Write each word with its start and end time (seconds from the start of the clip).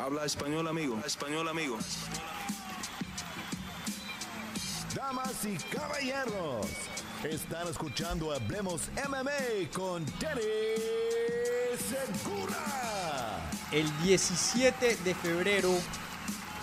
Habla 0.00 0.24
español, 0.24 0.66
amigo. 0.66 0.98
español, 1.04 1.46
amigo. 1.46 1.78
Damas 4.94 5.44
y 5.44 5.56
caballeros, 5.76 6.66
están 7.22 7.68
escuchando 7.68 8.32
Hablemos 8.32 8.88
MMA 8.94 9.70
con 9.74 10.06
Danny 10.18 10.42
Segura. 11.76 13.50
El 13.70 13.86
17 14.02 14.96
de 15.04 15.14
febrero 15.14 15.70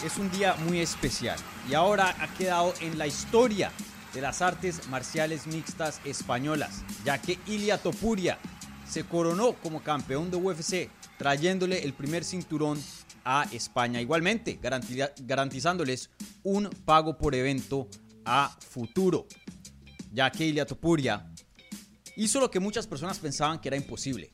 es 0.04 0.18
un 0.18 0.32
día 0.32 0.56
muy 0.66 0.80
especial 0.80 1.38
y 1.70 1.76
ahora 1.76 2.16
ha 2.20 2.28
quedado 2.40 2.74
en 2.82 2.98
la 2.98 3.06
historia 3.06 3.72
de 4.16 4.22
las 4.22 4.42
artes 4.42 4.88
marciales 4.88 5.46
mixtas 5.46 6.02
españolas, 6.06 6.84
ya 7.06 7.22
que 7.22 7.38
Ilia 7.46 7.78
Topuria 7.78 8.40
se 8.90 9.04
coronó 9.04 9.54
como 9.54 9.84
campeón 9.84 10.32
de 10.32 10.38
UFC, 10.38 10.90
trayéndole 11.20 11.84
el 11.84 11.94
primer 11.94 12.24
cinturón 12.24 12.82
a 13.30 13.44
España. 13.52 14.00
Igualmente, 14.00 14.58
garantizándoles 14.62 16.10
un 16.44 16.70
pago 16.86 17.18
por 17.18 17.36
evento 17.36 17.90
a 18.24 18.58
futuro, 18.62 19.28
ya 20.14 20.32
que 20.32 20.46
Ilia 20.46 20.66
Topuria 20.66 21.30
hizo 22.16 22.40
lo 22.40 22.50
que 22.50 22.62
muchas 22.62 22.88
personas 22.88 23.20
pensaban 23.20 23.60
que 23.60 23.68
era 23.68 23.76
imposible. 23.76 24.32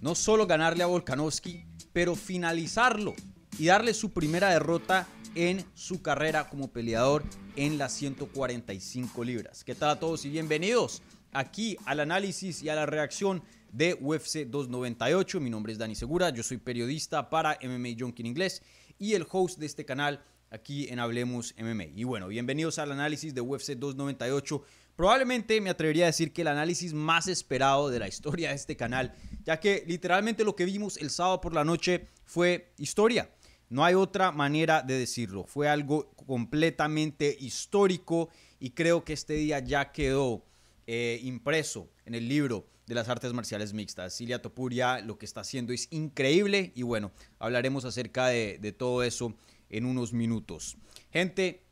No 0.00 0.16
solo 0.16 0.48
ganarle 0.48 0.82
a 0.82 0.86
Volkanovski, 0.86 1.64
pero 1.92 2.16
finalizarlo 2.16 3.14
y 3.56 3.66
darle 3.66 3.94
su 3.94 4.10
primera 4.10 4.50
derrota 4.50 5.06
en 5.36 5.64
su 5.74 6.02
carrera 6.02 6.48
como 6.48 6.72
peleador 6.72 7.22
en 7.54 7.78
las 7.78 7.92
145 7.92 9.22
libras. 9.22 9.62
¿Qué 9.62 9.76
tal 9.76 9.90
a 9.90 10.00
todos 10.00 10.24
y 10.24 10.30
bienvenidos 10.30 11.02
aquí 11.32 11.76
al 11.84 12.00
análisis 12.00 12.64
y 12.64 12.68
a 12.68 12.74
la 12.74 12.86
reacción 12.86 13.44
de 13.72 13.94
UFC 14.00 14.46
298. 14.46 15.40
Mi 15.40 15.50
nombre 15.50 15.72
es 15.72 15.78
Dani 15.78 15.94
Segura, 15.94 16.30
yo 16.30 16.42
soy 16.42 16.58
periodista 16.58 17.30
para 17.30 17.58
MMA 17.62 17.90
Junkie 17.98 18.22
en 18.22 18.26
inglés 18.26 18.62
y 18.98 19.14
el 19.14 19.26
host 19.30 19.58
de 19.58 19.66
este 19.66 19.84
canal 19.84 20.22
aquí 20.50 20.88
en 20.88 20.98
Hablemos 20.98 21.54
MMA. 21.58 21.84
Y 21.94 22.04
bueno, 22.04 22.28
bienvenidos 22.28 22.78
al 22.78 22.92
análisis 22.92 23.34
de 23.34 23.40
UFC 23.40 23.72
298. 23.72 24.62
Probablemente 24.96 25.60
me 25.60 25.70
atrevería 25.70 26.04
a 26.04 26.06
decir 26.06 26.32
que 26.32 26.42
el 26.42 26.48
análisis 26.48 26.92
más 26.92 27.28
esperado 27.28 27.88
de 27.88 27.98
la 27.98 28.08
historia 28.08 28.50
de 28.50 28.56
este 28.56 28.76
canal, 28.76 29.14
ya 29.44 29.60
que 29.60 29.84
literalmente 29.86 30.44
lo 30.44 30.56
que 30.56 30.64
vimos 30.64 30.96
el 30.96 31.10
sábado 31.10 31.40
por 31.40 31.54
la 31.54 31.64
noche 31.64 32.06
fue 32.24 32.72
historia. 32.78 33.30
No 33.70 33.84
hay 33.84 33.94
otra 33.94 34.32
manera 34.32 34.82
de 34.82 34.98
decirlo. 34.98 35.44
Fue 35.44 35.68
algo 35.68 36.10
completamente 36.26 37.36
histórico 37.38 38.30
y 38.58 38.70
creo 38.70 39.04
que 39.04 39.12
este 39.12 39.34
día 39.34 39.58
ya 39.58 39.92
quedó 39.92 40.44
eh, 40.86 41.20
impreso 41.22 41.90
en 42.06 42.14
el 42.14 42.26
libro 42.26 42.66
de 42.88 42.94
las 42.94 43.08
artes 43.08 43.32
marciales 43.34 43.74
mixtas. 43.74 44.16
Cilia 44.16 44.40
Topuria 44.40 45.00
lo 45.00 45.18
que 45.18 45.26
está 45.26 45.42
haciendo 45.42 45.72
es 45.72 45.88
increíble 45.90 46.72
y 46.74 46.82
bueno, 46.82 47.12
hablaremos 47.38 47.84
acerca 47.84 48.28
de, 48.28 48.74
todo 48.76 49.02
eso 49.02 49.34
en 49.68 49.84
unos 49.84 50.14
minutos. 50.14 50.76
Gente, 51.12 51.66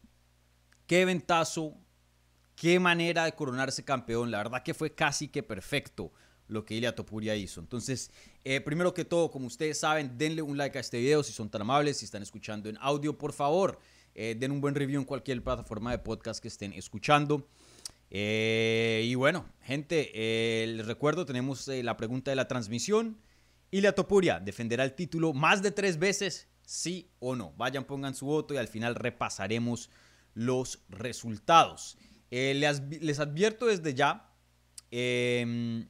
qué 0.87 1.07
ventazo, 1.07 1.75
qué 2.55 2.79
manera 2.79 3.25
de 3.25 3.33
coronarse 3.33 3.83
campeón. 3.83 4.31
La 4.31 4.39
verdad 4.39 4.63
que 4.63 4.75
fue 4.75 4.95
casi 4.95 5.29
que 5.29 5.43
perfecto 5.43 6.13
lo 6.49 6.67
que 6.67 6.75
Ilia 6.75 6.95
Topuria 6.95 7.35
hizo. 7.35 7.61
Entonces, 7.61 8.11
eh, 8.45 8.61
primero 8.61 8.93
que 8.93 9.07
todo, 9.07 9.31
como 9.31 9.47
ustedes 9.47 9.79
saben, 9.79 10.19
denle 10.19 10.43
un 10.43 10.59
like 10.59 10.77
a 10.77 10.81
este 10.83 10.99
video 10.99 11.23
si 11.23 11.33
son 11.33 11.49
tan 11.49 11.63
amables, 11.63 11.97
si 11.97 12.05
están 12.05 12.23
escuchando 12.23 12.69
en 12.69 12.77
audio, 12.81 13.17
por 13.17 13.33
favor, 13.33 13.81
eh, 14.15 14.37
den 14.39 14.53
un 14.53 14.61
buen 14.61 14.75
review 14.75 15.01
en 15.01 15.07
cualquier 15.07 15.43
plataforma 15.43 15.91
de 15.93 15.99
podcast 15.99 16.41
que 16.41 16.49
estén 16.49 16.75
escuchando. 16.75 17.49
Eh, 18.11 19.05
y 19.07 19.15
bueno, 19.15 19.47
gente, 19.63 20.11
eh, 20.15 20.67
les 20.69 20.87
recuerdo, 20.87 21.27
tenemos 21.27 21.67
eh, 21.69 21.83
la 21.83 21.97
pregunta 21.97 22.31
de 22.31 22.37
la 22.37 22.49
transmisión. 22.49 23.19
Ilia 23.71 23.95
Topuria 23.95 24.41
defenderá 24.41 24.85
el 24.85 24.95
título 24.95 25.33
más 25.33 25.63
de 25.63 25.71
tres 25.71 25.99
veces, 25.99 26.49
sí 26.63 27.11
o 27.19 27.35
no. 27.35 27.53
Vayan, 27.57 27.85
pongan 27.85 28.15
su 28.15 28.27
voto 28.27 28.55
y 28.55 28.59
al 28.59 28.69
final 28.69 28.95
repasaremos 28.95 29.91
los 30.35 30.81
resultados. 30.89 31.99
Les, 32.31 32.81
les, 33.01 33.19
advierto 33.19 33.67
desde 33.67 33.95
ya, 33.95 34.31
em, 34.91 35.89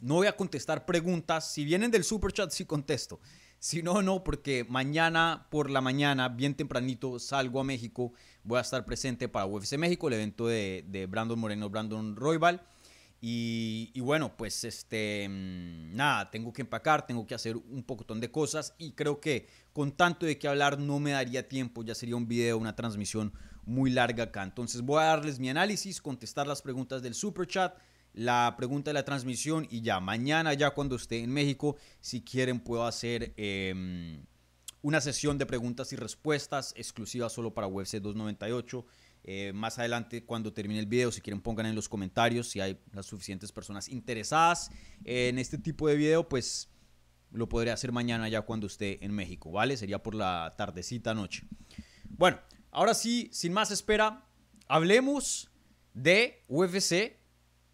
no 0.00 0.14
voy 0.14 0.26
a 0.26 0.36
contestar 0.36 0.86
preguntas. 0.86 1.52
Si 1.52 1.64
vienen 1.64 1.90
del 1.90 2.04
super 2.04 2.32
chat, 2.32 2.50
sí 2.50 2.64
contesto. 2.64 3.20
Si 3.58 3.82
no, 3.82 4.02
no, 4.02 4.22
porque 4.22 4.64
mañana 4.68 5.48
por 5.50 5.68
la 5.68 5.80
mañana, 5.80 6.28
bien 6.28 6.54
tempranito, 6.54 7.18
salgo 7.18 7.60
a 7.60 7.64
México. 7.64 8.12
Voy 8.48 8.56
a 8.56 8.62
estar 8.62 8.82
presente 8.86 9.28
para 9.28 9.44
UFC 9.44 9.76
México, 9.76 10.08
el 10.08 10.14
evento 10.14 10.46
de, 10.46 11.06
Brandon 11.06 11.38
Moreno, 11.38 11.68
Brandon 11.68 12.16
Roybal. 12.16 12.62
Y, 13.20 14.00
bueno, 14.00 14.34
pues 14.38 14.64
este, 14.64 15.28
mm, 15.28 15.94
nada, 15.94 16.30
tengo 16.30 16.50
que 16.50 16.62
empacar, 16.62 17.06
tengo 17.06 17.26
que 17.26 17.34
hacer 17.34 17.58
un 17.58 17.82
pocotón 17.82 18.20
de 18.20 18.30
cosas 18.30 18.72
y 18.78 18.92
creo 18.92 19.20
que 19.20 19.48
con 19.74 19.92
tanto 19.92 20.24
de 20.24 20.38
qué 20.38 20.48
hablar 20.48 20.78
no 20.78 20.98
me 20.98 21.10
daría 21.10 21.46
tiempo, 21.46 21.84
ya 21.84 21.94
sería 21.94 22.16
un 22.16 22.26
video, 22.26 22.56
una 22.56 22.74
transmisión 22.74 23.34
muy 23.66 23.90
larga 23.90 24.24
acá. 24.24 24.44
Entonces 24.44 24.80
voy 24.80 25.02
a 25.02 25.08
darles 25.08 25.38
mi 25.38 25.50
análisis, 25.50 26.00
contestar 26.00 26.46
las 26.46 26.62
preguntas 26.62 27.02
del 27.02 27.12
super 27.12 27.46
chat 27.46 27.76
la 28.14 28.54
pregunta 28.56 28.90
de 28.90 28.94
la 28.94 29.04
transmisión 29.04 29.66
y 29.70 29.82
ya, 29.82 30.00
mañana 30.00 30.54
ya 30.54 30.70
cuando 30.70 30.96
esté 30.96 31.22
en 31.22 31.30
México, 31.30 31.76
si 32.00 32.22
quieren 32.22 32.58
puedo 32.58 32.84
hacer 32.86 33.32
em, 33.36 34.24
una 34.82 35.00
sesión 35.00 35.38
de 35.38 35.46
preguntas 35.46 35.92
y 35.92 35.96
respuestas 35.96 36.72
exclusiva 36.76 37.28
solo 37.28 37.52
para 37.52 37.66
UFC 37.66 37.96
298. 37.96 38.86
Eh, 39.24 39.52
más 39.52 39.78
adelante, 39.78 40.24
cuando 40.24 40.52
termine 40.52 40.80
el 40.80 40.86
video, 40.86 41.10
si 41.10 41.20
quieren 41.20 41.40
pongan 41.40 41.66
en 41.66 41.74
los 41.74 41.88
comentarios 41.88 42.48
si 42.48 42.60
hay 42.60 42.80
las 42.92 43.06
suficientes 43.06 43.52
personas 43.52 43.88
interesadas 43.88 44.70
en 45.04 45.38
este 45.38 45.58
tipo 45.58 45.88
de 45.88 45.96
video, 45.96 46.28
pues 46.28 46.70
lo 47.30 47.48
podré 47.48 47.70
hacer 47.70 47.92
mañana 47.92 48.28
ya 48.28 48.42
cuando 48.42 48.66
esté 48.66 49.04
en 49.04 49.12
México, 49.12 49.50
¿vale? 49.50 49.76
Sería 49.76 50.02
por 50.02 50.14
la 50.14 50.54
tardecita 50.56 51.14
noche. 51.14 51.46
Bueno, 52.08 52.38
ahora 52.70 52.94
sí, 52.94 53.28
sin 53.32 53.52
más 53.52 53.70
espera, 53.70 54.26
hablemos 54.66 55.50
de 55.94 56.44
UFC 56.48 57.18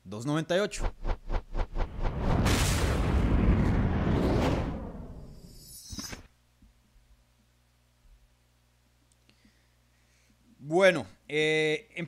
298. 0.05 1.04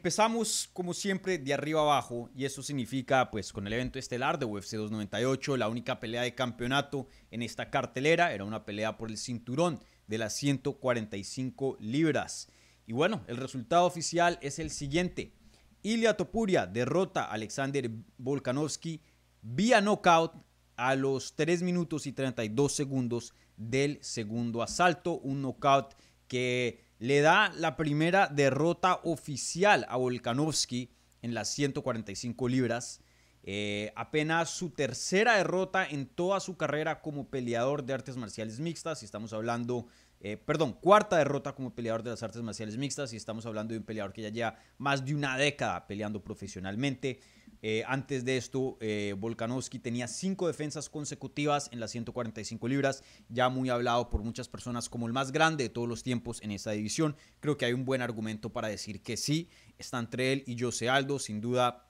Empezamos 0.07 0.71
como 0.73 0.95
siempre 0.95 1.37
de 1.37 1.53
arriba 1.53 1.81
abajo 1.81 2.31
y 2.33 2.45
eso 2.45 2.63
significa 2.63 3.29
pues 3.29 3.53
con 3.53 3.67
el 3.67 3.73
evento 3.73 3.99
estelar 3.99 4.39
de 4.39 4.45
UFC 4.45 4.77
298, 4.77 5.57
la 5.57 5.69
única 5.69 5.99
pelea 5.99 6.23
de 6.23 6.33
campeonato 6.33 7.09
en 7.33 7.43
esta 7.43 7.71
cartelera 7.71 8.33
era 8.33 8.45
una 8.45 8.65
pelea 8.65 8.99
por 8.99 9.11
el 9.11 9.19
cinturón 9.19 9.81
de 10.07 10.19
las 10.19 10.35
145 10.35 11.79
libras. 11.81 12.49
Y 12.87 12.93
bueno, 12.93 13.25
el 13.27 13.37
resultado 13.37 13.85
oficial 13.85 14.39
es 14.43 14.61
el 14.61 14.71
siguiente. 14.71 15.33
Ilya 15.83 16.17
Topuria 16.17 16.67
derrota 16.67 17.25
a 17.25 17.33
Alexander 17.33 17.91
Volkanovski 18.17 19.01
vía 19.43 19.81
knockout 19.81 20.35
a 20.77 20.95
los 20.95 21.35
3 21.35 21.65
minutos 21.65 22.07
y 22.07 22.13
32 22.13 22.73
segundos 22.73 23.35
del 23.57 23.99
segundo 24.03 24.63
asalto. 24.63 25.19
Un 25.19 25.43
knockout 25.43 25.95
que 26.29 26.86
le 26.99 27.21
da 27.21 27.53
la 27.57 27.77
primera 27.77 28.29
derrota 28.29 29.01
oficial 29.05 29.87
a 29.89 29.97
Volkanovski 29.97 30.91
en 31.23 31.35
las 31.35 31.49
145 31.51 32.49
libras. 32.49 33.01
Eh, 33.43 33.93
apenas 33.95 34.51
su 34.51 34.71
tercera 34.71 35.37
derrota 35.37 35.87
en 35.87 36.07
toda 36.07 36.41
su 36.41 36.57
carrera 36.57 37.01
como 37.01 37.29
peleador 37.29 37.85
de 37.85 37.95
artes 37.95 38.17
marciales 38.17 38.61
mixtas. 38.61 39.03
Y 39.03 39.05
estamos 39.05 39.33
hablando 39.33 39.87
eh, 40.21 40.37
perdón, 40.37 40.73
cuarta 40.73 41.19
derrota 41.19 41.55
como 41.55 41.75
peleador 41.75 42.03
de 42.03 42.11
las 42.11 42.23
artes 42.23 42.43
marciales 42.43 42.77
mixtas 42.77 43.13
y 43.13 43.17
estamos 43.17 43.47
hablando 43.47 43.73
de 43.73 43.79
un 43.79 43.85
peleador 43.85 44.13
que 44.13 44.23
ya 44.23 44.31
lleva 44.31 44.59
más 44.79 45.05
de 45.05 45.15
una 45.15 45.37
década 45.37 45.87
peleando 45.87 46.23
profesionalmente. 46.23 47.21
Eh, 47.63 47.83
antes 47.87 48.25
de 48.25 48.37
esto, 48.37 48.77
eh, 48.81 49.15
Volkanovski 49.19 49.79
tenía 49.79 50.09
cinco 50.09 50.47
defensas 50.47 50.89
consecutivas 50.89 51.69
en 51.73 51.81
las 51.81 51.91
145 51.91 52.69
libras, 52.69 53.03
ya 53.29 53.49
muy 53.49 53.71
hablado 53.71 54.11
por 54.11 54.23
muchas 54.23 54.49
personas 54.49 54.89
como 54.89 55.07
el 55.07 55.13
más 55.13 55.33
grande 55.33 55.65
de 55.65 55.71
todos 55.71 55.89
los 55.89 56.03
tiempos 56.03 56.43
en 56.43 56.51
esta 56.51 56.73
división. 56.73 57.17
Creo 57.41 57.57
que 57.57 57.65
hay 57.65 57.73
un 57.73 57.85
buen 57.85 58.03
argumento 58.03 58.53
para 58.53 58.69
decir 58.69 59.03
que 59.03 59.17
sí, 59.17 59.49
está 59.79 59.99
entre 59.99 60.33
él 60.33 60.45
y 60.47 60.59
Jose 60.59 60.89
Aldo, 60.89 61.19
sin 61.19 61.41
duda. 61.41 61.89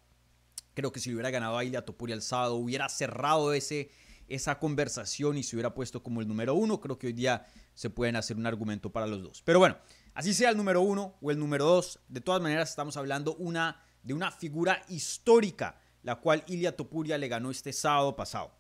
Creo 0.74 0.92
que 0.92 1.00
si 1.00 1.12
hubiera 1.12 1.30
ganado 1.30 1.58
a 1.58 1.64
Ilya 1.64 1.84
Topuria 1.84 2.14
el 2.14 2.22
sábado, 2.22 2.56
hubiera 2.56 2.88
cerrado 2.88 3.52
ese, 3.52 3.90
esa 4.28 4.58
conversación 4.58 5.38
y 5.38 5.42
se 5.42 5.56
hubiera 5.56 5.74
puesto 5.74 6.02
como 6.02 6.20
el 6.20 6.28
número 6.28 6.54
uno. 6.54 6.80
Creo 6.80 6.98
que 6.98 7.08
hoy 7.08 7.12
día 7.12 7.46
se 7.74 7.90
pueden 7.90 8.16
hacer 8.16 8.36
un 8.36 8.46
argumento 8.46 8.90
para 8.90 9.06
los 9.06 9.22
dos. 9.22 9.42
Pero 9.42 9.58
bueno, 9.58 9.76
así 10.14 10.34
sea 10.34 10.50
el 10.50 10.56
número 10.56 10.80
uno 10.80 11.16
o 11.20 11.30
el 11.30 11.38
número 11.38 11.64
dos, 11.64 12.00
de 12.08 12.20
todas 12.20 12.40
maneras 12.40 12.70
estamos 12.70 12.96
hablando 12.96 13.34
una, 13.36 13.82
de 14.02 14.14
una 14.14 14.30
figura 14.30 14.82
histórica, 14.88 15.78
la 16.02 16.16
cual 16.16 16.44
Ilia 16.46 16.76
Topuria 16.76 17.18
le 17.18 17.28
ganó 17.28 17.50
este 17.50 17.72
sábado 17.72 18.16
pasado. 18.16 18.52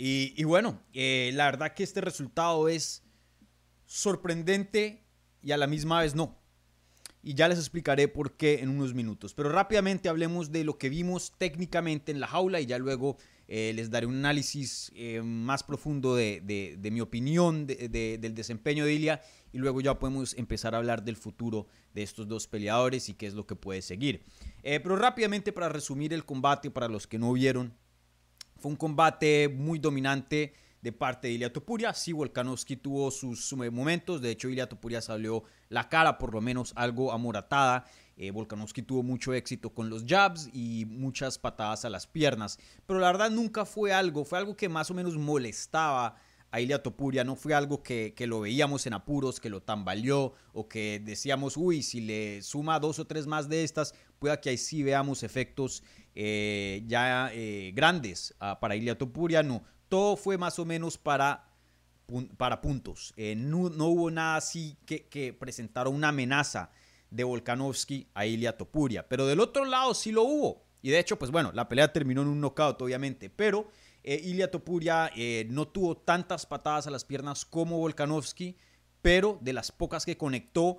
Y, 0.00 0.44
bueno, 0.44 0.80
eh, 0.92 1.32
la 1.34 1.46
verdad 1.46 1.74
que 1.74 1.82
este 1.82 2.00
resultado 2.00 2.68
es 2.68 3.02
sorprendente 3.84 5.04
y 5.42 5.50
a 5.50 5.56
la 5.56 5.66
misma 5.66 6.00
vez 6.00 6.14
no. 6.14 6.38
Y 7.20 7.34
ya 7.34 7.48
les 7.48 7.58
explicaré 7.58 8.06
por 8.06 8.36
qué 8.36 8.60
en 8.60 8.68
unos 8.68 8.94
minutos. 8.94 9.34
Pero 9.34 9.48
rápidamente 9.48 10.08
hablemos 10.08 10.52
de 10.52 10.62
lo 10.62 10.78
que 10.78 10.88
vimos 10.88 11.32
técnicamente 11.36 12.12
en 12.12 12.20
la 12.20 12.28
jaula 12.28 12.60
y 12.60 12.66
ya 12.66 12.78
luego 12.78 13.16
eh, 13.50 13.72
les 13.74 13.90
daré 13.90 14.06
un 14.06 14.16
análisis 14.16 14.92
eh, 14.94 15.22
más 15.22 15.62
profundo 15.62 16.14
de, 16.14 16.78
mi 16.92 17.00
opinión 17.00 17.66
del 17.66 18.34
desempeño 18.34 18.84
de 18.84 18.92
Ilia 18.92 19.22
y 19.54 19.58
luego 19.58 19.80
ya 19.80 19.98
podemos 19.98 20.34
empezar 20.36 20.74
a 20.74 20.78
hablar 20.78 21.02
del 21.02 21.16
futuro 21.16 21.66
de 21.94 22.02
estos 22.02 22.28
dos 22.28 22.46
peleadores 22.46 23.08
y 23.08 23.14
qué 23.14 23.26
es 23.26 23.32
lo 23.32 23.46
que 23.46 23.56
puede 23.56 23.80
seguir. 23.80 24.22
Eh, 24.62 24.80
pero 24.80 24.96
rápidamente 24.96 25.54
para 25.54 25.70
resumir 25.70 26.12
el 26.12 26.26
combate 26.26 26.70
para 26.70 26.88
los 26.88 27.06
que 27.06 27.18
no 27.18 27.32
vieron, 27.32 27.72
fue 28.58 28.70
un 28.70 28.76
combate 28.76 29.48
muy 29.48 29.78
dominante 29.78 30.52
de 30.82 30.92
parte 30.92 31.28
de 31.28 31.34
Ilia 31.34 31.52
Topuria. 31.52 31.94
Sí, 31.94 32.12
Volkanovski 32.12 32.76
tuvo 32.76 33.10
sus, 33.10 33.52
momentos. 33.54 34.20
De 34.20 34.30
hecho, 34.30 34.48
Ilia 34.48 34.68
Topuria 34.68 35.00
salió 35.00 35.44
la 35.70 35.88
cara 35.88 36.18
por 36.18 36.34
lo 36.34 36.40
menos 36.40 36.72
algo 36.76 37.12
amoratada. 37.12 37.86
Eh, 38.18 38.32
Volkanovski 38.32 38.82
tuvo 38.82 39.04
mucho 39.04 39.32
éxito 39.32 39.70
con 39.70 39.88
los 39.88 40.04
jabs 40.04 40.50
y 40.52 40.84
muchas 40.86 41.38
patadas 41.38 41.84
a 41.84 41.90
las 41.90 42.08
piernas. 42.08 42.58
Pero 42.84 42.98
la 42.98 43.06
verdad 43.06 43.30
nunca 43.30 43.64
fue 43.64 43.92
algo, 43.92 44.24
fue 44.24 44.38
algo 44.38 44.56
que 44.56 44.68
más 44.68 44.90
o 44.90 44.94
menos 44.94 45.16
molestaba 45.16 46.16
a 46.50 46.60
Ilia 46.60 46.82
Topuria. 46.82 47.22
No 47.22 47.36
fue 47.36 47.54
algo 47.54 47.82
que, 47.82 48.14
lo 48.26 48.40
veíamos 48.40 48.86
en 48.86 48.94
apuros, 48.94 49.38
que 49.38 49.50
lo 49.50 49.62
tambaleó 49.62 50.34
o 50.52 50.68
que 50.68 51.00
decíamos, 51.04 51.56
uy, 51.56 51.82
si 51.82 52.00
le 52.00 52.42
suma 52.42 52.80
dos 52.80 52.98
o 52.98 53.06
tres 53.06 53.26
más 53.28 53.48
de 53.48 53.62
estas, 53.62 53.94
pueda 54.18 54.40
que 54.40 54.50
ahí 54.50 54.58
sí 54.58 54.82
veamos 54.82 55.22
efectos 55.22 55.84
eh, 56.16 56.82
ya 56.86 57.30
eh, 57.32 57.72
grandes 57.72 58.34
ah, 58.40 58.58
para 58.60 58.74
Ilia 58.74 58.98
Topuria. 58.98 59.44
No, 59.44 59.62
todo 59.88 60.16
fue 60.16 60.36
más 60.38 60.58
o 60.58 60.64
menos 60.64 60.98
para, 60.98 61.48
para 62.36 62.60
puntos. 62.60 63.12
Eh, 63.16 63.36
no, 63.36 63.68
hubo 63.86 64.10
nada 64.10 64.36
así 64.36 64.76
que, 64.86 65.06
que 65.06 65.32
presentara 65.32 65.88
una 65.88 66.08
amenaza 66.08 66.72
de 67.10 67.24
Volkanovski 67.24 68.08
a 68.14 68.26
Ilia 68.26 68.56
Topuria. 68.56 69.08
Pero 69.08 69.26
del 69.26 69.40
otro 69.40 69.64
lado 69.64 69.94
sí 69.94 70.12
lo 70.12 70.22
hubo. 70.22 70.64
Y 70.82 70.90
de 70.90 70.98
hecho, 70.98 71.18
pues 71.18 71.30
bueno, 71.30 71.50
la 71.52 71.68
pelea 71.68 71.92
terminó 71.92 72.22
en 72.22 72.28
un 72.28 72.40
knockout, 72.40 72.80
obviamente. 72.82 73.30
Pero 73.30 73.68
eh, 74.02 74.20
Ilia 74.24 74.50
Topuria 74.50 75.10
eh, 75.16 75.46
no 75.50 75.68
tuvo 75.68 75.96
tantas 75.96 76.46
patadas 76.46 76.86
a 76.86 76.90
las 76.90 77.04
piernas 77.04 77.44
como 77.44 77.78
Volkanovski. 77.78 78.56
Pero 79.02 79.38
de 79.40 79.52
las 79.52 79.70
pocas 79.70 80.04
que 80.04 80.16
conectó, 80.16 80.78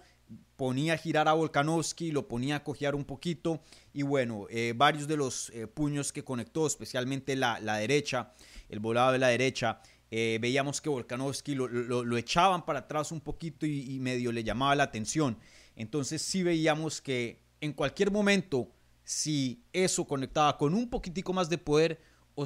ponía 0.55 0.93
a 0.93 0.97
girar 0.97 1.27
a 1.27 1.33
Volkanovski, 1.33 2.11
lo 2.11 2.27
ponía 2.27 2.57
a 2.57 2.63
cojear 2.63 2.95
un 2.95 3.05
poquito. 3.05 3.61
Y 3.93 4.03
bueno, 4.03 4.47
varios 4.75 5.07
de 5.07 5.15
los 5.15 5.51
puños 5.73 6.11
que 6.11 6.25
conectó, 6.25 6.67
especialmente 6.67 7.37
la, 7.37 7.59
la 7.61 7.77
derecha, 7.77 8.33
el 8.67 8.79
volado 8.79 9.13
de 9.13 9.19
la 9.19 9.29
derecha. 9.29 9.81
Eh, 10.11 10.39
veíamos 10.41 10.81
que 10.81 10.89
Volkanovski 10.89 11.53
lo, 11.53 12.17
echaban 12.17 12.65
para 12.65 12.79
atrás 12.79 13.11
un 13.11 13.21
poquito 13.21 13.65
y, 13.65 13.99
medio 13.99 14.31
le 14.31 14.43
llamaba 14.43 14.75
la 14.75 14.83
atención. 14.83 15.37
Entonces 15.79 16.21
sí 16.21 16.43
veíamos 16.43 17.01
que 17.01 17.41
en 17.61 17.71
cualquier 17.71 18.11
momento, 18.11 18.69
si 19.05 19.63
eso 19.71 20.05
conectaba 20.05 20.57
con 20.57 20.73
un 20.73 20.89
poquitico 20.89 21.31
más 21.31 21.49
de 21.49 21.57
poder 21.57 22.01
o, 22.35 22.45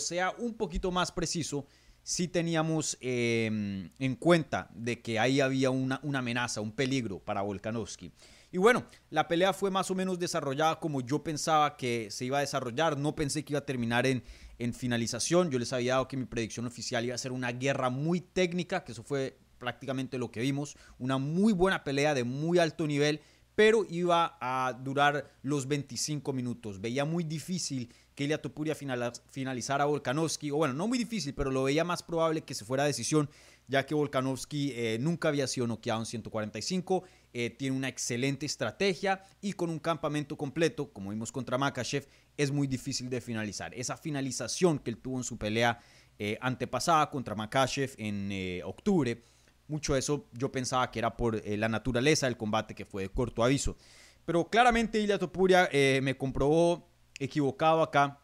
sea 0.00 0.34
un 0.38 0.54
poquito 0.54 0.90
más 0.90 1.12
preciso, 1.12 1.66
sí 2.02 2.26
teníamos 2.26 2.96
em, 3.02 3.90
en 3.98 4.16
cuenta 4.16 4.70
de 4.74 5.02
que 5.02 5.18
ahí 5.18 5.40
había 5.40 5.68
una, 5.68 6.00
una 6.02 6.20
amenaza, 6.20 6.62
un 6.62 6.72
peligro 6.72 7.18
para 7.18 7.42
Volkanovski. 7.42 8.12
Y 8.50 8.56
bueno, 8.56 8.86
la 9.10 9.28
pelea 9.28 9.52
fue 9.52 9.70
más 9.70 9.90
o 9.90 9.94
menos 9.94 10.18
desarrollada 10.18 10.80
como 10.80 11.02
yo 11.02 11.22
pensaba 11.22 11.76
que 11.76 12.08
se 12.10 12.24
iba 12.24 12.38
a 12.38 12.40
desarrollar. 12.40 12.98
No 12.98 13.14
pensé 13.14 13.44
que 13.44 13.52
iba 13.52 13.60
a 13.60 13.66
terminar 13.66 14.06
en, 14.06 14.24
en 14.58 14.72
finalización. 14.72 15.50
Yo 15.50 15.58
les 15.58 15.72
había 15.74 15.92
dado 15.92 16.08
que 16.08 16.16
mi 16.16 16.24
predicción 16.24 16.66
oficial 16.66 17.04
iba 17.04 17.14
a 17.14 17.18
ser 17.18 17.32
una 17.32 17.52
guerra 17.52 17.90
muy 17.90 18.22
técnica, 18.22 18.84
que 18.84 18.92
eso 18.92 19.02
fue 19.02 19.38
prácticamente 19.60 20.18
lo 20.18 20.32
que 20.32 20.40
vimos. 20.40 20.76
Una 20.98 21.18
muy 21.18 21.52
buena 21.52 21.84
pelea 21.84 22.14
de 22.14 22.24
muy 22.24 22.58
alto 22.58 22.88
nivel, 22.88 23.20
pero 23.54 23.86
iba 23.88 24.36
a 24.40 24.72
durar 24.72 25.30
los 25.42 25.68
25 25.68 26.32
minutos. 26.32 26.80
Veía 26.80 27.04
muy 27.04 27.22
difícil 27.22 27.94
que 28.16 28.24
Ilia 28.24 28.42
Topuria 28.42 28.74
finalizara 28.74 29.84
a 29.84 29.86
Volkanovski, 29.86 30.50
o 30.50 30.56
bueno, 30.56 30.74
no 30.74 30.88
muy 30.88 30.98
difícil, 30.98 31.34
pero 31.34 31.52
lo 31.52 31.62
veía 31.62 31.84
más 31.84 32.02
probable 32.02 32.42
que 32.42 32.54
se 32.54 32.64
fuera 32.64 32.82
a 32.82 32.86
decisión, 32.86 33.30
ya 33.68 33.86
que 33.86 33.94
Volkanovski 33.94 34.72
eh, 34.74 34.98
nunca 35.00 35.28
había 35.28 35.46
sido 35.46 35.68
noqueado 35.68 36.00
en 36.00 36.06
145 36.06 37.04
eh, 37.32 37.50
tiene 37.50 37.76
una 37.76 37.86
excelente 37.86 38.44
estrategia 38.44 39.22
y 39.40 39.52
con 39.52 39.70
un 39.70 39.78
campamento 39.78 40.36
completo, 40.36 40.92
como 40.92 41.10
vimos 41.10 41.30
contra 41.30 41.58
Makachev, 41.58 42.08
es 42.36 42.50
muy 42.50 42.66
difícil 42.66 43.08
de 43.08 43.20
finalizar. 43.20 43.72
Esa 43.74 43.96
finalización 43.96 44.80
que 44.80 44.90
él 44.90 44.98
tuvo 44.98 45.18
en 45.18 45.24
su 45.24 45.38
pelea 45.38 45.78
eh, 46.18 46.36
antepasada 46.40 47.08
contra 47.08 47.36
Makachev 47.36 47.94
en 47.98 48.32
eh, 48.32 48.62
octubre, 48.64 49.22
mucho 49.70 49.94
de 49.94 50.00
eso 50.00 50.26
yo 50.32 50.52
pensaba 50.52 50.90
que 50.90 50.98
era 50.98 51.16
por 51.16 51.42
la 51.46 51.68
naturaleza 51.68 52.26
del 52.26 52.36
combate 52.36 52.74
que 52.74 52.84
fue 52.84 53.02
de 53.04 53.08
corto 53.08 53.42
aviso. 53.42 53.76
Pero 54.26 54.48
claramente 54.48 55.00
Ilya 55.00 55.18
Topuria 55.18 55.68
me 55.72 56.16
comprobó 56.16 56.90
equivocado 57.18 57.82
acá. 57.82 58.20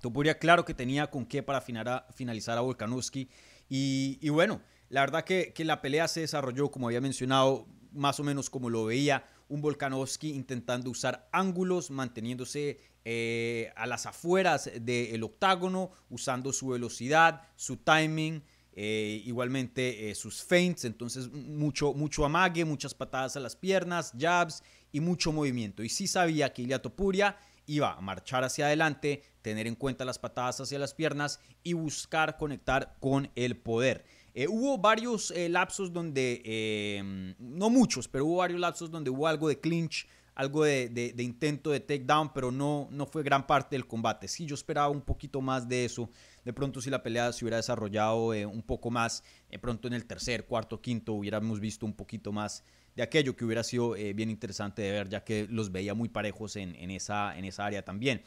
Topuria 0.00 0.38
claro 0.38 0.64
que 0.64 0.74
tenía 0.74 1.08
con 1.08 1.26
qué 1.26 1.42
para 1.42 1.60
finalizar 1.60 2.58
a 2.58 2.62
Volkanovski. 2.62 3.28
Y, 3.68 4.28
bueno, 4.30 4.60
la 4.88 5.02
verdad 5.02 5.24
que, 5.24 5.52
que 5.52 5.64
la 5.64 5.80
pelea 5.80 6.08
se 6.08 6.20
desarrolló, 6.20 6.70
como 6.70 6.88
había 6.88 7.00
mencionado, 7.00 7.68
más 7.92 8.18
o 8.18 8.24
menos 8.24 8.50
como 8.50 8.70
lo 8.70 8.86
veía 8.86 9.24
un 9.50 9.60
Volkanovski 9.60 10.30
intentando 10.30 10.90
usar 10.90 11.28
ángulos, 11.32 11.90
manteniéndose 11.90 12.78
eh, 13.04 13.72
a 13.74 13.86
las 13.86 14.06
afueras 14.06 14.70
del 14.80 15.22
octágono, 15.24 15.90
usando 16.08 16.52
su 16.52 16.68
velocidad, 16.68 17.42
su 17.56 17.76
timing, 17.76 18.44
eh, 18.72 19.22
igualmente 19.24 20.10
eh, 20.10 20.14
sus 20.14 20.42
feints, 20.42 20.84
entonces 20.84 21.30
mucho, 21.30 21.92
mucho 21.92 22.24
amague, 22.24 22.64
muchas 22.64 22.94
patadas 22.94 23.36
a 23.36 23.40
las 23.40 23.56
piernas, 23.56 24.12
jabs 24.18 24.62
y 24.92 25.00
mucho 25.00 25.32
movimiento. 25.32 25.82
Y 25.82 25.88
sí 25.88 26.06
sabía 26.06 26.52
que 26.52 26.62
Ilia 26.62 26.80
Topuria 26.80 27.36
iba 27.66 27.92
a 27.92 28.00
marchar 28.00 28.44
hacia 28.44 28.66
adelante, 28.66 29.22
tener 29.42 29.66
en 29.66 29.74
cuenta 29.74 30.04
las 30.04 30.18
patadas 30.18 30.60
hacia 30.60 30.78
las 30.78 30.94
piernas 30.94 31.40
y 31.62 31.72
buscar 31.72 32.36
conectar 32.36 32.96
con 33.00 33.30
el 33.34 33.56
poder. 33.56 34.04
Eh, 34.34 34.46
hubo 34.48 34.78
varios 34.78 35.32
lapsos 35.36 35.92
donde, 35.92 36.40
eh, 36.44 37.34
no 37.38 37.70
muchos, 37.70 38.06
pero 38.06 38.26
hubo 38.26 38.36
varios 38.36 38.60
lapsos 38.60 38.90
donde 38.90 39.10
hubo 39.10 39.26
algo 39.26 39.48
de 39.48 39.58
clinch, 39.58 40.06
algo 40.34 40.64
de, 40.64 41.14
intento 41.18 41.70
de 41.70 41.80
takedown, 41.80 42.32
pero 42.32 42.50
no, 42.50 42.88
no 42.90 43.06
fue 43.06 43.22
gran 43.22 43.46
parte 43.46 43.76
del 43.76 43.86
combate. 43.86 44.28
Sí, 44.28 44.46
yo 44.46 44.54
esperaba 44.54 44.88
un 44.88 45.02
poquito 45.02 45.40
más 45.40 45.68
de 45.68 45.84
eso. 45.84 46.08
De 46.44 46.52
pronto, 46.52 46.80
si 46.80 46.90
la 46.90 47.02
pelea 47.02 47.32
se 47.32 47.44
hubiera 47.44 47.58
desarrollado 47.58 48.28
un 48.28 48.62
poco 48.62 48.90
más, 48.90 49.22
de 49.50 49.58
pronto 49.58 49.88
en 49.88 49.94
el 49.94 50.06
tercer, 50.06 50.46
cuarto, 50.46 50.80
quinto, 50.80 51.12
hubiéramos 51.12 51.60
visto 51.60 51.84
un 51.86 51.92
poquito 51.92 52.32
más 52.32 52.64
de 52.96 53.02
aquello 53.02 53.36
que 53.36 53.44
hubiera 53.44 53.62
sido 53.62 53.92
bien 53.92 54.30
interesante 54.30 54.82
de 54.82 54.90
ver, 54.92 55.08
ya 55.08 55.22
que 55.22 55.46
los 55.48 55.70
veía 55.70 55.94
muy 55.94 56.08
parejos 56.08 56.56
en, 56.56 56.90
esa, 56.90 57.36
en 57.36 57.44
esa 57.44 57.66
área 57.66 57.84
también. 57.84 58.22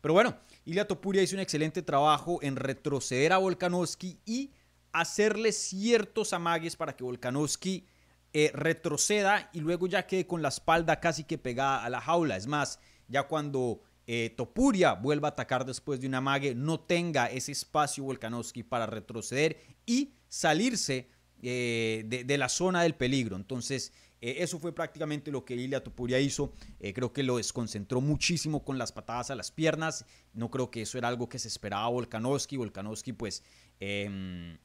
Pero 0.00 0.14
bueno, 0.14 0.36
Ilya 0.64 0.86
Topuria 0.86 1.22
hizo 1.22 1.34
un 1.34 1.40
excelente 1.40 1.82
trabajo 1.82 2.38
en 2.42 2.56
retroceder 2.56 3.32
a 3.32 3.38
Volkanovski 3.38 4.20
y 4.24 4.52
hacerle 4.92 5.52
ciertos 5.52 6.32
amagues 6.32 6.76
para 6.76 6.96
que 6.96 7.04
Volkanovski 7.04 7.86
eh, 8.32 8.50
retroceda 8.54 9.50
y 9.52 9.60
luego 9.60 9.86
ya 9.86 10.06
quede 10.06 10.26
con 10.26 10.42
la 10.42 10.48
espalda 10.48 11.00
casi 11.00 11.24
que 11.24 11.38
pegada 11.38 11.84
a 11.84 11.90
la 11.90 12.00
jaula. 12.00 12.36
Es 12.36 12.46
más, 12.46 12.78
ya 13.08 13.24
cuando 13.24 13.80
eh, 14.08 14.34
Topuria 14.36 14.94
vuelva 14.94 15.28
a 15.28 15.30
atacar 15.30 15.64
después 15.64 16.00
de 16.00 16.08
un 16.08 16.16
amague, 16.16 16.54
no 16.54 16.80
tenga 16.80 17.26
ese 17.26 17.52
espacio 17.52 18.02
Volkanovski 18.02 18.64
para 18.64 18.86
retroceder 18.86 19.58
y 19.86 20.14
salirse 20.26 21.08
eh, 21.42 22.04
de, 22.06 22.38
la 22.38 22.48
zona 22.48 22.82
del 22.82 22.96
peligro. 22.96 23.36
Entonces, 23.36 23.92
eso 24.20 24.58
fue 24.58 24.74
prácticamente 24.74 25.30
lo 25.30 25.44
que 25.44 25.54
Ilia 25.54 25.84
Topuria 25.84 26.18
hizo. 26.18 26.52
creo 26.92 27.12
que 27.12 27.22
lo 27.22 27.36
desconcentró 27.36 28.00
muchísimo 28.00 28.64
con 28.64 28.76
las 28.76 28.90
patadas 28.90 29.30
a 29.30 29.36
las 29.36 29.52
piernas. 29.52 30.06
No 30.32 30.50
creo 30.50 30.72
que 30.72 30.82
eso 30.82 30.98
era 30.98 31.06
algo 31.06 31.28
que 31.28 31.38
se 31.38 31.46
esperaba 31.46 31.86
Volkanovski. 31.88 32.56
Volkanovski, 32.56 33.12
pues 33.12 33.44
em, 33.78 34.58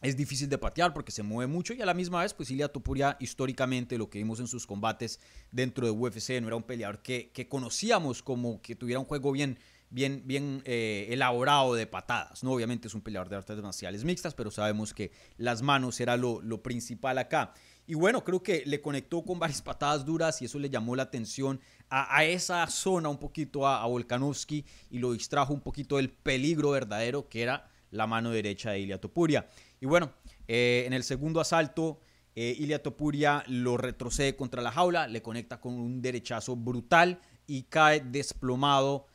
es 0.00 0.16
difícil 0.16 0.48
de 0.48 0.58
patear 0.58 0.92
porque 0.92 1.12
se 1.12 1.22
mueve 1.22 1.50
mucho 1.52 1.74
y 1.74 1.82
a 1.82 1.86
la 1.86 1.94
misma 1.94 2.22
vez, 2.22 2.34
pues 2.34 2.50
Ilia 2.50 2.68
Topuria 2.68 3.16
históricamente 3.20 3.98
lo 3.98 4.08
que 4.08 4.18
vimos 4.18 4.40
en 4.40 4.46
sus 4.46 4.66
combates 4.66 5.18
dentro 5.50 5.86
de 5.86 5.92
UFC 5.92 6.40
no 6.40 6.46
era 6.46 6.56
un 6.56 6.62
peleador 6.62 7.02
que, 7.02 7.30
que 7.30 7.48
conocíamos 7.48 8.22
como 8.22 8.62
que 8.62 8.76
tuviera 8.76 9.00
un 9.00 9.06
juego 9.06 9.32
bien, 9.32 9.58
bien, 9.90 10.22
bien 10.24 10.62
eh, 10.64 11.08
elaborado 11.10 11.74
de 11.74 11.86
patadas, 11.86 12.44
¿no? 12.44 12.52
Obviamente 12.52 12.88
es 12.88 12.94
un 12.94 13.00
peleador 13.00 13.28
de 13.28 13.36
artes 13.36 13.60
marciales 13.60 14.04
mixtas, 14.04 14.34
pero 14.34 14.50
sabemos 14.50 14.94
que 14.94 15.10
las 15.36 15.62
manos 15.62 16.00
era 16.00 16.16
lo, 16.16 16.40
lo 16.42 16.62
principal 16.62 17.18
acá. 17.18 17.52
Y 17.86 17.94
bueno, 17.94 18.22
creo 18.22 18.42
que 18.42 18.64
le 18.66 18.82
conectó 18.82 19.24
con 19.24 19.38
varias 19.38 19.62
patadas 19.62 20.04
duras 20.04 20.42
y 20.42 20.44
eso 20.44 20.58
le 20.58 20.68
llamó 20.68 20.94
la 20.94 21.04
atención 21.04 21.58
a, 21.88 22.22
esa 22.22 22.66
zona 22.66 23.08
un 23.08 23.16
poquito 23.16 23.66
a, 23.66 23.82
a 23.82 23.86
Volkanovski 23.86 24.64
y 24.90 24.98
lo 24.98 25.12
distrajo 25.12 25.54
un 25.54 25.62
poquito 25.62 25.96
del 25.96 26.10
peligro 26.10 26.70
verdadero 26.70 27.30
que 27.30 27.40
era 27.40 27.70
la 27.90 28.06
mano 28.06 28.30
derecha 28.30 28.72
de 28.72 28.80
Ilia 28.80 29.00
Topuria. 29.00 29.48
Y 29.80 29.86
bueno, 29.86 30.12
eh, 30.46 30.84
en 30.86 30.92
el 30.92 31.04
segundo 31.04 31.40
asalto, 31.40 32.00
eh, 32.34 32.54
Ilia 32.58 32.82
Topuria 32.82 33.42
lo 33.48 33.76
retrocede 33.76 34.36
contra 34.36 34.62
la 34.62 34.70
jaula, 34.70 35.08
le 35.08 35.22
conecta 35.22 35.60
con 35.60 35.74
un 35.74 36.00
derechazo 36.00 36.54
brutal 36.56 37.20
y 37.46 37.64
cae 37.64 38.00
desplomado 38.00 39.06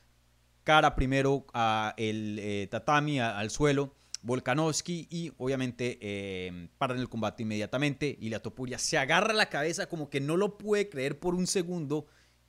cara 0.64 0.96
primero 0.96 1.46
a 1.54 1.94
el 1.98 2.38
eh, 2.40 2.68
tatami, 2.70 3.20
al 3.20 3.50
suelo. 3.50 3.94
Volkanovski 4.24 5.08
y 5.10 5.34
obviamente 5.38 6.00
eh, 6.02 6.70
paran 6.78 6.98
el 6.98 7.10
combate 7.10 7.44
inmediatamente. 7.44 8.18
Ilia 8.22 8.42
Topuria 8.42 8.78
se 8.78 8.98
agarra 8.98 9.34
la 9.34 9.50
cabeza 9.50 9.88
como 9.88 10.10
que 10.10 10.22
no 10.22 10.38
lo 10.38 10.58
puede 10.58 10.90
creer 10.90 11.20
por 11.20 11.36
un 11.36 11.46
segundo 11.46 12.08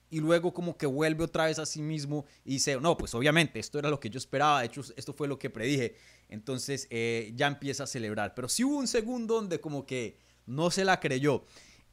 y 0.08 0.20
luego 0.20 0.54
como 0.54 0.76
que 0.76 0.86
vuelve 0.86 1.24
otra 1.24 1.46
vez 1.46 1.58
a 1.58 1.66
sí 1.66 1.82
mismo 1.82 2.26
y 2.44 2.54
dice, 2.54 2.80
no, 2.80 2.96
pues 2.96 3.12
obviamente 3.14 3.58
esto 3.58 3.80
era 3.80 3.90
lo 3.90 3.98
que 3.98 4.10
yo 4.10 4.18
esperaba, 4.18 4.60
de 4.60 4.66
hecho 4.66 4.82
esto 4.96 5.12
fue 5.12 5.26
lo 5.26 5.38
que 5.38 5.50
predije, 5.50 5.96
entonces 6.34 6.86
eh, 6.90 7.32
ya 7.34 7.46
empieza 7.46 7.84
a 7.84 7.86
celebrar, 7.86 8.34
pero 8.34 8.48
sí 8.48 8.64
hubo 8.64 8.76
un 8.76 8.86
segundo 8.86 9.36
donde 9.36 9.60
como 9.60 9.86
que 9.86 10.18
no 10.46 10.70
se 10.70 10.84
la 10.84 11.00
creyó, 11.00 11.44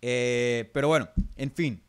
eh, 0.01 0.69
pero 0.73 0.89
bueno, 0.89 1.09
en 1.35 1.51
fin. 1.51 1.83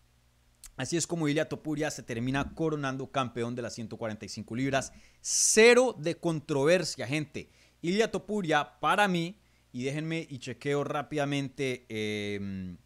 Así 0.77 0.97
es 0.97 1.07
como 1.07 1.29
Ilia 1.29 1.49
Topuria 1.49 1.91
se 1.91 2.03
termina 2.03 2.55
coronando 2.55 3.11
campeón 3.13 3.55
de 3.55 3.63
las 3.63 3.75
145 3.75 4.57
libras. 4.57 4.93
Cero 5.21 5.95
de 5.99 6.17
controversia, 6.17 7.07
gente. 7.07 7.51
Ilia 7.83 8.11
Topuria, 8.11 8.81
para 8.81 9.07
mí, 9.07 9.39
y 9.71 9.85
déjenme 9.85 10.27
y 10.29 10.39
chequeo 10.39 10.83
rápidamente 10.83 11.85
eh, 11.89 12.77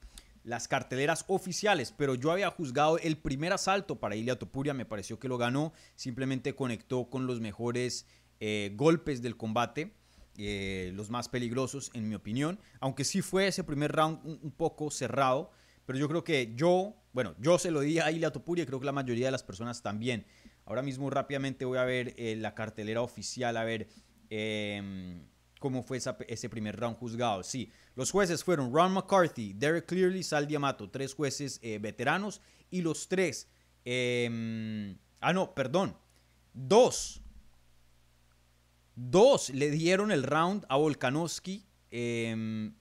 las 0.47 0.69
carteleras 0.69 1.25
oficiales, 1.27 1.93
pero 1.97 2.15
yo 2.15 2.31
había 2.31 2.51
juzgado 2.51 2.99
el 2.99 3.19
primer 3.19 3.53
asalto 3.53 3.99
para 3.99 4.15
Ilia 4.15 4.39
Topuria, 4.39 4.75
me 4.75 4.85
pareció 4.85 5.19
que 5.19 5.29
lo 5.29 5.39
ganó, 5.39 5.73
simplemente 5.97 6.55
conectó 6.55 7.11
con 7.11 7.27
los 7.27 7.41
mejores 7.41 8.07
eh, 8.41 8.73
golpes 8.75 9.23
del 9.23 9.37
combate, 9.37 9.93
eh, 10.37 10.93
los 10.95 11.11
más 11.11 11.29
peligrosos 11.29 11.91
en 11.95 12.09
mi 12.09 12.15
opinión, 12.15 12.59
aunque 12.81 13.05
sí 13.05 13.23
fue 13.23 13.47
ese 13.47 13.65
primer 13.65 13.93
round 13.93 14.21
un, 14.25 14.51
poco 14.51 14.91
cerrado, 14.91 15.51
pero 15.87 15.99
yo 15.99 16.09
creo 16.09 16.25
que 16.25 16.53
yo, 16.55 16.95
bueno, 17.13 17.35
yo 17.39 17.59
se 17.59 17.71
lo 17.71 17.81
di 17.81 17.99
a 17.99 18.11
Ilia 18.11 18.31
Topuria 18.31 18.65
y 18.65 18.67
creo 18.67 18.79
que 18.79 18.87
la 18.87 18.93
mayoría 18.93 19.27
de 19.27 19.33
las 19.33 19.43
personas 19.43 19.83
también. 19.83 20.27
Ahora 20.67 20.83
mismo 20.83 21.09
rápidamente 21.09 21.65
voy 21.65 21.79
a 21.79 21.85
ver 21.85 22.15
eh, 22.19 22.37
la 22.37 22.55
cartelera 22.55 23.01
oficial, 23.01 23.57
a 23.57 23.65
ver 23.65 23.89
em, 24.29 25.23
cómo 25.61 25.83
fue 25.83 25.99
ese 26.29 26.49
primer 26.49 26.77
round 26.77 26.99
juzgado. 26.99 27.43
Sí, 27.43 27.71
los 27.95 28.11
jueces 28.11 28.45
fueron 28.45 28.75
Ron 28.75 28.93
McCarthy, 28.93 29.55
Derek 29.55 29.87
Clearly, 29.87 30.23
Sal 30.23 30.47
Diamato, 30.47 30.91
tres 30.91 31.15
jueces 31.15 31.61
veteranos 31.81 32.41
y 32.71 32.83
los 32.83 33.09
tres... 33.09 33.49
Em, 33.89 34.99
ah, 35.21 35.33
no, 35.33 35.55
perdón. 35.55 35.97
Dos. 36.53 37.23
Dos 38.97 39.51
le 39.51 39.71
dieron 39.71 40.11
el 40.11 40.23
round 40.23 40.65
a 40.71 40.77
Volkanovski. 40.77 41.67
Em, 41.91 42.75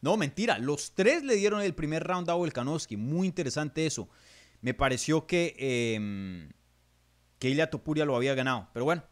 no, 0.00 0.16
mentira. 0.16 0.58
Los 0.58 0.94
tres 0.94 1.24
le 1.24 1.34
dieron 1.34 1.60
el 1.60 1.74
primer 1.74 2.04
round 2.04 2.30
a 2.30 2.34
Volkanovski. 2.34 2.96
Muy 2.96 3.26
interesante 3.26 3.84
eso. 3.84 4.08
Me 4.60 4.74
pareció 4.74 5.26
que, 5.26 5.56
eh, 5.58 6.48
que 7.40 7.50
Ilya 7.50 7.68
Topuria 7.68 8.04
lo 8.04 8.14
había 8.14 8.36
ganado. 8.36 8.68
Pero 8.72 8.84
bueno, 8.84 9.02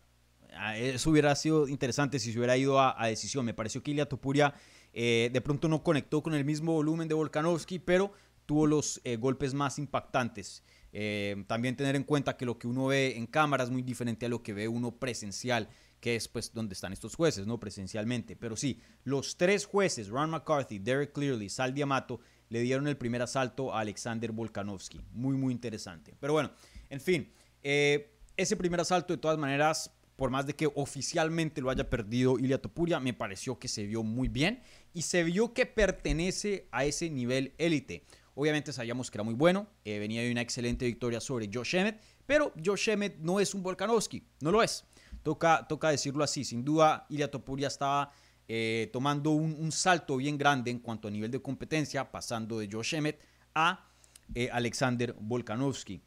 eso 0.76 1.11
hubiera 1.11 1.35
sido 1.35 1.66
interesante 1.66 2.20
si 2.20 2.32
se 2.32 2.38
hubiera 2.38 2.56
ido 2.56 2.80
a, 2.80 3.06
decisión. 3.08 3.44
Me 3.44 3.54
pareció 3.54 3.82
que 3.82 3.90
Ilya 3.90 4.06
Topuria 4.06 4.54
eh, 4.92 5.28
de 5.32 5.40
pronto 5.40 5.68
no 5.68 5.82
conectó 5.82 6.23
con 6.23 6.35
el 6.35 6.44
mismo 6.44 6.73
volumen 6.73 7.08
de 7.08 7.14
Volkanovski, 7.14 7.80
pero 7.80 8.12
tuvo 8.47 8.68
los 8.68 9.00
eh, 9.02 9.16
golpes 9.16 9.54
más 9.54 9.78
impactantes. 9.80 10.62
Eh, 10.92 11.45
también 11.47 11.76
tener 11.76 11.97
en 11.97 12.04
cuenta 12.04 12.37
que 12.37 12.47
lo 12.47 12.59
que 12.59 12.66
uno 12.66 12.87
ve 12.87 13.16
en 13.16 13.26
cámara 13.26 13.64
es 13.64 13.71
muy 13.71 13.83
diferente 13.83 14.26
a 14.26 14.28
lo 14.28 14.42
que 14.42 14.52
ve 14.52 14.68
uno 14.68 14.92
presencial, 14.92 15.68
que 16.00 16.16
es 16.16 16.28
pues 16.28 16.52
donde 16.52 16.75
están 16.75 16.92
estos 16.92 17.14
jueces, 17.14 17.47
¿no? 17.47 17.59
Presencialmente. 17.61 18.37
Pero 18.37 18.57
sí, 18.57 18.80
los 19.04 19.37
tres 19.37 19.66
jueces, 19.66 20.09
Ron 20.09 20.30
McCarthy, 20.30 20.78
Derek 20.78 21.12
Clearly, 21.12 21.49
Sal 21.49 21.75
Diamato, 21.75 22.21
le 22.49 22.61
dieron 22.61 22.87
el 22.87 22.97
primer 22.97 23.23
asalto 23.23 23.75
a 23.75 23.80
Alexander 23.80 24.33
Volkanovski. 24.33 25.00
Muy, 25.12 25.37
muy 25.37 25.52
interesante. 25.52 26.14
Pero 26.18 26.33
bueno, 26.33 26.50
en 26.88 27.00
fin, 27.00 27.30
ese 27.62 28.57
primer 28.57 28.80
asalto 28.80 29.12
de 29.12 29.18
todas 29.18 29.37
maneras 29.37 29.92
por 30.18 30.30
más 30.30 30.47
de 30.49 30.57
que 30.57 30.68
oficialmente 30.75 31.61
lo 31.61 31.71
haya 31.71 31.88
perdido 31.88 32.40
Ilia 32.40 32.61
Topuria, 32.61 32.99
me 32.99 33.14
pareció 33.14 33.61
que 33.61 33.68
se 33.68 33.87
vio 33.87 34.02
muy 34.02 34.26
bien 34.26 34.61
y 34.92 35.02
se 35.02 35.23
vio 35.23 35.54
que 35.54 35.64
pertenece 35.64 36.66
a 36.73 36.85
ese 36.85 37.09
nivel 37.09 37.54
élite. 37.57 38.02
Obviamente 38.40 38.73
sabíamos 38.73 39.11
que 39.11 39.16
era 39.16 39.25
muy 39.25 39.35
bueno, 39.35 39.66
eh, 39.85 39.99
venía 39.99 40.23
de 40.23 40.30
una 40.30 40.42
excelente 40.42 40.87
victoria 40.87 41.21
sobre 41.21 41.50
Josh 41.52 41.75
Emmett, 41.75 42.00
pero 42.25 42.52
Josh 42.64 42.88
Emmett 42.88 43.18
no 43.18 43.40
es 43.40 43.52
un 43.52 43.64
Volkanovski, 43.64 44.23
no 44.42 44.52
lo 44.52 44.62
es. 44.62 44.85
Toca, 45.25 45.66
toca 45.66 45.90
decirlo 45.90 46.23
así, 46.23 46.45
sin 46.45 46.64
duda 46.64 47.04
Ilia 47.09 47.28
Topuria 47.33 47.66
estaba 47.66 48.12
eh, 48.47 48.90
tomando 48.92 49.33
un, 49.33 49.73
salto 49.73 50.18
bien 50.18 50.38
grande 50.38 50.71
en 50.71 50.78
cuanto 50.78 51.09
a 51.09 51.11
nivel 51.11 51.33
de 51.33 51.42
competencia, 51.42 52.12
pasando 52.12 52.61
de 52.61 52.68
Josh 52.71 52.95
Emmett 52.95 53.21
a 53.57 53.90
eh, 54.37 54.49
Alexander 54.52 55.16
Volkanovski. 55.18 56.00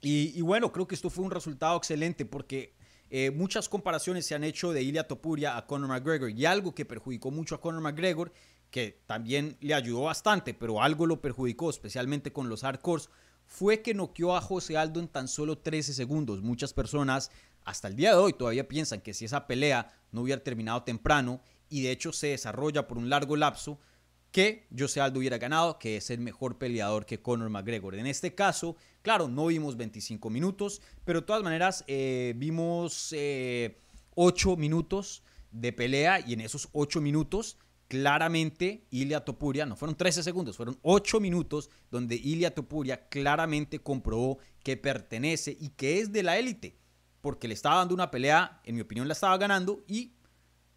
Y, 0.00 0.40
bueno, 0.40 0.72
creo 0.72 0.88
que 0.88 0.94
esto 0.94 1.10
fue 1.10 1.22
un 1.22 1.30
resultado 1.30 1.76
excelente 1.76 2.24
porque 2.24 2.74
muchas 3.34 3.68
comparaciones 3.68 4.24
se 4.24 4.34
han 4.34 4.42
hecho 4.42 4.72
de 4.72 4.82
Ilya 4.82 5.06
Topuria 5.06 5.58
a 5.58 5.66
Conor 5.66 5.90
McGregor 5.90 6.30
y 6.30 6.46
algo 6.46 6.74
que 6.74 6.86
perjudicó 6.86 7.30
mucho 7.30 7.54
a 7.54 7.60
Conor 7.60 7.82
McGregor, 7.82 8.32
que 8.72 9.02
también 9.06 9.56
le 9.60 9.74
ayudó 9.74 10.02
bastante, 10.04 10.54
pero 10.54 10.82
algo 10.82 11.06
lo 11.06 11.20
perjudicó, 11.20 11.70
especialmente 11.70 12.32
con 12.32 12.48
los 12.48 12.62
hardcores, 12.62 13.10
fue 13.46 13.82
que 13.82 13.92
noqueó 13.92 14.34
a 14.34 14.40
José 14.40 14.78
Aldo 14.78 14.98
en 14.98 15.08
tan 15.08 15.28
solo 15.28 15.58
13 15.58 15.92
segundos. 15.92 16.40
Muchas 16.40 16.72
personas 16.72 17.30
hasta 17.64 17.88
el 17.88 17.96
día 17.96 18.12
de 18.12 18.16
hoy 18.16 18.32
todavía 18.32 18.66
piensan 18.66 19.02
que 19.02 19.12
si 19.12 19.26
esa 19.26 19.46
pelea 19.46 19.94
no 20.10 20.22
hubiera 20.22 20.42
terminado 20.42 20.82
temprano 20.84 21.42
y 21.68 21.82
de 21.82 21.90
hecho 21.90 22.12
se 22.12 22.28
desarrolla 22.28 22.88
por 22.88 22.96
un 22.96 23.10
largo 23.10 23.36
lapso, 23.36 23.78
que 24.32 24.66
José 24.76 25.02
Aldo 25.02 25.18
hubiera 25.18 25.36
ganado, 25.36 25.78
que 25.78 25.98
es 25.98 26.08
el 26.08 26.20
mejor 26.20 26.56
peleador 26.56 27.04
que 27.04 27.20
Conor 27.20 27.50
McGregor. 27.50 27.94
En 27.94 28.06
este 28.06 28.34
caso, 28.34 28.76
claro, 29.02 29.28
no 29.28 29.48
vimos 29.48 29.76
25 29.76 30.30
minutos, 30.30 30.80
pero 31.04 31.20
de 31.20 31.26
todas 31.26 31.42
maneras 31.42 31.84
eh, 31.86 32.32
vimos 32.36 33.08
8 33.08 33.12
eh, 33.18 33.76
minutos 34.56 35.22
de 35.50 35.74
pelea 35.74 36.20
y 36.26 36.32
en 36.32 36.40
esos 36.40 36.70
8 36.72 37.02
minutos 37.02 37.58
claramente 37.92 38.86
Ilia 38.88 39.20
Topuria, 39.20 39.66
no 39.66 39.76
fueron 39.76 39.94
13 39.94 40.22
segundos, 40.22 40.56
fueron 40.56 40.78
8 40.80 41.20
minutos 41.20 41.68
donde 41.90 42.14
Ilia 42.14 42.54
Topuria 42.54 43.06
claramente 43.10 43.80
comprobó 43.80 44.38
que 44.62 44.78
pertenece 44.78 45.54
y 45.60 45.68
que 45.68 46.00
es 46.00 46.10
de 46.10 46.22
la 46.22 46.38
élite, 46.38 46.78
porque 47.20 47.48
le 47.48 47.52
estaba 47.52 47.76
dando 47.76 47.92
una 47.92 48.10
pelea, 48.10 48.62
en 48.64 48.76
mi 48.76 48.80
opinión 48.80 49.08
la 49.08 49.12
estaba 49.12 49.36
ganando 49.36 49.84
y 49.86 50.14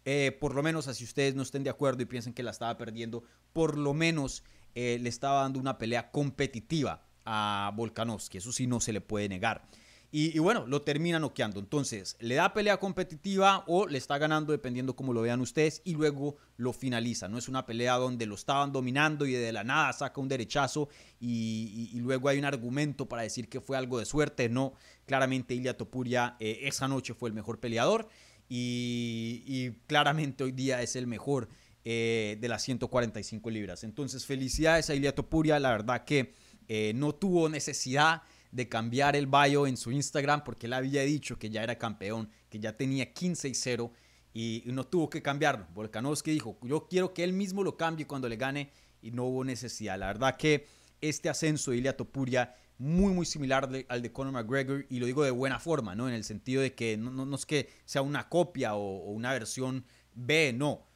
eh, 0.04 0.36
por 0.38 0.54
lo 0.54 0.62
menos 0.62 0.88
así 0.88 1.04
ustedes 1.04 1.34
no 1.34 1.42
estén 1.42 1.64
de 1.64 1.70
acuerdo 1.70 2.02
y 2.02 2.04
piensen 2.04 2.34
que 2.34 2.42
la 2.42 2.50
estaba 2.50 2.76
perdiendo, 2.76 3.22
por 3.54 3.78
lo 3.78 3.94
menos 3.94 4.44
eh, 4.74 4.98
le 5.00 5.08
estaba 5.08 5.40
dando 5.40 5.58
una 5.58 5.78
pelea 5.78 6.10
competitiva 6.10 7.06
a 7.24 7.72
Volkanovski, 7.76 8.36
eso 8.36 8.52
sí 8.52 8.66
no 8.66 8.78
se 8.78 8.92
le 8.92 9.00
puede 9.00 9.30
negar. 9.30 9.66
Y, 10.12 10.38
bueno, 10.38 10.66
lo 10.66 10.82
termina 10.82 11.18
noqueando. 11.18 11.60
Entonces, 11.60 12.16
le 12.20 12.36
da 12.36 12.54
pelea 12.54 12.78
competitiva 12.78 13.64
o 13.66 13.86
le 13.86 13.98
está 13.98 14.16
ganando 14.18 14.52
dependiendo 14.52 14.94
cómo 14.96 15.12
lo 15.12 15.20
vean 15.20 15.40
ustedes 15.40 15.82
y 15.84 15.94
luego 15.94 16.36
lo 16.56 16.72
finaliza. 16.72 17.28
No 17.28 17.38
es 17.38 17.48
una 17.48 17.66
pelea 17.66 17.94
donde 17.96 18.24
lo 18.24 18.36
estaban 18.36 18.72
dominando 18.72 19.26
y 19.26 19.32
de 19.32 19.52
la 19.52 19.64
nada 19.64 19.92
saca 19.92 20.20
un 20.20 20.28
derechazo 20.28 20.88
y, 21.20 21.90
luego 22.00 22.28
hay 22.28 22.38
un 22.38 22.44
argumento 22.44 23.08
para 23.08 23.22
decir 23.22 23.48
que 23.48 23.60
fue 23.60 23.76
algo 23.76 23.98
de 23.98 24.06
suerte. 24.06 24.48
No, 24.48 24.74
claramente 25.06 25.54
Ilya 25.54 25.76
Topuria 25.76 26.36
eh, 26.40 26.60
esa 26.62 26.88
noche 26.88 27.12
fue 27.12 27.28
el 27.28 27.34
mejor 27.34 27.58
peleador 27.58 28.08
y, 28.48 29.72
claramente 29.86 30.44
hoy 30.44 30.52
día 30.52 30.82
es 30.82 30.96
el 30.96 31.06
mejor 31.06 31.48
eh, 31.84 32.38
de 32.40 32.48
las 32.48 32.62
145 32.62 33.50
libras. 33.50 33.84
Entonces, 33.84 34.24
felicidades 34.24 34.88
a 34.88 34.94
Ilia 34.94 35.14
Topuria, 35.14 35.58
la 35.58 35.70
verdad 35.70 36.04
que 36.04 36.32
eh, 36.68 36.92
no 36.94 37.14
tuvo 37.14 37.48
necesidad 37.48 38.22
de 38.56 38.68
cambiar 38.70 39.14
el 39.16 39.26
bio 39.26 39.66
en 39.66 39.76
su 39.76 39.92
Instagram 39.92 40.42
porque 40.42 40.66
él 40.66 40.72
había 40.72 41.02
dicho 41.02 41.38
que 41.38 41.50
ya 41.50 41.62
era 41.62 41.76
campeón, 41.76 42.30
que 42.48 42.58
ya 42.58 42.74
tenía 42.74 43.12
15 43.12 43.48
y 43.48 43.54
0 43.54 43.92
y 44.32 44.62
no 44.66 44.86
tuvo 44.86 45.10
que 45.10 45.20
cambiarlo. 45.20 45.66
Volkanovski 45.74 46.30
dijo, 46.30 46.58
yo 46.62 46.88
quiero 46.88 47.12
que 47.12 47.22
él 47.22 47.34
mismo 47.34 47.62
lo 47.62 47.76
cambie 47.76 48.06
cuando 48.06 48.28
le 48.28 48.36
gane 48.36 48.70
y 49.02 49.10
no 49.10 49.24
hubo 49.24 49.44
necesidad. 49.44 49.98
La 49.98 50.06
verdad 50.06 50.38
que 50.38 50.66
este 51.02 51.28
ascenso 51.28 51.70
de 51.70 51.76
Ilia 51.76 51.96
Topuria 51.96 52.54
muy, 52.78 53.12
muy 53.12 53.26
similar 53.26 53.68
al 53.88 54.02
de 54.02 54.12
Conor 54.12 54.32
McGregor 54.32 54.86
y 54.88 55.00
lo 55.00 55.06
digo 55.06 55.22
de 55.22 55.30
buena 55.30 55.58
forma, 55.58 55.94
¿no? 55.94 56.08
En 56.08 56.14
el 56.14 56.24
sentido 56.24 56.62
de 56.62 56.74
que 56.74 56.96
no, 56.96 57.10
no, 57.10 57.36
es 57.36 57.44
que 57.44 57.68
sea 57.84 58.00
una 58.00 58.28
copia 58.30 58.74
o, 58.74 59.10
una 59.10 59.32
versión 59.32 59.84
B, 60.14 60.54
no. 60.54 60.86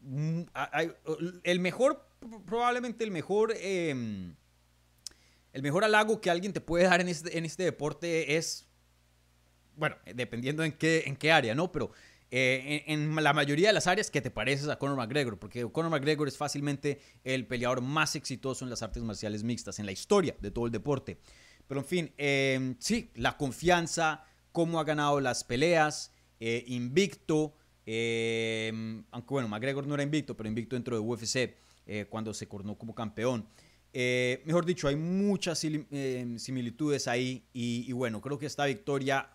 Mm, 0.00 0.42
el 1.44 1.60
mejor, 1.60 2.08
probablemente 2.44 3.04
el 3.04 3.12
mejor, 3.12 3.54
em, 3.56 4.34
el 5.52 5.62
mejor 5.62 5.84
halago 5.84 6.20
que 6.20 6.30
alguien 6.30 6.52
te 6.52 6.60
puede 6.60 6.84
dar 6.84 7.00
en 7.00 7.08
este, 7.08 7.36
este 7.38 7.62
deporte 7.62 8.36
es, 8.36 8.68
bueno, 9.76 9.96
dependiendo 10.14 10.64
en 10.64 10.72
qué, 10.72 11.04
en 11.06 11.16
qué 11.16 11.32
área, 11.32 11.54
¿no? 11.54 11.72
Pero 11.72 11.92
eh, 12.30 12.84
en, 12.86 13.14
la 13.16 13.32
mayoría 13.32 13.68
de 13.68 13.72
las 13.72 13.86
áreas 13.86 14.10
que 14.10 14.20
te 14.20 14.30
pareces 14.30 14.68
a 14.68 14.78
Conor 14.78 14.96
McGregor, 14.96 15.38
porque 15.38 15.66
Conor 15.72 15.90
McGregor 15.90 16.28
es 16.28 16.36
fácilmente 16.36 17.00
el 17.24 17.46
peleador 17.46 17.80
más 17.80 18.16
exitoso 18.16 18.64
en 18.64 18.70
las 18.70 18.82
artes 18.82 19.02
marciales 19.02 19.42
mixtas, 19.44 19.78
en 19.78 19.86
la 19.86 19.92
historia 19.92 20.36
de 20.40 20.50
todo 20.50 20.66
el 20.66 20.72
deporte. 20.72 21.18
Pero 21.66 21.80
en 21.80 21.86
fin, 21.86 22.12
em, 22.18 22.76
sí, 22.78 23.10
la 23.14 23.36
confianza, 23.36 24.24
cómo 24.52 24.78
ha 24.78 24.84
ganado 24.84 25.20
las 25.20 25.44
peleas, 25.44 26.12
eh, 26.40 26.64
invicto, 26.66 27.54
em, 27.86 29.04
aunque 29.10 29.34
bueno, 29.34 29.48
McGregor 29.48 29.86
no 29.86 29.94
era 29.94 30.02
invicto, 30.02 30.36
pero 30.36 30.48
invicto 30.48 30.76
dentro 30.76 30.96
de 30.96 31.00
UFC 31.00 31.56
eh, 31.86 32.06
cuando 32.10 32.34
se 32.34 32.46
coronó 32.46 32.76
como 32.76 32.94
campeón. 32.94 33.48
Mejor 34.44 34.64
dicho, 34.64 34.88
hay 34.88 34.96
muchas 34.96 35.64
em, 35.64 36.38
similitudes 36.38 37.08
ahí 37.08 37.44
y, 37.52 37.84
y 37.88 37.92
bueno, 37.92 38.20
creo 38.20 38.38
que 38.38 38.46
esta 38.46 38.64
victoria 38.66 39.28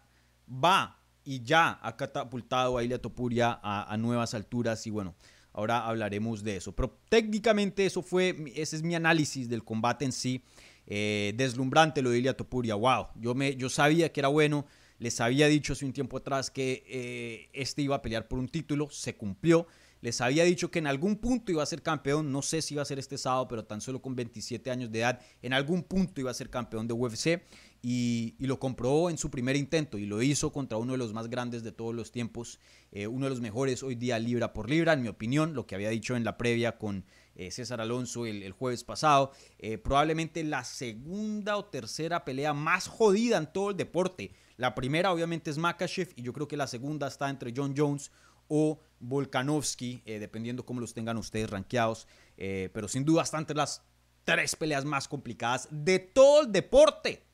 va 0.48 1.04
y 1.26 1.44
ya 1.44 1.80
ha 1.82 1.96
catapultado 1.96 2.78
a 2.78 2.84
Ilia 2.84 3.00
Topuria 3.00 3.60
a, 3.64 3.96
nuevas 3.98 4.34
alturas 4.34 4.86
y 4.88 4.90
bueno, 4.90 5.16
Ahora 5.56 5.86
hablaremos 5.88 6.44
de 6.44 6.56
eso. 6.56 6.72
Pero 6.72 6.98
técnicamente 7.10 7.86
eso 7.86 8.02
fue, 8.02 8.36
ese 8.56 8.76
es 8.76 8.82
mi 8.82 8.96
análisis 8.96 9.48
del 9.48 9.64
combate 9.64 10.04
en 10.04 10.12
sí. 10.12 10.42
Eh, 10.88 11.32
deslumbrante 11.38 12.02
lo 12.02 12.10
de 12.10 12.18
Ilia 12.18 12.36
Topuria. 12.36 12.74
Wow, 12.74 13.10
yo, 13.20 13.36
me, 13.36 13.56
yo 13.56 13.70
sabía 13.70 14.12
que 14.12 14.20
era 14.20 14.30
bueno. 14.30 14.66
Les 14.98 15.22
había 15.22 15.48
dicho 15.48 15.74
hace 15.74 15.86
un 15.86 15.94
tiempo 15.94 16.18
atrás 16.18 16.50
que 16.50 16.84
eh, 16.88 17.50
este 17.54 17.84
iba 17.84 17.96
a 17.96 18.02
pelear 18.02 18.28
por 18.28 18.40
un 18.40 18.50
título. 18.50 18.90
Se 18.90 19.16
cumplió. 19.16 19.68
Les 20.04 20.20
había 20.20 20.44
dicho 20.44 20.70
que 20.70 20.80
en 20.80 20.88
algún 20.88 21.16
punto 21.16 21.50
iba 21.54 21.64
a 21.64 21.66
ser 21.66 21.82
campeón, 21.82 22.30
no 22.30 22.42
sé 22.42 22.62
si 22.62 22.74
iba 22.74 22.82
a 22.82 22.86
ser 22.86 23.00
este 23.00 23.18
sábado, 23.18 23.48
pero 23.48 23.64
tan 23.64 23.80
solo 23.80 24.02
con 24.02 24.18
27 24.18 24.70
años 24.70 24.92
de 24.92 25.00
edad, 25.00 25.22
en 25.42 25.54
algún 25.54 25.82
punto 25.82 26.20
iba 26.20 26.30
a 26.30 26.34
ser 26.34 26.50
campeón 26.50 26.90
de 26.90 26.94
UFC 26.94 27.42
y, 27.82 28.36
lo 28.40 28.60
comprobó 28.60 29.10
en 29.10 29.18
su 29.18 29.32
primer 29.32 29.56
intento 29.56 29.98
y 29.98 30.06
lo 30.06 30.22
hizo 30.22 30.52
contra 30.52 30.78
uno 30.78 30.92
de 30.92 30.98
los 30.98 31.14
más 31.14 31.30
grandes 31.30 31.64
de 31.64 31.72
todos 31.72 31.96
los 31.96 32.12
tiempos, 32.12 32.60
eh, 32.92 33.08
uno 33.08 33.28
de 33.28 33.30
los 33.30 33.40
mejores 33.40 33.82
hoy 33.82 33.96
día 33.96 34.20
libra 34.20 34.52
por 34.52 34.70
libra, 34.70 34.92
en 34.92 35.04
mi 35.04 35.08
opinión, 35.08 35.54
lo 35.54 35.66
que 35.68 35.76
había 35.76 35.90
dicho 35.90 36.18
en 36.18 36.26
la 36.26 36.36
previa 36.36 36.78
con 36.78 37.06
eh, 37.36 37.50
César 37.52 37.80
Alonso 37.80 38.26
el, 38.26 38.52
jueves 38.52 38.84
pasado, 38.84 39.32
eh, 39.58 39.78
probablemente 39.78 40.44
la 40.44 40.66
segunda 40.66 41.56
o 41.56 41.64
tercera 41.64 42.26
pelea 42.26 42.54
más 42.54 42.90
jodida 42.90 43.38
en 43.38 43.54
todo 43.54 43.70
el 43.70 43.78
deporte. 43.78 44.34
La 44.58 44.76
primera 44.76 45.14
obviamente 45.14 45.50
es 45.50 45.58
Makachev 45.58 46.10
y 46.18 46.24
yo 46.24 46.34
creo 46.34 46.50
que 46.50 46.58
la 46.58 46.68
segunda 46.68 47.08
está 47.08 47.30
entre 47.30 47.54
John 47.56 47.74
Jones 47.76 48.12
o 48.48 48.80
Volkanovski, 49.04 50.02
eh, 50.06 50.20
dependiendo 50.20 50.66
cómo 50.66 50.80
los 50.80 50.94
tengan 50.94 51.18
ustedes 51.18 51.50
rankeados. 51.50 52.08
Eh, 52.38 52.70
pero 52.74 52.88
sin 52.88 53.06
duda 53.06 53.24
están 53.24 53.42
entre 53.42 53.56
las 53.56 53.84
tres 54.24 54.56
peleas 54.56 54.86
más 54.86 55.08
complicadas 55.08 55.68
de 55.70 56.00
todo 56.00 56.44
el 56.44 56.52
deporte. 56.52 57.26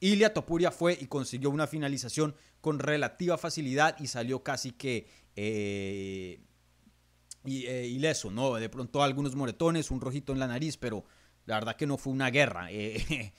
Ilia 0.00 0.32
Topuria 0.32 0.70
fue 0.70 0.96
y 0.98 1.06
consiguió 1.06 1.50
una 1.50 1.66
finalización 1.66 2.34
con 2.62 2.78
relativa 2.78 3.36
facilidad 3.36 3.96
y 4.00 4.06
salió 4.06 4.42
casi 4.42 4.72
que 4.72 5.06
eh, 5.36 6.40
ileso, 7.44 8.30
¿no? 8.30 8.54
De 8.54 8.68
pronto 8.70 9.02
algunos 9.02 9.34
moretones, 9.36 9.90
un 9.90 10.00
rojito 10.00 10.32
en 10.32 10.38
la 10.38 10.46
nariz, 10.46 10.78
pero 10.78 11.04
la 11.44 11.56
verdad 11.56 11.76
que 11.76 11.86
no 11.86 11.98
fue 11.98 12.14
una 12.14 12.30
guerra. 12.30 12.68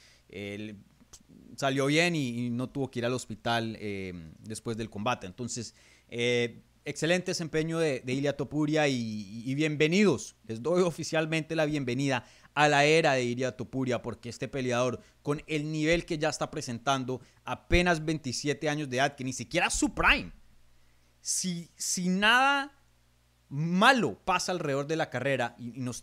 salió 1.57 1.87
bien 1.87 2.15
y, 2.15 2.51
no 2.51 2.69
tuvo 2.69 2.91
que 2.91 2.99
ir 2.99 3.05
al 3.05 3.13
hospital 3.13 3.77
después 4.39 4.77
del 4.77 4.89
combate. 4.91 5.25
Entonces, 5.25 5.73
eh, 6.11 6.61
excelente 6.85 7.31
desempeño 7.31 7.79
de, 7.79 8.01
de 8.01 8.13
Ilia 8.13 8.35
Topuria 8.35 8.87
y, 8.87 9.55
bienvenidos. 9.55 10.35
Les 10.45 10.61
doy 10.61 10.81
oficialmente 10.83 11.55
la 11.55 11.65
bienvenida 11.65 12.25
a 12.53 12.67
la 12.67 12.83
era 12.85 13.13
de 13.13 13.23
Ilia 13.23 13.55
Topuria 13.55 14.01
porque 14.01 14.29
este 14.29 14.47
peleador 14.47 14.99
con 15.23 15.41
el 15.47 15.71
nivel 15.71 16.05
que 16.05 16.17
ya 16.17 16.29
está 16.29 16.51
presentando, 16.51 17.21
apenas 17.45 18.03
27 18.03 18.67
años 18.69 18.89
de 18.89 18.97
edad, 18.97 19.15
que 19.15 19.23
ni 19.23 19.33
siquiera 19.33 19.69
su 19.69 19.93
prime. 19.93 20.31
Si, 21.21 21.69
si 21.75 22.09
nada 22.09 22.77
malo 23.47 24.19
pasa 24.25 24.51
alrededor 24.51 24.87
de 24.87 24.95
la 24.95 25.09
carrera, 25.09 25.55
y, 25.59 25.73
no, 25.77 25.93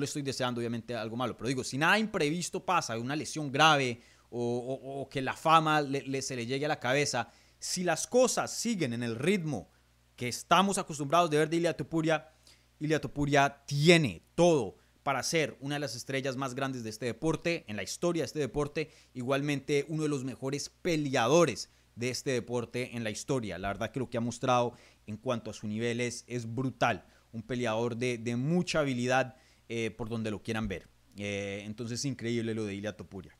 le 0.00 0.04
estoy 0.04 0.22
deseando 0.22 0.60
obviamente 0.60 0.94
algo 0.94 1.16
malo, 1.16 1.36
pero 1.36 1.48
digo, 1.48 1.64
si 1.64 1.76
nada 1.76 1.98
imprevisto 1.98 2.64
pasa, 2.64 2.98
una 2.98 3.16
lesión 3.16 3.50
grave 3.50 4.00
o, 4.30 5.08
que 5.10 5.22
la 5.22 5.32
fama 5.32 5.82
se 6.20 6.36
le 6.36 6.46
llegue 6.46 6.66
a 6.66 6.68
la 6.68 6.78
cabeza, 6.78 7.30
si 7.58 7.84
las 7.84 8.06
cosas 8.06 8.54
siguen 8.54 8.92
en 8.92 9.02
el 9.02 9.16
ritmo 9.16 9.70
que 10.16 10.28
estamos 10.28 10.78
acostumbrados 10.78 11.30
de 11.30 11.38
ver 11.38 11.48
de 11.48 11.56
Ilia 11.56 11.76
Topuria, 11.76 12.28
Ilia 12.80 13.00
Topuria 13.00 13.62
tiene 13.66 14.22
todo 14.34 14.76
para 15.02 15.22
ser 15.22 15.56
una 15.60 15.76
de 15.76 15.80
las 15.80 15.96
estrellas 15.96 16.36
más 16.36 16.54
grandes 16.54 16.84
de 16.84 16.90
este 16.90 17.06
deporte, 17.06 17.64
en 17.66 17.76
la 17.76 17.82
historia 17.82 18.22
de 18.22 18.26
este 18.26 18.38
deporte, 18.40 18.90
igualmente 19.14 19.86
uno 19.88 20.02
de 20.02 20.08
los 20.08 20.24
mejores 20.24 20.68
peleadores 20.82 21.70
de 21.94 22.10
este 22.10 22.30
deporte 22.30 22.94
en 22.96 23.04
la 23.04 23.10
historia. 23.10 23.58
La 23.58 23.68
verdad 23.68 23.90
que 23.90 24.00
lo 24.00 24.10
que 24.10 24.18
ha 24.18 24.20
mostrado 24.20 24.74
en 25.06 25.16
cuanto 25.16 25.50
a 25.50 25.54
su 25.54 25.66
nivel 25.66 26.00
es, 26.00 26.24
brutal, 26.54 27.06
un 27.32 27.42
peleador 27.42 27.96
de, 27.96 28.36
mucha 28.36 28.80
habilidad 28.80 29.36
eh, 29.68 29.90
por 29.90 30.08
donde 30.08 30.30
lo 30.30 30.42
quieran 30.42 30.68
ver. 30.68 30.88
Eh, 31.16 31.62
entonces 31.64 32.04
increíble 32.04 32.54
lo 32.54 32.64
de 32.64 32.74
Ilia 32.74 32.96
Topuria. 32.96 33.36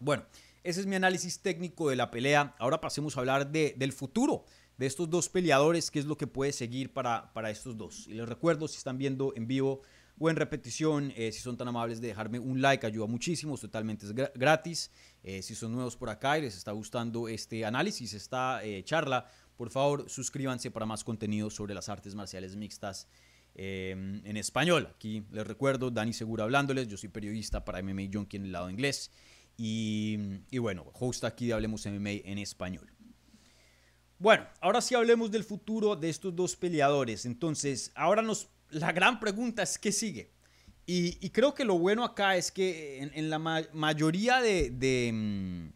Bueno, 0.00 0.24
ese 0.62 0.80
es 0.80 0.86
mi 0.86 0.96
análisis 0.96 1.40
técnico 1.40 1.88
de 1.90 1.96
la 1.96 2.10
pelea. 2.10 2.54
Ahora 2.58 2.80
pasemos 2.80 3.16
a 3.16 3.20
hablar 3.20 3.50
de, 3.50 3.74
del 3.76 3.92
futuro 3.92 4.44
de 4.80 4.86
estos 4.86 5.10
dos 5.10 5.28
peleadores, 5.28 5.90
qué 5.90 5.98
es 5.98 6.06
lo 6.06 6.16
que 6.16 6.26
puede 6.26 6.52
seguir 6.52 6.92
para, 6.92 7.32
para 7.34 7.50
estos 7.50 7.76
dos. 7.76 8.06
Y 8.08 8.14
les 8.14 8.26
recuerdo, 8.26 8.66
si 8.66 8.78
están 8.78 8.96
viendo 8.96 9.34
en 9.36 9.46
vivo 9.46 9.82
o 10.18 10.28
en 10.28 10.36
repetición, 10.36 11.12
eh, 11.16 11.32
si 11.32 11.40
son 11.40 11.56
tan 11.56 11.68
amables 11.68 12.00
de 12.00 12.08
dejarme 12.08 12.38
un 12.38 12.60
like, 12.60 12.86
ayuda 12.86 13.06
muchísimo, 13.06 13.54
es 13.54 13.60
totalmente 13.62 14.06
gratis. 14.34 14.90
Eh, 15.22 15.42
si 15.42 15.54
son 15.54 15.72
nuevos 15.72 15.96
por 15.96 16.10
acá 16.10 16.38
y 16.38 16.42
les 16.42 16.56
está 16.56 16.72
gustando 16.72 17.28
este 17.28 17.64
análisis, 17.64 18.12
esta 18.12 18.62
eh, 18.62 18.82
charla, 18.84 19.26
por 19.56 19.70
favor 19.70 20.08
suscríbanse 20.08 20.70
para 20.70 20.86
más 20.86 21.04
contenido 21.04 21.50
sobre 21.50 21.74
las 21.74 21.88
artes 21.88 22.14
marciales 22.14 22.56
mixtas 22.56 23.08
en 23.52 24.36
español. 24.36 24.88
Aquí 24.94 25.26
les 25.32 25.46
recuerdo, 25.46 25.90
Dani 25.90 26.12
Segura 26.14 26.44
hablándoles, 26.44 26.86
yo 26.86 26.96
soy 26.96 27.08
periodista 27.10 27.62
para 27.64 27.82
MMA 27.82 28.04
Junkie 28.10 28.38
en 28.38 28.44
el 28.44 28.52
lado 28.52 28.70
inglés. 28.70 29.10
Y, 29.62 30.56
bueno, 30.58 30.90
host 30.94 31.22
aquí 31.24 31.52
Hablemos 31.52 31.84
MMA 31.84 32.22
en 32.24 32.38
español. 32.38 32.90
Bueno, 34.18 34.46
ahora 34.62 34.80
sí 34.80 34.94
hablemos 34.94 35.30
del 35.30 35.44
futuro 35.44 35.96
de 35.96 36.08
estos 36.08 36.34
dos 36.34 36.56
peleadores. 36.56 37.26
Entonces, 37.26 37.92
ahora 37.94 38.22
nos, 38.22 38.48
la 38.70 38.90
gran 38.92 39.20
pregunta 39.20 39.62
es 39.62 39.78
qué 39.78 39.92
sigue. 39.92 40.32
Y, 40.86 41.28
creo 41.28 41.54
que 41.54 41.66
lo 41.66 41.78
bueno 41.78 42.04
acá 42.04 42.36
es 42.36 42.50
que 42.50 43.02
en, 43.02 43.28
la 43.28 43.38
mayoría 43.38 44.40
de, 44.40 45.10
mm, 45.12 45.68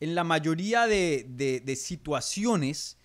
en 0.00 0.14
la 0.14 0.24
mayoría 0.24 0.86
de, 0.86 1.78
situaciones 1.78 2.96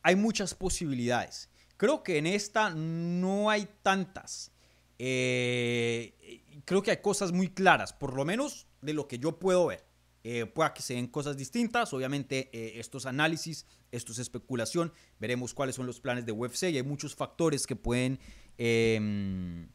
hay 0.00 0.14
muchas 0.14 0.54
posibilidades. 0.54 1.50
Creo 1.76 2.04
que 2.04 2.18
en 2.18 2.26
esta 2.28 2.70
no 2.70 3.50
hay 3.50 3.68
tantas. 3.82 4.52
Eh, 4.98 6.42
creo 6.64 6.82
que 6.82 6.90
hay 6.90 7.02
cosas 7.02 7.32
muy 7.32 7.48
claras, 7.48 7.92
por 7.92 8.14
lo 8.14 8.24
menos 8.24 8.66
de 8.80 8.92
lo 8.92 9.08
que 9.08 9.18
yo 9.18 9.38
puedo 9.38 9.66
ver. 9.66 9.84
Eh, 10.26 10.50
que 10.74 10.80
se 10.80 10.94
den 10.94 11.06
cosas 11.06 11.36
distintas, 11.36 11.92
obviamente 11.92 12.48
eh, 12.54 12.80
estos 12.80 13.04
análisis, 13.04 13.66
esto 13.92 14.12
es 14.12 14.18
especulación, 14.18 14.90
veremos 15.20 15.52
cuáles 15.52 15.74
son 15.74 15.84
los 15.84 16.00
planes 16.00 16.24
de 16.24 16.32
UFC 16.32 16.70
y 16.70 16.78
hay 16.78 16.82
muchos 16.82 17.14
factores 17.14 17.66
que 17.66 17.76
pueden, 17.76 18.18
em, 18.56 19.68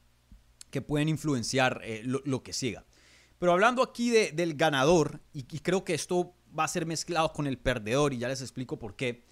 que 0.71 0.82
pueden 0.82 1.08
influenciar 1.08 1.82
eh, 1.84 2.01
lo, 2.03 2.41
que 2.41 2.53
siga. 2.53 2.84
Pero 3.38 3.51
hablando 3.51 3.84
aquí 3.84 4.10
del 4.10 4.55
ganador, 4.55 5.21
y, 5.34 5.41
y, 5.41 5.60
creo 5.60 5.84
que 5.84 5.93
esto 5.93 6.34
va 6.58 6.63
a 6.63 6.67
ser 6.67 6.88
mezclado 6.88 7.32
con 7.32 7.45
el 7.45 7.60
perdedor, 7.60 8.13
y 8.13 8.17
ya 8.17 8.27
les 8.27 8.41
explico 8.41 8.79
por 8.79 8.95
qué. 8.95 9.25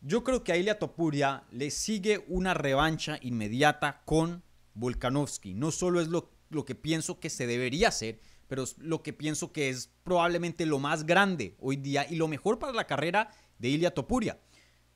Yo 0.00 0.24
creo 0.24 0.42
que 0.42 0.50
a 0.50 0.56
Ilia 0.56 0.80
Topuria 0.80 1.44
le 1.52 1.70
sigue 1.70 2.24
una 2.26 2.54
revancha 2.54 3.20
inmediata 3.22 4.02
con 4.04 4.42
Volkanovski. 4.74 5.54
No 5.54 5.70
solo 5.70 6.00
es 6.00 6.08
lo, 6.08 6.30
lo 6.50 6.64
que 6.64 6.74
pienso 6.74 7.20
que 7.20 7.30
se 7.30 7.46
debería 7.46 7.88
hacer, 7.88 8.20
pero 8.48 8.64
es 8.64 8.76
lo 8.78 9.02
que 9.02 9.12
pienso 9.12 9.52
que 9.52 9.68
es 9.68 9.90
probablemente 10.04 10.66
lo 10.66 10.78
más 10.78 11.06
grande 11.06 11.56
hoy 11.58 11.76
día 11.76 12.06
y 12.08 12.16
lo 12.16 12.28
mejor 12.28 12.58
para 12.58 12.72
la 12.72 12.86
carrera 12.86 13.30
de 13.58 13.68
Ilia 13.68 13.92
Topuria. 13.92 14.38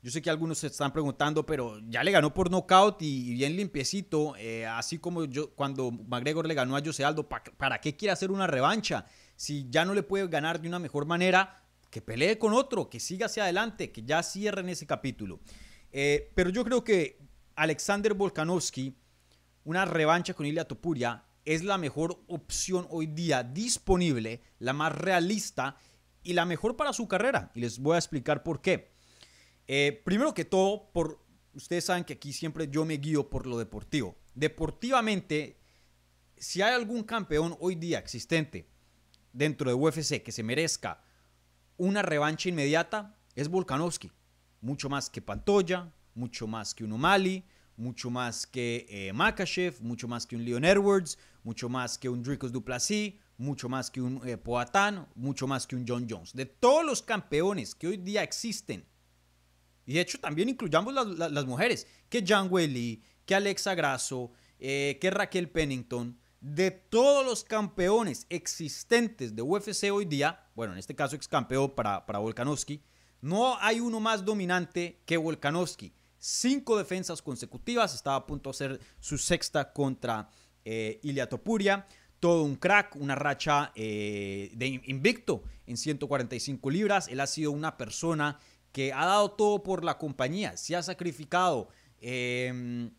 Yo 0.03 0.11
sé 0.11 0.21
que 0.21 0.29
algunos 0.29 0.59
se 0.59 0.67
están 0.67 0.93
preguntando, 0.93 1.45
pero 1.45 1.79
ya 1.89 2.03
le 2.03 2.11
ganó 2.11 2.33
por 2.33 2.51
nocaut 2.51 3.01
y 3.01 3.33
bien 3.33 3.57
limpiecito, 3.57 4.35
eh, 4.37 4.65
así 4.65 4.99
como 4.99 5.25
yo 5.25 5.55
cuando 5.55 5.91
McGregor 5.91 6.47
le 6.47 6.53
ganó 6.53 6.77
a 6.77 6.81
Jose 6.85 7.03
Aldo, 7.03 7.27
¿para 7.27 7.81
qué 7.81 7.95
quiere 7.95 8.11
hacer 8.11 8.31
una 8.31 8.45
revancha? 8.45 9.05
Si 9.35 9.67
ya 9.69 9.85
no 9.85 9.93
le 9.93 10.03
puede 10.03 10.27
ganar 10.27 10.61
de 10.61 10.67
una 10.67 10.79
mejor 10.79 11.05
manera, 11.05 11.63
que 11.89 12.01
pelee 12.01 12.37
con 12.37 12.53
otro, 12.53 12.89
que 12.89 12.99
siga 12.99 13.25
hacia 13.25 13.43
adelante, 13.43 13.91
que 13.91 14.03
ya 14.03 14.21
cierren 14.21 14.69
ese 14.69 14.85
capítulo. 14.85 15.39
Eh, 15.91 16.31
pero 16.35 16.49
yo 16.49 16.63
creo 16.63 16.83
que 16.83 17.19
Alexander 17.55 18.13
Volkanovski 18.13 18.95
una 19.67 19.83
revancha 19.83 20.33
con 20.33 20.45
Ilia 20.45 20.63
Topuria 20.63 21.25
es 21.43 21.61
la 21.61 21.77
mejor 21.77 22.23
opción 22.27 22.87
hoy 22.89 23.05
día 23.05 23.43
disponible, 23.43 24.41
la 24.59 24.71
más 24.71 24.95
realista 24.95 25.75
y 26.23 26.31
la 26.31 26.45
mejor 26.45 26.77
para 26.77 26.93
su 26.93 27.05
carrera. 27.09 27.51
Y 27.53 27.59
les 27.59 27.77
voy 27.77 27.95
a 27.95 27.97
explicar 27.97 28.43
por 28.43 28.61
qué. 28.61 28.93
Eh, 29.67 30.01
primero 30.05 30.33
que 30.33 30.45
todo, 30.45 30.89
por, 30.93 31.21
ustedes 31.53 31.83
saben 31.83 32.05
que 32.05 32.13
aquí 32.13 32.31
siempre 32.31 32.69
yo 32.69 32.85
me 32.85 32.93
guío 32.93 33.29
por 33.29 33.45
lo 33.45 33.57
deportivo. 33.57 34.15
Deportivamente, 34.33 35.59
si 36.37 36.61
hay 36.61 36.73
algún 36.73 37.03
campeón 37.03 37.57
hoy 37.59 37.75
día 37.75 37.99
existente 37.99 38.69
dentro 39.33 39.69
de 39.69 39.75
UFC 39.75 40.23
que 40.23 40.31
se 40.31 40.43
merezca 40.43 41.03
una 41.75 42.01
revancha 42.03 42.47
inmediata, 42.47 43.17
es 43.35 43.49
Volkanovski. 43.49 44.13
Mucho 44.61 44.87
más 44.87 45.09
que 45.09 45.21
Pantoya, 45.21 45.91
mucho 46.15 46.47
más 46.47 46.73
que 46.73 46.85
Unomali, 46.85 47.43
mucho 47.77 48.09
más 48.09 48.45
que 48.45 48.85
eh, 48.89 49.13
mucho 49.81 50.07
más 50.07 50.25
que 50.25 50.35
un 50.35 50.43
Leon 50.43 50.65
Edwards, 50.65 51.17
mucho 51.43 51.69
más 51.69 51.97
que 51.97 52.09
un 52.09 52.23
Dricos 52.23 52.51
Duplessis, 52.51 53.13
mucho 53.37 53.69
más 53.69 53.89
que 53.89 54.01
un 54.01 54.19
eh, 54.27 54.35
Poatán, 54.35 55.07
mucho 55.15 55.47
más 55.47 55.65
que 55.65 55.75
un 55.75 55.85
John 55.87 56.07
Jones. 56.09 56.33
De 56.33 56.45
todos 56.45 56.83
los 56.83 57.01
campeones 57.01 57.75
que 57.75 57.87
hoy 57.87 57.97
día 57.97 58.23
existen, 58.23 58.85
y 59.85 59.93
de 59.93 60.01
hecho 60.01 60.19
también 60.19 60.49
incluyamos 60.49 60.93
las, 60.93 61.45
mujeres, 61.45 61.87
que 62.09 62.25
Jan 62.25 62.47
Welly, 62.51 63.03
que 63.25 63.35
Alexa 63.35 63.75
Grasso, 63.75 64.31
eh, 64.59 64.97
que 64.99 65.09
Raquel 65.11 65.49
Pennington, 65.49 66.19
de 66.41 66.71
todos 66.71 67.25
los 67.25 67.43
campeones 67.43 68.25
existentes 68.29 69.35
de 69.35 69.41
UFC 69.41 69.91
hoy 69.91 70.05
día, 70.05 70.49
bueno, 70.55 70.73
en 70.73 70.79
este 70.79 70.95
caso 70.95 71.15
ex 71.15 71.27
campeón 71.27 71.73
para, 71.75 72.05
para 72.05 72.19
Volkanovski, 72.19 72.83
no 73.21 73.57
hay 73.59 73.79
uno 73.79 73.99
más 73.99 74.25
dominante 74.25 75.01
que 75.05 75.17
Volkanovski 75.17 75.93
cinco 76.19 76.77
defensas 76.77 77.21
consecutivas, 77.21 77.93
estaba 77.93 78.17
a 78.17 78.25
punto 78.27 78.49
de 78.49 78.55
hacer 78.55 78.79
su 78.99 79.17
sexta 79.17 79.71
contra 79.73 80.29
eh, 80.65 80.99
Ilia 81.03 81.29
Topuria. 81.29 81.87
Todo 82.19 82.43
un 82.43 82.55
crack, 82.55 82.95
una 82.95 83.15
racha 83.15 83.71
eh, 83.75 84.51
de 84.55 84.81
invicto 84.85 85.43
en 85.67 85.77
145 85.77 86.69
libras. 86.71 87.07
Él 87.07 87.19
ha 87.19 87.27
sido 87.27 87.51
una 87.51 87.77
persona 87.77 88.39
que 88.71 88.91
ha 88.91 89.05
dado 89.05 89.31
todo 89.31 89.63
por 89.63 89.83
la 89.83 89.97
compañía, 89.97 90.57
se 90.57 90.75
ha 90.75 90.83
sacrificado. 90.83 91.69
Em, 91.99 92.91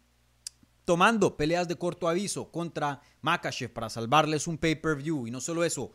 tomando 0.85 1.37
peleas 1.37 1.69
de 1.69 1.77
corto 1.77 2.09
aviso 2.09 2.51
contra 2.51 3.03
Makachev 3.21 3.73
para 3.73 3.91
salvarles 3.91 4.47
un 4.47 4.57
pay-per-view. 4.57 5.27
Y 5.27 5.31
no 5.31 5.41
solo 5.41 5.65
eso, 5.65 5.93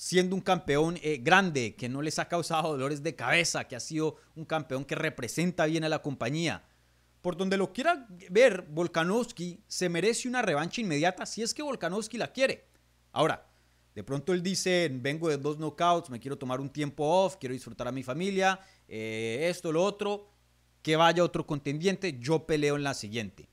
siendo 0.00 0.34
un 0.34 0.40
campeón 0.40 0.98
eh, 1.02 1.18
grande 1.22 1.76
que 1.76 1.86
no 1.90 2.00
les 2.00 2.18
ha 2.18 2.26
causado 2.26 2.70
dolores 2.70 3.02
de 3.02 3.14
cabeza, 3.14 3.68
que 3.68 3.76
ha 3.76 3.80
sido 3.80 4.16
un 4.34 4.46
campeón 4.46 4.86
que 4.86 4.94
representa 4.94 5.66
bien 5.66 5.84
a 5.84 5.90
la 5.90 6.00
compañía. 6.00 6.64
Por 7.20 7.36
donde 7.36 7.58
lo 7.58 7.74
quiera 7.74 8.06
ver, 8.30 8.62
Volkanovski 8.70 9.62
se 9.68 9.90
merece 9.90 10.26
una 10.26 10.40
revancha 10.40 10.80
inmediata 10.80 11.26
si 11.26 11.42
es 11.42 11.52
que 11.52 11.62
Volkanovski 11.62 12.16
la 12.16 12.32
quiere. 12.32 12.64
Ahora, 13.12 13.46
de 13.94 14.02
pronto 14.02 14.32
él 14.32 14.42
dice, 14.42 14.88
vengo 14.90 15.28
de 15.28 15.36
dos 15.36 15.58
knockouts, 15.58 16.08
me 16.08 16.18
quiero 16.18 16.38
tomar 16.38 16.62
un 16.62 16.70
tiempo 16.70 17.04
off, 17.04 17.36
quiero 17.36 17.52
disfrutar 17.52 17.86
a 17.86 17.92
mi 17.92 18.02
familia, 18.02 18.58
eh, 18.88 19.48
esto, 19.50 19.70
lo 19.70 19.84
otro, 19.84 20.30
que 20.80 20.96
vaya 20.96 21.22
otro 21.22 21.46
contendiente, 21.46 22.18
yo 22.18 22.46
peleo 22.46 22.76
en 22.76 22.84
la 22.84 22.94
siguiente. 22.94 23.49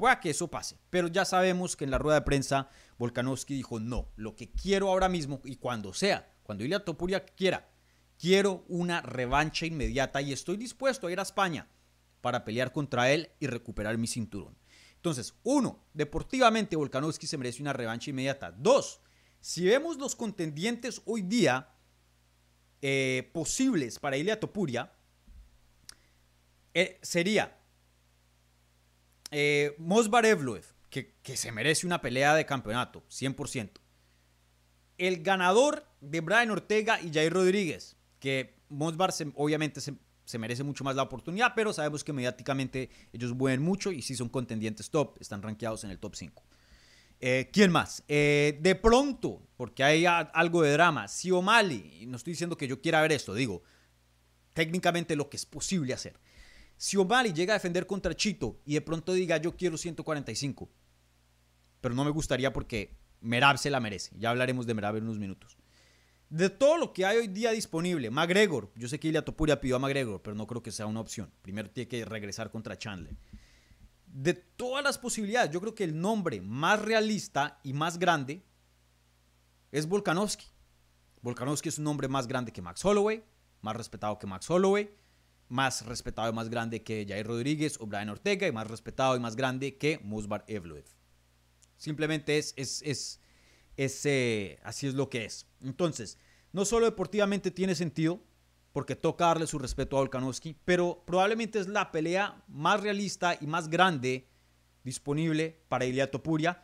Pueda 0.00 0.18
que 0.18 0.30
eso 0.30 0.48
pase, 0.48 0.78
pero 0.88 1.08
ya 1.08 1.26
sabemos 1.26 1.76
que 1.76 1.84
en 1.84 1.90
la 1.90 1.98
rueda 1.98 2.20
de 2.20 2.24
prensa 2.24 2.70
Volkanovski 2.96 3.52
dijo 3.52 3.80
no, 3.80 4.08
lo 4.16 4.34
que 4.34 4.50
quiero 4.50 4.88
ahora 4.88 5.10
mismo 5.10 5.42
y 5.44 5.56
cuando 5.56 5.92
sea, 5.92 6.26
cuando 6.42 6.64
Ilia 6.64 6.86
Topuria 6.86 7.26
quiera, 7.26 7.68
quiero 8.18 8.64
una 8.68 9.02
revancha 9.02 9.66
inmediata 9.66 10.22
y 10.22 10.32
estoy 10.32 10.56
dispuesto 10.56 11.06
a 11.06 11.12
ir 11.12 11.18
a 11.18 11.24
España 11.24 11.68
para 12.22 12.46
pelear 12.46 12.72
contra 12.72 13.10
él 13.10 13.28
y 13.40 13.46
recuperar 13.46 13.98
mi 13.98 14.06
cinturón. 14.06 14.56
Entonces, 14.94 15.34
uno, 15.42 15.84
deportivamente 15.92 16.76
Volkanovski 16.76 17.26
se 17.26 17.36
merece 17.36 17.60
una 17.60 17.74
revancha 17.74 18.08
inmediata. 18.08 18.52
Dos, 18.52 19.02
si 19.38 19.66
vemos 19.66 19.98
los 19.98 20.16
contendientes 20.16 21.02
hoy 21.04 21.20
día 21.20 21.74
eh, 22.80 23.28
posibles 23.34 23.98
para 23.98 24.16
Ilia 24.16 24.40
Topuria, 24.40 24.94
eh, 26.72 26.98
sería 27.02 27.59
eh, 29.30 29.74
Mosbar 29.78 30.26
Evloev, 30.26 30.64
que, 30.90 31.36
se 31.36 31.52
merece 31.52 31.86
una 31.86 32.00
pelea 32.00 32.34
de 32.34 32.46
campeonato, 32.46 33.04
100%. 33.08 33.70
El 34.98 35.22
ganador 35.22 35.86
de 36.00 36.20
Brian 36.20 36.50
Ortega 36.50 37.00
y 37.00 37.12
Jair 37.12 37.32
Rodríguez, 37.32 37.96
que 38.18 38.58
Mosbar 38.68 39.12
obviamente 39.34 39.80
se, 39.80 40.38
merece 40.38 40.62
mucho 40.62 40.84
más 40.84 40.96
la 40.96 41.02
oportunidad, 41.02 41.52
pero 41.54 41.72
sabemos 41.72 42.04
que 42.04 42.12
mediáticamente 42.12 42.90
ellos 43.12 43.34
mueven 43.34 43.62
mucho 43.62 43.92
y 43.92 44.02
sí 44.02 44.14
son 44.14 44.28
contendientes 44.28 44.90
top, 44.90 45.16
están 45.20 45.42
rankeados 45.42 45.84
en 45.84 45.90
el 45.90 45.98
top 45.98 46.16
5. 46.16 46.42
Eh, 47.22 47.50
¿Quién 47.52 47.70
más? 47.70 48.02
Eh, 48.08 48.58
de 48.60 48.74
pronto, 48.74 49.42
porque 49.56 49.84
hay 49.84 50.06
algo 50.06 50.62
de 50.62 50.72
drama, 50.72 51.08
si 51.08 51.30
O'Malley, 51.30 52.06
no 52.06 52.16
estoy 52.16 52.32
diciendo 52.32 52.56
que 52.56 52.66
yo 52.66 52.80
quiera 52.80 53.02
ver 53.02 53.12
esto, 53.12 53.34
digo, 53.34 53.62
técnicamente 54.54 55.16
lo 55.16 55.28
que 55.28 55.36
es 55.36 55.46
posible 55.46 55.94
hacer. 55.94 56.18
Si 56.80 56.96
O'Malley 56.96 57.34
llega 57.34 57.52
a 57.52 57.58
defender 57.58 57.86
contra 57.86 58.16
Chito 58.16 58.58
y 58.64 58.72
de 58.72 58.80
pronto 58.80 59.12
diga 59.12 59.36
yo 59.36 59.54
quiero 59.54 59.76
145, 59.76 60.70
pero 61.78 61.94
no 61.94 62.06
me 62.06 62.10
gustaría 62.10 62.54
porque 62.54 62.96
Merab 63.20 63.58
se 63.58 63.68
la 63.68 63.80
merece. 63.80 64.16
Ya 64.18 64.30
hablaremos 64.30 64.64
de 64.64 64.72
Merab 64.72 64.96
en 64.96 65.02
unos 65.02 65.18
minutos. 65.18 65.58
De 66.30 66.48
todo 66.48 66.78
lo 66.78 66.94
que 66.94 67.04
hay 67.04 67.18
hoy 67.18 67.28
día 67.28 67.50
disponible, 67.50 68.08
McGregor, 68.10 68.72
yo 68.76 68.88
sé 68.88 68.98
que 68.98 69.08
Ilia 69.08 69.22
Topuria 69.22 69.60
pidió 69.60 69.76
a 69.76 69.78
McGregor, 69.78 70.22
pero 70.22 70.34
no 70.34 70.46
creo 70.46 70.62
que 70.62 70.72
sea 70.72 70.86
una 70.86 71.00
opción. 71.00 71.30
Primero 71.42 71.68
tiene 71.68 71.86
que 71.86 72.02
regresar 72.06 72.50
contra 72.50 72.78
Chandler. 72.78 73.14
De 74.06 74.32
todas 74.32 74.82
las 74.82 74.96
posibilidades, 74.96 75.50
yo 75.50 75.60
creo 75.60 75.74
que 75.74 75.84
el 75.84 76.00
nombre 76.00 76.40
más 76.40 76.80
realista 76.80 77.60
y 77.62 77.74
más 77.74 77.98
grande 77.98 78.42
es 79.70 79.86
Volkanovski. 79.86 80.46
Volkanovski 81.20 81.68
es 81.68 81.76
un 81.76 81.84
nombre 81.84 82.08
más 82.08 82.26
grande 82.26 82.54
que 82.54 82.62
Max 82.62 82.82
Holloway, 82.82 83.22
más 83.60 83.76
respetado 83.76 84.18
que 84.18 84.26
Max 84.26 84.48
Holloway 84.48 84.88
más 85.50 85.84
respetado 85.84 86.30
y 86.30 86.32
más 86.32 86.48
grande 86.48 86.82
que 86.82 87.04
Jair 87.06 87.26
Rodríguez 87.26 87.76
o 87.80 87.86
Brian 87.86 88.08
Ortega 88.08 88.46
y 88.46 88.52
más 88.52 88.68
respetado 88.68 89.16
y 89.16 89.20
más 89.20 89.36
grande 89.36 89.76
que 89.76 89.98
Musbar 89.98 90.44
Evloev. 90.46 90.86
Simplemente 91.76 92.38
es, 92.38 92.54
es, 92.56 93.20
es, 93.76 94.06
eh, 94.06 94.60
así 94.62 94.86
es 94.86 94.94
lo 94.94 95.10
que 95.10 95.24
es. 95.24 95.46
Entonces, 95.60 96.18
no 96.52 96.64
solo 96.64 96.86
deportivamente 96.86 97.50
tiene 97.50 97.74
sentido, 97.74 98.22
porque 98.72 98.94
toca 98.94 99.26
darle 99.26 99.48
su 99.48 99.58
respeto 99.58 99.96
a 99.96 100.00
Volkanovski, 100.00 100.56
pero 100.64 101.02
probablemente 101.04 101.58
es 101.58 101.66
la 101.66 101.90
pelea 101.90 102.44
más 102.46 102.80
realista 102.80 103.36
y 103.40 103.46
más 103.48 103.68
grande 103.68 104.28
disponible 104.84 105.64
para 105.68 105.84
Ilia 105.84 106.10
Topuria. 106.10 106.62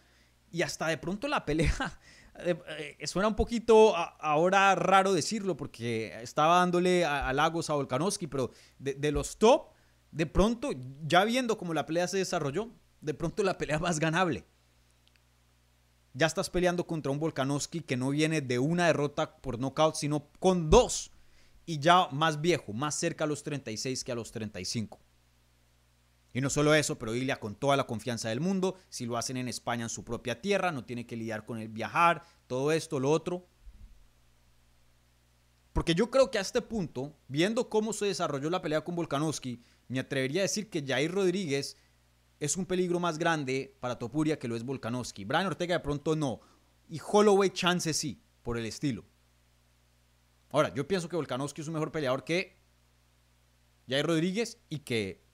Y 0.53 0.63
hasta 0.63 0.87
de 0.87 0.99
pronto 0.99 1.27
la 1.27 1.45
pelea 1.45 1.99
eh, 2.41 2.97
eh, 2.99 3.07
suena 3.07 3.29
un 3.29 3.37
poquito 3.37 3.95
ahora 3.97 4.75
raro 4.75 5.13
decirlo 5.13 5.57
porque 5.57 6.21
estaba 6.23 6.57
dándole 6.59 7.05
halagos 7.05 7.71
a, 7.71 7.75
a 7.75 7.77
Volkanovski, 7.77 8.27
pero 8.27 8.51
de, 8.79 9.13
los 9.13 9.39
top, 9.39 9.71
de 10.11 10.27
pronto, 10.27 10.71
ya 11.07 11.25
viendo 11.25 11.57
cómo 11.59 11.75
la 11.75 11.87
pelea 11.87 12.09
se 12.09 12.19
desarrolló, 12.19 12.71
de 13.01 13.15
pronto 13.15 13.43
la 13.43 13.59
pelea 13.59 13.79
más 13.79 13.99
ganable. 13.99 14.45
Ya 16.15 16.27
estás 16.27 16.49
peleando 16.49 16.87
contra 16.87 17.13
un 17.13 17.19
Volkanovski 17.19 17.81
que 17.81 17.97
no 17.97 18.11
viene 18.11 18.41
de 18.41 18.59
una 18.59 18.87
derrota 18.87 19.37
por 19.37 19.59
knockout, 19.59 19.97
sino 19.97 20.31
con 20.39 20.71
dos. 20.71 21.11
Y 21.67 21.79
ya 21.79 22.09
más 22.13 22.41
viejo, 22.41 22.73
más 22.73 22.95
cerca 22.95 23.25
a 23.25 23.27
los 23.27 23.43
36 23.43 24.05
que 24.05 24.13
a 24.13 24.15
los 24.15 24.33
35. 24.33 24.99
Y 26.37 26.43
no 26.43 26.51
solo 26.51 26.75
eso, 26.75 26.99
pero 26.99 27.15
Ilia 27.15 27.41
con 27.41 27.55
toda 27.55 27.79
la 27.79 27.87
confianza 27.87 28.29
del 28.29 28.43
mundo, 28.43 28.77
si 28.91 29.07
lo 29.07 29.17
hacen 29.17 29.39
en 29.39 29.49
España 29.49 29.85
en 29.85 29.89
su 29.89 30.05
propia 30.05 30.43
tierra, 30.43 30.71
no 30.71 30.85
tiene 30.85 31.07
que 31.07 31.17
lidiar 31.17 31.47
con 31.47 31.59
el 31.59 31.69
viajar, 31.71 32.25
todo 32.47 32.73
esto, 32.73 33.01
lo 33.01 33.11
otro. 33.11 33.49
Porque 35.73 35.95
yo 35.95 36.11
creo 36.11 36.31
que 36.31 36.37
a 36.37 36.43
este 36.43 36.61
punto, 36.61 37.17
viendo 37.27 37.71
cómo 37.71 37.95
se 37.95 38.05
desarrolló 38.05 38.51
la 38.51 38.61
pelea 38.61 38.85
con 38.85 38.95
Volkanovski, 38.97 39.63
me 39.89 39.99
atrevería 39.99 40.43
a 40.43 40.49
decir 40.49 40.69
que 40.69 40.85
Jair 40.87 41.11
Rodríguez 41.11 41.79
es 42.39 42.59
un 42.59 42.67
peligro 42.67 43.01
más 43.01 43.17
grande 43.17 43.75
para 43.81 43.99
Topuria 43.99 44.39
que 44.39 44.47
lo 44.47 44.57
es 44.57 44.63
Volkanovski. 44.63 45.25
Brian 45.25 45.47
Ortega 45.47 45.77
de 45.77 45.81
pronto 45.81 46.17
no. 46.17 46.41
Y 46.91 47.01
Holloway 47.03 47.49
chance 47.49 47.95
sí, 47.95 48.21
por 48.43 48.59
el 48.59 48.67
estilo. 48.67 49.07
Ahora, 50.51 50.75
yo 50.75 50.87
pienso 50.87 51.09
que 51.09 51.17
Volkanovski 51.17 51.63
es 51.63 51.69
un 51.69 51.73
mejor 51.73 51.93
peleador 51.93 52.25
que 52.25 52.59
Jair 53.89 54.05
Rodríguez 54.05 54.61
y 54.69 54.81
que 54.81 55.26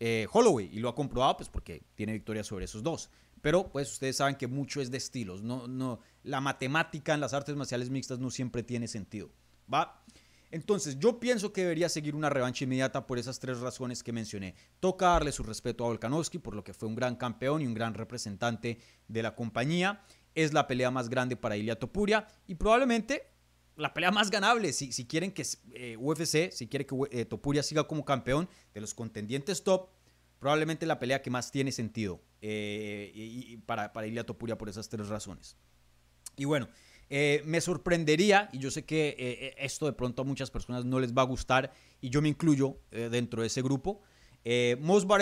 eh, 0.00 0.26
Holloway 0.32 0.70
y 0.72 0.80
lo 0.80 0.88
ha 0.88 0.94
comprobado 0.94 1.36
pues 1.36 1.48
porque 1.48 1.82
tiene 1.94 2.12
victoria 2.12 2.42
sobre 2.42 2.64
esos 2.64 2.82
dos. 2.82 3.10
Pero 3.42 3.70
pues 3.70 3.92
ustedes 3.92 4.16
saben 4.16 4.34
que 4.34 4.46
mucho 4.46 4.80
es 4.80 4.90
de 4.90 4.98
estilos. 4.98 5.42
No, 5.42 5.68
no, 5.68 6.00
la 6.24 6.40
matemática 6.40 7.14
en 7.14 7.20
las 7.20 7.32
artes 7.32 7.54
marciales 7.54 7.90
mixtas 7.90 8.18
no 8.18 8.30
siempre 8.30 8.62
tiene 8.62 8.88
sentido. 8.88 9.30
¿Va? 9.72 10.02
Entonces, 10.50 10.98
yo 10.98 11.20
pienso 11.20 11.52
que 11.52 11.62
debería 11.62 11.88
seguir 11.88 12.16
una 12.16 12.28
revancha 12.28 12.64
inmediata 12.64 13.06
por 13.06 13.18
esas 13.18 13.38
tres 13.38 13.60
razones 13.60 14.02
que 14.02 14.12
mencioné. 14.12 14.56
Toca 14.80 15.06
darle 15.06 15.30
su 15.30 15.44
respeto 15.44 15.84
a 15.84 15.88
Volkanovski 15.88 16.38
por 16.38 16.56
lo 16.56 16.64
que 16.64 16.74
fue 16.74 16.88
un 16.88 16.96
gran 16.96 17.14
campeón 17.14 17.62
y 17.62 17.66
un 17.66 17.74
gran 17.74 17.94
representante 17.94 18.78
de 19.06 19.22
la 19.22 19.36
compañía. 19.36 20.02
Es 20.34 20.52
la 20.52 20.66
pelea 20.66 20.90
más 20.90 21.08
grande 21.08 21.36
para 21.36 21.56
Ilia 21.56 21.78
Topuria 21.78 22.26
y 22.48 22.56
probablemente 22.56 23.30
la 23.76 23.94
pelea 23.94 24.10
más 24.10 24.30
ganable. 24.30 24.72
Si, 24.72 24.92
si 24.92 25.06
quieren 25.06 25.32
que 25.32 25.46
eh, 25.74 25.96
UFC, 25.96 26.50
si 26.52 26.68
quiere 26.68 26.86
que 26.86 26.94
eh, 27.10 27.24
Topuria 27.24 27.62
siga 27.62 27.84
como 27.84 28.04
campeón 28.04 28.48
de 28.74 28.80
los 28.80 28.94
contendientes 28.94 29.64
top, 29.64 29.88
probablemente 30.38 30.86
la 30.86 30.98
pelea 30.98 31.22
que 31.22 31.30
más 31.30 31.50
tiene 31.50 31.72
sentido 31.72 32.20
eh, 32.40 33.58
para, 33.66 33.92
para 33.92 34.06
Ilia 34.06 34.24
Topuria 34.24 34.56
por 34.56 34.68
esas 34.68 34.88
tres 34.88 35.08
razones. 35.08 35.56
Y 36.36 36.44
bueno, 36.44 36.68
me 37.10 37.60
sorprendería, 37.60 38.48
y 38.52 38.58
yo 38.58 38.70
sé 38.70 38.84
que 38.84 39.54
esto 39.58 39.86
de 39.86 39.92
pronto 39.92 40.22
a 40.22 40.24
muchas 40.24 40.50
personas 40.50 40.84
no 40.84 41.00
les 41.00 41.12
va 41.12 41.22
a 41.22 41.26
gustar, 41.26 41.72
y 42.00 42.08
yo 42.08 42.22
me 42.22 42.28
incluyo 42.28 42.78
dentro 42.90 43.42
de 43.42 43.48
ese 43.48 43.62
grupo, 43.62 44.00
eh, 44.44 44.76
Mosbar 44.80 45.20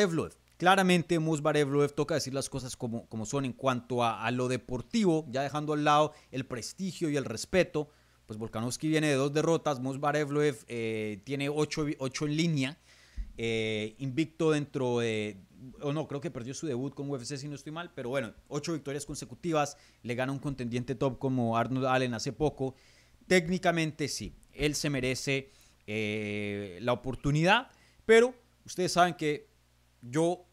Claramente 0.57 1.19
Mosbar 1.21 1.57
toca 1.95 2.15
decir 2.15 2.35
las 2.35 2.49
cosas 2.49 2.77
como, 2.77 3.09
como 3.09 3.27
son 3.27 3.45
en 3.45 3.53
cuanto 3.53 4.03
a, 4.03 4.25
a, 4.25 4.31
lo 4.33 4.49
deportivo, 4.49 5.25
ya 5.31 5.43
dejando 5.43 5.73
al 5.73 5.85
lado 5.85 6.13
el 6.33 6.47
prestigio 6.47 7.09
y 7.11 7.17
el 7.17 7.25
respeto 7.25 7.91
pues 8.29 8.39
Volkanovski 8.39 8.89
viene 8.89 9.07
de 9.09 9.15
dos 9.15 9.33
derrotas, 9.33 9.81
Mosbar 9.81 10.15
eh, 10.69 11.21
tiene 11.25 11.49
ocho, 11.49 11.87
en 11.87 12.37
línea, 12.37 12.77
eh, 13.39 13.95
invicto 14.01 14.51
dentro 14.51 14.99
de, 14.99 15.41
o 15.81 15.95
no, 15.95 16.07
creo 16.07 16.21
que 16.21 16.31
perdió 16.31 16.53
su 16.53 16.67
debut 16.67 16.93
con 16.93 17.09
UFC 17.09 17.39
si 17.39 17.49
no 17.49 17.55
estoy 17.55 17.73
mal, 17.73 17.91
pero 17.95 18.11
bueno, 18.11 18.35
ocho 18.49 18.75
victorias 18.75 19.07
consecutivas, 19.07 19.79
le 20.03 20.15
gana 20.15 20.31
un 20.31 20.41
contendiente 20.41 20.95
top 20.95 21.19
como 21.19 21.57
Arnold 21.57 21.87
Allen 21.87 22.13
hace 22.13 22.35
poco. 22.35 22.75
Técnicamente 23.27 24.09
sí, 24.09 24.35
él 24.53 24.75
se 24.75 24.91
merece 24.91 25.51
eh, 25.87 26.81
la 26.83 26.93
oportunidad, 26.93 27.71
pero 28.05 28.35
ustedes 28.67 28.93
saben 28.93 29.15
que 29.15 29.49
yo 30.03 30.45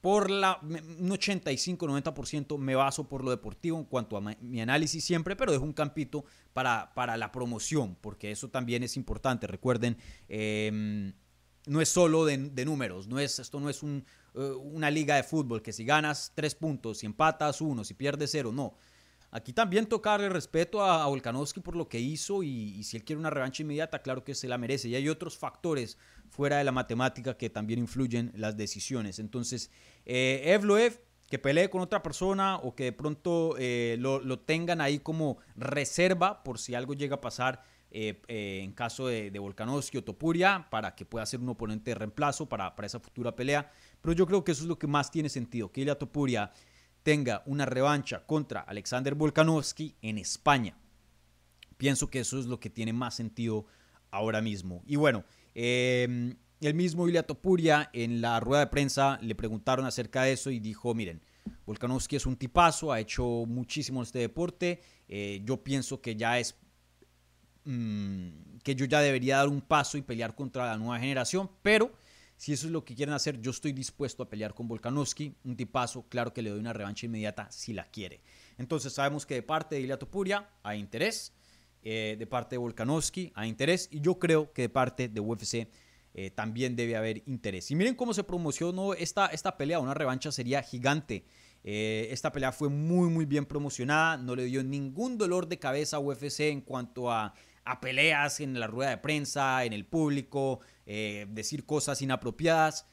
por 0.00 0.30
la, 0.30 0.58
un 0.62 1.10
85-90% 1.10 2.58
me 2.58 2.74
baso 2.74 3.08
por 3.08 3.22
lo 3.22 3.30
deportivo 3.30 3.78
en 3.78 3.84
cuanto 3.84 4.16
a 4.16 4.20
mi 4.20 4.60
análisis 4.60 5.04
siempre, 5.04 5.36
pero 5.36 5.52
dejo 5.52 5.64
un 5.64 5.72
campito 5.72 6.24
para, 6.52 6.94
para 6.94 7.16
la 7.16 7.30
promoción, 7.32 7.96
porque 8.00 8.30
eso 8.30 8.48
también 8.48 8.82
es 8.82 8.96
importante. 8.96 9.46
Recuerden, 9.46 9.98
em, 10.28 11.12
no 11.66 11.80
es 11.80 11.88
solo 11.90 12.24
de, 12.24 12.64
números, 12.64 13.08
no 13.08 13.18
es, 13.18 13.38
esto 13.38 13.60
no 13.60 13.68
es 13.68 13.82
un, 13.82 14.04
eh, 14.34 14.40
una 14.40 14.90
liga 14.90 15.16
de 15.16 15.22
fútbol 15.22 15.60
que 15.60 15.72
si 15.72 15.84
ganas 15.84 16.32
tres 16.34 16.54
puntos, 16.54 16.98
si 16.98 17.06
empatas 17.06 17.60
uno, 17.60 17.84
si 17.84 17.94
pierdes 17.94 18.30
cero, 18.30 18.52
no. 18.52 18.76
Aquí 19.32 19.52
también 19.52 19.86
tocarle 19.86 20.28
respeto 20.28 20.82
a, 20.82 21.06
Volkanovski 21.06 21.60
por 21.60 21.76
lo 21.76 21.88
que 21.88 22.00
hizo 22.00 22.42
y, 22.42 22.82
si 22.82 22.96
él 22.96 23.04
quiere 23.04 23.20
una 23.20 23.30
revancha 23.30 23.62
inmediata, 23.62 24.02
claro 24.02 24.24
que 24.24 24.34
se 24.34 24.48
la 24.48 24.58
merece. 24.58 24.88
Y 24.88 24.96
hay 24.96 25.08
otros 25.08 25.38
factores 25.38 25.98
fuera 26.30 26.58
de 26.58 26.64
la 26.64 26.72
matemática 26.72 27.36
que 27.36 27.50
también 27.50 27.80
influyen 27.80 28.32
las 28.34 28.56
decisiones. 28.56 29.18
Entonces, 29.18 29.70
eh, 30.06 30.42
Evloev, 30.46 31.00
que 31.28 31.38
pelee 31.38 31.68
con 31.68 31.80
otra 31.80 32.02
persona 32.02 32.56
o 32.56 32.74
que 32.74 32.84
de 32.84 32.92
pronto 32.92 33.56
eh, 33.58 33.96
lo, 33.98 34.38
tengan 34.40 34.80
ahí 34.80 35.00
como 35.00 35.38
reserva 35.56 36.42
por 36.42 36.58
si 36.58 36.74
algo 36.74 36.94
llega 36.94 37.16
a 37.16 37.20
pasar 37.20 37.62
eh, 37.92 38.20
en 38.62 38.72
caso 38.72 39.08
de, 39.08 39.30
de, 39.30 39.38
Volkanovski 39.38 39.98
o 39.98 40.04
Topuria, 40.04 40.68
para 40.70 40.94
que 40.94 41.04
pueda 41.04 41.26
ser 41.26 41.40
un 41.40 41.48
oponente 41.48 41.90
de 41.90 41.96
reemplazo 41.96 42.48
para, 42.48 42.74
para 42.74 42.86
esa 42.86 43.00
futura 43.00 43.34
pelea. 43.34 43.70
Pero 44.00 44.12
yo 44.14 44.26
creo 44.26 44.44
que 44.44 44.52
eso 44.52 44.62
es 44.62 44.68
lo 44.68 44.78
que 44.78 44.86
más 44.86 45.10
tiene 45.10 45.28
sentido, 45.28 45.70
que 45.70 45.80
Ilya 45.82 45.96
Topuria 45.96 46.52
tenga 47.02 47.42
una 47.46 47.66
revancha 47.66 48.24
contra 48.26 48.60
Alexander 48.60 49.14
Volkanovski 49.14 49.96
en 50.02 50.18
España. 50.18 50.76
Pienso 51.76 52.10
que 52.10 52.20
eso 52.20 52.38
es 52.38 52.46
lo 52.46 52.60
que 52.60 52.70
tiene 52.70 52.92
más 52.92 53.14
sentido 53.14 53.66
ahora 54.10 54.40
mismo. 54.40 54.82
Y 54.86 54.96
bueno, 54.96 55.24
em, 55.54 56.36
el 56.60 56.74
mismo 56.74 57.08
Ilya 57.08 57.22
Topuria 57.22 57.90
en 57.92 58.20
la 58.20 58.40
rueda 58.40 58.60
de 58.60 58.66
prensa 58.68 59.18
le 59.22 59.34
preguntaron 59.34 59.86
acerca 59.86 60.22
de 60.22 60.32
eso 60.32 60.50
y 60.50 60.60
dijo, 60.60 60.94
miren, 60.94 61.22
Volkanovski 61.66 62.16
es 62.16 62.26
un 62.26 62.36
tipazo, 62.36 62.92
ha 62.92 63.00
hecho 63.00 63.24
muchísimo 63.46 64.00
en 64.00 64.04
este 64.04 64.18
deporte, 64.18 64.80
eh, 65.08 65.40
yo 65.44 65.62
pienso 65.62 66.00
que 66.00 66.16
ya 66.16 66.38
es 66.38 66.56
mm, 67.64 68.58
que 68.62 68.74
yo 68.74 68.84
ya 68.84 69.00
debería 69.00 69.38
dar 69.38 69.48
un 69.48 69.60
paso 69.60 69.96
y 69.96 70.02
pelear 70.02 70.34
contra 70.34 70.66
la 70.66 70.76
nueva 70.76 70.98
generación, 70.98 71.50
pero 71.62 71.92
si 72.40 72.54
eso 72.54 72.68
es 72.68 72.72
lo 72.72 72.86
que 72.86 72.94
quieren 72.94 73.14
hacer, 73.14 73.38
yo 73.42 73.50
estoy 73.50 73.72
dispuesto 73.72 74.22
a 74.22 74.30
pelear 74.30 74.54
con 74.54 74.66
Volkanovski. 74.66 75.36
Un 75.44 75.56
tipazo, 75.56 76.06
claro 76.08 76.32
que 76.32 76.40
le 76.40 76.48
doy 76.48 76.58
una 76.58 76.72
revancha 76.72 77.04
inmediata 77.04 77.50
si 77.50 77.74
la 77.74 77.90
quiere. 77.90 78.22
Entonces 78.56 78.94
sabemos 78.94 79.26
que 79.26 79.34
de 79.34 79.42
parte 79.42 79.74
de 79.74 79.82
Ilia 79.82 79.98
Topuria 79.98 80.48
hay 80.62 80.78
interés, 80.80 81.34
eh, 81.82 82.16
de 82.18 82.26
parte 82.26 82.56
de 82.56 82.58
Volkanovski 82.58 83.32
hay 83.34 83.48
interés 83.48 83.88
y 83.90 84.00
yo 84.00 84.18
creo 84.18 84.52
que 84.52 84.62
de 84.62 84.68
parte 84.68 85.08
de 85.08 85.20
UFC 85.20 85.68
eh, 86.12 86.30
también 86.30 86.76
debe 86.76 86.96
haber 86.96 87.22
interés. 87.26 87.70
Y 87.70 87.74
miren 87.74 87.94
cómo 87.94 88.12
se 88.12 88.24
promocionó 88.24 88.92
esta, 88.94 89.26
esta 89.26 89.56
pelea, 89.56 89.78
una 89.78 89.94
revancha 89.94 90.30
sería 90.30 90.62
gigante. 90.62 91.24
Eh, 91.64 92.08
esta 92.10 92.32
pelea 92.32 92.52
fue 92.52 92.68
muy 92.68 93.08
muy 93.08 93.24
bien 93.24 93.46
promocionada, 93.46 94.16
no 94.16 94.34
le 94.34 94.44
dio 94.44 94.62
ningún 94.62 95.16
dolor 95.18 95.46
de 95.48 95.58
cabeza 95.58 95.96
a 95.96 96.00
UFC 96.00 96.40
en 96.40 96.60
cuanto 96.60 97.10
a 97.10 97.34
a 97.64 97.80
peleas 97.80 98.40
en 98.40 98.58
la 98.58 98.66
rueda 98.66 98.90
de 98.90 98.96
prensa, 98.96 99.64
en 99.64 99.74
el 99.74 99.84
público, 99.84 100.60
decir 100.86 101.66
cosas 101.66 102.00
inapropiadas. 102.00 102.86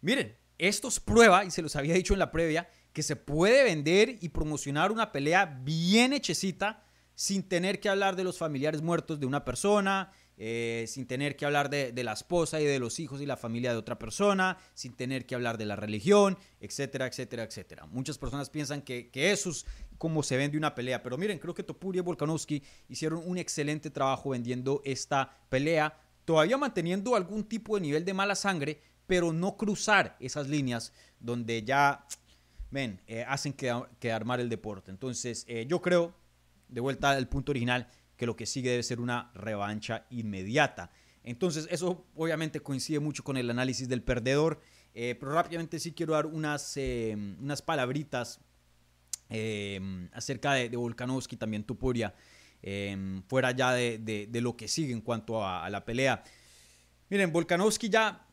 Miren, 0.00 0.36
esto 0.58 0.88
es 0.88 1.00
prueba, 1.00 1.44
y 1.44 1.50
se 1.50 1.62
los 1.62 1.74
había 1.76 1.94
dicho 1.94 2.12
en 2.12 2.18
la 2.18 2.32
previa, 2.32 2.68
que 2.92 3.02
se 3.02 3.16
puede 3.16 3.64
vender 3.64 4.18
y 4.20 4.28
promocionar 4.30 4.92
una 4.92 5.12
pelea 5.12 5.46
bien 5.62 6.12
hechecita 6.12 6.84
sin 7.14 7.42
tener 7.44 7.80
que 7.80 7.88
hablar 7.88 8.16
de 8.16 8.24
los 8.24 8.38
familiares 8.38 8.82
muertos 8.82 9.20
de 9.20 9.26
una 9.26 9.44
persona, 9.44 10.12
eh, 10.36 10.86
sin 10.88 11.06
tener 11.06 11.36
que 11.36 11.46
hablar 11.46 11.70
de, 11.70 11.92
la 12.02 12.12
esposa 12.12 12.60
y 12.60 12.64
de 12.64 12.80
los 12.80 12.98
hijos 12.98 13.20
y 13.20 13.26
la 13.26 13.36
familia 13.36 13.70
de 13.70 13.78
otra 13.78 13.98
persona, 13.98 14.58
sin 14.74 14.92
tener 14.94 15.26
que 15.26 15.36
hablar 15.36 15.58
de 15.58 15.64
la 15.64 15.76
religión, 15.76 16.36
etcétera, 16.60 17.06
etcétera, 17.06 17.44
etcétera. 17.44 17.86
Muchas 17.86 18.18
personas 18.18 18.50
piensan 18.50 18.82
que, 18.82 19.10
eso 19.14 19.50
es 19.50 19.64
como 19.96 20.24
se 20.24 20.36
vende 20.36 20.58
una 20.58 20.74
pelea, 20.74 21.02
pero 21.04 21.16
miren, 21.16 21.38
creo 21.38 21.54
que 21.54 21.62
Topuria 21.62 22.00
y 22.00 22.02
Volkanovski 22.02 22.64
hicieron 22.88 23.22
un 23.24 23.38
excelente 23.38 23.90
trabajo 23.90 24.30
vendiendo 24.30 24.82
esta 24.84 25.38
pelea, 25.48 26.00
todavía 26.24 26.58
manteniendo 26.58 27.14
algún 27.14 27.44
tipo 27.44 27.76
de 27.76 27.82
nivel 27.82 28.04
de 28.04 28.12
mala 28.12 28.34
sangre, 28.34 28.80
pero 29.06 29.32
no 29.32 29.56
cruzar 29.56 30.16
esas 30.18 30.48
líneas 30.48 30.92
donde 31.20 31.62
ya, 31.62 32.06
ven, 32.72 33.00
eh, 33.06 33.24
hacen 33.28 33.52
que, 33.52 33.70
armar 34.10 34.40
el 34.40 34.48
deporte. 34.48 34.90
Entonces, 34.90 35.44
eh, 35.46 35.66
yo 35.68 35.80
creo, 35.80 36.12
de 36.74 36.80
vuelta 36.80 37.10
al 37.10 37.28
punto 37.28 37.52
original, 37.52 37.88
que 38.16 38.26
lo 38.26 38.36
que 38.36 38.46
sigue 38.46 38.70
debe 38.70 38.82
ser 38.82 39.00
una 39.00 39.30
revancha 39.34 40.06
inmediata. 40.10 40.90
Entonces, 41.22 41.66
eso 41.70 42.06
obviamente 42.14 42.60
coincide 42.60 43.00
mucho 43.00 43.24
con 43.24 43.36
el 43.36 43.48
análisis 43.48 43.88
del 43.88 44.02
perdedor, 44.02 44.60
eh, 44.92 45.16
pero 45.18 45.32
rápidamente 45.32 45.80
sí 45.80 45.92
quiero 45.92 46.12
dar 46.12 46.26
unas, 46.26 46.76
eh, 46.76 47.16
unas 47.40 47.62
palabritas 47.62 48.40
eh, 49.30 50.08
acerca 50.12 50.52
de, 50.52 50.68
de, 50.68 50.76
Volkanovski, 50.76 51.36
también 51.36 51.64
Tupuria, 51.64 52.14
fuera 53.28 53.50
ya 53.50 53.72
de, 53.72 54.28
lo 54.40 54.56
que 54.56 54.68
sigue 54.68 54.92
en 54.92 55.00
cuanto 55.00 55.44
a, 55.44 55.64
a 55.64 55.70
la 55.70 55.84
pelea. 55.84 56.22
Miren, 57.10 57.32
Volkanovski 57.32 57.88
ya 57.88 58.23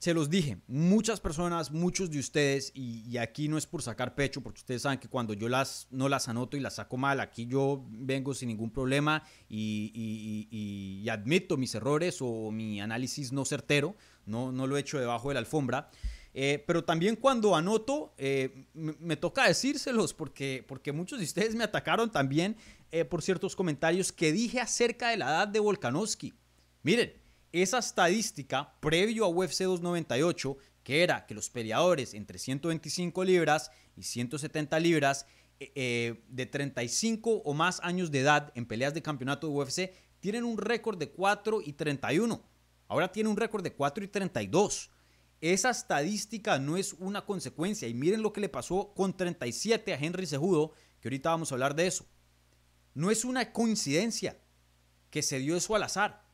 se 0.00 0.14
los 0.14 0.30
dije, 0.30 0.56
muchas 0.66 1.20
personas, 1.20 1.70
muchos 1.70 2.10
de 2.10 2.18
ustedes, 2.18 2.72
y, 2.74 3.18
aquí 3.18 3.48
no 3.48 3.58
es 3.58 3.66
por 3.66 3.82
sacar 3.82 4.14
pecho, 4.14 4.40
porque 4.40 4.60
ustedes 4.60 4.80
saben 4.80 4.98
que 4.98 5.08
cuando 5.08 5.34
yo 5.34 5.46
las 5.46 5.88
no 5.90 6.08
las 6.08 6.26
anoto 6.26 6.56
y 6.56 6.60
las 6.60 6.76
saco 6.76 6.96
mal, 6.96 7.20
aquí 7.20 7.46
yo 7.46 7.84
vengo 7.90 8.32
sin 8.32 8.48
ningún 8.48 8.70
problema 8.70 9.22
y, 9.46 11.06
admito 11.10 11.58
mis 11.58 11.74
errores 11.74 12.18
o 12.22 12.50
mi 12.50 12.80
análisis 12.80 13.30
no 13.30 13.44
certero, 13.44 13.94
no, 14.24 14.52
no 14.52 14.66
lo 14.66 14.78
he 14.78 14.80
hecho 14.80 14.98
debajo 14.98 15.28
de 15.28 15.34
la 15.34 15.40
alfombra. 15.40 15.90
Eh, 16.32 16.64
pero 16.66 16.82
también 16.82 17.16
cuando 17.16 17.54
anoto, 17.54 18.14
eh, 18.16 18.64
me, 18.72 19.16
toca 19.16 19.46
decírselos, 19.46 20.14
porque, 20.14 20.64
porque 20.66 20.92
muchos 20.92 21.18
de 21.18 21.26
ustedes 21.26 21.54
me 21.54 21.64
atacaron 21.64 22.10
también 22.10 22.56
eh, 22.90 23.04
por 23.04 23.20
ciertos 23.20 23.54
comentarios 23.54 24.12
que 24.12 24.32
dije 24.32 24.60
acerca 24.60 25.10
de 25.10 25.18
la 25.18 25.26
edad 25.26 25.48
de 25.48 25.58
Volkanovski. 25.58 26.32
Miren, 26.82 27.12
esa 27.52 27.78
estadística 27.78 28.74
previo 28.80 29.24
a 29.24 29.28
UFC 29.28 29.64
298, 29.64 30.56
que 30.82 31.02
era 31.02 31.26
que 31.26 31.34
los 31.34 31.50
peleadores 31.50 32.14
entre 32.14 32.38
125 32.38 33.24
libras 33.24 33.70
y 33.96 34.02
170 34.04 34.78
libras 34.80 35.26
eh, 35.58 35.72
eh, 35.74 36.24
de 36.28 36.46
35 36.46 37.42
o 37.44 37.54
más 37.54 37.80
años 37.82 38.10
de 38.10 38.20
edad 38.20 38.52
en 38.54 38.66
peleas 38.66 38.94
de 38.94 39.02
campeonato 39.02 39.46
de 39.46 39.52
UFC 39.52 39.92
tienen 40.20 40.44
un 40.44 40.58
récord 40.58 40.98
de 40.98 41.10
4 41.10 41.60
y 41.64 41.72
31. 41.72 42.42
Ahora 42.88 43.12
tiene 43.12 43.28
un 43.28 43.36
récord 43.36 43.62
de 43.62 43.72
4 43.72 44.04
y 44.04 44.08
32. 44.08 44.90
Esa 45.40 45.70
estadística 45.70 46.58
no 46.58 46.76
es 46.76 46.92
una 46.94 47.24
consecuencia. 47.24 47.88
Y 47.88 47.94
miren 47.94 48.22
lo 48.22 48.32
que 48.32 48.40
le 48.40 48.48
pasó 48.48 48.92
con 48.94 49.16
37 49.16 49.92
a 49.94 49.96
Henry 49.96 50.26
Cejudo, 50.26 50.72
que 51.00 51.08
ahorita 51.08 51.30
vamos 51.30 51.50
a 51.50 51.54
hablar 51.54 51.74
de 51.74 51.86
eso. 51.86 52.06
No 52.94 53.10
es 53.10 53.24
una 53.24 53.52
coincidencia 53.52 54.38
que 55.10 55.22
se 55.22 55.38
dio 55.38 55.56
eso 55.56 55.74
al 55.74 55.82
azar. 55.82 56.29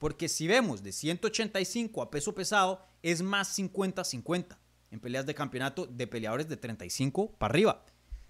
Porque 0.00 0.30
si 0.30 0.48
vemos 0.48 0.82
de 0.82 0.92
185 0.92 2.00
a 2.00 2.10
peso 2.10 2.34
pesado, 2.34 2.82
es 3.02 3.20
más 3.20 3.58
50-50 3.58 4.56
en 4.90 4.98
peleas 4.98 5.26
de 5.26 5.34
campeonato 5.34 5.86
de 5.86 6.06
peleadores 6.06 6.48
de 6.48 6.56
35 6.56 7.32
para 7.32 7.52
arriba. 7.52 7.84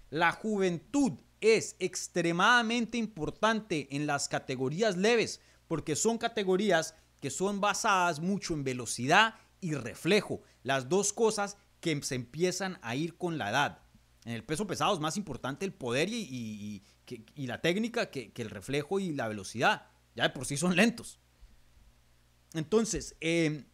La 0.09 0.33
juventud 0.33 1.13
es 1.39 1.77
extremadamente 1.79 2.97
importante 2.97 3.87
en 3.95 4.05
las 4.05 4.27
categorías 4.27 4.97
leves 4.97 5.39
porque 5.69 5.95
son 5.95 6.17
categorías 6.17 6.93
que 7.21 7.29
son 7.29 7.61
basadas 7.61 8.19
mucho 8.19 8.53
en 8.53 8.65
velocidad 8.65 9.35
y 9.61 9.73
reflejo. 9.75 10.41
Las 10.63 10.89
dos 10.89 11.13
cosas 11.13 11.55
que 11.79 12.03
se 12.03 12.15
empiezan 12.15 12.79
a 12.81 12.97
ir 12.97 13.15
con 13.15 13.37
la 13.37 13.49
edad. 13.49 13.79
En 14.25 14.33
el 14.33 14.43
peso 14.43 14.67
pesado 14.67 14.93
es 14.93 14.99
más 14.99 15.15
importante 15.15 15.65
el 15.65 15.73
poder 15.73 16.09
y, 16.11 16.83
la 17.37 17.61
técnica 17.61 18.11
que, 18.11 18.33
que 18.33 18.41
el 18.41 18.49
reflejo 18.49 18.99
y 18.99 19.13
la 19.13 19.29
velocidad. 19.29 19.87
Ya 20.15 20.23
de 20.23 20.31
por 20.31 20.45
sí 20.45 20.57
son 20.57 20.75
lentos. 20.75 21.21
Entonces, 22.53 23.15
em, 23.19 23.65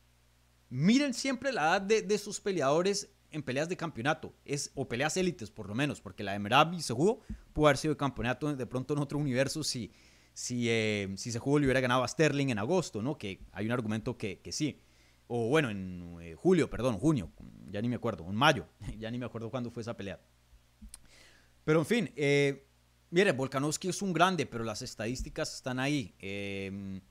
miren 0.69 1.13
siempre 1.13 1.51
la 1.51 1.61
edad 1.61 1.81
de, 1.81 2.01
de, 2.01 2.17
sus 2.17 2.39
peleadores 2.39 3.09
en 3.31 3.43
peleas 3.43 3.69
de 3.69 3.77
campeonato, 3.77 4.33
es, 4.45 4.71
o 4.75 4.87
peleas 4.87 5.17
élites 5.17 5.51
por 5.51 5.67
lo 5.67 5.75
menos, 5.75 6.01
porque 6.01 6.23
la 6.23 6.33
de 6.33 6.39
Merab 6.39 6.73
y 6.73 6.81
Sejudo 6.81 7.21
pudo 7.53 7.67
haber 7.67 7.77
sido 7.77 7.97
campeonato 7.97 8.55
de 8.55 8.65
pronto 8.65 8.93
en 8.93 8.99
otro 8.99 9.17
universo 9.17 9.63
si, 9.63 9.91
si, 10.33 10.69
eh, 10.69 11.13
si 11.17 11.31
Sejudo 11.31 11.59
le 11.59 11.65
hubiera 11.65 11.81
ganado 11.81 12.03
a 12.03 12.07
Sterling 12.07 12.49
en 12.49 12.59
agosto, 12.59 13.01
¿no? 13.01 13.17
Que 13.17 13.41
hay 13.51 13.65
un 13.65 13.71
argumento 13.71 14.17
que, 14.17 14.39
que 14.39 14.51
sí. 14.51 14.81
O 15.27 15.49
bueno, 15.49 15.69
en 15.69 16.17
eh, 16.21 16.35
julio, 16.35 16.69
perdón, 16.69 16.97
junio, 16.97 17.31
ya 17.69 17.81
ni 17.81 17.89
me 17.89 17.95
acuerdo, 17.95 18.25
en 18.29 18.35
mayo, 18.35 18.67
ya 18.97 19.11
ni 19.11 19.17
me 19.17 19.25
acuerdo 19.25 19.49
cuándo 19.49 19.69
fue 19.71 19.81
esa 19.81 19.95
pelea. 19.95 20.19
Pero 21.65 21.79
en 21.79 21.85
fin, 21.85 22.11
eh, 22.15 22.65
mire, 23.09 23.33
Volkanovski 23.33 23.89
es 23.89 24.01
un 24.01 24.13
grande, 24.13 24.45
pero 24.45 24.63
las 24.63 24.81
estadísticas 24.81 25.53
están 25.53 25.79
ahí. 25.79 26.15
Eh, 26.19 27.01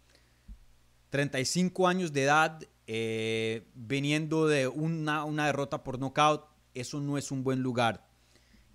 35 1.16 1.88
años 1.88 2.12
de 2.12 2.24
edad, 2.24 2.62
eh, 2.87 3.66
viniendo 3.72 4.46
de 4.46 4.68
una, 4.68 5.24
una, 5.24 5.46
derrota 5.46 5.83
por 5.83 5.98
knockout, 5.98 6.44
eso 6.74 7.00
no 7.00 7.16
es 7.16 7.31
un 7.31 7.42
buen 7.42 7.62
lugar 7.62 8.07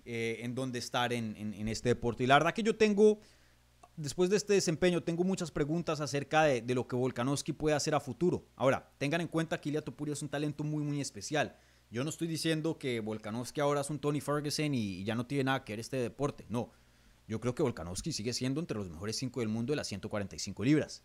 eh, 0.04 0.40
en 0.40 0.56
donde 0.56 0.80
estar 0.80 1.12
en, 1.12 1.36
en, 1.36 1.68
este 1.68 1.90
deporte. 1.90 2.24
Y 2.24 2.26
la 2.26 2.34
verdad 2.34 2.52
que 2.52 2.64
yo 2.64 2.74
tengo, 2.74 3.20
después 3.96 4.28
de 4.28 4.38
este 4.38 4.54
desempeño, 4.54 5.04
tengo 5.04 5.22
muchas 5.22 5.52
preguntas 5.52 6.00
acerca 6.00 6.42
de, 6.42 6.62
de 6.62 6.74
lo 6.74 6.88
que 6.88 6.96
Volkanovski 6.96 7.52
puede 7.52 7.76
hacer 7.76 7.94
a 7.94 8.00
futuro. 8.00 8.44
Ahora, 8.56 8.90
tengan 8.98 9.20
en 9.20 9.28
cuenta 9.28 9.60
que 9.60 9.68
Ilia 9.68 9.82
Topuria 9.82 10.14
es 10.14 10.22
un 10.22 10.28
talento 10.28 10.64
muy, 10.64 10.82
muy 10.82 11.00
especial. 11.00 11.56
Yo 11.92 12.02
no 12.02 12.10
estoy 12.10 12.26
diciendo 12.26 12.76
que 12.76 12.98
Volkanovski 12.98 13.60
ahora 13.60 13.82
es 13.82 13.90
un 13.90 14.00
Tony 14.00 14.20
Ferguson 14.20 14.74
y, 14.74 14.96
y 14.96 15.04
ya 15.04 15.14
no 15.14 15.26
tiene 15.26 15.44
nada 15.44 15.64
que 15.64 15.74
ver 15.74 15.78
este 15.78 15.98
deporte. 15.98 16.44
No, 16.48 16.72
yo 17.28 17.40
creo 17.40 17.54
que 17.54 17.62
Volkanovski 17.62 18.10
sigue 18.10 18.32
siendo 18.32 18.58
entre 18.58 18.78
los 18.78 18.90
mejores 18.90 19.14
5 19.14 19.38
del 19.38 19.48
mundo 19.48 19.70
de 19.70 19.76
las 19.76 19.86
145 19.86 20.64
libras. 20.64 21.04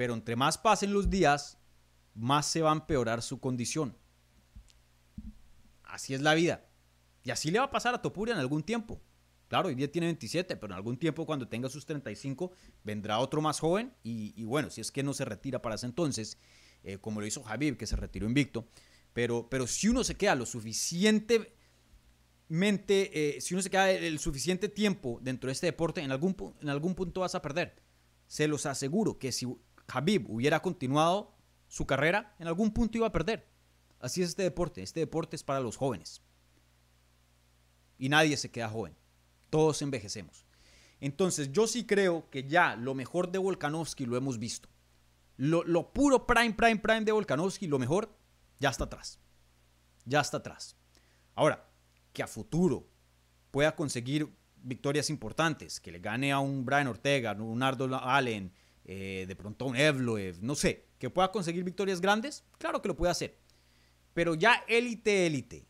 Pero 0.00 0.14
entre 0.14 0.34
más 0.34 0.56
pasen 0.56 0.94
los 0.94 1.10
días, 1.10 1.58
más 2.14 2.46
se 2.46 2.62
va 2.62 2.70
a 2.70 2.72
empeorar 2.72 3.20
su 3.20 3.38
condición. 3.38 3.94
Así 5.84 6.14
es 6.14 6.22
la 6.22 6.32
vida. 6.32 6.64
Y 7.22 7.30
así 7.30 7.50
le 7.50 7.58
va 7.58 7.66
a 7.66 7.70
pasar 7.70 7.94
a 7.94 8.00
Topuria 8.00 8.32
en 8.32 8.40
algún 8.40 8.62
tiempo. 8.62 9.02
Claro, 9.46 9.68
hoy 9.68 9.74
día 9.74 9.92
tiene 9.92 10.06
27, 10.06 10.56
pero 10.56 10.72
en 10.72 10.78
algún 10.78 10.96
tiempo 10.96 11.26
cuando 11.26 11.48
tenga 11.48 11.68
sus 11.68 11.84
35 11.84 12.50
vendrá 12.82 13.18
otro 13.18 13.42
más 13.42 13.60
joven 13.60 13.92
y, 14.02 14.42
bueno, 14.44 14.70
si 14.70 14.80
es 14.80 14.90
que 14.90 15.02
no 15.02 15.12
se 15.12 15.26
retira 15.26 15.60
para 15.60 15.74
ese 15.74 15.84
entonces, 15.84 16.38
eh, 16.82 16.96
como 16.96 17.20
lo 17.20 17.26
hizo 17.26 17.42
Javib, 17.42 17.76
que 17.76 17.86
se 17.86 17.96
retiró 17.96 18.26
invicto, 18.26 18.66
pero, 19.12 19.50
pero 19.50 19.66
si 19.66 19.88
uno 19.88 20.02
se 20.02 20.14
queda 20.14 20.34
lo 20.34 20.46
suficientemente, 20.46 21.50
eh, 22.48 23.38
si 23.42 23.52
uno 23.52 23.62
se 23.62 23.68
queda 23.68 23.90
el, 23.90 24.18
suficiente 24.18 24.70
tiempo 24.70 25.18
dentro 25.20 25.48
de 25.48 25.52
este 25.52 25.66
deporte, 25.66 26.00
en 26.00 26.10
algún, 26.10 26.34
en 26.62 26.70
algún 26.70 26.94
punto 26.94 27.20
vas 27.20 27.34
a 27.34 27.42
perder. 27.42 27.82
Se 28.28 28.46
los 28.46 28.64
aseguro 28.64 29.18
que 29.18 29.32
si 29.32 29.44
Javib 29.90 30.30
hubiera 30.30 30.60
continuado 30.60 31.34
su 31.68 31.86
carrera, 31.86 32.34
en 32.38 32.46
algún 32.46 32.72
punto 32.72 32.98
iba 32.98 33.06
a 33.06 33.12
perder. 33.12 33.48
Así 34.00 34.22
es 34.22 34.30
este 34.30 34.42
deporte. 34.42 34.82
Este 34.82 35.00
deporte 35.00 35.36
es 35.36 35.44
para 35.44 35.60
los 35.60 35.76
jóvenes. 35.76 36.22
Y 37.98 38.08
nadie 38.08 38.36
se 38.36 38.50
queda 38.50 38.68
joven. 38.68 38.96
Todos 39.50 39.82
envejecemos. 39.82 40.46
Entonces 41.00 41.52
yo 41.52 41.66
sí 41.66 41.86
creo 41.86 42.28
que 42.30 42.46
ya 42.48 42.76
lo 42.76 42.94
mejor 42.94 43.30
de 43.30 43.38
Volkanovski 43.38 44.06
lo 44.06 44.16
hemos 44.16 44.38
visto. 44.38 44.68
Lo, 45.36 45.92
puro 45.92 46.26
prime, 46.26 46.52
prime, 46.52 46.76
prime 46.76 47.04
de 47.04 47.12
Volkanovski, 47.12 47.66
lo 47.66 47.78
mejor, 47.78 48.14
ya 48.58 48.68
está 48.68 48.84
atrás. 48.84 49.18
Ya 50.04 50.20
está 50.20 50.38
atrás. 50.38 50.76
Ahora, 51.34 51.66
que 52.12 52.22
a 52.22 52.26
futuro 52.26 52.86
pueda 53.50 53.74
conseguir 53.74 54.30
victorias 54.56 55.08
importantes, 55.08 55.80
que 55.80 55.92
le 55.92 55.98
gane 55.98 56.32
a 56.32 56.40
un 56.40 56.66
Brian 56.66 56.88
Ortega, 56.88 57.32
un 57.32 57.62
Ardo 57.62 57.88
Allen, 57.96 58.52
eh, 58.84 59.24
de 59.28 59.36
pronto 59.36 59.64
a 59.64 59.68
un 59.68 59.76
Evloev, 59.76 60.42
no 60.42 60.54
sé, 60.54 60.88
que 60.98 61.10
pueda 61.10 61.30
conseguir 61.30 61.64
victorias 61.64 62.00
grandes, 62.00 62.44
claro 62.58 62.82
que 62.82 62.88
lo 62.88 62.96
puede 62.96 63.12
hacer. 63.12 63.38
Pero 64.14 64.34
ya 64.34 64.64
élite, 64.68 65.26
élite, 65.26 65.66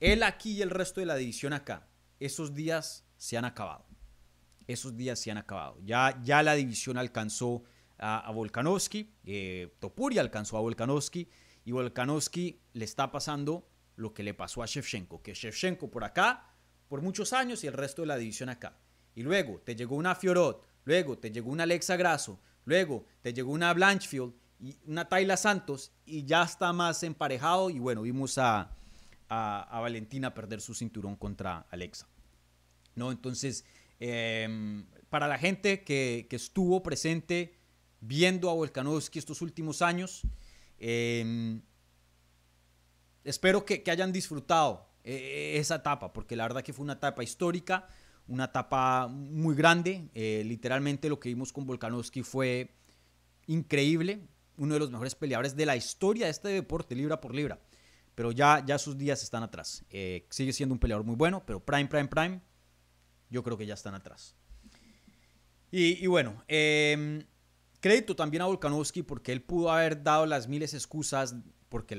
él 0.00 0.22
aquí 0.22 0.52
y 0.52 0.62
el 0.62 0.70
resto 0.70 1.00
de 1.00 1.06
la 1.06 1.16
división 1.16 1.52
acá, 1.52 1.88
esos 2.20 2.54
días 2.54 3.04
se 3.16 3.36
han 3.36 3.44
acabado. 3.44 3.86
Esos 4.66 4.96
días 4.96 5.18
se 5.18 5.30
han 5.30 5.38
acabado. 5.38 5.78
Ya, 5.82 6.20
ya 6.22 6.42
la 6.42 6.54
división 6.54 6.98
alcanzó 6.98 7.64
a, 7.98 8.30
Volkanovski, 8.30 9.14
eh, 9.24 9.74
Topuria 9.80 10.20
alcanzó 10.20 10.56
a 10.56 10.60
Volkanovski 10.60 11.28
y 11.64 11.72
Volkanovski 11.72 12.60
le 12.74 12.84
está 12.84 13.10
pasando 13.10 13.68
lo 13.96 14.14
que 14.14 14.22
le 14.22 14.34
pasó 14.34 14.62
a 14.62 14.66
Shevchenko, 14.66 15.22
que 15.22 15.34
Shevchenko 15.34 15.90
por 15.90 16.04
acá, 16.04 16.54
por 16.86 17.02
muchos 17.02 17.32
años 17.32 17.64
y 17.64 17.66
el 17.66 17.72
resto 17.72 18.02
de 18.02 18.08
la 18.08 18.16
división 18.16 18.48
acá. 18.48 18.78
Y 19.14 19.22
luego 19.22 19.60
te 19.60 19.74
llegó 19.74 19.96
una 19.96 20.14
Fiorot, 20.14 20.64
luego 20.88 21.18
te 21.18 21.30
llegó 21.30 21.50
una 21.50 21.64
Alexa 21.64 21.96
Grasso, 21.96 22.40
luego 22.64 23.04
te 23.20 23.34
llegó 23.34 23.52
una 23.52 23.74
Blanchfield 23.74 24.32
y 24.58 24.74
una 24.86 25.06
Tayla 25.06 25.36
Santos 25.36 25.92
y 26.06 26.24
ya 26.24 26.42
está 26.42 26.72
más 26.72 27.02
emparejado 27.02 27.68
y 27.68 27.78
bueno, 27.78 28.00
vimos 28.00 28.38
a, 28.38 28.74
a, 29.28 29.80
Valentina 29.80 30.32
perder 30.32 30.62
su 30.62 30.74
cinturón 30.74 31.14
contra 31.16 31.66
Alexa. 31.70 32.08
¿No? 32.94 33.12
Entonces, 33.12 33.66
em, 34.00 34.86
para 35.10 35.28
la 35.28 35.36
gente 35.36 35.84
que, 35.84 36.26
estuvo 36.30 36.82
presente 36.82 37.58
viendo 38.00 38.48
a 38.48 38.54
Volkanovski 38.54 39.18
estos 39.18 39.42
últimos 39.42 39.82
años, 39.82 40.22
em, 40.78 41.60
espero 43.24 43.66
que, 43.66 43.84
hayan 43.90 44.10
disfrutado 44.10 44.88
eh, 45.04 45.58
esa 45.58 45.76
etapa, 45.76 46.14
porque 46.14 46.34
la 46.34 46.44
verdad 46.44 46.62
que 46.62 46.72
fue 46.72 46.84
una 46.84 46.94
etapa 46.94 47.22
histórica, 47.22 47.88
una 48.28 48.44
etapa 48.44 49.08
muy 49.08 49.56
grande. 49.56 50.08
Eh, 50.14 50.42
literalmente 50.46 51.08
lo 51.08 51.18
que 51.18 51.30
vimos 51.30 51.52
con 51.52 51.66
Volkanovski 51.66 52.22
fue 52.22 52.74
increíble, 53.46 54.20
uno 54.56 54.74
de 54.74 54.80
los 54.80 54.90
mejores 54.90 55.14
peleadores 55.14 55.56
de 55.56 55.66
la 55.66 55.76
historia 55.76 56.26
de 56.26 56.30
este 56.30 56.48
deporte, 56.48 56.94
libra 56.94 57.20
por 57.20 57.34
libra 57.34 57.58
pero 58.18 58.32
ya, 58.32 58.64
ya 58.66 58.78
sus 58.78 58.98
días 58.98 59.22
están 59.22 59.44
atrás. 59.44 59.84
Eh, 59.90 60.26
sigue 60.28 60.52
siendo 60.52 60.72
un 60.72 60.80
peleador 60.80 61.06
muy 61.06 61.14
bueno, 61.14 61.46
pero 61.46 61.64
Prime, 61.64 61.86
Prime, 61.86 62.08
Prime, 62.08 62.40
yo 63.30 63.44
creo 63.44 63.56
que 63.56 63.64
ya 63.64 63.74
están 63.74 63.94
atrás. 63.94 64.34
Y, 65.70 66.04
bueno, 66.08 66.42
em, 66.48 67.22
crédito 67.78 68.16
también 68.16 68.42
a 68.42 68.46
Volkanovski 68.46 69.04
porque 69.04 69.30
él 69.30 69.40
pudo 69.40 69.70
haber 69.70 70.02
dado 70.02 70.26
las 70.26 70.48
miles 70.48 70.74
excusas, 70.74 71.36
porque 71.68 71.94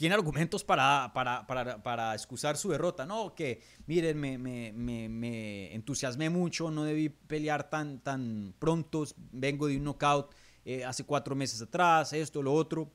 tiene 0.00 0.14
argumentos 0.14 0.64
para, 0.64 1.12
para, 1.12 1.46
para, 1.46 1.82
para, 1.82 2.14
excusar 2.14 2.56
su 2.56 2.70
derrota. 2.70 3.04
No, 3.04 3.34
que 3.34 3.60
miren, 3.86 4.18
me, 4.18 4.38
me, 4.38 4.72
me, 4.72 5.74
entusiasmé 5.74 6.30
mucho, 6.30 6.70
no 6.70 6.84
debí 6.84 7.10
pelear 7.10 7.68
tan, 7.68 8.00
tan 8.00 8.54
pronto, 8.58 9.04
vengo 9.30 9.66
de 9.66 9.76
un 9.76 9.84
knockout 9.84 10.34
eh, 10.64 10.86
hace 10.86 11.04
cuatro 11.04 11.36
meses 11.36 11.60
atrás, 11.60 12.14
esto, 12.14 12.42
lo 12.42 12.54
otro 12.54 12.90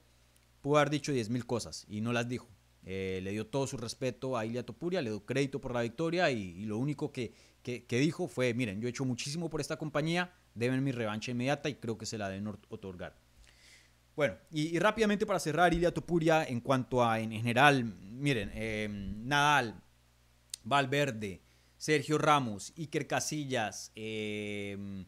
pudo 0.62 0.78
haber 0.78 0.90
dicho 0.90 1.14
10.000 1.14 1.46
cosas 1.46 1.86
y 1.88 2.02
no 2.02 2.12
las 2.12 2.28
dijo. 2.28 2.48
Eh, 2.84 3.20
le 3.22 3.34
dio 3.34 3.46
todo 3.46 3.68
su 3.68 3.78
respeto 3.78 4.36
a 4.36 4.44
Ilia 4.48 4.66
Topuria, 4.66 5.04
le 5.04 5.12
dio 5.12 5.28
crédito 5.28 5.62
por 5.62 5.76
la 5.76 5.84
victoria 5.84 6.32
y, 6.32 6.66
lo 6.66 6.80
único 6.80 7.12
que, 7.12 7.36
que, 7.62 8.00
dijo 8.00 8.28
fue, 8.28 8.56
miren, 8.56 8.82
yo 8.82 8.88
he 8.88 8.90
hecho 8.90 9.06
muchísimo 9.06 9.52
por 9.52 9.62
esta 9.62 9.78
compañía, 9.78 10.34
deben 10.56 10.84
mi 10.84 10.92
revancha 10.92 11.30
inmediata 11.30 11.70
y 11.70 11.76
creo 11.76 12.00
que 12.00 12.08
se 12.08 12.18
la 12.18 12.30
deben 12.30 12.48
otorgar. 12.70 13.25
Bueno, 14.16 14.36
y, 14.50 14.80
rápidamente 14.80 15.26
para 15.26 15.40
cerrar, 15.40 15.74
Ilia 15.74 15.94
Topuria, 15.94 16.46
en 16.46 16.62
cuanto 16.62 17.04
a 17.04 17.20
en 17.20 17.32
general, 17.32 17.84
miren, 17.84 18.50
eh, 18.54 18.88
Nadal, 18.90 19.84
Valverde, 20.64 21.42
Sergio 21.76 22.18
Ramos, 22.18 22.74
Iker 22.78 23.08
Casillas, 23.08 23.92
eh, 23.94 25.06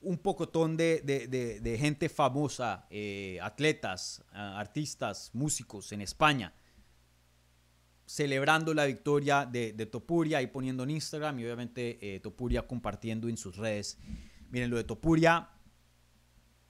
un 0.00 0.18
pocotón 0.18 0.78
de, 0.78 1.02
de, 1.02 1.78
gente 1.78 2.08
famosa, 2.08 2.86
eh, 2.88 3.38
atletas, 3.42 4.24
artistas, 4.32 5.30
músicos 5.34 5.92
en 5.92 6.00
España, 6.00 6.54
celebrando 8.06 8.72
la 8.72 8.86
victoria 8.86 9.44
de, 9.44 9.74
Topuria 9.84 10.40
y 10.40 10.46
poniendo 10.46 10.84
en 10.84 10.90
Instagram 10.90 11.38
y 11.38 11.44
obviamente 11.44 12.18
Topuria 12.22 12.66
compartiendo 12.66 13.28
en 13.28 13.36
sus 13.36 13.56
redes. 13.56 13.98
Miren, 14.48 14.70
lo 14.70 14.78
de 14.78 14.84
Topuria 14.84 15.50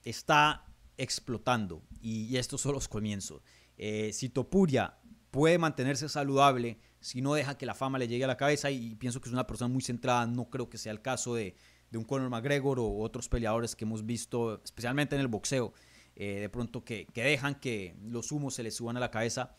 está 0.03 0.68
explotando 0.99 1.81
y, 2.01 2.37
estos 2.37 2.61
son 2.61 2.73
los 2.73 2.87
comienzos. 2.87 3.41
Eh, 3.77 4.11
si 4.13 4.29
Topuria 4.29 4.97
puede 5.31 5.57
mantenerse 5.57 6.09
saludable, 6.09 6.77
si 6.99 7.21
no 7.21 7.33
deja 7.33 7.57
que 7.57 7.65
la 7.65 7.73
fama 7.73 7.97
le 7.97 8.07
llegue 8.07 8.25
a 8.25 8.27
la 8.27 8.37
cabeza 8.37 8.69
y 8.69 8.95
pienso 8.95 9.21
que 9.21 9.29
es 9.29 9.33
una 9.33 9.47
persona 9.47 9.73
muy 9.73 9.81
centrada, 9.81 10.27
no 10.27 10.49
creo 10.49 10.69
que 10.69 10.77
sea 10.77 10.91
el 10.91 11.01
caso 11.01 11.33
de, 11.35 11.55
de 11.91 11.97
un 11.97 12.03
Conor 12.03 12.29
McGregor 12.29 12.79
o 12.79 12.97
otros 12.99 13.29
peleadores 13.29 13.75
que 13.75 13.85
hemos 13.85 14.05
visto, 14.05 14.61
especialmente 14.63 15.15
en 15.15 15.21
el 15.21 15.27
boxeo, 15.27 15.73
eh, 16.15 16.39
de 16.41 16.49
pronto 16.49 16.83
que, 16.83 17.07
dejan 17.13 17.55
que 17.59 17.95
los 18.03 18.31
humos 18.31 18.53
se 18.53 18.63
les 18.63 18.75
suban 18.75 18.97
a 18.97 18.99
la 18.99 19.11
cabeza. 19.11 19.55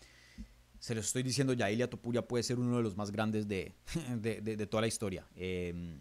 Se 0.79 0.95
los 0.95 1.07
estoy 1.07 1.23
diciendo 1.23 1.53
ya, 1.53 1.71
Ilia 1.71 1.91
Topuria 1.91 2.27
puede 2.27 2.43
ser 2.43 2.59
uno 2.59 2.77
de 2.77 2.83
los 2.83 2.97
más 2.97 3.11
grandes 3.11 3.49
de, 3.49 3.75
de, 4.21 4.67
toda 4.67 4.83
la 4.83 4.87
historia. 4.87 5.27
Eh, 5.37 5.99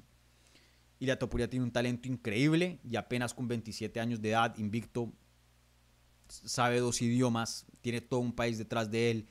Ilia 0.99 1.17
Topuria 1.17 1.49
tiene 1.49 1.63
un 1.63 1.71
talento 1.71 2.07
increíble 2.07 2.79
y 2.83 2.95
apenas 2.95 3.33
con 3.33 3.47
27 3.47 3.99
años 3.99 4.21
de 4.21 4.29
edad, 4.31 4.57
invicto, 4.57 5.13
sabe 6.29 6.79
dos 6.79 7.01
idiomas, 7.01 7.65
tiene 7.81 8.01
todo 8.01 8.19
un 8.19 8.33
país 8.33 8.57
detrás 8.57 8.89
de 8.91 9.11
él. 9.11 9.27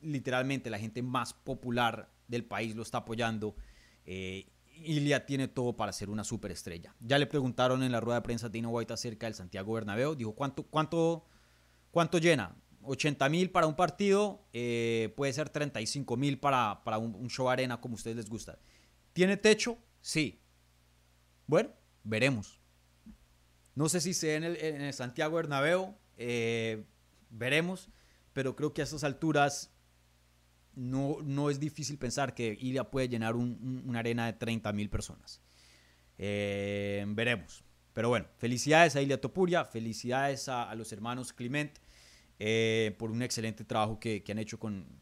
Literalmente 0.00 0.70
la 0.70 0.78
gente 0.78 1.02
más 1.02 1.34
popular 1.34 2.10
del 2.28 2.44
país 2.44 2.74
lo 2.74 2.82
está 2.82 2.98
apoyando. 2.98 3.56
Eh, 4.06 4.50
Ilia 4.76 5.26
tiene 5.26 5.48
todo 5.48 5.76
para 5.76 5.92
ser 5.92 6.10
una 6.10 6.24
superestrella. 6.24 6.94
Ya 7.00 7.18
le 7.18 7.26
preguntaron 7.26 7.82
en 7.82 7.92
la 7.92 8.00
rueda 8.00 8.20
de 8.20 8.24
prensa 8.24 8.46
a 8.46 8.50
Dino 8.50 8.70
White 8.70 8.92
acerca 8.92 9.26
del 9.26 9.34
Santiago 9.34 9.72
Bernabéu. 9.72 10.14
Dijo, 10.14 10.34
¿cuánto, 10.34 10.64
cuánto, 10.64 11.26
cuánto 11.90 12.18
llena? 12.18 12.56
80 12.82 13.28
mil 13.28 13.50
para 13.50 13.66
un 13.66 13.74
partido, 13.74 14.46
eh, 14.52 15.12
puede 15.16 15.32
ser 15.32 15.48
35 15.48 16.16
mil 16.16 16.38
para, 16.38 16.82
para 16.84 16.98
un, 16.98 17.28
show 17.28 17.48
arena 17.48 17.80
como 17.80 17.94
a 17.94 17.96
ustedes 17.96 18.16
les 18.16 18.28
gusta. 18.28 18.58
¿Tiene 19.12 19.36
techo? 19.36 19.78
Sí. 20.00 20.42
Bueno, 21.46 21.70
veremos. 22.02 22.60
No 23.74 23.88
sé 23.88 24.00
si 24.00 24.12
se 24.12 24.36
en 24.36 24.44
el, 24.44 24.56
en 24.56 24.82
el 24.82 24.92
Santiago 24.92 25.36
Bernabéu, 25.36 25.96
eh, 26.16 26.84
veremos, 27.30 27.88
pero 28.32 28.56
creo 28.56 28.72
que 28.72 28.82
a 28.82 28.84
estas 28.84 29.04
alturas 29.04 29.70
no, 30.74 31.18
no 31.22 31.50
es 31.50 31.60
difícil 31.60 31.98
pensar 31.98 32.34
que 32.34 32.56
Ilia 32.60 32.84
puede 32.84 33.08
llenar 33.08 33.36
una 33.36 33.98
arena 33.98 34.26
de 34.26 34.32
30 34.32 34.72
mil 34.72 34.90
personas. 34.90 35.40
Eh, 36.18 37.04
veremos. 37.08 37.64
Pero 37.92 38.08
bueno, 38.08 38.26
felicidades 38.38 38.96
a 38.96 39.02
Ilia 39.02 39.20
Topuria, 39.20 39.64
felicidades 39.64 40.48
a, 40.48 40.74
los 40.74 40.92
hermanos 40.92 41.32
Clement 41.32 41.78
eh, 42.40 42.94
por 42.98 43.10
un 43.10 43.22
excelente 43.22 43.64
trabajo 43.64 44.00
que, 44.00 44.24
han 44.28 44.38
hecho 44.38 44.58
con, 44.58 45.00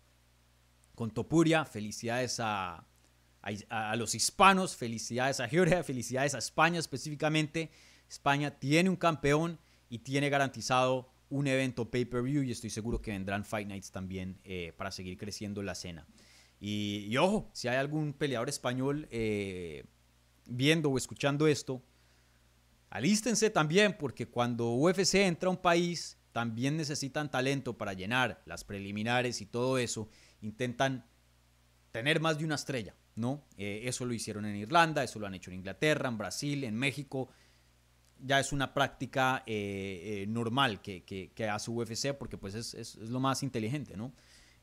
con 0.95 1.11
Topuria, 1.11 1.65
felicidades 1.65 2.39
a, 2.41 2.87
a, 3.43 3.97
los 3.97 4.15
hispanos, 4.15 4.77
felicidades 4.77 5.41
a 5.41 5.49
Georgia, 5.49 5.83
felicidades 5.83 6.35
a 6.35 6.39
España 6.39 6.79
específicamente. 6.79 7.71
España 8.09 8.51
tiene 8.51 8.91
un 8.91 8.97
campeón 8.97 9.59
y 9.89 10.01
tiene 10.01 10.29
garantizado 10.29 11.12
un 11.33 11.47
evento 11.47 11.91
pay-per-view 11.91 12.43
y 12.43 12.53
estoy 12.53 12.69
seguro 12.69 13.01
que 13.01 13.11
vendrán 13.11 13.45
Fight 13.45 13.67
Nights 13.67 13.91
también 13.91 14.39
eh, 14.45 14.75
para 14.77 14.91
seguir 14.91 15.17
creciendo 15.17 15.63
la 15.63 15.73
escena. 15.73 16.07
Y, 16.61 17.17
ojo, 17.17 17.51
si 17.55 17.67
hay 17.69 17.77
algún 17.77 18.13
peleador 18.13 18.49
español 18.49 19.09
eh, 19.11 19.85
viendo 20.47 20.91
o 20.91 20.99
escuchando 20.99 21.49
esto, 21.49 21.83
alístense 22.91 23.51
también 23.51 23.97
porque 23.99 24.29
cuando 24.29 24.71
UFC 24.75 25.15
entra 25.15 25.49
a 25.49 25.51
un 25.51 25.57
país, 25.57 26.19
también 26.33 26.77
necesitan 26.77 27.31
talento 27.31 27.77
para 27.77 27.95
llenar 27.95 28.43
las 28.47 28.63
preliminares 28.63 29.41
y 29.41 29.47
todo 29.47 29.79
eso. 29.79 30.09
Intentan 30.43 31.05
tener 31.91 32.21
más 32.21 32.39
de 32.39 32.45
una 32.45 32.55
estrella, 32.55 32.95
¿no? 33.17 33.45
Eh, 33.57 33.83
eso 33.85 34.05
lo 34.05 34.13
hicieron 34.13 34.45
en 34.45 34.57
Irlanda, 34.57 35.03
eso 35.03 35.19
lo 35.19 35.27
han 35.27 35.35
hecho 35.35 35.51
en 35.51 35.57
Inglaterra, 35.57 36.09
en 36.09 36.19
Brasil, 36.19 36.65
en 36.65 36.77
México. 36.77 37.31
Ya 38.25 38.41
es 38.41 38.53
una 38.53 38.73
práctica 38.73 39.43
eh, 39.47 40.23
eh, 40.23 40.27
normal 40.29 40.81
que, 40.81 41.03
que, 41.05 41.49
hace 41.49 41.71
UFC 41.71 42.15
porque 42.15 42.39
pues 42.39 42.55
es, 42.55 42.75
es, 42.75 42.97
lo 42.97 43.21
más 43.21 43.43
inteligente, 43.43 43.97
¿no? 43.97 44.13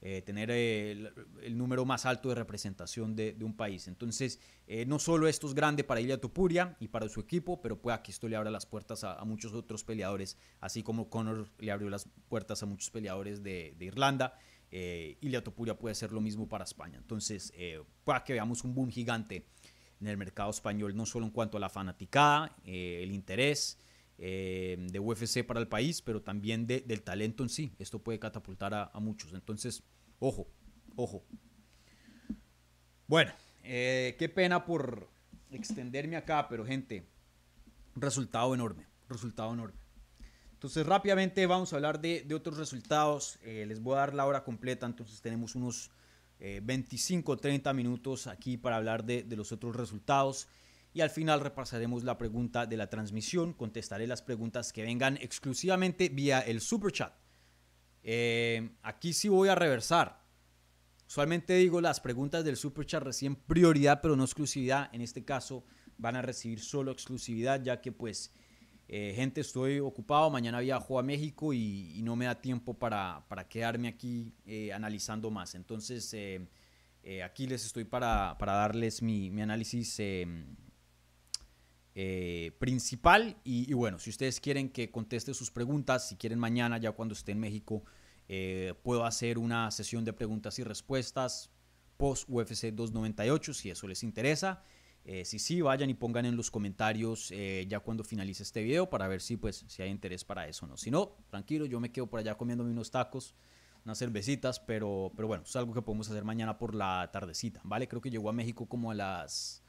Eh, 0.02 0.22
tener 0.22 0.50
el, 0.50 1.12
número 1.58 1.84
más 1.84 2.06
alto 2.06 2.30
de 2.30 2.36
representación 2.36 3.16
de, 3.16 3.36
un 3.42 3.54
país. 3.54 3.90
Entonces, 3.90 4.40
no 4.88 4.98
solo 4.98 5.28
esto 5.28 5.48
es 5.48 5.54
grande 5.54 5.84
para 5.84 6.00
Ilia 6.00 6.22
Topuria 6.22 6.78
y 6.80 6.88
para 6.88 7.10
su 7.10 7.20
equipo, 7.20 7.62
pero 7.62 7.82
puede 7.82 8.02
que 8.02 8.12
esto 8.12 8.30
le 8.30 8.38
abra 8.38 8.50
las 8.50 8.66
puertas 8.66 9.04
a, 9.04 9.24
muchos 9.26 9.54
otros 9.54 9.84
peleadores, 9.84 10.38
así 10.62 10.84
como 10.84 11.10
Conor 11.10 11.50
le 11.60 11.72
abrió 11.72 11.90
las 11.90 12.08
puertas 12.30 12.64
a 12.64 12.66
muchos 12.66 12.90
peleadores 12.92 13.44
de, 13.44 13.76
Irlanda. 13.82 14.38
Ilia 14.72 15.44
Topuria 15.44 15.78
puede 15.78 15.96
ser 15.96 16.14
lo 16.14 16.22
mismo 16.22 16.48
para 16.48 16.64
España. 16.64 16.98
Entonces, 16.98 17.52
puede 18.06 18.24
que 18.24 18.34
veamos 18.34 18.64
un 18.64 18.74
boom 18.74 18.90
gigante 18.90 19.48
en 20.00 20.08
el 20.08 20.18
mercado 20.18 20.50
español, 20.50 20.96
no 20.96 21.06
solo 21.06 21.26
en 21.26 21.32
cuanto 21.32 21.58
a 21.58 21.60
la 21.60 21.70
fanaticada, 21.70 22.56
el 22.66 23.12
interés, 23.12 23.78
de 24.18 25.00
UFC 25.00 25.46
para 25.46 25.62
el 25.62 25.68
país, 25.68 26.02
pero 26.02 26.22
también 26.22 26.68
del 26.68 27.02
talento 27.04 27.44
en 27.44 27.50
sí. 27.50 27.74
Esto 27.80 28.00
puede 28.00 28.20
catapultar 28.20 28.74
a, 28.74 29.00
muchos. 29.00 29.34
Entonces, 29.34 29.84
ojo, 30.20 30.48
ojo. 30.96 31.24
Bueno, 33.08 33.32
eh, 33.64 34.16
qué 34.20 34.30
pena 34.30 34.66
por 34.66 35.10
extenderme 35.52 36.16
acá, 36.16 36.48
pero 36.48 36.66
gente, 36.66 37.08
resultado 37.96 38.54
enorme, 38.54 38.86
resultado 39.08 39.54
enorme. 39.54 39.80
Entonces 40.54 40.86
rápidamente 40.86 41.46
vamos 41.48 41.72
a 41.72 41.78
hablar 41.78 42.02
de, 42.02 42.26
otros 42.34 42.58
resultados. 42.58 43.40
Eh, 43.44 43.66
les 43.68 43.82
voy 43.82 43.96
a 43.96 44.00
dar 44.00 44.14
la 44.14 44.26
hora 44.26 44.44
completa, 44.44 44.86
entonces 44.86 45.22
tenemos 45.22 45.56
unos 45.56 45.90
25 46.40 47.38
30 47.38 47.74
minutos 47.74 48.28
aquí 48.28 48.58
para 48.58 48.78
hablar 48.78 49.04
de, 49.04 49.24
de 49.24 49.36
los 49.36 49.52
otros 49.52 49.76
resultados 49.76 50.48
y 50.94 51.02
al 51.02 51.10
final 51.10 51.42
repasaremos 51.42 52.04
la 52.04 52.18
pregunta 52.18 52.66
de 52.66 52.78
la 52.78 52.90
transmisión. 52.90 53.54
Contestaré 53.54 54.08
las 54.08 54.22
preguntas 54.22 54.74
que 54.74 54.84
vengan 54.84 55.18
exclusivamente 55.18 56.10
vía 56.10 56.40
el 56.40 56.62
super 56.62 56.92
chat. 56.92 57.14
Eh, 58.02 58.72
aquí 58.82 59.14
sí 59.14 59.30
voy 59.30 59.50
a 59.50 59.56
reversar. 59.56 60.24
Usualmente 61.08 61.54
digo 61.56 61.82
las 61.82 62.00
preguntas 62.00 62.44
del 62.44 62.56
super 62.56 62.86
chat 62.86 63.04
recién 63.04 63.36
prioridad, 63.36 64.00
pero 64.02 64.16
no 64.16 64.24
exclusividad. 64.24 64.90
En 64.94 65.02
este 65.02 65.24
caso 65.24 65.64
van 65.98 66.16
a 66.16 66.22
recibir 66.22 66.60
solo 66.60 66.92
exclusividad, 66.92 67.62
ya 67.62 67.82
que 67.82 67.92
pues 67.92 68.32
eh, 68.90 69.14
gente 69.16 69.40
estoy 69.40 69.80
ocupado. 69.80 70.30
Mañana 70.30 70.60
viajo 70.60 71.00
a 71.00 71.04
México 71.04 71.54
y, 71.54 72.02
no 72.04 72.18
me 72.18 72.26
da 72.26 72.42
tiempo 72.42 72.74
para, 72.74 73.24
quedarme 73.50 73.88
aquí 73.88 74.34
eh, 74.46 74.74
analizando 74.74 75.32
más. 75.32 75.56
Entonces 75.56 76.14
aquí 77.24 77.48
les 77.48 77.66
estoy 77.66 77.86
para, 77.86 78.36
darles 78.38 79.02
mi, 79.02 79.42
análisis 79.42 79.98
eh, 82.02 82.52
principal. 82.60 83.36
Y, 83.44 83.74
bueno, 83.74 84.00
si 84.00 84.10
ustedes 84.10 84.40
quieren 84.40 84.70
que 84.70 84.90
conteste 84.90 85.34
sus 85.34 85.52
preguntas, 85.52 86.08
si 86.08 86.16
quieren 86.16 86.40
mañana, 86.40 86.78
ya 86.78 86.94
cuando 86.94 87.14
esté 87.14 87.34
en 87.34 87.42
México, 87.42 87.84
eh, 88.30 88.74
puedo 88.84 89.04
hacer 89.06 89.38
una 89.38 89.70
sesión 89.72 90.06
de 90.06 90.14
preguntas 90.14 90.60
y 90.60 90.64
respuestas 90.64 91.50
post 91.98 92.30
UFC 92.30 92.72
298, 92.72 93.54
si 93.54 93.70
eso 93.70 93.86
les 93.86 94.04
interesa. 94.04 94.64
Eh, 95.06 95.26
si 95.26 95.40
sí, 95.40 95.62
vayan 95.62 95.90
y 95.90 95.94
pongan 95.94 96.26
en 96.26 96.36
los 96.36 96.52
comentarios 96.52 97.34
ya 97.68 97.80
cuando 97.80 98.04
finalice 98.04 98.44
este 98.44 98.62
video 98.62 98.90
para 98.90 99.08
ver 99.08 99.22
si, 99.22 99.38
pues, 99.38 99.66
si 99.68 99.82
hay 99.82 99.90
interés 99.90 100.24
para 100.24 100.48
eso 100.48 100.66
o 100.66 100.70
no. 100.70 100.78
Si 100.78 100.92
no, 100.92 101.18
tranquilo, 101.30 101.66
yo 101.66 101.80
me 101.80 101.92
quedo 101.92 102.08
por 102.08 102.20
allá 102.20 102.36
comiéndome 102.36 102.72
unos 102.72 102.92
tacos, 102.92 103.34
unas 103.86 103.98
cervecitas, 103.98 104.60
pero, 104.60 105.12
pero 105.16 105.28
bueno, 105.28 105.44
es 105.46 105.56
algo 105.56 105.74
que 105.74 105.82
podemos 105.82 106.10
hacer 106.10 106.24
mañana 106.24 106.58
por 106.58 106.76
la 106.76 107.10
tardecita, 107.12 107.62
¿vale? 107.64 107.88
Creo 107.88 108.02
que 108.02 108.12
llegó 108.12 108.30
a 108.30 108.34
México 108.34 108.68
como 108.68 108.92
a 108.92 108.94
las 108.94 109.64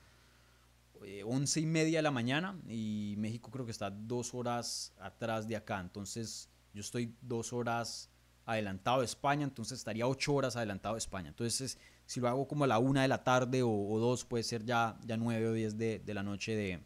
eh, 1.02 1.22
once 1.24 1.60
y 1.60 1.66
media 1.66 1.98
de 1.98 2.02
la 2.02 2.10
mañana 2.10 2.60
y 2.68 3.14
México 3.16 3.50
creo 3.50 3.64
que 3.64 3.72
está 3.72 3.90
dos 3.90 4.34
horas 4.34 4.92
atrás 4.98 5.48
de 5.48 5.56
acá. 5.56 5.80
Entonces 5.80 6.50
yo 6.74 6.80
estoy 6.80 7.14
dos 7.22 7.52
horas 7.52 8.10
adelantado 8.44 9.00
de 9.00 9.06
España, 9.06 9.44
entonces 9.44 9.78
estaría 9.78 10.06
ocho 10.06 10.34
horas 10.34 10.56
adelantado 10.56 10.96
de 10.96 10.98
España. 10.98 11.28
Entonces 11.28 11.78
si 12.10 12.18
lo 12.18 12.26
hago 12.26 12.48
como 12.48 12.64
a 12.64 12.66
la 12.66 12.80
una 12.80 13.02
de 13.02 13.08
la 13.08 13.22
tarde 13.22 13.62
o, 13.62 13.98
dos, 14.00 14.24
puede 14.24 14.42
ser 14.42 14.64
ya, 14.64 14.98
ya 15.04 15.16
nueve 15.16 15.46
o 15.46 15.52
diez 15.52 15.78
de, 15.78 16.02
la 16.08 16.24
noche 16.24 16.56
de, 16.56 16.80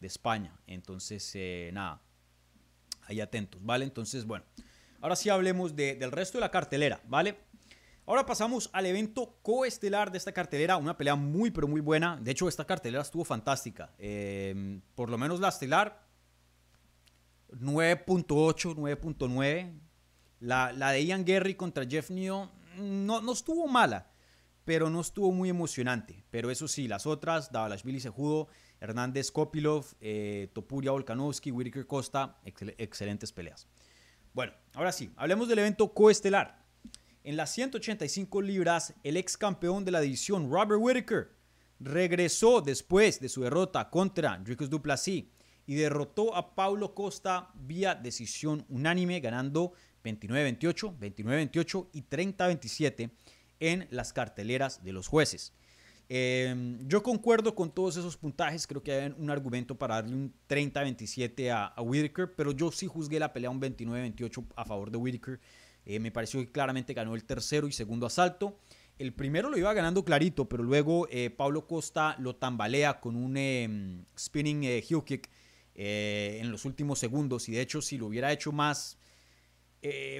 España. 0.00 0.56
Entonces 0.68 1.28
eh, 1.34 1.70
nada, 1.72 2.00
ahí 3.08 3.20
atentos, 3.20 3.60
¿vale? 3.64 3.84
Entonces 3.84 4.24
bueno, 4.24 4.44
ahora 5.00 5.16
sí 5.16 5.28
hablemos 5.28 5.74
del 5.74 6.12
resto 6.12 6.38
de 6.38 6.42
la 6.42 6.52
cartelera, 6.52 7.00
¿vale? 7.08 7.36
Ahora 8.06 8.24
pasamos 8.24 8.70
al 8.72 8.86
evento 8.86 9.40
coestelar 9.42 10.12
de 10.12 10.18
esta 10.18 10.30
cartelera, 10.30 10.76
una 10.76 10.96
pelea 10.96 11.16
muy 11.16 11.50
pero 11.50 11.66
muy 11.66 11.80
buena. 11.80 12.16
De 12.22 12.30
hecho, 12.30 12.48
esta 12.48 12.64
cartelera 12.64 13.02
estuvo 13.02 13.24
fantástica. 13.24 13.92
Em, 13.98 14.80
por 14.94 15.10
lo 15.10 15.18
menos 15.18 15.40
la 15.40 15.48
estelar, 15.48 16.06
9.8, 17.50 18.76
9.9. 18.76 19.80
La, 20.38 20.72
la, 20.72 20.92
de 20.92 21.04
Ian 21.04 21.24
Gary 21.24 21.56
contra 21.56 21.84
Jeff 21.84 22.10
Neal 22.10 22.48
no, 22.76 23.20
no 23.20 23.32
estuvo 23.32 23.66
mala, 23.66 24.07
pero 24.68 24.90
no 24.90 25.00
estuvo 25.00 25.32
muy 25.32 25.48
emocionante. 25.48 26.22
Pero 26.28 26.50
eso 26.50 26.68
sí, 26.68 26.88
las 26.88 27.06
otras, 27.06 27.50
Billy 27.84 28.00
Sejudo, 28.00 28.48
Hernández 28.80 29.30
Kopilov, 29.30 29.86
eh, 29.98 30.50
Topuria 30.52 30.90
Volkanovski, 30.90 31.50
Whitaker 31.50 31.86
Costa, 31.86 32.36
excelentes 32.44 33.32
peleas. 33.32 33.66
Bueno, 34.34 34.52
ahora 34.74 34.92
sí, 34.92 35.10
hablemos 35.16 35.48
del 35.48 35.60
evento 35.60 35.94
coestelar. 35.94 36.66
En 37.24 37.38
las 37.38 37.50
185 37.54 38.42
libras, 38.42 38.92
el 39.04 39.16
ex 39.16 39.38
campeón 39.38 39.86
de 39.86 39.92
la 39.92 40.02
división, 40.02 40.50
Robert 40.50 40.82
Whittaker, 40.82 41.30
regresó 41.80 42.60
después 42.60 43.20
de 43.20 43.30
su 43.30 43.40
derrota 43.40 43.88
contra 43.88 44.36
Dricus 44.36 44.68
Duplessis 44.68 45.24
y 45.64 45.76
derrotó 45.76 46.36
a 46.36 46.54
Paulo 46.54 46.94
Costa 46.94 47.52
vía 47.54 47.94
decisión 47.94 48.66
unánime, 48.68 49.20
ganando 49.20 49.72
29-28, 50.04 50.98
29-28 50.98 51.88
y 51.94 52.02
30-27 52.02 53.10
en 53.60 53.86
las 53.90 54.12
carteleras 54.12 54.84
de 54.84 54.92
los 54.92 55.08
jueces. 55.08 55.52
Em, 56.10 56.78
yo 56.88 57.02
concuerdo 57.02 57.54
con 57.54 57.70
todos 57.70 57.98
esos 57.98 58.16
puntajes, 58.16 58.66
creo 58.66 58.82
que 58.82 58.92
hay 58.92 59.14
un 59.18 59.28
argumento 59.28 59.76
para 59.76 59.96
darle 59.96 60.14
un 60.14 60.34
30-27 60.48 61.50
a, 61.50 61.80
Whitaker, 61.82 62.34
pero 62.34 62.52
yo 62.52 62.72
sí 62.72 62.86
juzgué 62.86 63.18
la 63.18 63.32
pelea 63.32 63.50
un 63.50 63.60
29-28 63.60 64.46
a 64.56 64.64
favor 64.64 64.90
de 64.90 64.96
Whitaker. 64.96 65.38
Eh, 65.84 66.00
me 66.00 66.10
pareció 66.10 66.40
que 66.40 66.50
claramente 66.50 66.94
ganó 66.94 67.14
el 67.14 67.24
tercero 67.24 67.68
y 67.68 67.72
segundo 67.72 68.06
asalto. 68.06 68.58
El 68.98 69.12
primero 69.12 69.50
lo 69.50 69.58
iba 69.58 69.72
ganando 69.74 70.02
clarito, 70.02 70.48
pero 70.48 70.62
luego 70.62 71.06
eh, 71.10 71.30
Pablo 71.30 71.66
Costa 71.66 72.16
lo 72.18 72.36
tambalea 72.36 73.00
con 73.00 73.14
un 73.14 73.36
em, 73.36 74.04
spinning 74.18 74.64
eh, 74.64 74.84
heel 74.88 75.04
kick 75.04 75.28
en 75.80 76.50
los 76.50 76.64
últimos 76.64 76.98
segundos. 76.98 77.48
Y 77.48 77.52
de 77.52 77.60
hecho, 77.60 77.80
si 77.80 77.98
lo 77.98 78.06
hubiera 78.06 78.32
hecho 78.32 78.50
más 78.50 78.98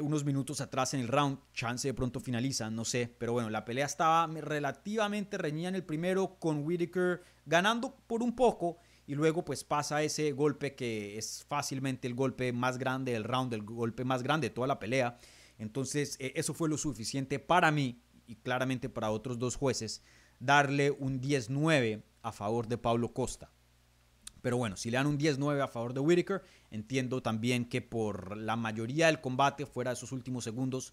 unos 0.02 0.24
minutos 0.24 0.60
atrás 0.60 0.94
en 0.94 1.00
el 1.00 1.08
round, 1.08 1.38
chance 1.52 1.88
de 1.88 1.94
pronto 1.94 2.20
finaliza, 2.20 2.70
no 2.70 2.84
sé. 2.84 3.14
Pero 3.18 3.32
bueno, 3.32 3.50
la 3.50 3.64
pelea 3.64 3.86
estaba 3.86 4.26
relativamente 4.26 5.38
reñida 5.38 5.68
en 5.68 5.74
el 5.74 5.84
primero, 5.84 6.36
con 6.38 6.64
Whitaker 6.64 7.22
ganando 7.46 7.96
por 8.06 8.22
un 8.22 8.34
poco. 8.34 8.78
Y 9.06 9.14
luego 9.14 9.44
pues 9.44 9.64
pasa 9.64 10.02
ese 10.02 10.32
golpe 10.32 10.74
que 10.74 11.16
es 11.16 11.44
fácilmente 11.48 12.06
el 12.06 12.14
golpe 12.14 12.52
más 12.52 12.76
grande 12.76 13.12
del 13.12 13.24
round, 13.24 13.54
el 13.54 13.62
golpe 13.62 14.04
más 14.04 14.22
grande 14.22 14.48
de 14.48 14.54
toda 14.54 14.68
la 14.68 14.78
pelea. 14.78 15.18
Entonces, 15.58 16.16
eh, 16.20 16.32
eso 16.36 16.54
fue 16.54 16.68
lo 16.68 16.78
suficiente 16.78 17.38
para 17.38 17.70
mí 17.70 18.02
y 18.26 18.36
claramente 18.36 18.88
para 18.88 19.10
otros 19.10 19.38
dos 19.38 19.56
jueces, 19.56 20.02
darle 20.38 20.90
un 20.90 21.20
10-9 21.20 22.02
a 22.22 22.32
favor 22.32 22.68
de 22.68 22.78
Pablo 22.78 23.12
Costa. 23.12 23.50
Pero 24.42 24.56
bueno, 24.56 24.76
si 24.76 24.90
le 24.90 24.96
dan 24.96 25.06
un 25.06 25.18
10-9 25.18 25.62
a 25.62 25.68
favor 25.68 25.94
de 25.94 26.00
Whitaker, 26.00 26.42
entiendo 26.70 27.22
también 27.22 27.68
que 27.68 27.82
por 27.82 28.36
la 28.36 28.56
mayoría 28.56 29.06
del 29.06 29.20
combate, 29.20 29.66
fuera 29.66 29.90
de 29.90 29.94
esos 29.94 30.12
últimos 30.12 30.44
segundos, 30.44 30.92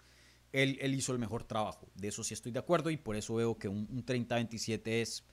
él, 0.51 0.93
hizo 0.93 1.11
el 1.11 1.19
mejor 1.19 1.43
trabajo. 1.43 1.87
De 1.95 2.07
eso 2.07 2.23
sí 2.23 2.33
estoy 2.33 2.51
de 2.51 2.59
acuerdo 2.59 2.89
y 2.89 2.97
por 2.97 3.15
eso 3.15 3.35
veo 3.35 3.57
que 3.57 3.67
un, 3.67 3.87
un 3.91 4.05
30-27 4.05 4.81
es... 4.85 5.25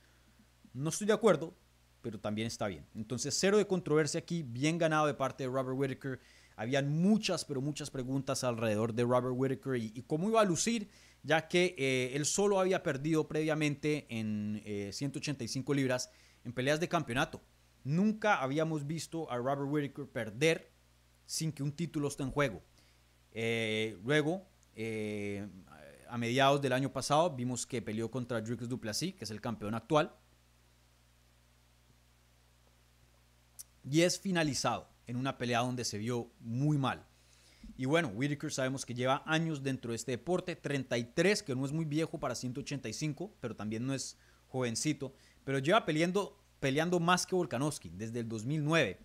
No 0.73 0.89
estoy 0.89 1.07
de 1.07 1.13
acuerdo, 1.13 1.55
pero 2.03 2.19
también 2.19 2.47
está 2.47 2.67
bien. 2.67 2.85
Entonces, 2.93 3.35
cero 3.39 3.57
de 3.57 3.65
controversia 3.65 4.19
aquí, 4.19 4.43
bien 4.43 4.77
ganado 4.77 5.07
de 5.07 5.13
parte 5.13 5.43
de 5.43 5.49
Robert 5.49 5.77
Whitaker. 5.77 6.19
Habían 6.55 6.89
muchas, 7.01 7.45
pero 7.45 7.61
muchas 7.61 7.89
preguntas 7.89 8.43
alrededor 8.43 8.93
de 8.93 9.03
Robert 9.03 9.33
Whitaker 9.35 9.75
y, 9.77 10.03
cómo 10.05 10.29
iba 10.29 10.41
a 10.41 10.45
lucir, 10.45 10.89
ya 11.23 11.47
que 11.47 11.73
eh, 11.77 12.11
él 12.13 12.25
solo 12.25 12.59
había 12.59 12.83
perdido 12.83 13.27
previamente 13.27 14.05
en 14.09 14.61
185 14.91 15.71
eh, 15.71 15.75
libras 15.75 16.11
en 16.43 16.51
peleas 16.53 16.79
de 16.79 16.89
campeonato. 16.89 17.41
Nunca 17.83 18.41
habíamos 18.41 18.87
visto 18.87 19.29
a 19.31 19.37
Robert 19.37 19.69
Whitaker 19.69 20.07
perder 20.07 20.71
sin 21.25 21.51
que 21.51 21.63
un 21.63 21.71
título 21.71 22.07
esté 22.07 22.23
en 22.23 22.31
juego. 22.31 22.61
Eh, 23.31 23.97
luego, 24.03 24.47
a 26.09 26.17
mediados 26.17 26.61
del 26.61 26.73
año 26.73 26.91
pasado, 26.91 27.35
vimos 27.35 27.65
que 27.65 27.81
peleó 27.81 28.09
contra 28.09 28.41
Dricus 28.41 28.69
Duplessis, 28.69 29.15
que 29.15 29.23
es 29.23 29.31
el 29.31 29.41
campeón 29.41 29.75
actual. 29.75 30.15
y 33.83 34.01
es 34.01 34.19
finalizado 34.19 34.87
en 35.07 35.17
una 35.17 35.37
pelea 35.37 35.59
donde 35.59 35.83
se 35.83 35.97
vio 35.97 36.31
muy 36.39 36.77
mal. 36.77 37.05
Y 37.77 37.85
bueno, 37.85 38.09
Whitaker 38.09 38.51
sabemos 38.51 38.85
que 38.85 38.93
lleva 38.93 39.23
años 39.25 39.63
dentro 39.63 39.91
de 39.91 39.95
este 39.95 40.11
deporte, 40.11 40.55
33, 40.55 41.43
que 41.43 41.55
no 41.55 41.65
es 41.65 41.71
muy 41.71 41.85
viejo 41.85 42.19
para 42.19 42.35
185, 42.35 43.35
pero 43.39 43.55
también 43.55 43.85
no 43.85 43.93
es 43.93 44.17
jovencito, 44.47 45.13
pero 45.43 45.59
lleva 45.59 45.85
peleando, 45.85 46.42
peleando 46.63 47.01
más 47.01 47.25
que 47.25 47.35
Volkanovski 47.35 47.89
desde 47.89 48.21
el 48.21 48.29
2009. 48.29 48.97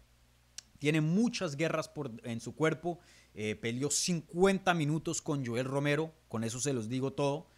Tiene 0.79 1.01
muchas 1.01 1.57
guerras 1.57 1.89
por, 1.89 2.13
en 2.23 2.41
su 2.41 2.55
cuerpo, 2.55 3.01
eh, 3.35 3.57
peleó 3.57 3.91
50 3.91 4.73
minutos 4.75 5.21
con 5.21 5.45
Joel 5.45 5.65
Romero, 5.65 6.15
con 6.29 6.45
eso 6.45 6.61
se 6.61 6.73
los 6.73 6.89
digo 6.89 7.15
todo. 7.15 7.49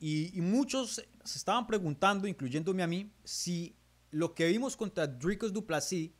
Y, 0.00 0.32
muchos 0.40 1.04
se 1.22 1.38
estaban 1.38 1.66
preguntando, 1.66 2.26
incluyéndome 2.26 2.82
a 2.82 2.86
mí, 2.86 3.12
si 3.24 3.76
lo 4.10 4.34
que 4.34 4.46
vimos 4.46 4.74
contra 4.74 5.06
Dricos 5.06 5.52
Duplessis 5.52 6.12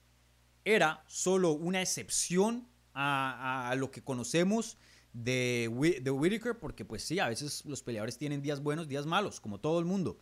era 0.63 1.03
solo 1.07 1.53
una 1.53 1.81
excepción 1.81 2.69
a, 2.93 3.75
lo 3.79 3.91
que 3.91 4.05
conocemos 4.05 4.77
de, 5.15 5.71
de 6.03 6.11
Whitaker, 6.11 6.59
porque 6.59 6.85
pues 6.85 7.03
sí, 7.03 7.19
a 7.19 7.29
veces 7.29 7.65
los 7.65 7.83
peleadores 7.83 8.19
tienen 8.19 8.43
días 8.43 8.63
buenos, 8.63 8.89
días 8.89 9.07
malos, 9.07 9.41
como 9.41 9.59
todo 9.59 9.79
el 9.79 9.87
mundo. 9.87 10.19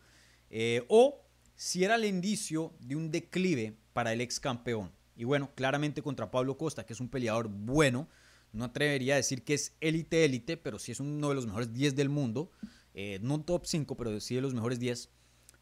Eh, 0.48 0.84
o 0.88 1.26
si 1.60 1.84
era 1.84 1.96
el 1.96 2.06
indicio 2.06 2.72
de 2.80 2.96
un 2.96 3.10
declive 3.10 3.76
para 3.92 4.14
el 4.14 4.22
ex 4.22 4.40
campeón. 4.40 4.90
Y 5.14 5.24
bueno, 5.24 5.50
claramente 5.54 6.00
contra 6.00 6.30
Pablo 6.30 6.56
Costa, 6.56 6.86
que 6.86 6.94
es 6.94 7.00
un 7.00 7.10
peleador 7.10 7.48
bueno, 7.48 8.08
no 8.54 8.64
atrevería 8.64 9.12
a 9.12 9.16
decir 9.18 9.44
que 9.44 9.52
es 9.52 9.76
élite, 9.78 10.24
élite, 10.24 10.56
pero 10.56 10.78
sí 10.78 10.90
es 10.90 11.00
uno 11.00 11.28
de 11.28 11.34
los 11.34 11.44
mejores 11.44 11.70
10 11.74 11.96
del 11.96 12.08
mundo. 12.08 12.50
Eh, 12.94 13.18
no 13.20 13.42
top 13.42 13.66
5, 13.66 13.94
pero 13.94 14.18
sí 14.20 14.36
de 14.36 14.40
los 14.40 14.54
mejores 14.54 14.80
10. 14.80 15.10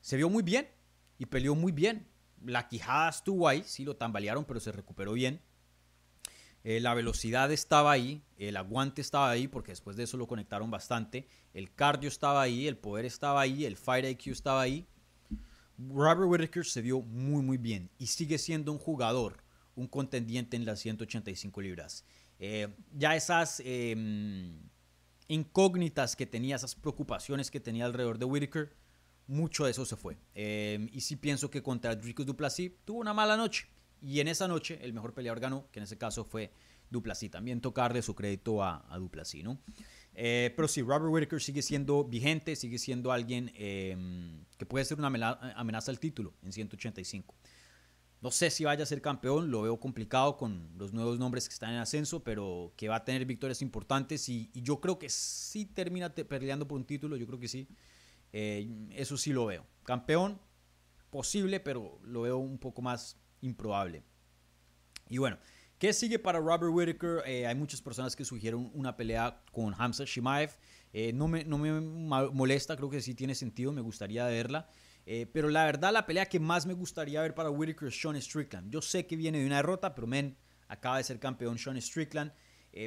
Se 0.01 0.17
vio 0.17 0.31
muy 0.31 0.45
bien 0.45 0.69
y 1.19 1.27
peleó 1.27 1.57
muy 1.57 1.73
bien. 1.73 2.07
La 2.45 2.69
quijada 2.69 3.09
estuvo 3.09 3.49
ahí, 3.49 3.65
sí 3.67 3.85
lo 3.85 3.97
tambalearon, 3.97 4.45
pero 4.45 4.61
se 4.61 4.71
recuperó 4.71 5.15
bien. 5.15 5.43
Eh, 6.63 6.79
la 6.79 6.95
velocidad 6.95 7.51
estaba 7.51 7.91
ahí, 7.91 8.23
el 8.37 8.57
aguante 8.57 9.01
estaba 9.01 9.31
ahí, 9.31 9.49
porque 9.49 9.73
después 9.73 9.97
de 9.97 10.05
eso 10.05 10.17
lo 10.17 10.29
conectaron 10.29 10.71
bastante. 10.71 11.27
El 11.55 11.75
cardio 11.75 12.07
estaba 12.07 12.41
ahí, 12.41 12.69
el 12.69 12.77
poder 12.77 13.05
estaba 13.05 13.41
ahí, 13.41 13.65
el 13.65 13.77
fire 13.77 14.09
IQ 14.09 14.29
estaba 14.29 14.63
ahí. 14.63 14.87
Robert 15.79 16.29
Whittaker 16.29 16.65
se 16.65 16.83
vio 16.83 17.01
muy, 17.03 17.43
muy 17.43 17.57
bien 17.57 17.91
y 17.99 18.09
sigue 18.09 18.39
siendo 18.39 18.73
un 18.73 18.79
jugador, 18.79 19.45
un 19.77 19.87
contendiente 19.87 20.57
en 20.57 20.65
las 20.65 20.81
185 20.81 21.61
libras. 21.61 22.05
Eh, 22.41 22.69
ya 22.93 23.15
esas 23.15 23.63
em, 23.65 24.61
incógnitas 25.29 26.17
que 26.17 26.27
tenía, 26.27 26.57
esas 26.57 26.75
preocupaciones 26.75 27.51
que 27.51 27.61
tenía 27.61 27.85
alrededor 27.85 28.19
de 28.19 28.25
Whittaker, 28.25 28.75
mucho 29.29 29.65
de 29.67 29.71
eso 29.71 29.85
se 29.85 29.97
fue. 29.97 30.19
Em, 30.35 30.89
y 30.93 31.01
sí 31.01 31.17
pienso 31.17 31.51
que 31.51 31.63
contra 31.63 31.95
Dricus 31.95 32.27
Duplessis 32.27 32.73
tuvo 32.85 32.99
una 32.99 33.15
mala 33.15 33.37
noche. 33.37 33.69
Y 34.01 34.21
en 34.21 34.29
esa 34.29 34.49
noche 34.49 34.79
el 34.83 34.93
mejor 34.93 35.15
peleador 35.15 35.41
ganó, 35.41 35.69
que 35.71 35.79
en 35.81 35.85
ese 35.85 35.99
caso 35.99 36.25
fue 36.25 36.53
Duplessis. 36.91 37.31
También 37.31 37.61
tocarle 37.61 38.03
su 38.03 38.15
crédito 38.15 38.63
a, 38.63 38.85
a 38.89 38.99
Duplessis, 38.99 39.45
¿no? 39.45 39.61
Eh, 40.15 40.53
pero 40.57 40.67
sí, 40.67 40.83
Robert 40.83 41.13
Whitaker 41.13 41.41
sigue 41.41 41.63
siendo 41.63 42.05
vigente, 42.05 42.57
sigue 42.57 42.79
siendo 42.79 43.13
alguien 43.13 43.53
em, 43.55 44.45
que 44.57 44.67
puede 44.67 44.85
ser 44.85 44.99
una 44.99 45.07
amenaza 45.07 45.91
al 45.91 46.01
título 46.01 46.35
en 46.43 46.53
185. 46.53 47.35
No 48.21 48.33
sé 48.33 48.51
si 48.51 48.65
vaya 48.65 48.83
a 48.83 48.87
ser 48.87 49.01
campeón, 49.01 49.51
lo 49.53 49.63
veo 49.63 49.79
complicado 49.79 50.37
con 50.37 50.71
los 50.77 50.93
nuevos 50.93 51.21
nombres 51.21 51.49
que 51.49 51.53
están 51.53 51.71
en 51.71 51.79
ascenso, 51.79 52.25
pero 52.25 52.73
que 52.77 52.89
va 52.89 52.97
a 52.97 53.05
tener 53.05 53.25
victorias 53.27 53.63
importantes 53.63 54.29
y, 54.29 54.51
yo 54.55 54.81
creo 54.81 54.99
que 54.99 55.09
sí 55.09 55.67
termina 55.67 56.13
peleando 56.13 56.67
por 56.67 56.79
un 56.79 56.85
título, 56.85 57.17
yo 57.17 57.27
creo 57.27 57.39
que 57.39 57.49
sí. 57.49 57.69
Eh, 58.33 58.89
eso 58.91 59.17
sí 59.17 59.33
lo 59.33 59.47
veo. 59.47 59.65
Campeón, 59.85 60.41
posible, 61.11 61.61
pero 61.61 62.01
lo 62.03 62.23
veo 62.23 62.39
un 62.39 62.59
poco 62.59 62.83
más 62.83 63.17
improbable. 63.41 64.03
Y 65.09 65.19
bueno, 65.19 65.39
¿qué 65.79 65.93
sigue 65.93 66.19
para 66.19 66.39
Robert 66.39 66.73
Whitaker? 66.73 67.23
Eh, 67.27 67.47
hay 67.47 67.55
muchas 67.55 67.81
personas 67.81 68.15
que 68.15 68.25
sugirieron 68.25 68.71
una 68.75 68.97
pelea 68.97 69.43
con 69.53 69.75
Hamza 69.77 70.05
Shimaev. 70.05 70.51
Eh, 70.93 71.13
no, 71.13 71.29
me, 71.29 71.45
no 71.45 71.59
me 71.59 71.81
molesta, 71.81 72.77
creo 72.77 72.91
que 72.91 73.01
sí 73.01 73.15
tiene 73.15 73.35
sentido, 73.35 73.73
me 73.73 73.81
gustaría 73.81 74.27
verla. 74.27 74.69
Eh, 75.07 75.27
pero 75.33 75.49
la 75.49 75.65
verdad, 75.65 75.93
la 75.93 76.07
pelea 76.07 76.27
que 76.27 76.39
más 76.39 76.67
me 76.67 76.75
gustaría 76.75 77.23
ver 77.23 77.35
para 77.35 77.51
Whitaker 77.51 77.89
es 77.89 78.01
Sean 78.01 78.21
Strickland. 78.21 78.71
Yo 78.71 78.83
sé 78.83 79.07
que 79.07 79.17
viene 79.17 79.39
de 79.39 79.47
una 79.47 79.57
derrota, 79.57 79.95
pero 79.95 80.07
men, 80.07 80.37
acaba 80.69 80.99
de 80.99 81.05
ser 81.05 81.19
campeón 81.19 81.59
Sean 81.59 81.81
Strickland. 81.81 82.33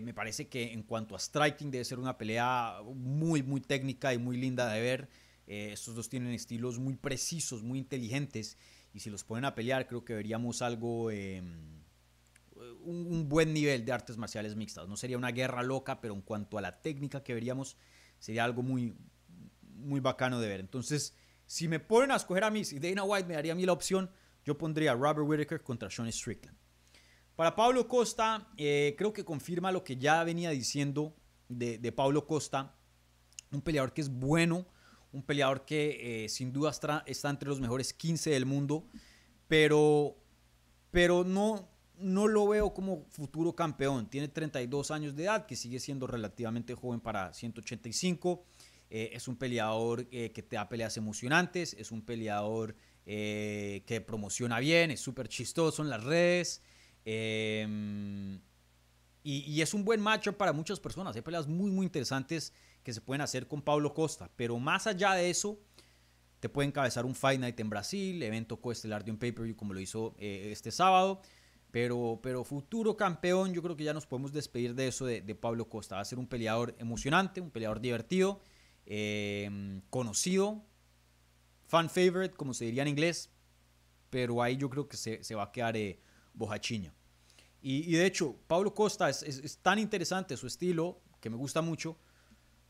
me 0.03 0.13
parece 0.13 0.47
que 0.47 0.71
en 0.71 0.83
cuanto 0.83 1.15
a 1.15 1.19
striking 1.19 1.71
debe 1.71 1.83
ser 1.83 1.99
una 1.99 2.17
pelea 2.17 2.77
muy, 2.93 3.41
muy 3.41 3.61
técnica 3.61 4.13
y 4.13 4.17
muy 4.17 4.37
linda 4.37 4.71
de 4.71 4.81
ver. 4.81 5.09
estos 5.47 5.95
dos 5.95 6.07
tienen 6.07 6.31
estilos 6.31 6.77
muy 6.77 6.95
precisos, 6.95 7.63
muy 7.63 7.79
inteligentes 7.79 8.57
y 8.93 8.99
si 8.99 9.09
los 9.09 9.23
ponen 9.23 9.45
a 9.45 9.55
pelear, 9.55 9.87
creo 9.87 10.03
que 10.03 10.13
veríamos 10.13 10.61
algo, 10.61 11.11
em, 11.11 11.80
un, 12.83 13.27
buen 13.29 13.53
nivel 13.53 13.85
de 13.85 13.91
artes 13.91 14.17
marciales 14.17 14.55
mixtas. 14.55 14.87
No 14.87 14.95
sería 14.95 15.17
una 15.17 15.31
guerra 15.31 15.63
loca, 15.63 16.01
pero 16.01 16.13
en 16.13 16.21
cuanto 16.21 16.57
a 16.57 16.61
la 16.61 16.81
técnica 16.81 17.23
que 17.23 17.33
veríamos, 17.33 17.77
sería 18.19 18.43
algo 18.43 18.63
muy, 18.63 18.95
muy 19.61 19.99
bacano 19.99 20.39
de 20.39 20.47
ver. 20.47 20.59
Entonces, 20.59 21.15
si 21.45 21.67
me 21.67 21.79
ponen 21.79 22.11
a 22.11 22.15
escoger 22.15 22.43
a 22.43 22.51
mí, 22.51 22.63
si 22.63 22.79
Dana 22.79 23.03
White 23.03 23.27
me 23.27 23.35
daría 23.35 23.53
a 23.53 23.55
mí 23.55 23.65
la 23.65 23.73
opción, 23.73 24.09
yo 24.45 24.57
pondría 24.57 24.91
a 24.91 24.95
Robert 24.95 25.27
Whittaker 25.27 25.61
contra 25.61 25.89
Sean 25.89 26.11
Strickland. 26.11 26.57
Para 27.35 27.55
Pablo 27.55 27.87
Costa, 27.87 28.51
eh, 28.57 28.95
creo 28.97 29.13
que 29.13 29.23
confirma 29.23 29.71
lo 29.71 29.83
que 29.83 29.97
ya 29.97 30.23
venía 30.23 30.49
diciendo 30.51 31.15
de, 31.47 31.77
de 31.77 31.91
Pablo 31.91 32.27
Costa, 32.27 32.75
un 33.51 33.61
peleador 33.61 33.93
que 33.93 34.01
es 34.01 34.09
bueno, 34.09 34.67
un 35.11 35.23
peleador 35.23 35.65
que 35.65 36.23
eh, 36.25 36.29
sin 36.29 36.53
duda 36.53 36.71
está, 36.71 37.03
entre 37.29 37.49
los 37.49 37.59
mejores 37.59 37.93
15 37.93 38.29
del 38.29 38.45
mundo, 38.45 38.87
pero, 39.47 40.15
pero 40.89 41.23
no, 41.23 41.69
no 42.01 42.27
lo 42.27 42.47
veo 42.47 42.73
como 42.73 43.05
futuro 43.09 43.53
campeón. 43.55 44.09
Tiene 44.09 44.27
32 44.27 44.91
años 44.91 45.15
de 45.15 45.23
edad, 45.23 45.45
que 45.45 45.55
sigue 45.55 45.79
siendo 45.79 46.07
relativamente 46.07 46.75
joven 46.75 46.99
para 46.99 47.33
185. 47.33 48.43
Eh, 48.89 49.11
es 49.13 49.27
un 49.27 49.37
peleador 49.37 50.07
eh, 50.11 50.31
que 50.31 50.43
te 50.43 50.55
da 50.55 50.67
peleas 50.67 50.97
emocionantes, 50.97 51.73
es 51.73 51.91
un 51.91 52.01
peleador 52.01 52.75
que 53.03 54.03
promociona 54.05 54.59
bien, 54.59 54.91
es 54.91 55.01
súper 55.01 55.27
chistoso 55.27 55.81
en 55.81 55.89
las 55.89 56.03
redes. 56.03 56.61
Em, 57.03 58.39
y, 59.23 59.61
es 59.61 59.73
un 59.73 59.85
buen 59.85 60.01
matchup 60.01 60.35
para 60.35 60.53
muchas 60.53 60.79
personas. 60.79 61.15
Hay 61.15 61.21
peleas 61.21 61.47
muy, 61.47 61.71
muy 61.71 61.85
interesantes 61.85 62.53
que 62.83 62.93
se 62.93 63.01
pueden 63.01 63.21
hacer 63.21 63.47
con 63.47 63.61
Pablo 63.61 63.93
Costa. 63.93 64.29
Pero 64.35 64.57
más 64.59 64.87
allá 64.87 65.13
de 65.13 65.29
eso, 65.29 65.59
te 66.39 66.49
puede 66.49 66.67
encabezar 66.67 67.05
un 67.05 67.13
Fight 67.13 67.39
Night 67.39 67.59
en 67.59 67.69
Brasil, 67.69 68.21
evento 68.23 68.59
coestelar 68.59 69.03
de 69.05 69.11
un 69.11 69.17
pay-per-view 69.17 69.55
como 69.55 69.73
lo 69.73 69.79
hizo 69.79 70.15
eh, 70.17 70.49
este 70.51 70.71
sábado. 70.71 71.21
Pero, 71.71 72.19
pero 72.21 72.43
futuro 72.43 72.97
campeón, 72.97 73.53
yo 73.53 73.61
creo 73.61 73.75
que 73.75 73.85
ya 73.85 73.93
nos 73.93 74.05
podemos 74.05 74.33
despedir 74.33 74.75
de 74.75 74.87
eso 74.87 75.05
de, 75.05 75.35
Pablo 75.35 75.69
Costa. 75.69 75.95
Va 75.95 76.01
a 76.01 76.05
ser 76.05 76.19
un 76.19 76.27
peleador 76.27 76.75
emocionante, 76.79 77.39
un 77.39 77.49
peleador 77.49 77.79
divertido, 77.79 78.41
em, 78.85 79.81
conocido, 79.89 80.65
fan 81.67 81.89
favorite, 81.89 82.35
como 82.35 82.53
se 82.53 82.65
diría 82.65 82.81
en 82.81 82.89
inglés. 82.89 83.31
Pero 84.09 84.43
ahí 84.43 84.57
yo 84.57 84.69
creo 84.69 84.89
que 84.89 84.97
se, 84.97 85.35
va 85.35 85.43
a 85.43 85.51
quedar 85.51 85.77
eh. 85.77 85.99
Y, 87.61 87.91
de 87.93 88.05
hecho, 88.05 88.35
Pablo 88.47 88.73
Costa 88.73 89.09
es, 89.09 89.23
es 89.23 89.57
tan 89.59 89.79
interesante 89.79 90.35
su 90.35 90.47
estilo, 90.47 91.01
que 91.21 91.29
me 91.29 91.37
gusta 91.37 91.61
mucho, 91.61 91.97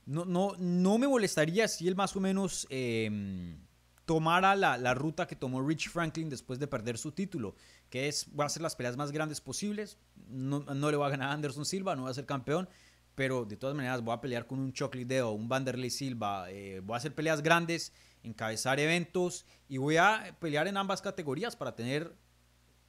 no, 0.06 0.26
no, 0.26 0.56
no 0.58 0.98
me 0.98 1.08
molestaría 1.08 1.68
si 1.68 1.88
él 1.88 1.96
más 1.96 2.16
o 2.16 2.20
menos 2.20 2.68
em, 2.70 3.58
tomara 4.06 4.56
la, 4.56 4.94
ruta 4.94 5.28
que 5.28 5.36
tomó 5.36 5.62
Rich 5.62 5.90
Franklin 5.90 6.30
después 6.30 6.60
de 6.60 6.68
perder 6.68 6.98
su 6.98 7.12
título, 7.12 7.56
que 7.90 8.08
es, 8.08 8.28
voy 8.32 8.44
a 8.44 8.48
hacer 8.48 8.62
las 8.62 8.76
peleas 8.76 8.98
más 8.98 9.12
grandes 9.12 9.42
posibles, 9.42 9.98
no, 10.28 10.64
le 10.92 10.98
va 10.98 11.08
a 11.08 11.10
ganar 11.10 11.30
a 11.30 11.34
Anderson 11.34 11.66
Silva, 11.66 11.96
no 11.96 12.04
va 12.04 12.10
a 12.10 12.14
ser 12.14 12.26
campeón, 12.26 12.68
pero 13.16 13.46
de 13.46 13.58
todas 13.58 13.76
maneras 13.76 14.04
voy 14.04 14.14
a 14.14 14.22
pelear 14.22 14.48
con 14.48 14.60
un 14.60 14.74
Chocolate 14.74 15.06
Deo, 15.06 15.32
un 15.32 15.48
Vanderlei 15.48 15.90
Silva, 15.90 16.50
eh, 16.50 16.82
voy 16.84 16.96
a 16.96 16.98
hacer 16.98 17.14
peleas 17.14 17.42
grandes, 17.42 17.94
encabezar 18.24 18.80
eventos 18.80 19.46
y 19.68 19.78
voy 19.78 19.98
a 19.98 20.36
pelear 20.40 20.68
en 20.68 20.78
ambas 20.78 21.02
categorías 21.02 21.56
para 21.56 21.76
tener 21.76 22.16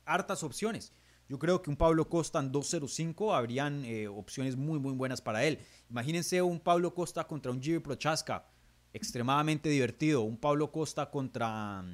hartas 0.05 0.43
opciones. 0.43 0.93
Yo 1.29 1.39
creo 1.39 1.63
que 1.63 1.71
un 1.71 1.77
Pablo 1.77 2.09
Costa 2.09 2.41
en 2.41 2.53
2.05 2.53 3.35
habrían 3.35 3.85
eh, 3.85 4.09
opciones 4.09 4.57
muy, 4.57 4.79
muy 4.79 4.93
buenas 4.93 5.23
para 5.23 5.45
él. 5.45 5.61
Imagínense 5.89 6.43
un 6.43 6.61
Pablo 6.61 6.95
Costa 6.95 7.27
contra 7.27 7.51
un 7.51 7.63
Jimmy 7.63 7.79
Prochaska, 7.79 8.47
extremadamente 8.93 9.69
divertido. 9.69 10.23
Un 10.23 10.37
Pablo 10.37 10.71
Costa 10.71 11.11
contra, 11.11 11.85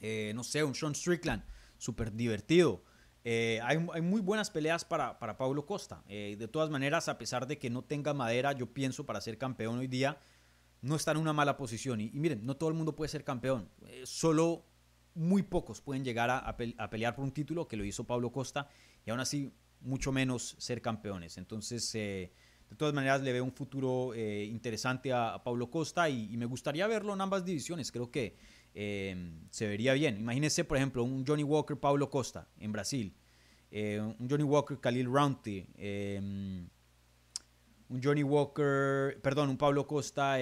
eh, 0.00 0.32
no 0.34 0.44
sé, 0.44 0.64
un 0.64 0.74
Sean 0.74 0.94
Strickland, 0.94 1.44
súper 1.78 2.12
divertido. 2.12 2.84
Eh, 3.24 3.58
hay, 3.62 3.78
muy 3.78 4.20
buenas 4.20 4.50
peleas 4.50 4.84
para, 4.84 5.18
para 5.18 5.36
Pablo 5.36 5.64
Costa. 5.64 6.02
de 6.08 6.48
todas 6.48 6.70
maneras, 6.70 7.08
a 7.08 7.16
pesar 7.16 7.46
de 7.46 7.58
que 7.58 7.70
no 7.70 7.82
tenga 7.82 8.12
madera, 8.12 8.52
yo 8.52 8.72
pienso, 8.72 9.06
para 9.06 9.20
ser 9.20 9.38
campeón 9.38 9.78
hoy 9.78 9.86
día, 9.86 10.18
no 10.82 10.96
está 10.96 11.12
en 11.12 11.16
una 11.16 11.32
mala 11.32 11.56
posición. 11.56 12.00
Y, 12.00 12.10
miren, 12.10 12.44
no 12.44 12.56
todo 12.56 12.68
el 12.68 12.74
mundo 12.74 12.94
puede 12.94 13.08
ser 13.08 13.24
campeón. 13.24 13.70
solo 14.04 14.66
muy 15.14 15.42
pocos 15.42 15.80
pueden 15.80 16.04
llegar 16.04 16.30
a, 16.30 16.56
pelear 16.90 17.14
por 17.14 17.24
un 17.24 17.32
título, 17.32 17.68
que 17.68 17.76
lo 17.76 17.84
hizo 17.84 18.04
Pablo 18.04 18.32
Costa, 18.32 18.68
y 19.06 19.10
aún 19.10 19.20
así 19.20 19.52
mucho 19.80 20.12
menos 20.12 20.56
ser 20.58 20.82
campeones. 20.82 21.38
Entonces, 21.38 21.94
eh, 21.94 22.32
de 22.74 22.78
todas 22.78 22.92
maneras, 22.92 23.22
le 23.22 23.32
veo 23.32 23.44
un 23.44 23.52
futuro 23.52 24.12
eh, 24.14 24.46
interesante 24.46 25.12
a, 25.12 25.40
Pablo 25.44 25.70
Costa 25.70 26.08
y, 26.10 26.36
me 26.36 26.44
gustaría 26.44 26.88
verlo 26.88 27.14
en 27.14 27.20
ambas 27.20 27.44
divisiones. 27.44 27.92
Creo 27.92 28.10
que 28.10 28.36
eh, 28.74 29.32
se 29.50 29.68
vería 29.68 29.92
bien. 29.92 30.16
Imagínense, 30.18 30.64
por 30.64 30.76
ejemplo, 30.76 31.04
un 31.04 31.24
Johnny 31.24 31.44
Walker, 31.44 31.78
Pablo 31.78 32.10
Costa 32.10 32.48
en 32.58 32.72
Brasil. 32.72 33.14
Eh, 33.70 34.00
un 34.00 34.28
Johnny 34.28 34.42
Walker, 34.42 34.80
Khalil 34.80 35.06
Rounty. 35.06 35.64
Eh, 35.76 36.18
un 36.20 38.02
Johnny 38.02 38.24
Walker, 38.24 39.20
perdón, 39.22 39.50
un 39.50 39.56
Pablo 39.56 39.86
Costa, 39.86 40.36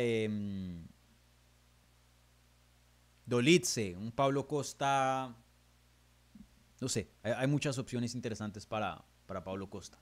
Dolitze, 3.26 3.95
un 3.95 4.11
Pablo 4.12 4.47
Costa, 4.47 5.37
no 6.80 6.89
sé, 6.89 7.11
hay, 7.22 7.47
muchas 7.47 7.76
opciones 7.76 8.14
interesantes 8.14 8.64
para, 8.64 9.05
para 9.26 9.45
Pablo 9.45 9.68
Costa. 9.68 9.99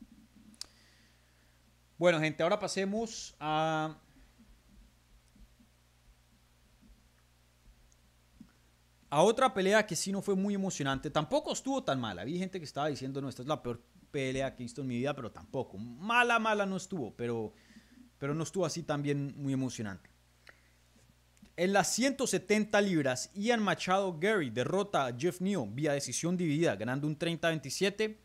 Bueno, 2.00 2.18
gente, 2.18 2.42
ahora 2.42 2.58
pasemos 2.58 3.36
a 3.38 3.94
a 9.10 9.20
otra 9.20 9.52
pelea 9.52 9.86
que 9.86 9.94
sí 9.94 10.10
no 10.10 10.22
fue 10.22 10.34
muy 10.34 10.54
emocionante. 10.54 11.10
Tampoco 11.10 11.52
estuvo 11.52 11.84
tan 11.84 12.00
mala. 12.00 12.24
Vi 12.24 12.38
gente 12.38 12.58
que 12.58 12.64
estaba 12.64 12.88
diciendo, 12.88 13.20
no, 13.20 13.28
esta 13.28 13.42
es 13.42 13.48
la 13.48 13.62
peor 13.62 13.82
pelea 14.10 14.56
que 14.56 14.62
he 14.62 14.64
visto 14.64 14.80
en 14.80 14.86
mi 14.86 14.96
vida, 14.96 15.14
pero 15.14 15.30
tampoco. 15.30 15.76
Mala, 15.76 16.38
mala 16.38 16.64
no 16.64 16.78
estuvo, 16.78 17.14
pero, 17.14 17.52
pero 18.16 18.34
no 18.34 18.44
estuvo 18.44 18.64
así 18.64 18.82
también 18.82 19.34
muy 19.36 19.52
emocionante. 19.52 20.08
En 21.54 21.74
las 21.74 21.92
170 21.92 22.80
libras, 22.80 23.30
Ian 23.34 23.62
Machado 23.62 24.18
Gary 24.18 24.48
derrota 24.48 25.04
a 25.04 25.14
Jeff 25.14 25.42
Neal 25.42 25.68
vía 25.70 25.92
decisión 25.92 26.38
dividida, 26.38 26.76
ganando 26.76 27.06
un 27.06 27.18
30-27, 27.18 28.16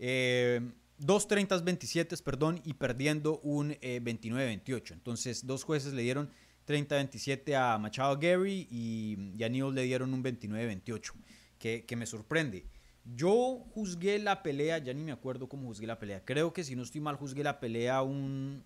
eh, 0.00 0.72
dos 0.98 1.28
30-27, 1.28 2.22
perdón, 2.22 2.60
y 2.64 2.74
perdiendo 2.74 3.40
un 3.40 3.72
29-28. 3.72 4.90
Eh, 4.90 4.94
Entonces, 4.94 5.46
dos 5.46 5.64
jueces 5.64 5.92
le 5.92 6.02
dieron 6.02 6.30
30-27 6.66 7.54
a 7.54 7.78
Machado 7.78 8.18
Gary 8.18 8.66
y, 8.70 9.42
a 9.42 9.48
Neal 9.48 9.74
le 9.74 9.82
dieron 9.82 10.14
un 10.14 10.22
29-28, 10.22 11.12
que, 11.58 11.84
que, 11.84 11.96
me 11.96 12.06
sorprende. 12.06 12.66
Yo 13.04 13.64
juzgué 13.74 14.18
la 14.18 14.42
pelea, 14.42 14.78
ya 14.78 14.94
ni 14.94 15.04
me 15.04 15.12
acuerdo 15.12 15.48
cómo 15.48 15.66
juzgué 15.66 15.86
la 15.86 15.98
pelea. 15.98 16.24
Creo 16.24 16.52
que 16.52 16.64
si 16.64 16.74
no 16.74 16.82
estoy 16.82 17.00
mal, 17.00 17.16
juzgué 17.16 17.42
la 17.42 17.60
pelea 17.60 18.02
un... 18.02 18.64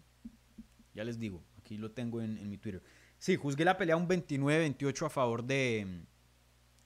Ya 0.95 1.05
les 1.05 1.19
digo, 1.19 1.43
aquí 1.59 1.77
lo 1.77 1.91
tengo 1.91 2.21
en, 2.21 2.49
mi 2.49 2.57
Twitter. 2.57 2.83
Sí, 3.19 3.37
juzgué 3.37 3.65
la 3.65 3.77
pelea 3.77 3.97
un 3.97 4.09
29-28 4.09 5.07
a 5.07 5.11
favor 5.11 5.45
de, 5.45 6.05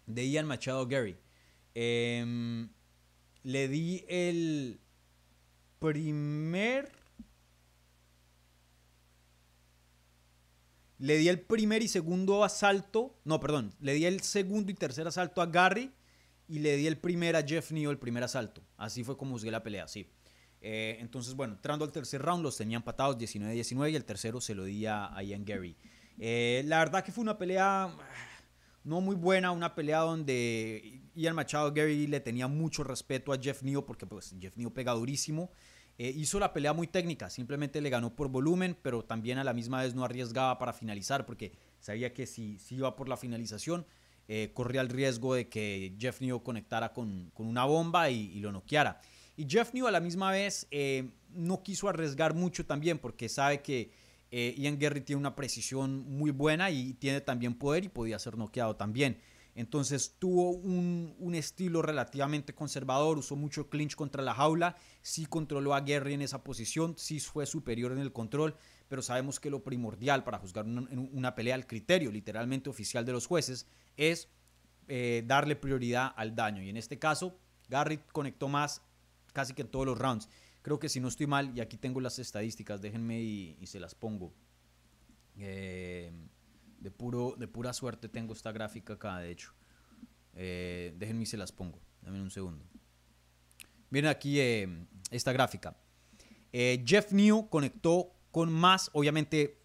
de 0.07 0.30
Ian 0.30 0.47
Machado 0.47 0.86
Gary. 0.86 1.16
Em, 1.74 2.70
le 3.43 3.68
di 3.68 4.05
el 4.09 4.82
primer 5.83 6.93
Le 11.03 11.16
di 11.18 11.28
el 11.28 11.41
primer 11.41 11.83
y 11.83 11.89
segundo 11.89 12.45
asalto, 12.45 13.18
no, 13.24 13.41
perdón, 13.41 13.74
le 13.80 13.93
di 13.95 14.05
el 14.05 14.20
segundo 14.20 14.70
y 14.70 14.74
tercer 14.74 15.05
asalto 15.05 15.43
a 15.43 15.47
Gary 15.47 15.91
y 16.47 16.61
le 16.61 16.76
di 16.76 16.87
el 16.87 16.97
primer 16.97 17.35
a 17.35 17.43
Jeff 17.43 17.72
Neal, 17.72 17.91
el 17.91 17.99
primer 17.99 18.22
asalto. 18.22 18.62
Así 18.76 19.03
fue 19.03 19.16
como 19.16 19.33
juzgué 19.33 19.51
la 19.51 19.64
pelea, 19.64 19.89
sí. 19.89 20.09
Eh, 20.61 20.99
entonces, 21.01 21.35
bueno, 21.35 21.55
entrando 21.55 21.85
al 21.85 21.91
tercer 21.91 22.22
round, 22.22 22.45
los 22.45 22.57
tenía 22.57 22.76
empatados 22.76 23.18
19-19 23.18 23.91
y 23.91 23.97
el 23.97 24.05
tercero 24.05 24.41
se 24.41 24.55
lo 24.55 24.62
di 24.62 24.87
a, 24.87 25.12
Ian 25.24 25.45
Gary. 25.45 25.76
Eh, 26.18 26.62
la 26.66 26.78
verdad 26.78 27.03
que 27.03 27.11
fue 27.11 27.22
una 27.22 27.37
pelea 27.37 27.87
ah, 27.87 27.99
no 28.85 29.01
muy 29.01 29.16
buena, 29.16 29.51
una 29.51 29.74
pelea 29.74 29.99
donde 30.01 31.03
Ian 31.16 31.35
Machado 31.35 31.72
Gary 31.72 32.07
le 32.07 32.20
tenía 32.20 32.47
mucho 32.47 32.85
respeto 32.85 33.33
a 33.33 33.39
Jeff 33.41 33.64
Neal 33.64 33.85
porque 33.85 34.07
pues 34.07 34.37
Jeff 34.41 34.57
Neal 34.57 34.72
pega 34.72 34.93
durísimo. 34.93 35.51
Eh, 35.99 36.12
hizo 36.16 36.38
la 36.38 36.53
pelea 36.53 36.72
muy 36.72 36.86
técnica, 36.86 37.28
simplemente 37.28 37.80
le 37.80 37.90
ganó 37.90 38.14
por 38.14 38.28
volumen, 38.28 38.76
pero 38.80 39.05
también 39.05 39.38
a 39.38 39.45
la 39.45 39.53
misma 39.53 39.82
vez 39.82 39.95
no 39.95 40.05
arriesgaba 40.05 40.59
para 40.59 40.72
finalizar, 40.72 41.26
porque 41.26 41.53
sabía 41.80 42.14
que 42.14 42.26
si, 42.26 42.59
si 42.59 42.76
iba 42.76 42.97
por 42.97 43.09
la 43.09 43.16
finalización, 43.16 43.86
eh, 44.28 44.51
corría 44.55 44.80
el 44.80 44.88
riesgo 44.88 45.34
de 45.34 45.49
que 45.49 45.95
Jeff 45.99 46.20
New 46.20 46.43
conectara 46.43 46.93
con, 46.93 47.30
una 47.36 47.64
bomba 47.66 48.11
y, 48.11 48.40
lo 48.40 48.53
noqueara. 48.53 49.01
Y 49.36 49.47
Jeff 49.49 49.74
New 49.74 49.86
a 49.86 49.90
la 49.90 50.01
misma 50.01 50.30
vez 50.30 50.66
eh, 50.70 51.11
no 51.30 51.62
quiso 51.62 51.88
arriesgar 51.88 52.34
mucho 52.34 52.64
también, 52.64 52.99
porque 52.99 53.28
sabe 53.28 53.61
que 53.61 53.90
Ian 54.30 54.78
Gary 54.78 55.03
tiene 55.03 55.20
una 55.20 55.36
precisión 55.36 56.09
muy 56.09 56.30
buena 56.30 56.70
y 56.70 56.95
tiene 56.95 57.20
también 57.20 57.53
poder 57.53 57.84
y 57.84 57.90
podía 57.90 58.18
ser 58.18 58.38
noqueado 58.38 58.76
también. 58.76 59.18
Entonces 59.55 60.16
tuvo 60.18 60.50
un, 60.50 61.34
estilo 61.34 61.82
relativamente 61.82 62.55
conservador, 62.55 63.18
usó 63.18 63.36
mucho 63.36 63.68
clinch 63.68 63.94
contra 63.94 64.22
la 64.22 64.34
jaula, 64.34 64.76
sí 65.03 65.26
controló 65.26 65.74
a 65.74 65.80
Gary 65.80 66.14
en 66.14 66.22
esa 66.22 66.42
posición, 66.42 66.94
sí 66.96 67.20
fue 67.20 67.46
superior 67.46 67.92
en 67.92 67.98
el 67.98 68.12
control, 68.12 68.55
pero 68.88 69.03
sabemos 69.03 69.40
que 69.40 69.50
lo 69.50 69.62
primordial 69.62 70.24
para 70.24 70.38
juzgar 70.38 70.64
una, 70.66 71.34
pelea, 71.34 71.55
el 71.55 71.66
criterio 71.66 72.11
literalmente 72.11 72.70
oficial 72.70 73.05
de 73.05 73.12
los 73.12 73.26
jueces, 73.26 73.66
es 73.96 74.28
eh, 74.88 75.22
darle 75.26 75.57
prioridad 75.57 76.12
al 76.16 76.34
daño. 76.34 76.62
Y 76.62 76.70
en 76.70 76.76
este 76.76 76.98
caso, 76.98 77.38
Gary 77.68 77.98
conectó 78.12 78.48
más 78.48 78.82
casi 79.32 79.55
que 79.55 79.62
en 79.62 79.68
todos 79.68 79.86
los 79.86 79.98
rounds. 79.98 80.28
Creo 80.62 80.78
que 80.78 80.88
si 80.88 81.00
no 81.00 81.09
estoy 81.09 81.26
mal, 81.26 81.53
y 81.57 81.61
aquí 81.61 81.76
tengo 81.76 82.00
las 82.00 82.18
estadísticas, 82.18 82.80
déjenme 82.80 83.20
y, 83.20 83.66
se 83.66 83.80
las 83.80 83.94
pongo. 83.94 84.32
Eh, 85.38 86.12
de, 86.83 86.91
puro, 86.91 87.35
de 87.39 87.47
pura 87.47 87.72
suerte 87.72 88.09
tengo 88.09 88.33
esta 88.33 88.53
gráfica 88.53 88.95
acá, 88.95 89.18
de 89.18 89.30
hecho. 89.30 89.53
Eh, 90.35 90.95
déjenme 90.97 91.22
y 91.22 91.26
se 91.26 91.37
las 91.37 91.53
pongo. 91.53 91.78
Dame 92.03 92.20
un 92.20 92.30
segundo. 92.30 92.64
Miren 93.91 94.11
aquí 94.11 94.41
eh, 94.41 94.87
esta 95.11 95.33
gráfica. 95.33 95.76
Eh, 96.53 96.83
Jeff 96.87 97.12
New 97.12 97.49
conectó 97.49 98.12
con 98.30 98.53
más, 98.53 98.91
obviamente, 98.95 99.59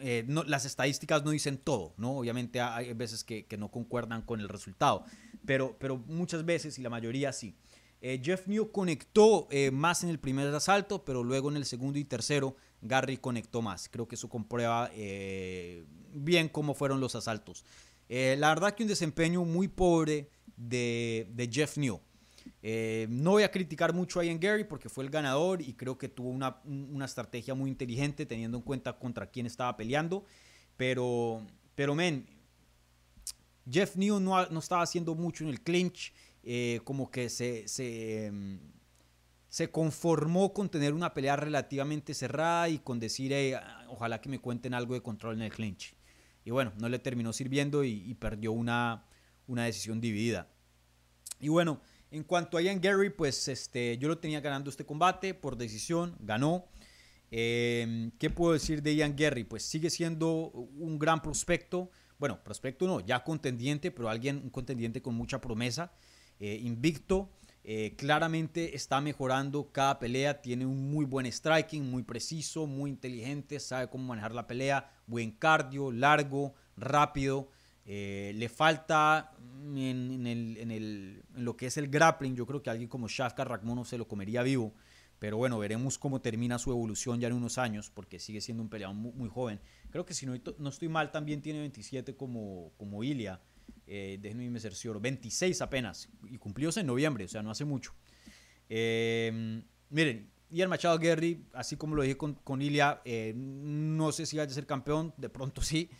las 0.00 0.64
estadísticas 0.64 1.24
no 1.24 1.32
dicen 1.32 1.58
todo, 1.58 1.94
¿no? 1.96 2.18
Obviamente 2.18 2.60
hay 2.60 2.92
veces 2.92 3.24
que, 3.24 3.46
no 3.58 3.68
concuerdan 3.68 4.22
con 4.22 4.38
el 4.38 4.48
resultado, 4.48 5.04
pero, 5.44 5.76
pero 5.80 5.96
muchas 5.96 6.44
veces 6.44 6.78
y 6.78 6.82
la 6.82 6.90
mayoría 6.90 7.32
sí. 7.32 7.56
Jeff 8.00 8.46
New 8.46 8.70
conectó 8.70 9.48
más 9.72 10.04
en 10.04 10.10
el 10.10 10.18
primer 10.18 10.54
asalto, 10.54 11.04
pero 11.04 11.24
luego 11.24 11.50
en 11.50 11.56
el 11.56 11.64
segundo 11.64 11.98
y 11.98 12.04
tercero 12.04 12.56
Gary 12.80 13.16
conectó 13.16 13.62
más. 13.62 13.88
Creo 13.88 14.06
que 14.06 14.14
eso 14.14 14.28
comprueba 14.28 14.90
eh, 14.94 15.84
bien 16.12 16.48
cómo 16.48 16.74
fueron 16.74 17.00
los 17.00 17.14
asaltos. 17.14 17.64
Eh, 18.08 18.36
la 18.38 18.48
verdad 18.48 18.74
que 18.74 18.82
un 18.82 18.88
desempeño 18.88 19.44
muy 19.44 19.68
pobre 19.68 20.30
de, 20.56 21.48
Jeff 21.50 21.76
New. 21.76 22.00
Eh, 22.62 23.06
no 23.10 23.32
voy 23.32 23.42
a 23.42 23.50
criticar 23.50 23.92
mucho 23.92 24.20
a 24.20 24.24
Ian 24.24 24.40
Gary 24.40 24.64
porque 24.64 24.88
fue 24.88 25.04
el 25.04 25.10
ganador 25.10 25.60
y 25.60 25.74
creo 25.74 25.98
que 25.98 26.08
tuvo 26.08 26.30
una, 26.30 27.04
estrategia 27.04 27.54
muy 27.54 27.70
inteligente 27.70 28.26
teniendo 28.26 28.56
en 28.56 28.62
cuenta 28.62 28.98
contra 28.98 29.26
quién 29.26 29.46
estaba 29.46 29.76
peleando. 29.76 30.24
Pero, 30.76 31.42
pero 31.74 31.94
men, 31.94 32.26
Jeff 33.70 33.96
New 33.96 34.20
no, 34.20 34.46
no 34.46 34.60
estaba 34.60 34.82
haciendo 34.82 35.14
mucho 35.14 35.44
en 35.44 35.50
el 35.50 35.60
clinch. 35.60 36.12
Como 36.84 37.10
que 37.10 37.28
se, 37.28 37.68
se 37.68 38.26
em, 38.26 38.58
se 39.48 39.70
conformó 39.70 40.52
con 40.52 40.68
tener 40.68 40.92
una 40.92 41.14
pelea 41.14 41.36
relativamente 41.36 42.12
cerrada 42.14 42.68
y 42.68 42.78
con 42.78 43.00
decir, 43.00 43.34
ojalá 43.88 44.20
que 44.20 44.28
me 44.28 44.38
cuenten 44.38 44.74
algo 44.74 44.94
de 44.94 45.02
control 45.02 45.36
en 45.36 45.42
el 45.42 45.52
clinch. 45.52 45.94
Y 46.44 46.50
bueno, 46.50 46.72
no 46.78 46.88
le 46.88 46.98
terminó 46.98 47.32
sirviendo 47.32 47.84
y, 47.84 48.14
perdió 48.14 48.52
una, 48.52 49.04
una 49.46 49.64
decisión 49.64 50.00
dividida. 50.00 50.48
Y 51.40 51.48
bueno, 51.48 51.80
en 52.10 52.24
cuanto 52.24 52.56
a 52.56 52.62
Ian 52.62 52.80
Gary, 52.80 53.10
pues 53.10 53.48
este, 53.48 53.96
yo 53.98 54.08
lo 54.08 54.18
tenía 54.18 54.40
ganando 54.40 54.70
este 54.70 54.84
combate 54.84 55.34
por 55.34 55.56
decisión, 55.56 56.16
ganó. 56.20 56.66
Em, 57.30 58.10
¿Qué 58.12 58.30
puedo 58.30 58.54
decir 58.54 58.82
de 58.82 58.96
Ian 58.96 59.14
Gary? 59.16 59.44
Pues 59.44 59.62
sigue 59.62 59.90
siendo 59.90 60.50
un 60.50 60.98
gran 60.98 61.20
prospecto. 61.20 61.90
Bueno, 62.18 62.42
prospecto 62.42 62.86
no, 62.86 63.00
ya 63.00 63.22
contendiente, 63.24 63.90
pero 63.90 64.08
alguien, 64.08 64.40
un 64.42 64.50
contendiente 64.50 65.02
con 65.02 65.14
mucha 65.14 65.40
promesa. 65.40 65.92
Eh, 66.40 66.60
invicto. 66.62 67.30
Eh, 67.70 67.96
claramente 67.96 68.74
está 68.74 69.00
mejorando 69.00 69.70
cada 69.72 69.98
pelea, 69.98 70.40
tiene 70.40 70.64
un 70.64 70.90
muy 70.90 71.04
buen 71.04 71.26
striking, 71.26 71.90
muy 71.90 72.02
preciso, 72.02 72.66
muy 72.66 72.88
inteligente, 72.88 73.60
sabe 73.60 73.90
cómo 73.90 74.04
manejar 74.04 74.34
la 74.34 74.46
pelea, 74.46 74.90
buen 75.06 75.32
cardio, 75.32 75.92
largo, 75.92 76.54
rápido. 76.78 77.50
Eh, 77.84 78.32
le 78.36 78.48
falta 78.48 79.32
en, 79.74 81.22
lo 81.34 81.56
que 81.58 81.66
es 81.66 81.76
el 81.76 81.88
grappling, 81.88 82.36
yo 82.36 82.46
creo 82.46 82.62
que 82.62 82.70
alguien 82.70 82.88
como 82.88 83.06
Shafka 83.06 83.44
Rakhmonov 83.44 83.86
se 83.86 83.98
lo 83.98 84.08
comería 84.08 84.42
vivo, 84.42 84.72
pero 85.18 85.36
bueno, 85.36 85.58
veremos 85.58 85.98
cómo 85.98 86.22
termina 86.22 86.58
su 86.58 86.70
evolución 86.70 87.20
ya 87.20 87.28
en 87.28 87.34
unos 87.34 87.58
años, 87.58 87.90
porque 87.90 88.18
sigue 88.18 88.40
siendo 88.40 88.62
un 88.62 88.70
peleador 88.70 88.96
muy, 88.96 89.28
joven. 89.28 89.60
Creo 89.90 90.06
que 90.06 90.14
si 90.14 90.24
no, 90.24 90.34
no, 90.58 90.68
estoy 90.70 90.88
mal, 90.88 91.10
también 91.10 91.42
tiene 91.42 91.60
27 91.60 92.16
como, 92.16 92.72
como 92.78 93.04
Ilia 93.04 93.42
eh, 93.88 94.18
déjenme 94.20 94.50
me 94.50 94.60
cercioro, 94.60 95.00
26 95.00 95.62
apenas, 95.62 96.08
y 96.28 96.38
cumplióse 96.38 96.80
en 96.80 96.86
noviembre, 96.86 97.24
o 97.24 97.28
sea, 97.28 97.42
no 97.42 97.50
hace 97.50 97.64
mucho. 97.64 97.94
Eh, 98.68 99.62
miren, 99.90 100.30
y 100.50 100.62
el 100.62 100.68
Machado 100.68 100.98
Guerri, 100.98 101.44
así 101.52 101.76
como 101.76 101.94
lo 101.94 102.02
dije 102.02 102.16
con, 102.16 102.34
con 102.34 102.62
Ilia, 102.62 103.02
eh, 103.04 103.34
no 103.36 104.12
sé 104.12 104.24
si 104.24 104.36
va 104.36 104.44
a 104.44 104.48
ser 104.48 104.66
campeón, 104.66 105.12
de 105.16 105.28
pronto 105.28 105.60
sí. 105.60 105.90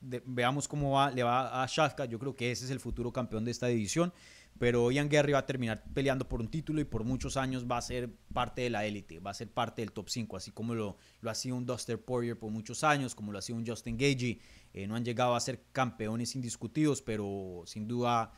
veamos 0.00 0.66
cómo 0.66 0.92
va, 0.92 1.10
le 1.10 1.22
va 1.22 1.62
a 1.62 1.66
Shafka. 1.66 2.06
Yo 2.06 2.18
creo 2.18 2.34
que 2.34 2.50
ese 2.50 2.64
es 2.64 2.70
el 2.70 2.80
futuro 2.80 3.12
campeón 3.12 3.44
de 3.44 3.50
esta 3.50 3.66
división. 3.66 4.12
Pero 4.58 4.90
Ian 4.90 5.08
Gary 5.08 5.32
va 5.32 5.40
a 5.40 5.46
terminar 5.46 5.84
peleando 5.94 6.28
por 6.28 6.40
un 6.40 6.48
título 6.48 6.80
y 6.80 6.84
por 6.84 7.04
muchos 7.04 7.36
años 7.36 7.66
va 7.70 7.78
a 7.78 7.82
ser 7.82 8.10
parte 8.32 8.62
de 8.62 8.70
la 8.70 8.84
élite, 8.84 9.20
va 9.20 9.30
a 9.30 9.34
ser 9.34 9.48
parte 9.48 9.82
del 9.82 9.92
top 9.92 10.08
5, 10.08 10.36
así 10.36 10.50
como 10.50 10.74
lo, 10.74 10.96
lo 11.20 11.30
ha 11.30 11.34
sido 11.34 11.56
un 11.56 11.64
Duster 11.64 12.02
Poirier 12.02 12.38
por 12.38 12.50
muchos 12.50 12.82
años, 12.82 13.14
como 13.14 13.32
lo 13.32 13.38
ha 13.38 13.42
sido 13.42 13.58
un 13.58 13.66
Justin 13.66 13.96
Gagey. 13.96 14.40
Eh, 14.74 14.86
no 14.86 14.96
han 14.96 15.04
llegado 15.04 15.34
a 15.34 15.40
ser 15.40 15.64
campeones 15.72 16.34
indiscutidos, 16.34 17.02
pero 17.02 17.62
sin 17.66 17.86
duda 17.86 18.32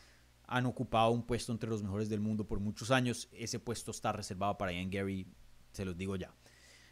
han 0.46 0.66
ocupado 0.66 1.10
un 1.10 1.24
puesto 1.24 1.52
entre 1.52 1.70
los 1.70 1.82
mejores 1.82 2.08
del 2.08 2.20
mundo 2.20 2.46
por 2.46 2.60
muchos 2.60 2.90
años. 2.90 3.28
Ese 3.32 3.58
puesto 3.58 3.90
está 3.90 4.12
reservado 4.12 4.58
para 4.58 4.72
Ian 4.72 4.90
Gary, 4.90 5.26
se 5.72 5.84
los 5.84 5.96
digo 5.96 6.16
ya. 6.16 6.34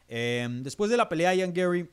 Em, 0.07 0.63
después 0.63 0.91
de 0.91 0.97
la 0.97 1.09
pelea, 1.09 1.35
Ian 1.35 1.53
Gary 1.53 1.91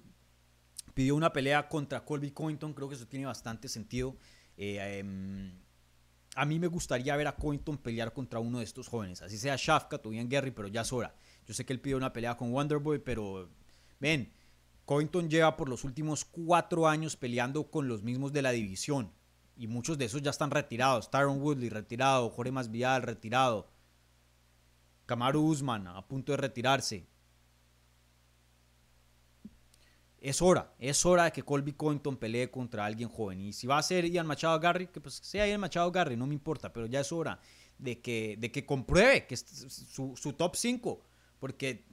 pidió 0.93 1.15
una 1.15 1.33
pelea 1.33 1.67
contra 1.67 2.05
Colby 2.05 2.31
Covington, 2.31 2.73
creo 2.73 2.87
que 2.87 2.95
eso 2.95 3.07
tiene 3.07 3.25
bastante 3.25 3.67
sentido. 3.67 4.15
Eh, 4.57 4.99
em, 4.99 5.64
a 6.35 6.45
mí 6.45 6.59
me 6.59 6.67
gustaría 6.67 7.15
ver 7.15 7.27
a 7.27 7.35
Covington 7.35 7.77
pelear 7.77 8.11
contra 8.13 8.39
uno 8.39 8.59
de 8.59 8.65
estos 8.65 8.89
jóvenes, 8.89 9.21
así 9.21 9.37
sea 9.37 9.55
Shafkat 9.57 10.05
o 10.05 10.11
Ian 10.11 10.27
Gary, 10.27 10.51
pero 10.51 10.67
ya 10.67 10.81
es 10.81 10.91
hora. 10.91 11.15
Yo 11.47 11.53
sé 11.53 11.65
que 11.65 11.71
él 11.71 11.79
pidió 11.79 11.95
una 11.95 12.11
pelea 12.11 12.35
con 12.35 12.51
Wonderboy, 12.51 12.99
pero 12.99 13.49
ven, 13.99 14.33
Covington 14.83 15.29
lleva 15.29 15.55
por 15.55 15.69
los 15.69 15.85
últimos 15.85 16.25
cuatro 16.25 16.87
años 16.87 17.15
peleando 17.15 17.71
con 17.71 17.87
los 17.87 18.03
mismos 18.03 18.33
de 18.33 18.41
la 18.41 18.51
división. 18.51 19.11
Y 19.57 19.67
muchos 19.67 19.97
de 19.97 20.05
esos 20.05 20.21
ya 20.21 20.31
están 20.31 20.51
retirados. 20.51 21.09
Tyron 21.09 21.41
Woodley 21.41 21.69
retirado, 21.69 22.29
Jorge 22.29 22.51
Masvidal 22.51 23.01
retirado. 23.01 23.69
Kamaru 25.05 25.41
Usman 25.41 25.87
a 25.87 26.05
punto 26.05 26.33
de 26.33 26.37
retirarse. 26.37 27.07
Es 30.25 30.41
hora, 30.41 30.73
es 30.79 31.05
hora 31.05 31.25
de 31.25 31.31
que 31.31 31.43
Colby 31.43 31.73
Covington 31.73 32.17
pelee 32.17 32.49
contra 32.49 32.83
alguien 32.83 33.09
joven. 33.09 33.41
Y 33.41 33.53
si 33.53 33.67
va 33.67 33.77
a 33.77 33.83
ser 33.83 34.09
Ian 34.09 34.25
Machado 34.25 34.59
Garry, 34.59 34.87
que 34.87 34.99
pues 34.99 35.13
sea 35.13 35.47
Ian 35.47 35.61
Machado 35.61 35.91
Garry, 35.91 36.17
no 36.17 36.25
me 36.25 36.33
importa, 36.33 36.73
pero 36.73 36.87
ya 36.87 37.01
es 37.01 37.11
hora 37.11 37.39
de 37.77 38.01
que, 38.01 38.35
de 38.39 38.51
que 38.51 38.65
compruebe 38.65 39.27
que 39.27 39.35
es 39.35 39.45
su, 39.45 40.33
top 40.33 40.55
5. 40.55 40.99
Porque 41.39 41.85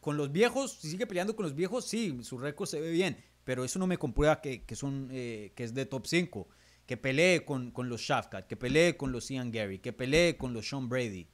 con 0.00 0.16
los 0.16 0.32
viejos, 0.32 0.72
si 0.72 0.90
sigue 0.90 1.06
peleando 1.06 1.36
con 1.36 1.44
los 1.44 1.54
viejos, 1.54 1.86
sí, 1.86 2.18
su 2.22 2.38
récord 2.38 2.68
se 2.68 2.80
ve 2.80 2.90
bien, 2.90 3.22
pero 3.44 3.64
eso 3.64 3.78
no 3.78 3.86
me 3.86 3.98
comprueba 3.98 4.40
que, 4.40 4.64
son, 4.74 5.08
eh, 5.12 5.52
que 5.54 5.62
es 5.62 5.72
de 5.72 5.86
top 5.86 6.08
5. 6.08 6.48
Que 6.86 6.96
pelee 6.96 7.44
con, 7.44 7.70
con 7.70 7.88
los 7.88 8.00
Shafkat, 8.00 8.48
que 8.48 8.56
pelee 8.56 8.96
con 8.96 9.12
los 9.12 9.28
Ian 9.28 9.52
Gary, 9.52 9.78
que 9.78 9.92
pelee 9.92 10.36
con 10.36 10.52
los 10.52 10.68
Sean 10.68 10.88
Brady. 10.88 11.28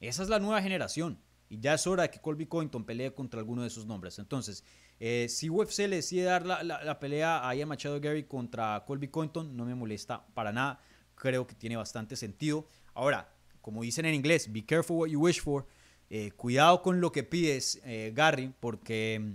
Esa 0.00 0.22
es 0.22 0.30
la 0.30 0.38
nueva 0.38 0.62
generación. 0.62 1.20
Y 1.50 1.60
ya 1.60 1.74
es 1.74 1.86
hora 1.86 2.04
de 2.04 2.10
que 2.10 2.20
Colby 2.20 2.46
Covington 2.46 2.86
pelee 2.86 3.12
contra 3.12 3.40
alguno 3.40 3.62
de 3.62 3.68
esos 3.68 3.84
nombres. 3.84 4.18
Entonces, 4.18 4.64
eh, 5.02 5.28
si 5.30 5.48
UFC 5.48 5.78
le 5.88 5.96
decide 5.96 6.24
dar 6.24 6.44
la, 6.44 7.00
pelea 7.00 7.48
a 7.48 7.66
Machado 7.66 7.98
Gary 7.98 8.24
contra 8.24 8.84
Colby 8.86 9.08
Covington, 9.08 9.56
no 9.56 9.64
me 9.64 9.74
molesta 9.74 10.26
para 10.34 10.52
nada. 10.52 10.78
Creo 11.14 11.46
que 11.46 11.54
tiene 11.54 11.76
bastante 11.76 12.16
sentido. 12.16 12.68
Ahora, 12.92 13.32
como 13.62 13.82
dicen 13.82 14.04
en 14.04 14.14
inglés, 14.14 14.52
be 14.52 14.64
careful 14.64 14.98
what 14.98 15.08
you 15.08 15.20
wish 15.20 15.40
for. 15.40 15.66
Eh, 16.10 16.32
cuidado 16.32 16.82
con 16.82 17.00
lo 17.00 17.12
que 17.12 17.22
pides, 17.22 17.80
eh, 17.84 18.12
Gary, 18.14 18.52
porque 18.60 19.18
mm, 19.20 19.32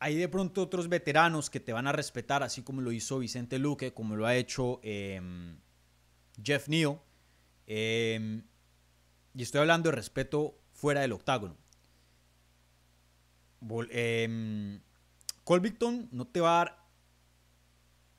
hay 0.00 0.16
de 0.16 0.28
pronto 0.28 0.60
otros 0.60 0.88
veteranos 0.88 1.48
que 1.48 1.60
te 1.60 1.72
van 1.72 1.86
a 1.86 1.92
respetar, 1.92 2.42
así 2.42 2.62
como 2.62 2.82
lo 2.82 2.92
hizo 2.92 3.20
Vicente 3.20 3.58
Luque, 3.58 3.94
como 3.94 4.16
lo 4.16 4.26
ha 4.26 4.36
hecho 4.36 4.80
em, 4.82 5.56
Jeff 6.42 6.68
Neal. 6.68 7.00
Em, 7.66 8.42
y 9.34 9.42
estoy 9.42 9.60
hablando 9.60 9.88
de 9.88 9.96
respeto 9.96 10.58
fuera 10.72 11.00
del 11.00 11.12
octágono. 11.12 11.63
Eh, 13.90 14.80
no 16.10 16.26
te 16.26 16.40
va 16.40 16.54
a 16.54 16.64
dar 16.64 16.84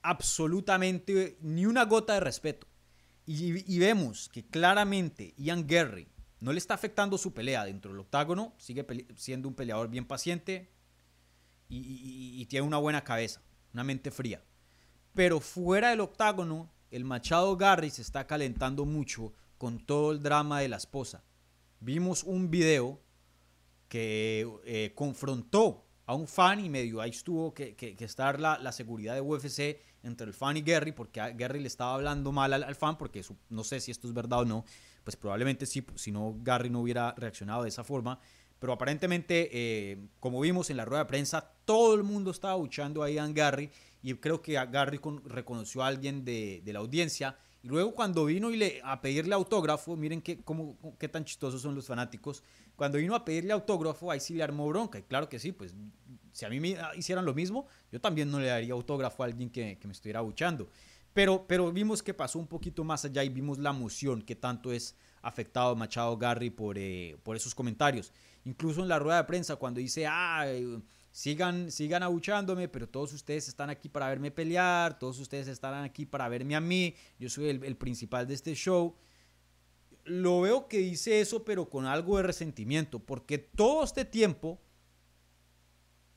absolutamente 0.01 1.37
ni 1.41 1.65
una 1.65 1.85
gota 1.85 2.13
de 2.13 2.19
respeto. 2.19 2.67
Y, 3.27 3.79
vemos 3.79 4.29
que 4.29 4.45
claramente 4.45 5.33
Ian 5.37 5.65
Gary 5.65 6.07
no 6.39 6.53
le 6.53 6.59
está 6.59 6.75
afectando 6.75 7.17
su 7.17 7.33
pelea 7.33 7.65
dentro 7.65 7.91
del 7.91 8.01
octágono, 8.01 8.53
sigue 8.57 8.85
siendo 9.15 9.47
un 9.47 9.55
peleador 9.55 9.89
bien 9.89 10.05
paciente 10.05 10.71
y, 11.67 12.39
y, 12.39 12.45
tiene 12.45 12.67
una 12.67 12.77
buena 12.77 13.03
cabeza, 13.03 13.41
una 13.73 13.83
mente 13.83 14.11
fría. 14.11 14.43
Pero 15.15 15.39
fuera 15.39 15.89
del 15.89 16.01
octágono, 16.01 16.71
el 16.91 17.03
Machado 17.03 17.57
Garry 17.57 17.89
se 17.89 18.03
está 18.03 18.27
calentando 18.27 18.85
mucho 18.85 19.33
con 19.57 19.79
todo 19.79 20.11
el 20.11 20.21
drama 20.21 20.59
de 20.59 20.69
la 20.69 20.77
esposa. 20.77 21.23
Vimos 21.79 22.23
un 22.23 22.51
video 22.51 23.01
que 23.87 24.47
eh, 24.65 24.91
confrontó 24.95 25.85
a 26.05 26.13
un 26.13 26.27
fan 26.27 26.63
y 26.63 26.69
medio 26.69 27.01
ahí 27.01 27.09
estuvo 27.09 27.53
que, 27.53 27.75
que, 27.75 27.95
estar 27.99 28.39
la, 28.39 28.59
la, 28.59 28.71
seguridad 28.71 29.15
de 29.15 29.21
UFC 29.21 29.79
entre 30.03 30.27
el 30.27 30.33
fan 30.33 30.57
y 30.57 30.61
Gary, 30.61 30.91
porque 30.91 31.19
a 31.19 31.31
Gary 31.31 31.59
le 31.59 31.67
estaba 31.67 31.95
hablando 31.95 32.31
mal 32.31 32.53
al, 32.53 32.75
fan, 32.75 32.97
porque 32.97 33.23
no 33.49 33.63
sé 33.63 33.79
si 33.79 33.91
esto 33.91 34.07
es 34.07 34.13
verdad 34.13 34.41
o 34.41 34.45
no, 34.45 34.65
pues 35.03 35.15
probablemente 35.15 35.65
sí, 35.65 35.85
si 35.95 36.11
no 36.11 36.35
Gary 36.41 36.69
no 36.69 36.81
hubiera 36.81 37.13
reaccionado 37.17 37.63
de 37.63 37.69
esa 37.69 37.83
forma, 37.83 38.19
pero 38.59 38.73
aparentemente, 38.73 39.49
eh, 39.51 40.07
como 40.19 40.39
vimos 40.39 40.69
en 40.69 40.77
la 40.77 40.85
rueda 40.85 41.03
de 41.03 41.09
prensa, 41.09 41.53
todo 41.65 41.95
el 41.95 42.03
mundo 42.03 42.31
estaba 42.31 42.57
luchando 42.57 43.01
ahí 43.01 43.17
a 43.17 43.27
Gary 43.27 43.71
y 44.03 44.13
creo 44.15 44.41
que 44.41 44.57
a 44.57 44.65
Gary 44.65 44.99
reconoció 45.25 45.83
a 45.83 45.87
alguien 45.87 46.23
de, 46.23 46.61
de 46.63 46.73
la 46.73 46.79
audiencia 46.79 47.35
y 47.65 47.67
luego 47.67 47.95
cuando 47.95 48.25
vino 48.25 48.51
y 48.51 48.57
le, 48.57 48.79
a 48.83 49.01
pedirle 49.01 49.33
autógrafo, 49.33 49.95
miren 49.95 50.21
qué, 50.21 50.37
cómo, 50.43 50.77
qué 50.99 51.09
tan 51.09 51.25
chistosos 51.25 51.63
son 51.63 51.73
los 51.73 51.87
fanáticos, 51.87 52.43
cuando 52.75 52.97
vino 52.97 53.15
a 53.15 53.23
pedirle 53.23 53.53
autógrafo, 53.53 54.11
ahí 54.11 54.19
sí 54.19 54.33
le 54.33 54.43
armó 54.43 54.67
bronca. 54.67 54.99
Y 54.99 55.03
claro 55.03 55.29
que 55.29 55.39
sí, 55.39 55.51
pues 55.51 55.75
si 56.31 56.45
a 56.45 56.49
mí 56.49 56.59
me 56.59 56.77
hicieran 56.97 57.25
lo 57.25 57.33
mismo, 57.33 57.67
yo 57.91 58.01
también 58.01 58.29
no 58.29 58.39
le 58.39 58.47
daría 58.47 58.73
autógrafo 58.73 59.23
a 59.23 59.27
alguien 59.27 59.49
que, 59.49 59.77
que 59.77 59.87
me 59.87 59.93
estuviera 59.93 60.19
abuchando. 60.19 60.69
Pero, 61.15 61.45
pero 61.47 61.71
vimos 61.71 62.03
que 62.03 62.13
pasó 62.13 62.39
un 62.39 62.47
poquito 62.47 62.83
más 62.83 63.05
allá 63.05 63.23
y 63.23 63.29
vimos 63.29 63.57
la 63.57 63.69
emoción 63.69 64.21
que 64.21 64.35
tanto 64.35 64.73
es 64.73 64.95
afectado 65.21 65.73
Machado 65.73 66.17
Garry 66.17 66.49
por, 66.49 66.77
eh, 66.77 67.15
por 67.23 67.37
esos 67.37 67.55
comentarios. 67.55 68.11
Incluso 68.43 68.81
en 68.81 68.89
la 68.89 68.99
rueda 68.99 69.17
de 69.17 69.23
prensa, 69.23 69.55
cuando 69.55 69.79
dice, 69.79 70.05
ah, 70.07 70.45
sigan, 71.11 71.71
sigan 71.71 72.03
abuchándome, 72.03 72.67
pero 72.67 72.89
todos 72.89 73.13
ustedes 73.13 73.47
están 73.47 73.69
aquí 73.69 73.87
para 73.87 74.09
verme 74.09 74.29
pelear, 74.29 74.99
todos 74.99 75.17
ustedes 75.19 75.47
están 75.47 75.85
aquí 75.85 76.05
para 76.05 76.27
verme 76.27 76.53
a 76.53 76.59
mí, 76.59 76.93
yo 77.17 77.29
soy 77.29 77.47
el, 77.47 77.77
principal 77.77 78.27
de 78.27 78.33
este 78.33 78.53
show. 78.53 78.97
Lo 80.05 80.41
veo 80.41 80.67
que 80.67 80.77
dice 80.79 81.19
eso, 81.19 81.43
pero 81.43 81.69
con 81.69 81.85
algo 81.85 82.17
de 82.17 82.23
resentimiento, 82.23 82.99
porque 82.99 83.37
todo 83.37 83.83
este 83.83 84.05
tiempo 84.05 84.61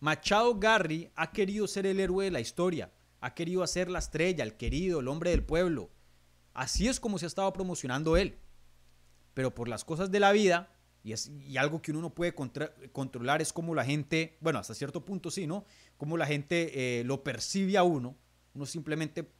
Machado 0.01 0.59
Garry 0.59 1.11
ha 1.16 1.32
querido 1.32 1.66
ser 1.66 1.86
el 1.86 1.99
héroe 1.99 2.26
de 2.26 2.30
la 2.30 2.41
historia, 2.41 2.93
ha 3.20 3.34
querido 3.34 3.62
hacer 3.62 3.91
la 3.91 3.99
estrella, 3.99 4.45
el 4.45 4.57
querido, 4.57 5.01
el 5.01 5.09
hombre 5.09 5.30
del 5.30 5.43
pueblo. 5.43 5.91
Así 6.55 6.86
es 6.86 7.01
como 7.01 7.18
se 7.18 7.26
ha 7.26 7.28
estado 7.28 7.53
promocionando 7.53 8.16
él. 8.16 8.39
Pero 9.34 9.55
por 9.55 9.68
las 9.68 9.84
cosas 9.84 10.11
de 10.11 10.20
la 10.20 10.32
vida, 10.32 10.70
y, 11.03 11.57
algo 11.57 11.80
que 11.80 11.91
uno 11.91 12.01
no 12.01 12.14
puede 12.14 12.34
controlar 12.34 13.41
es 13.41 13.53
cómo 13.53 13.74
la 13.74 13.84
gente, 13.84 14.36
bueno, 14.41 14.59
hasta 14.59 14.74
cierto 14.74 15.05
punto 15.05 15.30
sí, 15.30 15.47
¿no? 15.47 15.64
Cómo 15.97 16.16
la 16.16 16.26
gente 16.26 17.01
eh, 17.01 17.05
lo 17.05 17.24
percibe 17.24 17.76
a 17.76 17.82
uno. 17.82 18.16
Uno 18.55 18.66
simplemente 18.66 19.30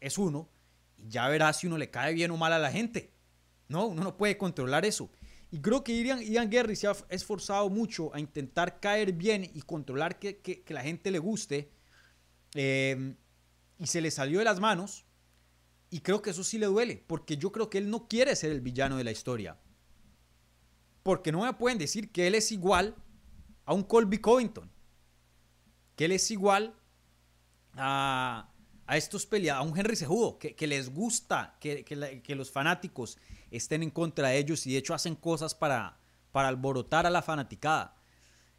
es 0.00 0.18
uno 0.18 0.48
y 0.96 1.08
ya 1.08 1.28
verá 1.28 1.52
si 1.52 1.66
uno 1.66 1.78
le 1.78 1.90
cae 1.90 2.14
bien 2.14 2.30
o 2.30 2.36
mal 2.36 2.52
a 2.52 2.58
la 2.58 2.70
gente. 2.70 3.12
No, 3.68 3.86
uno 3.86 4.02
no 4.02 4.16
puede 4.16 4.36
controlar 4.36 4.84
eso. 4.84 5.10
Y 5.50 5.60
creo 5.60 5.84
que 5.84 5.96
Ian, 6.02 6.22
Ian 6.22 6.50
Gary 6.50 6.76
se 6.76 6.88
ha 6.88 6.96
esforzado 7.08 7.68
mucho 7.70 8.14
a 8.14 8.20
intentar 8.20 8.80
caer 8.80 9.12
bien 9.12 9.50
y 9.54 9.62
controlar 9.62 10.18
que, 10.18 10.38
que, 10.38 10.74
la 10.74 10.82
gente 10.82 11.10
le 11.10 11.18
guste. 11.18 11.70
Em, 12.54 13.16
y 13.78 13.86
se 13.86 14.00
le 14.00 14.10
salió 14.10 14.38
de 14.38 14.44
las 14.44 14.60
manos. 14.60 15.04
Y 15.90 16.00
creo 16.00 16.20
que 16.20 16.30
eso 16.30 16.42
sí 16.42 16.58
le 16.58 16.66
duele, 16.66 17.04
porque 17.06 17.36
yo 17.36 17.52
creo 17.52 17.70
que 17.70 17.78
él 17.78 17.90
no 17.90 18.08
quiere 18.08 18.34
ser 18.34 18.50
el 18.50 18.60
villano 18.60 18.96
de 18.96 19.04
la 19.04 19.12
historia. 19.12 19.56
Porque 21.02 21.30
no 21.30 21.42
me 21.42 21.52
pueden 21.54 21.78
decir 21.78 22.10
que 22.10 22.26
él 22.26 22.34
es 22.34 22.50
igual 22.50 22.96
a 23.64 23.72
un 23.72 23.84
Colby 23.84 24.18
Covington. 24.18 24.70
Que 25.94 26.06
él 26.06 26.12
es 26.12 26.30
igual 26.32 26.74
a, 27.74 28.52
estos 28.88 29.26
peleadores, 29.26 29.66
a 29.66 29.70
un 29.70 29.78
Henry 29.78 29.96
Sejudo, 29.96 30.38
que, 30.38 30.66
les 30.66 30.92
gusta 30.92 31.56
que, 31.60 32.34
los 32.36 32.50
fanáticos 32.50 33.18
estén 33.56 33.82
en 33.82 33.90
contra 33.90 34.28
de 34.28 34.38
ellos 34.38 34.66
y 34.66 34.72
de 34.72 34.78
hecho 34.78 34.94
hacen 34.94 35.14
cosas 35.14 35.54
para, 35.54 35.98
para 36.32 36.48
alborotar 36.48 37.06
a 37.06 37.10
la 37.10 37.22
fanaticada. 37.22 37.96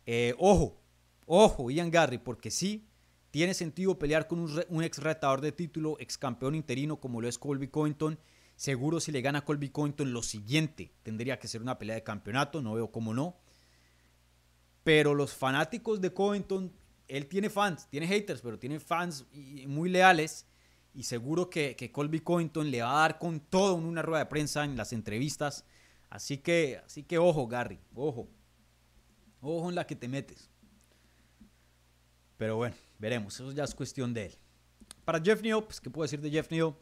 Eh, 0.06 0.34
ojo, 0.38 0.82
ojo, 1.26 1.70
Ian 1.70 1.92
Garry, 1.92 2.18
porque 2.18 2.52
sí, 2.52 2.88
tiene 3.32 3.54
sentido 3.54 4.00
pelear 4.00 4.28
con 4.28 4.40
un, 4.40 4.84
ex 4.84 4.98
retador 5.00 5.42
de 5.42 5.52
título, 5.52 5.98
ex 6.00 6.18
campeón 6.18 6.56
interino 6.56 7.00
como 7.00 7.22
lo 7.22 7.28
es 7.28 7.38
Colby 7.38 7.68
Covington 7.68 8.18
Seguro 8.58 9.00
si 9.00 9.12
le 9.12 9.22
gana 9.22 9.46
Colby 9.46 9.70
Covington, 9.70 10.12
lo 10.12 10.24
siguiente 10.24 10.92
tendría 11.04 11.38
que 11.38 11.48
ser 11.48 11.62
una 11.62 11.78
pelea 11.78 11.96
de 11.96 12.04
campeonato, 12.04 12.60
no 12.60 12.74
veo 12.74 12.92
cómo 12.92 13.14
no. 13.14 13.38
Pero 14.84 15.14
los 15.14 15.36
fanáticos 15.36 16.02
de 16.02 16.12
Covington, 16.12 16.74
él 17.08 17.28
tiene 17.28 17.52
fans, 17.52 17.88
tiene 17.88 18.08
haters, 18.08 18.42
pero 18.42 18.58
tiene 18.58 18.80
fans 18.80 19.28
muy 19.68 19.90
leales. 19.90 20.47
Y 20.98 21.04
seguro 21.04 21.50
que, 21.50 21.76
que 21.76 21.92
Colby 21.92 22.22
Covington 22.22 22.72
le 22.72 22.82
va 22.82 22.92
a 22.92 23.02
dar 23.02 23.20
con 23.20 23.40
todo 23.40 23.78
en 23.78 23.86
una 23.86 24.02
rueda 24.02 24.24
de 24.24 24.30
prensa, 24.30 24.66
en 24.66 24.76
las 24.76 24.92
entrevistas. 24.94 25.64
Así 26.10 26.40
que, 26.40 26.82
así 26.84 27.04
que 27.04 27.20
ojo, 27.20 27.48
Gary, 27.48 27.80
ojo. 27.94 28.28
Ojo 29.42 29.70
en 29.70 29.76
la 29.76 29.86
que 29.86 29.96
te 29.96 30.08
metes. 30.08 30.50
Pero 32.38 32.56
bueno, 32.56 32.76
veremos, 32.98 33.36
eso 33.36 33.52
ya 33.52 33.64
es 33.64 33.76
cuestión 33.76 34.14
de 34.14 34.26
él. 34.26 34.36
Para 35.06 35.22
Jeff 35.22 35.42
Neal, 35.42 35.64
pues, 35.64 35.80
¿qué 35.80 35.90
puedo 35.90 36.04
decir 36.04 36.20
de 36.20 36.32
Jeff 36.32 36.50
Neal? 36.50 36.76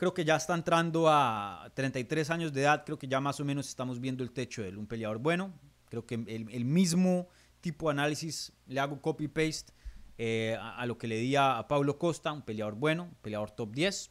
creo 0.00 0.14
que 0.14 0.24
ya 0.24 0.36
está 0.36 0.54
entrando 0.54 1.10
a 1.10 1.70
33 1.74 2.30
años 2.30 2.54
de 2.54 2.62
edad, 2.62 2.84
creo 2.86 2.98
que 2.98 3.06
ya 3.06 3.20
más 3.20 3.38
o 3.38 3.44
menos 3.44 3.68
estamos 3.68 4.00
viendo 4.00 4.24
el 4.24 4.30
techo 4.30 4.62
de 4.62 4.70
él. 4.70 4.78
Un 4.78 4.86
peleador 4.86 5.18
bueno, 5.18 5.52
creo 5.90 6.06
que 6.06 6.14
el, 6.14 6.64
mismo 6.64 7.28
tipo 7.60 7.88
de 7.88 7.90
análisis 7.90 8.50
le 8.66 8.80
hago 8.80 9.02
copy-paste 9.02 9.74
eh, 10.22 10.54
a, 10.60 10.84
lo 10.84 10.98
que 10.98 11.06
le 11.06 11.16
di 11.16 11.34
a, 11.34 11.64
Pablo 11.66 11.96
Costa, 11.96 12.30
un 12.30 12.42
peleador 12.42 12.74
bueno, 12.74 13.04
un 13.04 13.14
peleador 13.22 13.52
top 13.52 13.72
10. 13.72 14.10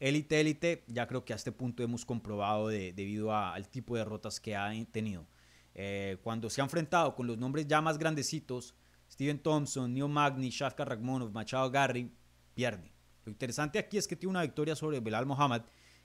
Élite, 0.00 0.40
élite, 0.40 0.84
ya 0.88 1.06
creo 1.06 1.24
que 1.24 1.32
a 1.32 1.36
este 1.36 1.52
punto 1.52 1.84
hemos 1.84 2.04
comprobado 2.04 2.66
debido 2.66 3.32
al 3.32 3.68
tipo 3.68 3.94
de 3.94 4.00
derrotas 4.00 4.40
que 4.40 4.56
ha 4.56 4.72
tenido. 4.90 5.28
Eh, 5.76 6.16
cuando 6.24 6.50
se 6.50 6.60
ha 6.60 6.64
enfrentado 6.64 7.14
con 7.14 7.28
los 7.28 7.38
nombres 7.38 7.68
ya 7.68 7.80
más 7.80 7.98
grandecitos, 7.98 8.74
Steven 9.08 9.38
Thompson, 9.38 9.94
Neil 9.94 10.08
Magny, 10.08 10.50
Shafka 10.50 10.84
Ragmonov, 10.84 11.30
Machado 11.30 11.70
Garry, 11.70 12.10
pierde. 12.52 12.92
Lo 13.24 13.30
interesante 13.30 13.78
aquí 13.78 13.96
es 13.96 14.08
que 14.08 14.16
tiene 14.16 14.30
una 14.30 14.42
victoria 14.42 14.74
sobre 14.74 14.98
Belal 14.98 15.24
Mohamed, 15.24 15.62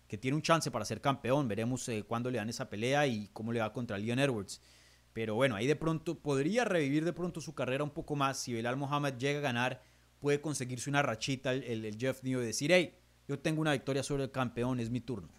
que 0.07 0.19
tiene 0.19 0.35
un 0.35 0.43
chance 0.43 0.69
para 0.69 0.85
ser 0.85 1.01
campeón. 1.01 1.47
Veremos 1.47 1.89
eh, 1.89 2.03
cuándo 2.07 2.29
le 2.29 2.37
dan 2.37 2.49
esa 2.49 2.69
pelea 2.69 3.07
y 3.07 3.29
cómo 3.33 3.51
le 3.51 3.61
va 3.61 3.73
contra 3.73 3.97
Leon 3.97 4.19
Edwards. 4.19 4.61
Pero 5.13 5.35
bueno, 5.35 5.55
ahí 5.55 5.67
de 5.67 5.75
pronto 5.75 6.19
podría 6.19 6.65
revivir 6.65 7.03
de 7.03 7.13
pronto 7.13 7.41
su 7.41 7.53
carrera 7.53 7.83
un 7.83 7.89
poco 7.89 8.15
más. 8.15 8.37
Si 8.37 8.53
Belal 8.53 8.77
Mohamed 8.77 9.15
llega 9.17 9.39
a 9.39 9.41
ganar, 9.41 9.81
puede 10.19 10.41
conseguirse 10.41 10.89
una 10.89 11.01
rachita 11.01 11.53
el, 11.53 11.97
Jeff 11.99 12.23
New 12.23 12.41
y 12.41 12.45
decir, 12.45 12.71
hey, 12.71 12.95
yo 13.27 13.39
tengo 13.39 13.61
una 13.61 13.73
victoria 13.73 14.03
sobre 14.03 14.23
el 14.23 14.31
campeón, 14.31 14.79
es 14.79 14.89
mi 14.89 15.01
turno. 15.01 15.29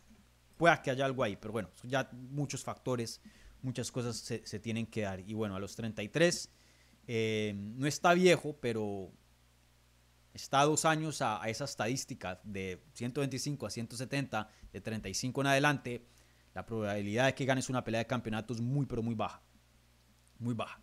Pueda 0.57 0.83
que 0.83 0.91
haya 0.91 1.05
algo 1.05 1.23
ahí, 1.23 1.37
pero 1.37 1.53
bueno, 1.53 1.71
ya 1.85 2.11
muchos 2.13 2.63
factores, 2.63 3.21
muchas 3.63 3.91
cosas 3.91 4.17
se, 4.17 4.61
tienen 4.61 4.87
que 4.87 5.03
dar. 5.03 5.21
Y 5.21 5.35
bueno, 5.35 5.57
a 5.57 5.61
los 5.61 5.75
33, 5.77 6.51
eh, 7.07 7.55
no 7.57 7.87
está 7.87 8.13
viejo, 8.15 8.57
pero 8.61 9.11
está 10.35 10.63
dos 10.65 10.85
años 10.85 11.23
a, 11.23 11.43
esa 11.49 11.65
estadística 11.65 12.41
de 12.45 12.83
125 12.95 13.67
a 13.67 13.71
170, 13.71 14.49
de 14.73 14.81
35 14.81 15.41
en 15.41 15.47
adelante, 15.47 16.07
la 16.55 16.67
probabilidad 16.67 17.27
de 17.27 17.35
que 17.35 17.45
ganes 17.45 17.69
una 17.69 17.85
pelea 17.85 18.01
de 18.01 18.07
campeonato 18.07 18.53
es 18.55 18.61
muy, 18.61 18.87
pero 18.87 19.03
muy 19.03 19.15
baja. 19.15 19.43
Muy 20.41 20.55
baja. 20.55 20.81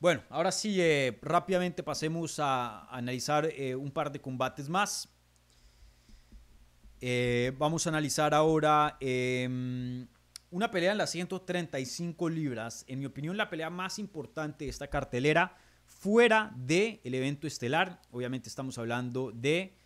Bueno, 0.00 0.22
ahora 0.30 0.50
sí, 0.50 0.80
eh, 0.80 1.18
rápidamente 1.20 1.82
pasemos 1.82 2.38
a, 2.38 2.86
analizar 2.86 3.44
eh, 3.44 3.76
un 3.76 3.90
par 3.90 4.10
de 4.10 4.20
combates 4.20 4.68
más. 4.68 5.10
Eh, 7.02 7.52
vamos 7.58 7.86
a 7.86 7.90
analizar 7.90 8.32
ahora 8.32 8.96
em, 8.98 10.06
una 10.50 10.70
pelea 10.70 10.92
en 10.92 10.98
las 10.98 11.10
135 11.10 12.30
libras. 12.30 12.84
En 12.88 12.98
mi 12.98 13.04
opinión, 13.04 13.36
la 13.36 13.50
pelea 13.50 13.68
más 13.68 13.98
importante 13.98 14.64
de 14.64 14.70
esta 14.70 14.88
cartelera 14.88 15.54
fuera 15.84 16.50
del 16.56 17.00
el 17.04 17.14
evento 17.14 17.46
estelar. 17.46 18.00
Obviamente 18.10 18.48
estamos 18.48 18.78
hablando 18.78 19.32
de 19.32 19.76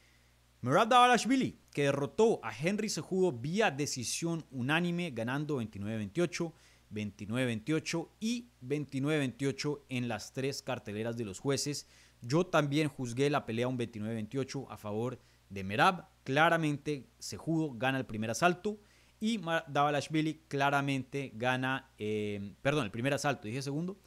Merab 0.60 0.88
Davalashvili, 0.88 1.58
que 1.72 1.82
derrotó 1.82 2.38
a 2.44 2.56
Henry 2.56 2.88
Sejudo 2.88 3.32
vía 3.32 3.72
decisión 3.72 4.46
unánime, 4.52 5.10
ganando 5.10 5.60
29-28, 5.60 6.52
29-28 6.92 8.08
y 8.20 8.50
29-28 8.62 9.82
en 9.88 10.08
las 10.08 10.32
tres 10.32 10.62
carteleras 10.62 11.16
de 11.16 11.24
los 11.24 11.38
jueces. 11.38 11.86
Yo 12.22 12.46
también 12.46 12.88
juzgué 12.88 13.30
la 13.30 13.46
pelea 13.46 13.68
un 13.68 13.78
29-28 13.78 14.66
a 14.70 14.76
favor 14.76 15.20
de 15.50 15.64
Merab. 15.64 16.08
Claramente 16.24 17.08
Sejudo 17.18 17.74
gana 17.74 17.98
el 17.98 18.06
primer 18.06 18.30
asalto 18.30 18.80
y 19.20 19.40
Davalashvili 19.68 20.44
claramente 20.48 21.32
gana, 21.34 21.90
eh, 21.98 22.54
perdón, 22.62 22.84
el 22.84 22.90
primer 22.90 23.14
asalto, 23.14 23.46
dije 23.46 23.62
segundo. 23.62 23.98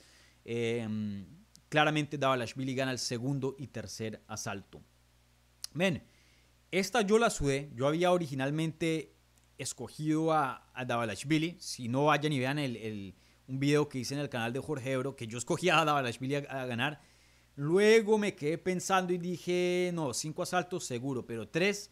Eh, 0.45 1.25
Claramente 1.69 2.17
Davalashvili 2.17 2.75
gana 2.75 2.91
el 2.91 2.99
segundo 2.99 3.55
y 3.57 3.67
tercer 3.67 4.21
asalto. 4.27 4.81
Men, 5.73 6.03
esta 6.71 7.01
yo 7.01 7.19
la 7.19 7.29
sudé. 7.29 7.71
Yo 7.75 7.87
había 7.87 8.11
originalmente 8.11 9.16
escogido 9.57 10.33
a, 10.33 10.69
a 10.73 10.85
Davalashvili. 10.85 11.57
Si 11.59 11.87
no 11.87 12.05
vayan 12.05 12.33
y 12.33 12.39
vean 12.39 12.59
el, 12.59 13.15
un 13.47 13.59
video 13.59 13.89
que 13.89 13.99
hice 13.99 14.13
en 14.13 14.19
el 14.19 14.29
canal 14.29 14.53
de 14.53 14.59
Jorge 14.59 14.91
Ebro, 14.91 15.15
que 15.15 15.27
yo 15.27 15.37
escogía 15.37 15.79
a 15.79 15.85
Davalashvili 15.85 16.35
a, 16.35 16.65
ganar. 16.65 17.01
Luego 17.55 18.17
me 18.17 18.35
quedé 18.35 18.57
pensando 18.57 19.13
y 19.13 19.17
dije, 19.17 19.91
no, 19.93 20.13
cinco 20.13 20.43
asaltos 20.43 20.85
seguro, 20.85 21.25
pero 21.25 21.47
tres, 21.47 21.91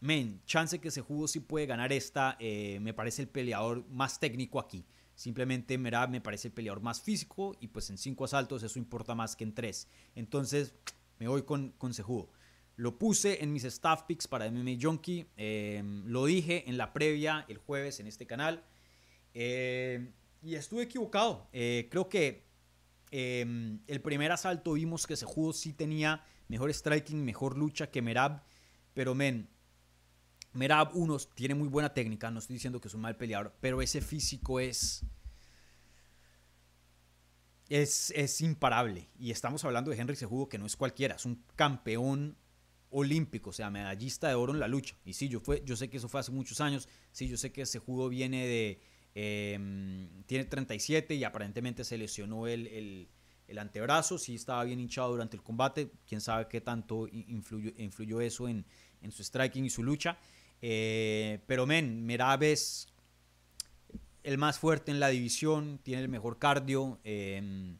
men, 0.00 0.40
chance 0.46 0.78
que 0.80 0.90
se 0.90 1.00
jugó 1.00 1.26
si 1.26 1.40
puede 1.40 1.66
ganar 1.66 1.92
esta. 1.92 2.36
Eh, 2.38 2.78
me 2.80 2.94
parece 2.94 3.22
el 3.22 3.28
peleador 3.28 3.84
más 3.88 4.20
técnico 4.20 4.60
aquí. 4.60 4.84
Simplemente 5.16 5.78
Merab 5.78 6.10
me 6.10 6.20
parece 6.20 6.48
el 6.48 6.54
peleador 6.54 6.82
más 6.82 7.00
físico 7.00 7.56
y 7.60 7.68
pues 7.68 7.88
en 7.90 7.98
cinco 7.98 8.24
asaltos 8.24 8.62
eso 8.62 8.78
importa 8.78 9.14
más 9.14 9.36
que 9.36 9.44
en 9.44 9.54
tres. 9.54 9.88
Entonces 10.14 10.74
me 11.18 11.28
voy 11.28 11.42
con, 11.42 11.70
con 11.70 11.92
Lo 12.76 12.98
puse 12.98 13.42
en 13.42 13.52
mis 13.52 13.64
staff 13.64 14.02
picks 14.02 14.26
para 14.26 14.50
MMA 14.50 14.78
Junkie. 14.80 15.26
Em, 15.36 16.04
lo 16.06 16.26
dije 16.26 16.68
en 16.68 16.76
la 16.76 16.92
previa 16.92 17.44
el 17.48 17.58
jueves 17.58 18.00
en 18.00 18.06
este 18.06 18.26
canal. 18.26 18.64
Em, 19.32 20.12
y 20.42 20.56
estuve 20.56 20.82
equivocado. 20.82 21.48
Eh, 21.52 21.88
creo 21.90 22.08
que 22.08 22.44
em, 23.10 23.80
el 23.86 24.00
primer 24.00 24.32
asalto 24.32 24.72
vimos 24.72 25.06
que 25.06 25.16
Sejudo 25.16 25.52
sí 25.52 25.72
tenía 25.72 26.24
mejor 26.48 26.72
striking, 26.72 27.24
mejor 27.24 27.56
lucha 27.56 27.90
que 27.90 28.02
Merab. 28.02 28.42
Pero 28.92 29.14
men, 29.14 29.48
Merab, 30.52 30.96
uno, 30.96 31.18
tiene 31.34 31.54
muy 31.54 31.68
buena 31.68 31.92
técnica, 31.92 32.30
no 32.30 32.38
estoy 32.38 32.54
diciendo 32.54 32.80
que 32.80 32.88
es 32.88 32.94
un 32.94 33.00
mal 33.00 33.16
peleador, 33.16 33.52
pero 33.60 33.82
ese 33.82 34.00
físico 34.00 34.60
es, 34.60 35.04
es, 37.68 38.12
es 38.14 38.40
imparable. 38.40 39.10
Y 39.18 39.32
estamos 39.32 39.64
hablando 39.64 39.90
de 39.90 39.96
Henry 39.96 40.14
Sejudo, 40.14 40.48
que 40.48 40.58
no 40.58 40.66
es 40.66 40.76
cualquiera, 40.76 41.16
es 41.16 41.24
un 41.24 41.44
campeón 41.56 42.36
olímpico, 42.94 43.50
o 43.50 43.52
sea, 43.52 43.70
medallista 43.70 44.28
de 44.28 44.34
oro 44.34 44.52
en 44.52 44.60
la 44.60 44.68
lucha. 44.68 44.96
Y 45.04 45.14
sí, 45.14 45.28
yo, 45.28 45.40
fue, 45.40 45.62
yo 45.64 45.76
sé 45.76 45.90
que 45.90 45.96
eso 45.96 46.08
fue 46.08 46.20
hace 46.20 46.30
muchos 46.30 46.60
años, 46.60 46.88
sí, 47.10 47.28
yo 47.28 47.36
sé 47.36 47.52
que 47.52 47.66
Sejudo 47.66 48.08
viene 48.08 48.46
de... 48.46 48.80
Em, 49.16 50.08
tiene 50.26 50.44
37 50.44 51.14
y 51.14 51.22
aparentemente 51.22 51.84
se 51.84 51.96
lesionó 51.98 52.48
el, 52.48 52.66
el, 53.46 53.58
antebrazo, 53.58 54.18
sí 54.18 54.34
estaba 54.34 54.64
bien 54.64 54.80
hinchado 54.80 55.10
durante 55.10 55.36
el 55.36 55.42
combate, 55.42 55.92
quién 56.08 56.20
sabe 56.20 56.48
qué 56.48 56.60
tanto 56.60 57.06
influyó, 57.06 58.20
eso 58.20 58.48
en, 58.48 58.64
en 59.02 59.12
su 59.12 59.22
striking 59.22 59.64
y 59.64 59.70
su 59.70 59.84
lucha. 59.84 60.18
Eh, 60.60 61.40
pero, 61.46 61.66
men, 61.66 62.04
Merab 62.04 62.42
es 62.42 62.88
el 64.24 64.38
más 64.38 64.58
fuerte 64.58 64.90
en 64.90 64.98
la 64.98 65.08
división, 65.08 65.78
tiene 65.82 66.02
el 66.02 66.08
mejor 66.08 66.38
cardio, 66.38 66.98
em, 67.04 67.76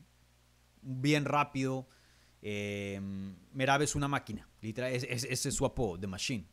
bien 0.83 1.25
rápido. 1.25 1.89
Eh, 2.47 3.01
Merab 3.55 3.81
es 3.83 3.95
una 3.95 4.07
máquina, 4.07 4.47
literal, 4.61 4.93
ese 4.93 5.33
es, 5.33 5.55
su 5.55 5.65
apodo, 5.65 5.99
The 5.99 6.07
Machine. 6.07 6.47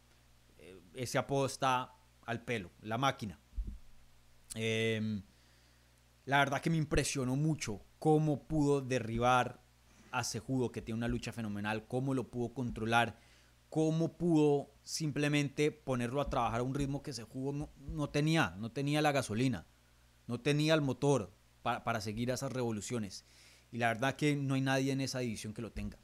Eh, 0.57 0.79
ese 0.95 1.17
apodo 1.17 1.45
está 1.45 1.93
al 2.25 2.41
pelo, 2.43 2.71
la 2.81 2.97
máquina. 2.97 3.37
Em, 4.55 5.21
la 6.25 6.39
verdad 6.39 6.61
que 6.61 6.69
me 6.69 6.77
impresionó 6.77 7.35
mucho 7.35 7.81
cómo 7.99 8.47
pudo 8.47 8.79
derribar 8.79 9.61
a 10.11 10.23
Sejudo, 10.23 10.71
que 10.71 10.81
tiene 10.81 10.97
una 10.97 11.07
lucha 11.09 11.33
fenomenal, 11.33 11.85
cómo 11.87 12.13
lo 12.13 12.29
pudo 12.29 12.53
controlar 12.53 13.19
cómo 13.71 14.17
pudo 14.17 14.69
simplemente 14.83 15.71
ponerlo 15.71 16.19
a 16.19 16.29
trabajar 16.29 16.59
a 16.59 16.63
un 16.63 16.75
ritmo 16.75 17.01
que 17.01 17.11
ese 17.11 17.23
jugo 17.23 17.69
no, 17.77 18.09
tenía, 18.09 18.53
no 18.59 18.69
tenía 18.73 19.01
la 19.01 19.13
gasolina, 19.13 19.65
no 20.27 20.41
tenía 20.41 20.73
el 20.73 20.81
motor 20.81 21.33
para, 21.63 22.01
seguir 22.01 22.31
esas 22.31 22.51
revoluciones. 22.51 23.23
Y 23.71 23.77
la 23.77 23.87
verdad 23.87 24.15
que 24.15 24.35
no 24.35 24.55
hay 24.55 24.61
nadie 24.61 24.91
en 24.91 25.01
esa 25.01 25.19
división 25.19 25.53
que 25.53 25.61
lo 25.61 25.71
tenga. 25.71 25.97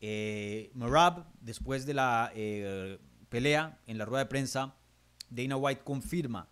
Eh, 0.00 0.70
Marab, 0.74 1.26
después 1.40 1.86
de 1.86 1.94
la 1.94 2.30
eh, 2.34 2.98
pelea 3.28 3.80
en 3.86 3.98
la 3.98 4.04
rueda 4.04 4.24
de 4.24 4.28
prensa, 4.28 4.76
Dana 5.30 5.56
White 5.56 5.82
confirma 5.82 6.48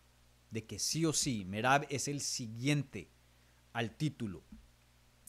de 0.51 0.64
que 0.66 0.78
sí 0.78 1.05
o 1.05 1.12
sí, 1.12 1.45
Merab 1.45 1.87
es 1.89 2.09
el 2.09 2.20
siguiente 2.20 3.11
al 3.72 3.97
título 3.97 4.43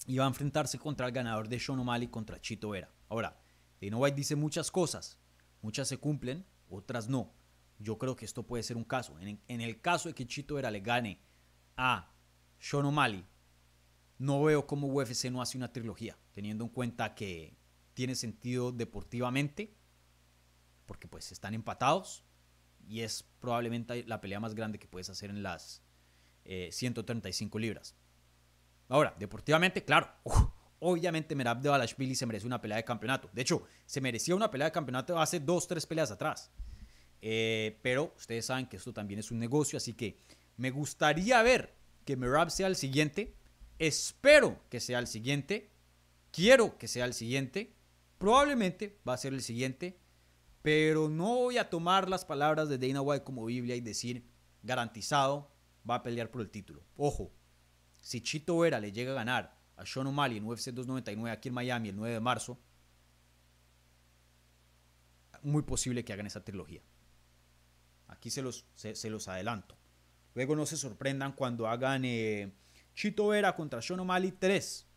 y 0.05 0.17
va 0.17 0.25
a 0.25 0.27
enfrentarse 0.27 0.77
contra 0.77 1.07
el 1.07 1.13
ganador 1.13 1.47
de 1.47 1.59
Sean 1.59 1.79
O'Malley 1.79 2.07
contra 2.07 2.41
Chito 2.41 2.69
Vera. 2.69 2.91
Ahora, 3.09 3.39
Dana 3.81 3.97
White 3.97 4.15
dice 4.15 4.35
muchas 4.35 4.71
cosas, 4.71 5.17
muchas 5.61 5.87
se 5.87 5.97
cumplen, 5.97 6.45
otras 6.69 7.07
no. 7.07 7.31
Yo 7.79 7.97
creo 7.97 8.15
que 8.15 8.25
esto 8.25 8.43
puede 8.43 8.63
ser 8.63 8.77
un 8.77 8.83
caso. 8.83 9.17
En, 9.19 9.61
el 9.61 9.81
caso 9.81 10.09
de 10.09 10.15
que 10.15 10.25
Chito 10.25 10.55
Vera 10.55 10.71
le 10.71 10.79
gane 10.79 11.19
a 11.75 12.11
Sean 12.59 12.85
O'Malley, 12.85 13.25
no 14.23 14.41
veo 14.41 14.65
cómo 14.65 14.87
UFC 14.87 15.25
no 15.25 15.41
hace 15.41 15.57
una 15.57 15.73
trilogía, 15.73 16.17
teniendo 16.31 16.63
en 16.63 16.69
cuenta 16.69 17.13
que 17.13 17.57
tiene 17.93 18.15
sentido 18.15 18.71
deportivamente, 18.71 19.75
porque 20.85 21.09
pues 21.09 21.31
están 21.33 21.53
empatados 21.53 22.23
y 22.87 23.01
es 23.01 23.23
probablemente 23.39 24.05
la 24.05 24.21
pelea 24.21 24.39
más 24.39 24.55
grande 24.55 24.79
que 24.79 24.87
puedes 24.87 25.09
hacer 25.09 25.29
en 25.29 25.43
las 25.43 25.83
135 26.45 27.57
eh, 27.57 27.61
libras. 27.61 27.95
Ahora, 28.87 29.13
deportivamente, 29.19 29.83
claro, 29.83 30.09
Obviamente 30.85 31.33
Merab 31.33 31.61
de 31.61 31.69
Balashvili 31.69 32.13
se 32.13 32.25
merece 32.25 32.45
una 32.45 32.59
pelea 32.59 32.75
de 32.75 32.83
campeonato. 32.83 33.29
De 33.31 33.41
hecho, 33.41 33.63
se 33.85 34.01
merecía 34.01 34.35
una 34.35 34.51
pelea 34.51 34.67
de 34.67 34.73
campeonato 34.73 35.17
hace 35.17 35.39
dos, 35.39 35.65
tres 35.65 35.85
peleas 35.85 36.11
atrás. 36.11 36.51
Eh, 37.21 37.79
pero 37.81 38.13
ustedes 38.17 38.47
saben 38.47 38.65
que 38.65 38.75
esto 38.75 38.91
también 38.91 39.21
es 39.21 39.31
un 39.31 39.39
negocio, 39.39 39.77
así 39.77 39.93
que 39.93 40.17
me 40.57 40.71
gustaría 40.71 41.41
ver 41.41 41.73
que 42.03 42.17
Merab 42.17 42.51
sea 42.51 42.67
el 42.67 42.75
siguiente. 42.75 43.33
Espero 43.87 44.61
que 44.69 44.79
sea 44.79 44.99
el 44.99 45.07
siguiente. 45.07 45.69
Quiero 46.31 46.77
que 46.77 46.87
sea 46.87 47.03
el 47.03 47.13
siguiente. 47.13 47.75
Probablemente 48.17 48.97
va 49.05 49.13
a 49.13 49.17
ser 49.17 49.33
el 49.33 49.41
siguiente. 49.41 49.99
Pero 50.61 51.09
no 51.09 51.35
voy 51.35 51.57
a 51.57 51.69
tomar 51.69 52.07
las 52.07 52.23
palabras 52.23 52.69
de 52.69 52.77
Dana 52.77 53.01
White 53.01 53.25
como 53.25 53.43
Biblia 53.43 53.75
y 53.75 53.81
decir 53.81 54.25
garantizado 54.61 55.51
va 55.89 55.95
a 55.95 56.03
pelear 56.03 56.31
por 56.31 56.39
el 56.39 56.49
título. 56.49 56.81
Ojo, 56.95 57.33
si 57.99 58.21
Chito 58.21 58.57
Vera 58.57 58.79
le 58.79 58.93
llega 58.93 59.11
a 59.11 59.15
ganar 59.15 59.59
a 59.75 59.85
Sean 59.85 60.07
O'Malley 60.07 60.37
en 60.37 60.45
UFC 60.45 60.67
299 60.67 61.29
aquí 61.29 61.49
en 61.49 61.55
Miami 61.55 61.89
el 61.89 61.97
9 61.97 62.13
de 62.13 62.19
marzo, 62.21 62.57
muy 65.41 65.63
posible 65.63 66.05
que 66.05 66.13
hagan 66.13 66.27
esa 66.27 66.45
trilogía. 66.45 66.81
Aquí 68.07 68.29
se 68.29 68.41
los, 68.41 68.65
se, 68.75 69.09
los 69.09 69.27
adelanto. 69.27 69.77
Luego 70.35 70.55
no 70.55 70.65
se 70.65 70.77
sorprendan 70.77 71.33
cuando 71.33 71.67
hagan 71.67 72.05
eh, 72.05 72.53
Chito 72.93 73.27
Vera 73.27 73.55
contra 73.55 73.81
Sean 73.81 73.99
O'Malley 73.99 74.31
3. 74.31 74.87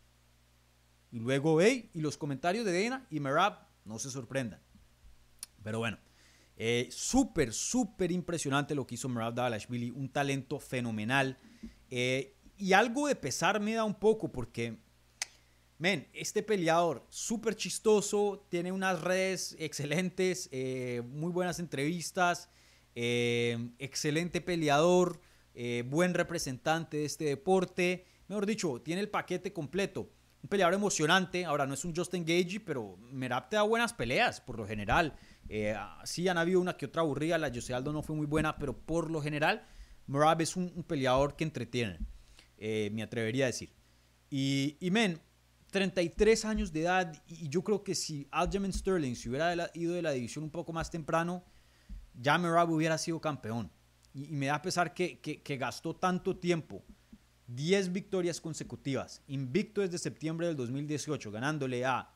Y 1.12 1.18
luego, 1.18 1.60
hey, 1.60 1.90
y 1.94 2.00
los 2.00 2.16
comentarios 2.16 2.64
de 2.64 2.82
Dana 2.84 3.06
y 3.10 3.20
Merab, 3.20 3.66
no 3.84 3.98
se 3.98 4.10
sorprendan. 4.10 4.60
Pero 5.62 5.78
bueno, 5.78 5.98
eh, 6.56 6.88
súper, 6.90 7.52
súper 7.52 8.10
impresionante 8.12 8.74
lo 8.74 8.86
que 8.86 8.96
hizo 8.96 9.08
Merab 9.08 9.34
Dalashvili, 9.34 9.90
un 9.90 10.08
talento 10.08 10.58
fenomenal. 10.58 11.38
Eh, 11.90 12.34
y 12.58 12.72
algo 12.72 13.06
de 13.06 13.16
pesar 13.16 13.60
me 13.60 13.74
da 13.74 13.84
un 13.84 13.94
poco 13.94 14.32
porque, 14.32 14.78
men, 15.78 16.08
este 16.12 16.42
peleador 16.42 17.06
súper 17.08 17.54
chistoso, 17.56 18.46
tiene 18.48 18.72
unas 18.72 19.00
redes 19.00 19.56
excelentes, 19.58 20.48
eh, 20.52 21.02
muy 21.06 21.30
buenas 21.30 21.58
entrevistas, 21.58 22.48
excelente 22.94 24.40
peleador, 24.40 25.20
buen 25.86 26.14
representante 26.14 26.98
de 26.98 27.04
este 27.04 27.24
deporte. 27.24 28.04
Mejor 28.28 28.46
dicho, 28.46 28.80
tiene 28.82 29.00
el 29.00 29.08
paquete 29.08 29.52
completo 29.52 30.10
un 30.46 30.48
peleador 30.48 30.74
emocionante. 30.74 31.44
Ahora 31.44 31.66
no 31.66 31.74
es 31.74 31.84
un 31.84 31.94
Justin 31.94 32.24
Gage, 32.24 32.60
pero 32.60 32.96
Merab 33.10 33.48
te 33.48 33.56
da 33.56 33.62
buenas 33.62 33.92
peleas 33.92 34.40
por 34.40 34.56
lo 34.56 34.66
general. 34.66 35.12
Eh, 35.48 35.74
sí 36.04 36.28
han 36.28 36.38
habido 36.38 36.60
una 36.60 36.76
que 36.76 36.86
otra 36.86 37.02
aburrida, 37.02 37.36
la 37.36 37.50
Jose 37.52 37.74
Aldo 37.74 37.92
no 37.92 38.02
fue 38.02 38.14
muy 38.14 38.26
buena, 38.26 38.56
pero 38.56 38.76
por 38.76 39.10
lo 39.10 39.20
general 39.20 39.66
Merab 40.06 40.40
es 40.40 40.54
un, 40.54 40.84
peleador 40.84 41.34
que 41.34 41.42
entretiene, 41.42 41.98
eh, 42.58 42.90
me 42.92 43.02
atrevería 43.02 43.46
a 43.46 43.48
decir. 43.48 43.72
Y, 44.30 44.76
y, 44.80 44.90
men, 44.92 45.20
33 45.72 46.44
años 46.44 46.72
de 46.72 46.82
edad, 46.82 47.22
y 47.26 47.48
yo 47.48 47.62
creo 47.62 47.82
que 47.82 47.96
si 47.96 48.28
Aljamain 48.30 48.72
Sterling 48.72 49.16
se 49.16 49.28
hubiera 49.28 49.70
ido 49.74 49.94
de 49.94 50.02
la 50.02 50.12
división 50.12 50.44
un 50.44 50.50
poco 50.50 50.72
más 50.72 50.90
temprano, 50.90 51.44
ya 52.14 52.38
Merab 52.38 52.70
hubiera 52.70 52.98
sido 52.98 53.20
campeón. 53.20 53.70
Y, 54.16 54.28
me 54.28 54.46
da 54.46 54.62
pesar 54.62 54.94
que, 54.94 55.20
que, 55.20 55.56
gastó 55.58 55.94
tanto 55.94 56.38
tiempo 56.38 56.82
10 57.48 57.92
victorias 57.92 58.40
consecutivas, 58.40 59.22
invicto 59.28 59.82
desde 59.82 59.98
septiembre 59.98 60.46
del 60.46 60.56
2018, 60.56 61.30
ganándole 61.30 61.84
a 61.84 62.10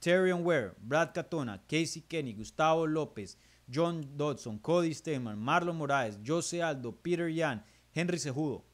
Tyrion 0.00 0.44
Ware, 0.44 0.72
Brad 0.80 1.12
Catona, 1.14 1.62
Casey 1.68 2.02
Kenny, 2.02 2.34
Gustavo 2.34 2.84
López, 2.88 3.38
John 3.72 4.16
Dodson, 4.16 4.58
Cody 4.58 4.92
Steinman, 4.92 5.38
Marlon 5.38 5.76
Moraes, 5.76 6.18
Jose 6.26 6.60
Aldo, 6.60 6.90
Peter 7.00 7.32
Yan, 7.32 7.64
Henry 7.94 8.18
Sejudo. 8.18 8.64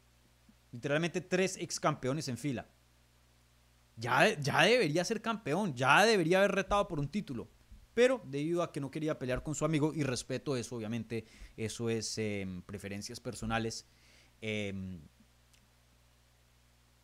Literalmente 0.73 1.21
tres 1.21 1.59
ex 1.59 1.79
campeones 1.79 2.27
en 2.29 2.39
fila. 2.39 2.67
Ya, 3.97 4.35
ya 4.41 4.63
debería 4.63 5.05
ser 5.05 5.21
campeón, 5.21 5.75
ya 5.75 6.07
debería 6.07 6.39
haber 6.39 6.53
retado 6.53 6.89
por 6.89 7.01
un 7.01 7.09
título. 7.09 7.49
Pero 7.99 8.23
debido 8.25 8.63
a 8.63 8.71
que 8.71 8.79
no 8.79 8.93
quería 8.93 9.19
pelear 9.19 9.43
con 9.43 9.57
su 9.57 9.65
amigo, 9.65 9.93
y 9.93 10.05
respeto 10.05 10.57
eso, 10.57 10.77
obviamente, 10.77 11.27
eso 11.57 11.91
es 11.91 12.17
em, 12.19 12.63
preferencias 12.63 13.19
personales. 13.19 13.89
Eh, 14.41 15.01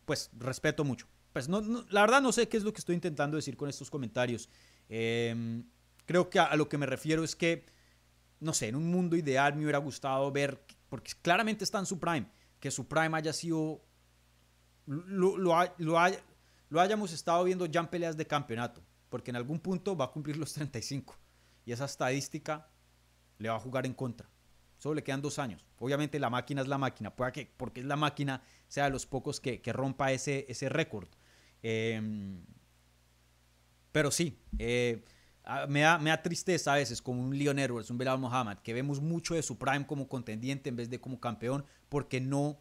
pues 0.05 0.30
respeto 0.38 0.84
mucho. 0.84 1.09
Pues 1.32 1.49
no, 1.49 1.61
la 1.90 2.03
verdad 2.03 2.22
no 2.22 2.30
sé 2.30 2.49
qué 2.49 2.57
es 2.57 2.62
lo 2.62 2.72
que 2.72 2.78
estoy 2.78 2.95
intentando 2.95 3.36
decir 3.36 3.57
con 3.57 3.68
estos 3.68 3.90
comentarios. 3.90 4.49
Em, 4.88 5.64
creo 6.07 6.30
que 6.30 6.38
a, 6.38 6.55
lo 6.55 6.68
que 6.68 6.78
me 6.78 6.86
refiero 6.86 7.24
es 7.24 7.34
que, 7.34 7.66
no 8.38 8.53
sé, 8.53 8.68
en 8.68 8.76
un 8.76 8.88
mundo 8.88 9.16
ideal 9.16 9.57
me 9.57 9.62
hubiera 9.62 9.78
gustado 9.78 10.30
ver, 10.30 10.64
porque 10.88 11.11
claramente 11.22 11.64
está 11.64 11.80
en 11.80 11.86
su 11.86 11.99
prime, 11.99 12.28
que 12.61 12.70
su 12.70 12.86
prime 12.86 13.18
haya 13.18 13.32
sido, 13.32 13.84
lo, 14.86 15.36
lo, 15.38 15.57
lo 15.76 16.80
hayamos 16.80 17.12
estado 17.12 17.42
viendo 17.42 17.66
ya 17.66 17.80
en 17.80 17.88
peleas 17.88 18.16
de 18.16 18.28
campeonato, 18.28 18.80
porque 19.09 19.30
en 19.30 19.36
algún 19.36 19.61
punto 19.61 19.96
va 19.96 20.07
a 20.07 20.11
cumplir 20.11 20.36
los 20.36 20.52
35 20.52 21.16
y 21.64 21.72
esa 21.72 21.84
estadística 21.84 22.68
le 23.38 23.48
va 23.48 23.57
a 23.57 23.61
jugar 23.61 23.86
en 23.86 23.94
contra. 23.94 24.28
Solo 24.78 24.96
le 24.96 25.02
quedan 25.02 25.22
dos 25.22 25.38
años. 25.38 25.64
Obviamente 25.78 26.18
la 26.18 26.30
máquina 26.30 26.62
es 26.62 26.68
la 26.68 26.78
máquina, 26.78 27.14
que 27.32 27.50
porque 27.57 27.80
es 27.80 27.86
la 27.86 27.96
máquina 27.96 28.42
sea 28.68 28.84
de 28.84 28.90
los 28.90 29.07
pocos 29.07 29.40
que, 29.40 29.61
rompa 29.72 30.12
ese, 30.12 30.46
ese 30.48 30.68
récord. 30.68 31.09
Em, 31.62 32.44
pero 33.92 34.11
sí, 34.11 34.38
eh, 34.59 35.05
me, 35.68 35.80
da, 35.80 35.98
me, 35.98 36.11
da, 36.11 36.20
tristeza 36.20 36.72
a 36.72 36.76
veces 36.76 37.00
como 37.00 37.22
un 37.22 37.38
Leon 37.38 37.59
Edwards, 37.59 37.90
un 37.90 37.98
Belal 37.98 38.18
Muhammad, 38.18 38.59
que 38.59 38.74
vemos 38.74 39.00
mucho 39.00 39.34
de 39.34 39.42
su 39.42 39.57
prime 39.57 39.86
como 39.86 40.09
contendiente 40.09 40.68
en 40.68 40.76
vez 40.76 40.90
de 40.90 41.00
como 41.00 41.20
campeón 41.20 41.64
porque 41.88 42.20
no, 42.20 42.61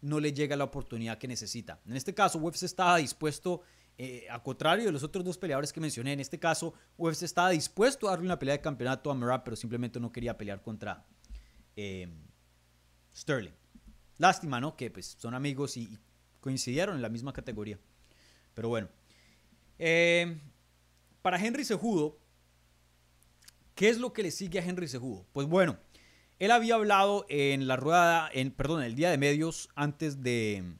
no 0.00 0.20
le 0.20 0.32
llega 0.32 0.56
la 0.56 0.64
oportunidad 0.64 1.18
que 1.18 1.26
necesita. 1.26 1.80
En 1.86 1.96
este 1.96 2.14
caso, 2.14 2.38
UFC 2.38 2.64
estaba 2.64 2.98
dispuesto, 2.98 3.62
eh, 3.98 4.26
a 4.30 4.42
contrario 4.42 4.86
de 4.86 4.92
los 4.92 5.02
otros 5.02 5.24
dos 5.24 5.38
peleadores 5.38 5.72
que 5.72 5.80
mencioné, 5.80 6.12
en 6.12 6.20
este 6.20 6.38
caso, 6.38 6.74
UFC 6.96 7.22
estaba 7.22 7.50
dispuesto 7.50 8.08
a 8.08 8.10
darle 8.12 8.26
una 8.26 8.38
pelea 8.38 8.56
de 8.56 8.60
campeonato 8.60 9.10
a 9.10 9.14
Merab, 9.14 9.44
pero 9.44 9.56
simplemente 9.56 10.00
no 10.00 10.10
quería 10.10 10.36
pelear 10.36 10.62
contra, 10.62 11.04
Em, 11.76 12.10
Sterling. 13.14 13.54
Lástima, 14.18 14.60
¿no? 14.60 14.76
Que 14.76 14.90
pues 14.90 15.16
son 15.18 15.34
amigos 15.34 15.76
y, 15.76 15.98
coincidieron 16.40 16.96
en 16.96 17.02
la 17.02 17.08
misma 17.08 17.32
categoría. 17.32 17.78
Pero 18.54 18.68
bueno. 18.68 18.88
Em, 19.78 20.40
para 21.22 21.44
Henry 21.44 21.64
Sejudo, 21.64 22.18
¿qué 23.74 23.88
es 23.88 23.98
lo 23.98 24.12
que 24.12 24.22
le 24.22 24.30
sigue 24.30 24.58
a 24.60 24.64
Henry 24.64 24.86
Sejudo? 24.86 25.26
Pues 25.32 25.48
bueno, 25.48 25.78
él 26.38 26.50
había 26.50 26.74
hablado 26.74 27.26
en 27.28 27.66
la 27.66 27.76
rueda, 27.76 28.28
en, 28.32 28.52
perdón, 28.52 28.82
el 28.82 28.94
día 28.94 29.10
de 29.10 29.18
medios 29.18 29.68
antes 29.74 30.22
de, 30.22 30.76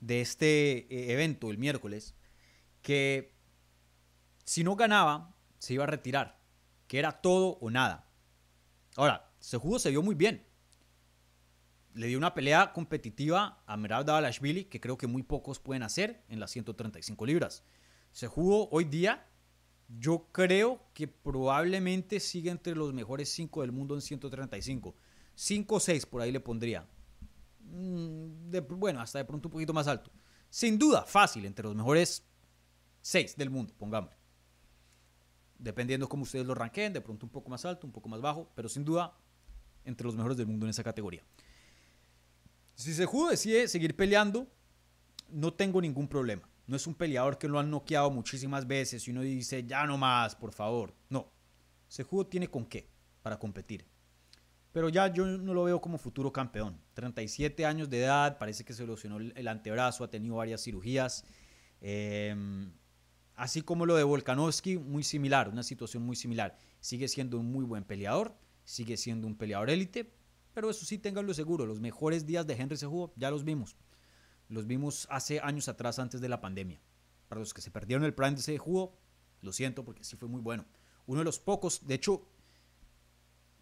de 0.00 0.20
este 0.20 0.86
eh, 0.94 1.12
evento, 1.12 1.50
el 1.50 1.58
miércoles, 1.58 2.14
que 2.82 3.34
si 4.44 4.64
no 4.64 4.76
ganaba, 4.76 5.36
se 5.58 5.74
iba 5.74 5.84
a 5.84 5.86
retirar, 5.86 6.40
que 6.88 6.98
era 6.98 7.20
todo 7.20 7.58
o 7.60 7.70
nada. 7.70 8.08
Ahora, 8.96 9.30
Sejudo 9.38 9.78
se 9.78 9.90
vio 9.90 10.02
muy 10.02 10.14
bien. 10.14 10.44
Le 11.94 12.06
dio 12.06 12.18
una 12.18 12.34
pelea 12.34 12.72
competitiva 12.72 13.62
a 13.66 13.76
Merab 13.76 14.04
Davalashvili 14.04 14.64
que 14.64 14.80
creo 14.80 14.96
que 14.96 15.06
muy 15.06 15.22
pocos 15.22 15.58
pueden 15.58 15.82
hacer 15.82 16.22
en 16.28 16.38
las 16.40 16.50
135 16.52 17.26
libras. 17.26 17.64
Sejudo 18.12 18.68
hoy 18.70 18.84
día 18.84 19.26
yo 19.98 20.28
creo 20.30 20.80
que 20.94 21.08
probablemente 21.08 22.20
sigue 22.20 22.50
entre 22.50 22.76
los 22.76 22.92
mejores 22.92 23.28
5 23.30 23.62
del 23.62 23.72
mundo 23.72 23.94
en 23.94 24.02
135. 24.02 24.94
5 25.34 25.74
o 25.74 25.80
6 25.80 26.06
por 26.06 26.22
ahí 26.22 26.30
le 26.30 26.40
pondría. 26.40 26.86
Mm, 27.70 28.50
bueno, 28.78 29.00
hasta 29.00 29.18
de 29.18 29.24
pronto 29.24 29.48
un 29.48 29.52
poquito 29.52 29.72
más 29.72 29.86
alto. 29.86 30.10
Sin 30.48 30.78
duda, 30.78 31.04
fácil, 31.04 31.44
entre 31.44 31.64
los 31.64 31.74
mejores 31.74 32.24
6 33.02 33.36
del 33.36 33.50
mundo, 33.50 33.72
pongamos. 33.78 34.12
Dependiendo 35.58 36.08
cómo 36.08 36.24
ustedes 36.24 36.46
lo 36.46 36.54
ranqueen, 36.54 36.92
de 36.92 37.00
pronto 37.00 37.26
un 37.26 37.30
poco 37.30 37.50
más 37.50 37.64
alto, 37.64 37.86
un 37.86 37.92
poco 37.92 38.08
más 38.08 38.20
bajo, 38.20 38.50
pero 38.54 38.68
sin 38.68 38.84
duda 38.84 39.16
entre 39.84 40.06
los 40.06 40.16
mejores 40.16 40.36
del 40.36 40.46
mundo 40.46 40.66
en 40.66 40.70
esa 40.70 40.82
categoría. 40.82 41.22
Si 42.74 42.94
Sejudo 42.94 43.30
decide 43.30 43.68
seguir 43.68 43.94
peleando, 43.94 44.46
no 45.28 45.52
tengo 45.52 45.80
ningún 45.80 46.08
problema. 46.08 46.48
No 46.66 46.76
es 46.76 46.86
un 46.86 46.94
peleador 46.94 47.36
que 47.36 47.48
lo 47.48 47.58
han 47.58 47.70
noqueado 47.70 48.10
muchísimas 48.10 48.66
veces 48.66 49.06
y 49.06 49.10
uno 49.10 49.22
dice, 49.22 49.64
ya 49.64 49.86
no 49.86 49.98
más, 49.98 50.34
por 50.34 50.52
favor. 50.52 50.94
No. 51.08 51.30
Sejudo 51.88 52.26
tiene 52.26 52.48
con 52.48 52.64
qué 52.64 52.88
para 53.22 53.38
competir. 53.38 53.84
Pero 54.72 54.88
ya 54.88 55.12
yo 55.12 55.26
no 55.26 55.52
lo 55.52 55.64
veo 55.64 55.80
como 55.80 55.98
futuro 55.98 56.32
campeón. 56.32 56.80
37 56.94 57.66
años 57.66 57.90
de 57.90 58.00
edad, 58.04 58.38
parece 58.38 58.64
que 58.64 58.72
se 58.72 58.86
lesionó 58.86 59.18
el 59.18 59.48
antebrazo, 59.48 60.04
ha 60.04 60.10
tenido 60.10 60.36
varias 60.36 60.62
cirugías. 60.62 61.24
Em, 61.80 62.72
así 63.34 63.62
como 63.62 63.84
lo 63.86 63.96
de 63.96 64.04
Volkanovski, 64.04 64.78
muy 64.78 65.02
similar, 65.02 65.48
una 65.48 65.62
situación 65.62 66.04
muy 66.04 66.14
similar. 66.14 66.56
Sigue 66.80 67.08
siendo 67.08 67.38
un 67.38 67.50
muy 67.50 67.64
buen 67.64 67.84
peleador 67.84 68.36
sigue 68.70 68.96
siendo 68.96 69.26
un 69.26 69.36
peleador 69.36 69.68
élite, 69.68 70.12
pero 70.54 70.70
eso 70.70 70.84
sí, 70.84 70.98
ténganlo 70.98 71.34
seguro, 71.34 71.66
los 71.66 71.80
mejores 71.80 72.24
días 72.24 72.46
de 72.46 72.54
Henry 72.54 72.76
Cejudo 72.76 73.12
ya 73.16 73.30
los 73.30 73.44
vimos. 73.44 73.76
Los 74.48 74.66
vimos 74.66 75.06
hace 75.10 75.40
años 75.40 75.68
atrás, 75.68 75.98
antes 75.98 76.20
de 76.20 76.28
la 76.28 76.40
pandemia. 76.40 76.80
Para 77.28 77.40
los 77.40 77.52
que 77.52 77.62
se 77.62 77.70
perdieron 77.70 78.04
el 78.04 78.14
prime 78.14 78.36
de 78.36 78.42
Cejudo, 78.42 78.96
lo 79.40 79.52
siento 79.52 79.84
porque 79.84 80.04
sí 80.04 80.16
fue 80.16 80.28
muy 80.28 80.40
bueno. 80.40 80.66
Uno 81.06 81.20
de 81.20 81.24
los 81.24 81.38
pocos, 81.40 81.86
de 81.86 81.94
hecho, 81.94 82.28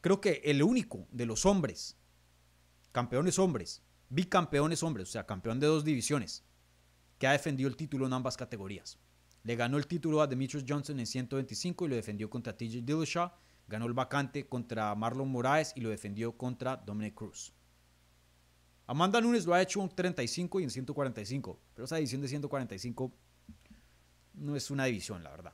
creo 0.01 0.21
que 0.21 0.43
el 0.45 0.63
único 0.63 1.07
de 1.11 1.27
los 1.27 1.47
hombres, 1.47 1.97
campeones 2.93 3.39
hombres, 3.39 3.83
bicampeones 4.09 4.83
hombres, 4.83 5.09
o 5.09 5.13
sea, 5.13 5.27
campeón 5.27 5.61
de 5.61 5.67
dos 5.67 5.85
divisiones, 5.85 6.45
que 7.19 7.27
ha 7.27 7.33
defendido 7.33 7.69
el 7.69 7.77
título 7.77 8.07
en 8.07 8.13
ambas 8.13 8.37
categorías. 8.37 8.99
Le 9.43 9.57
ganó 9.57 9.79
el 9.79 9.87
título 9.87 10.21
a 10.21 10.27
Demetrius 10.27 10.65
Johnson 10.69 11.01
en 11.01 11.07
125 11.07 11.87
y 11.87 11.89
lo 11.89 11.97
defendió 11.97 12.29
contra 12.29 12.57
TJ 12.57 12.83
Dillashaw 12.83 13.31
Ganó 13.69 13.85
el 13.85 13.93
vacante 13.93 14.49
contra 14.49 14.95
Marlon 14.95 15.29
Moraes 15.29 15.75
y 15.77 15.83
lo 15.83 15.91
defendió 15.91 16.37
contra 16.37 16.77
Dominic 16.77 17.15
Cruz. 17.15 17.53
Amanda 18.87 19.21
Nunes 19.21 19.45
lo 19.45 19.53
ha 19.53 19.61
hecho 19.61 19.83
en 19.83 19.91
35 19.91 20.61
y 20.61 20.65
en 20.65 20.71
145, 20.71 21.61
pero 21.75 21.85
esa 21.85 21.97
división 21.97 22.23
de 22.23 22.29
145 22.29 23.13
no 24.33 24.57
es 24.57 24.71
una 24.71 24.87
división, 24.87 25.23
la 25.23 25.31
verdad. 25.31 25.53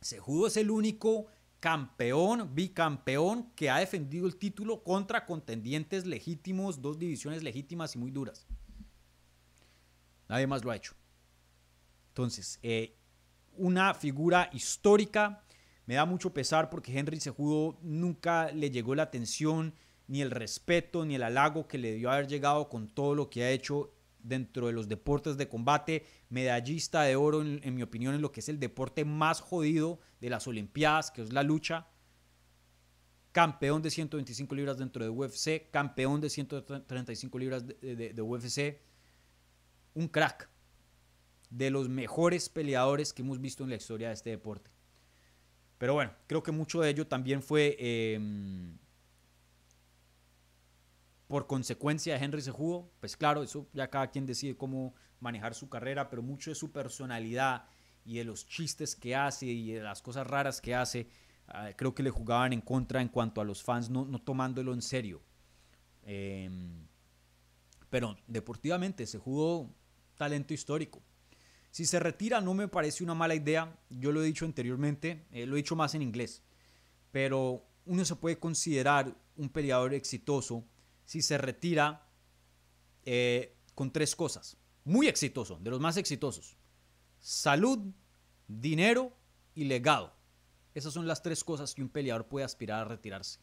Sejudo 0.00 0.48
es 0.48 0.56
el 0.56 0.72
único 0.72 1.26
campeón, 1.60 2.54
bicampeón 2.54 3.52
que 3.54 3.70
ha 3.70 3.78
defendido 3.78 4.26
el 4.26 4.36
título 4.36 4.82
contra 4.82 5.26
contendientes 5.26 6.06
legítimos, 6.06 6.80
dos 6.80 6.98
divisiones 6.98 7.42
legítimas 7.42 7.94
y 7.94 7.98
muy 7.98 8.10
duras. 8.10 8.46
Nadie 10.28 10.46
más 10.46 10.64
lo 10.64 10.70
ha 10.70 10.76
hecho. 10.76 10.94
Entonces, 12.08 12.58
eh, 12.62 12.96
una 13.56 13.94
figura 13.94 14.48
histórica. 14.52 15.44
Me 15.86 15.94
da 15.94 16.04
mucho 16.04 16.32
pesar 16.32 16.70
porque 16.70 16.96
Henry 16.96 17.20
Sejudo 17.20 17.78
nunca 17.82 18.50
le 18.52 18.70
llegó 18.70 18.94
la 18.94 19.04
atención, 19.04 19.74
ni 20.06 20.22
el 20.22 20.30
respeto, 20.30 21.04
ni 21.04 21.16
el 21.16 21.22
halago 21.22 21.66
que 21.66 21.78
le 21.78 21.94
dio 21.94 22.10
haber 22.10 22.26
llegado 22.26 22.68
con 22.68 22.88
todo 22.88 23.14
lo 23.14 23.28
que 23.28 23.44
ha 23.44 23.50
hecho 23.50 23.92
dentro 24.22 24.66
de 24.66 24.72
los 24.72 24.88
deportes 24.88 25.36
de 25.36 25.48
combate, 25.48 26.06
medallista 26.28 27.02
de 27.02 27.16
oro, 27.16 27.42
en, 27.42 27.74
mi 27.74 27.82
opinión, 27.82 28.14
en 28.14 28.22
lo 28.22 28.32
que 28.32 28.40
es 28.40 28.48
el 28.48 28.58
deporte 28.58 29.04
más 29.04 29.40
jodido 29.40 30.00
de 30.20 30.30
las 30.30 30.46
Olimpiadas, 30.46 31.10
que 31.10 31.22
es 31.22 31.32
la 31.32 31.42
lucha. 31.42 31.88
Campeón 33.32 33.82
de 33.82 33.90
125 33.90 34.54
libras 34.54 34.78
dentro 34.78 35.04
de 35.04 35.10
UFC, 35.10 35.70
campeón 35.70 36.20
de 36.20 36.30
135 36.30 37.38
libras 37.38 37.66
de, 37.66 38.12
de 38.14 38.22
UFC. 38.22 38.80
Un 39.94 40.08
crack. 40.08 40.48
De 41.48 41.70
los 41.70 41.88
mejores 41.88 42.48
peleadores 42.48 43.12
que 43.12 43.22
hemos 43.22 43.40
visto 43.40 43.64
en 43.64 43.70
la 43.70 43.76
historia 43.76 44.08
de 44.08 44.14
este 44.14 44.30
deporte. 44.30 44.70
Pero 45.80 45.94
bueno, 45.94 46.12
creo 46.26 46.42
que 46.42 46.52
mucho 46.52 46.82
de 46.82 46.90
ello 46.90 47.06
también 47.06 47.42
fue 47.42 47.74
em, 47.78 48.76
por 51.30 51.46
consecuencia 51.46 52.16
Henry 52.16 52.42
Sejudo, 52.42 52.90
pues 52.98 53.16
claro, 53.16 53.44
eso 53.44 53.68
ya 53.72 53.88
cada 53.88 54.10
quien 54.10 54.26
decide 54.26 54.56
cómo 54.56 54.96
manejar 55.20 55.54
su 55.54 55.68
carrera, 55.68 56.10
pero 56.10 56.22
mucho 56.22 56.50
de 56.50 56.56
su 56.56 56.72
personalidad 56.72 57.68
y 58.04 58.18
de 58.18 58.24
los 58.24 58.48
chistes 58.48 58.96
que 58.96 59.14
hace 59.14 59.46
y 59.46 59.70
de 59.74 59.80
las 59.80 60.02
cosas 60.02 60.26
raras 60.26 60.60
que 60.60 60.74
hace, 60.74 61.08
ah, 61.46 61.70
creo 61.76 61.94
que 61.94 62.02
le 62.02 62.10
jugaban 62.10 62.52
en 62.52 62.60
contra 62.60 63.00
en 63.00 63.06
cuanto 63.06 63.40
a 63.40 63.44
los 63.44 63.62
fans 63.62 63.90
no, 63.90 64.06
tomándolo 64.22 64.74
en 64.74 64.82
serio. 64.82 65.22
Em, 66.02 66.88
pero 67.88 68.16
deportivamente 68.26 69.06
se 69.06 69.18
jugó 69.18 69.72
talento 70.16 70.52
histórico. 70.52 71.00
Si 71.70 71.86
se 71.86 72.00
retira 72.00 72.40
no 72.40 72.54
me 72.54 72.66
parece 72.66 73.04
una 73.04 73.14
mala 73.14 73.36
idea, 73.36 73.78
yo 73.88 74.10
lo 74.10 74.20
he 74.20 74.26
dicho 74.26 74.46
anteriormente, 74.46 75.28
eh, 75.30 75.46
lo 75.46 75.54
he 75.54 75.58
dicho 75.58 75.76
más 75.76 75.94
en 75.94 76.02
inglés, 76.02 76.42
pero 77.12 77.64
uno 77.86 78.04
se 78.04 78.16
puede 78.16 78.36
considerar 78.40 79.16
un 79.36 79.48
peleador 79.48 79.94
exitoso 79.94 80.64
si 81.10 81.22
se 81.22 81.38
retira 81.38 82.06
eh, 83.02 83.58
con 83.74 83.90
tres 83.90 84.14
cosas. 84.14 84.56
Muy 84.84 85.08
exitoso, 85.08 85.58
de 85.60 85.68
los 85.68 85.80
más 85.80 85.96
exitosos. 85.96 86.56
Salud, 87.18 87.80
dinero 88.46 89.12
y 89.56 89.64
legado. 89.64 90.14
Esas 90.72 90.92
son 90.92 91.08
las 91.08 91.20
tres 91.20 91.42
cosas 91.42 91.74
que 91.74 91.82
un 91.82 91.88
peleador 91.88 92.28
puede 92.28 92.44
aspirar 92.44 92.82
a 92.82 92.84
retirarse. 92.84 93.40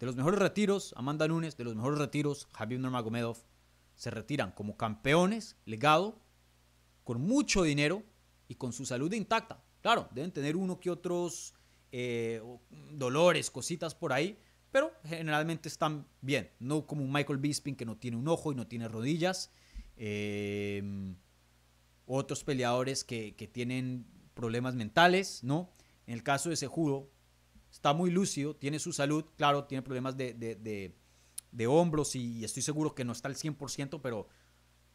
De 0.00 0.06
los 0.06 0.16
mejores 0.16 0.40
retiros, 0.40 0.92
Amanda 0.96 1.28
Nunes, 1.28 1.56
de 1.56 1.62
los 1.62 1.76
mejores 1.76 2.00
retiros, 2.00 2.48
Javier 2.52 2.80
Nurmagomedov, 2.80 3.38
se 3.94 4.10
retiran 4.10 4.50
como 4.50 4.76
campeones, 4.76 5.54
legado, 5.66 6.18
con 7.04 7.20
mucho 7.20 7.62
dinero 7.62 8.02
y 8.48 8.56
con 8.56 8.72
su 8.72 8.86
salud 8.86 9.12
intacta. 9.12 9.62
Claro, 9.82 10.08
deben 10.10 10.32
tener 10.32 10.56
uno 10.56 10.80
que 10.80 10.90
otros 10.90 11.54
eh, 11.92 12.42
dolores, 12.90 13.52
cositas 13.52 13.94
por 13.94 14.12
ahí, 14.12 14.36
pero 14.72 14.90
generalmente 15.04 15.68
están 15.68 16.06
bien, 16.22 16.50
no 16.58 16.86
como 16.86 17.06
Michael 17.06 17.38
Bisping 17.38 17.76
que 17.76 17.84
no 17.84 17.98
tiene 17.98 18.16
un 18.16 18.26
ojo 18.26 18.52
y 18.52 18.54
no 18.54 18.66
tiene 18.66 18.88
rodillas. 18.88 19.50
Em, 19.96 21.14
otros 22.06 22.42
peleadores 22.42 23.04
que, 23.04 23.50
tienen 23.52 24.06
problemas 24.34 24.74
mentales, 24.74 25.44
¿no? 25.44 25.70
En 26.06 26.14
el 26.14 26.22
caso 26.22 26.48
de 26.48 26.56
Sejudo, 26.56 27.10
está 27.70 27.92
muy 27.92 28.10
lúcido, 28.10 28.56
tiene 28.56 28.78
su 28.78 28.94
salud, 28.94 29.26
claro, 29.36 29.64
tiene 29.64 29.82
problemas 29.82 30.16
de, 30.16 30.94
hombros 31.68 32.16
y 32.16 32.42
estoy 32.42 32.62
seguro 32.62 32.94
que 32.94 33.04
no 33.04 33.12
está 33.12 33.28
al 33.28 33.36
100%, 33.36 34.00
pero, 34.02 34.26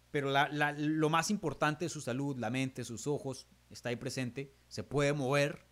pero 0.10 0.34
lo 0.78 1.10
más 1.10 1.30
importante 1.30 1.86
es 1.86 1.92
su 1.92 2.02
salud, 2.02 2.36
la 2.38 2.50
mente, 2.50 2.84
sus 2.84 3.06
ojos, 3.06 3.48
está 3.70 3.90
ahí 3.90 3.96
presente, 3.96 4.56
se 4.68 4.84
puede 4.84 5.14
mover, 5.14 5.68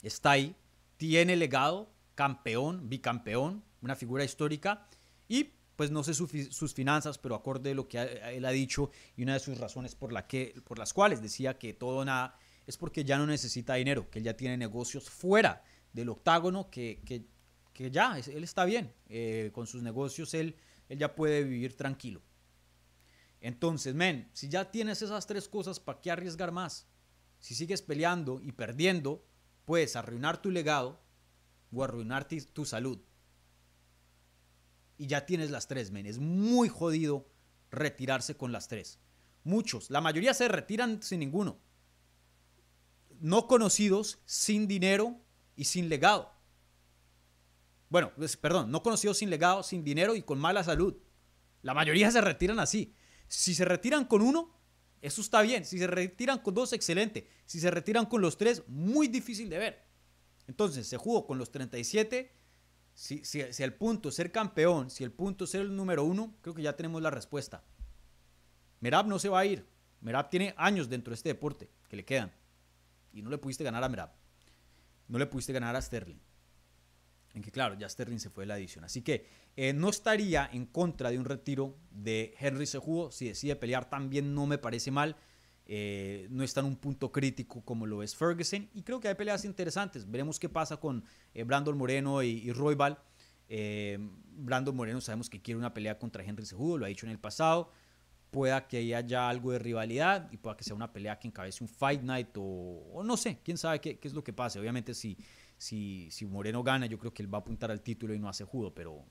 está 0.00 0.30
ahí, 0.30 0.56
tiene 0.96 1.36
legado, 1.36 1.93
campeón, 2.14 2.88
bicampeón, 2.88 3.64
una 3.82 3.96
figura 3.96 4.24
histórica 4.24 4.86
y 5.28 5.50
pues 5.76 5.90
no 5.90 6.04
sé 6.04 6.14
sus 6.14 6.74
finanzas, 6.74 7.18
pero 7.18 7.34
acorde 7.34 7.72
a 7.72 7.74
lo 7.74 7.88
que 7.88 7.98
él 7.98 8.44
ha 8.44 8.50
dicho 8.50 8.90
y 9.16 9.24
una 9.24 9.34
de 9.34 9.40
sus 9.40 9.58
razones 9.58 9.94
por, 9.94 10.12
la 10.12 10.26
que, 10.26 10.54
por 10.64 10.78
las 10.78 10.92
cuales 10.92 11.20
decía 11.20 11.58
que 11.58 11.72
todo 11.72 12.04
nada 12.04 12.38
es 12.66 12.76
porque 12.76 13.04
ya 13.04 13.18
no 13.18 13.26
necesita 13.26 13.74
dinero, 13.74 14.08
que 14.08 14.20
él 14.20 14.24
ya 14.24 14.36
tiene 14.36 14.56
negocios 14.56 15.10
fuera 15.10 15.62
del 15.92 16.08
octágono, 16.08 16.70
que, 16.70 17.02
que, 17.72 17.90
ya, 17.90 18.18
él 18.18 18.44
está 18.44 18.64
bien, 18.64 18.92
eh, 19.08 19.50
con 19.52 19.66
sus 19.66 19.82
negocios 19.82 20.32
él, 20.34 20.56
él 20.88 20.98
ya 20.98 21.14
puede 21.14 21.42
vivir 21.42 21.76
tranquilo. 21.76 22.22
Entonces, 23.40 23.94
men, 23.94 24.30
si 24.32 24.48
ya 24.48 24.70
tienes 24.70 25.02
esas 25.02 25.26
tres 25.26 25.48
cosas, 25.48 25.78
¿para 25.78 26.00
qué 26.00 26.10
arriesgar 26.10 26.50
más? 26.50 26.86
Si 27.40 27.54
sigues 27.54 27.82
peleando 27.82 28.40
y 28.40 28.52
perdiendo, 28.52 29.26
puedes 29.66 29.96
arruinar 29.96 30.40
tu 30.40 30.50
legado, 30.50 31.03
o 31.74 31.84
arruinar 31.84 32.26
tu 32.26 32.64
salud. 32.64 33.00
Y 34.96 35.06
ya 35.06 35.26
tienes 35.26 35.50
las 35.50 35.66
tres, 35.66 35.90
men. 35.90 36.06
Es 36.06 36.18
muy 36.18 36.68
jodido 36.68 37.28
retirarse 37.70 38.36
con 38.36 38.52
las 38.52 38.68
tres. 38.68 39.00
Muchos, 39.42 39.90
la 39.90 40.00
mayoría 40.00 40.32
se 40.34 40.48
retiran 40.48 41.02
sin 41.02 41.20
ninguno. 41.20 41.58
No 43.20 43.46
conocidos, 43.46 44.20
sin 44.24 44.66
dinero 44.66 45.20
y 45.56 45.64
sin 45.64 45.88
legado. 45.88 46.32
Bueno, 47.88 48.12
pues, 48.16 48.36
perdón, 48.36 48.70
no 48.70 48.82
conocidos 48.82 49.18
sin 49.18 49.30
legado, 49.30 49.62
sin 49.62 49.84
dinero 49.84 50.14
y 50.14 50.22
con 50.22 50.38
mala 50.38 50.64
salud. 50.64 50.96
La 51.62 51.74
mayoría 51.74 52.10
se 52.10 52.20
retiran 52.20 52.58
así. 52.58 52.94
Si 53.28 53.54
se 53.54 53.64
retiran 53.64 54.04
con 54.04 54.22
uno, 54.22 54.54
eso 55.00 55.20
está 55.20 55.42
bien. 55.42 55.64
Si 55.64 55.78
se 55.78 55.86
retiran 55.86 56.38
con 56.38 56.54
dos, 56.54 56.72
excelente. 56.72 57.28
Si 57.46 57.60
se 57.60 57.70
retiran 57.70 58.06
con 58.06 58.20
los 58.20 58.36
tres, 58.36 58.62
muy 58.68 59.08
difícil 59.08 59.48
de 59.48 59.58
ver. 59.58 59.84
Entonces, 60.46 60.86
se 60.86 60.96
jugó 60.96 61.26
con 61.26 61.38
los 61.38 61.50
37. 61.50 62.32
Si, 62.94 63.24
si, 63.24 63.52
si, 63.52 63.62
el 63.62 63.74
punto 63.74 64.08
es 64.08 64.14
ser 64.14 64.30
campeón, 64.30 64.90
si 64.90 65.04
el 65.04 65.10
punto 65.10 65.44
es 65.44 65.50
ser 65.50 65.62
el 65.62 65.74
número 65.74 66.04
uno, 66.04 66.34
creo 66.42 66.54
que 66.54 66.62
ya 66.62 66.76
tenemos 66.76 67.02
la 67.02 67.10
respuesta. 67.10 67.64
Merab 68.80 69.06
no 69.06 69.18
se 69.18 69.28
va 69.28 69.40
a 69.40 69.46
ir. 69.46 69.66
Merab 70.00 70.28
tiene 70.28 70.54
años 70.56 70.88
dentro 70.88 71.10
de 71.10 71.16
este 71.16 71.30
deporte 71.30 71.70
que 71.88 71.96
le 71.96 72.04
quedan. 72.04 72.32
Y 73.12 73.22
no 73.22 73.30
le 73.30 73.38
pudiste 73.38 73.64
ganar 73.64 73.82
a 73.82 73.88
Merab. 73.88 74.12
No 75.08 75.18
le 75.18 75.26
pudiste 75.26 75.52
ganar 75.52 75.74
a 75.74 75.82
Sterling. 75.82 76.20
En 77.34 77.42
que 77.42 77.50
claro, 77.50 77.74
ya 77.74 77.88
Sterling 77.88 78.18
se 78.18 78.30
fue 78.30 78.44
de 78.44 78.48
la 78.48 78.58
edición. 78.58 78.84
Así 78.84 79.02
que 79.02 79.26
eh, 79.56 79.72
no 79.72 79.88
estaría 79.88 80.48
en 80.52 80.66
contra 80.66 81.10
de 81.10 81.18
un 81.18 81.24
retiro 81.24 81.76
de 81.90 82.34
Henry 82.38 82.66
Sejudo. 82.66 83.10
Si 83.10 83.26
decide 83.26 83.56
pelear 83.56 83.90
también 83.90 84.34
no 84.34 84.46
me 84.46 84.58
parece 84.58 84.90
mal. 84.90 85.16
Eh, 85.66 86.26
no 86.30 86.44
está 86.44 86.60
en 86.60 86.66
un 86.66 86.76
punto 86.76 87.10
crítico 87.10 87.62
como 87.62 87.86
lo 87.86 88.02
es 88.02 88.14
Ferguson. 88.14 88.68
Y 88.74 88.82
creo 88.82 89.00
que 89.00 89.08
hay 89.08 89.14
peleas 89.14 89.44
interesantes. 89.44 90.10
Veremos 90.10 90.38
qué 90.38 90.48
pasa 90.48 90.76
con 90.76 91.04
eh, 91.32 91.44
Brandon 91.44 91.76
Moreno 91.76 92.22
y, 92.22 92.28
y 92.28 92.52
Roybal. 92.52 92.98
Eh, 93.48 93.98
Brandon 94.36 94.74
Moreno 94.74 95.00
sabemos 95.00 95.28
que 95.28 95.40
quiere 95.40 95.58
una 95.58 95.72
pelea 95.74 95.98
contra 95.98 96.24
Henry 96.24 96.46
Sejudo, 96.46 96.78
lo 96.78 96.84
ha 96.84 96.88
dicho 96.88 97.06
en 97.06 97.12
el 97.12 97.18
pasado. 97.18 97.70
Pueda 98.30 98.66
que 98.66 98.94
haya 98.94 99.28
algo 99.28 99.52
de 99.52 99.60
rivalidad 99.60 100.30
y 100.32 100.38
pueda 100.38 100.56
que 100.56 100.64
sea 100.64 100.74
una 100.74 100.92
pelea 100.92 101.18
que 101.18 101.28
encabece 101.28 101.62
un 101.62 101.68
Fight 101.68 102.02
Night 102.02 102.30
o, 102.36 103.02
no 103.04 103.16
sé, 103.16 103.38
quién 103.44 103.56
sabe 103.56 103.80
qué, 103.80 103.98
es 104.02 104.12
lo 104.12 104.24
que 104.24 104.32
pase. 104.32 104.58
Obviamente, 104.58 104.92
si, 104.92 105.16
si, 105.56 106.10
si 106.10 106.26
Moreno 106.26 106.62
gana, 106.64 106.86
yo 106.86 106.98
creo 106.98 107.14
que 107.14 107.22
él 107.22 107.32
va 107.32 107.38
a 107.38 107.40
apuntar 107.42 107.70
al 107.70 107.80
título 107.80 108.12
y 108.12 108.18
no 108.18 108.28
hace 108.28 108.44
judo, 108.44 108.74
pero 108.74 109.04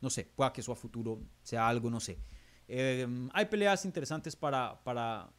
no 0.00 0.10
sé, 0.10 0.24
pueda 0.24 0.52
que 0.52 0.62
eso 0.62 0.72
a 0.72 0.76
futuro 0.76 1.22
sea 1.42 1.68
algo, 1.68 1.90
no 1.90 2.00
sé. 2.00 2.18
hay 2.66 3.46
peleas 3.46 3.84
interesantes 3.84 4.34
para, 4.34 4.82
para, 4.82 5.30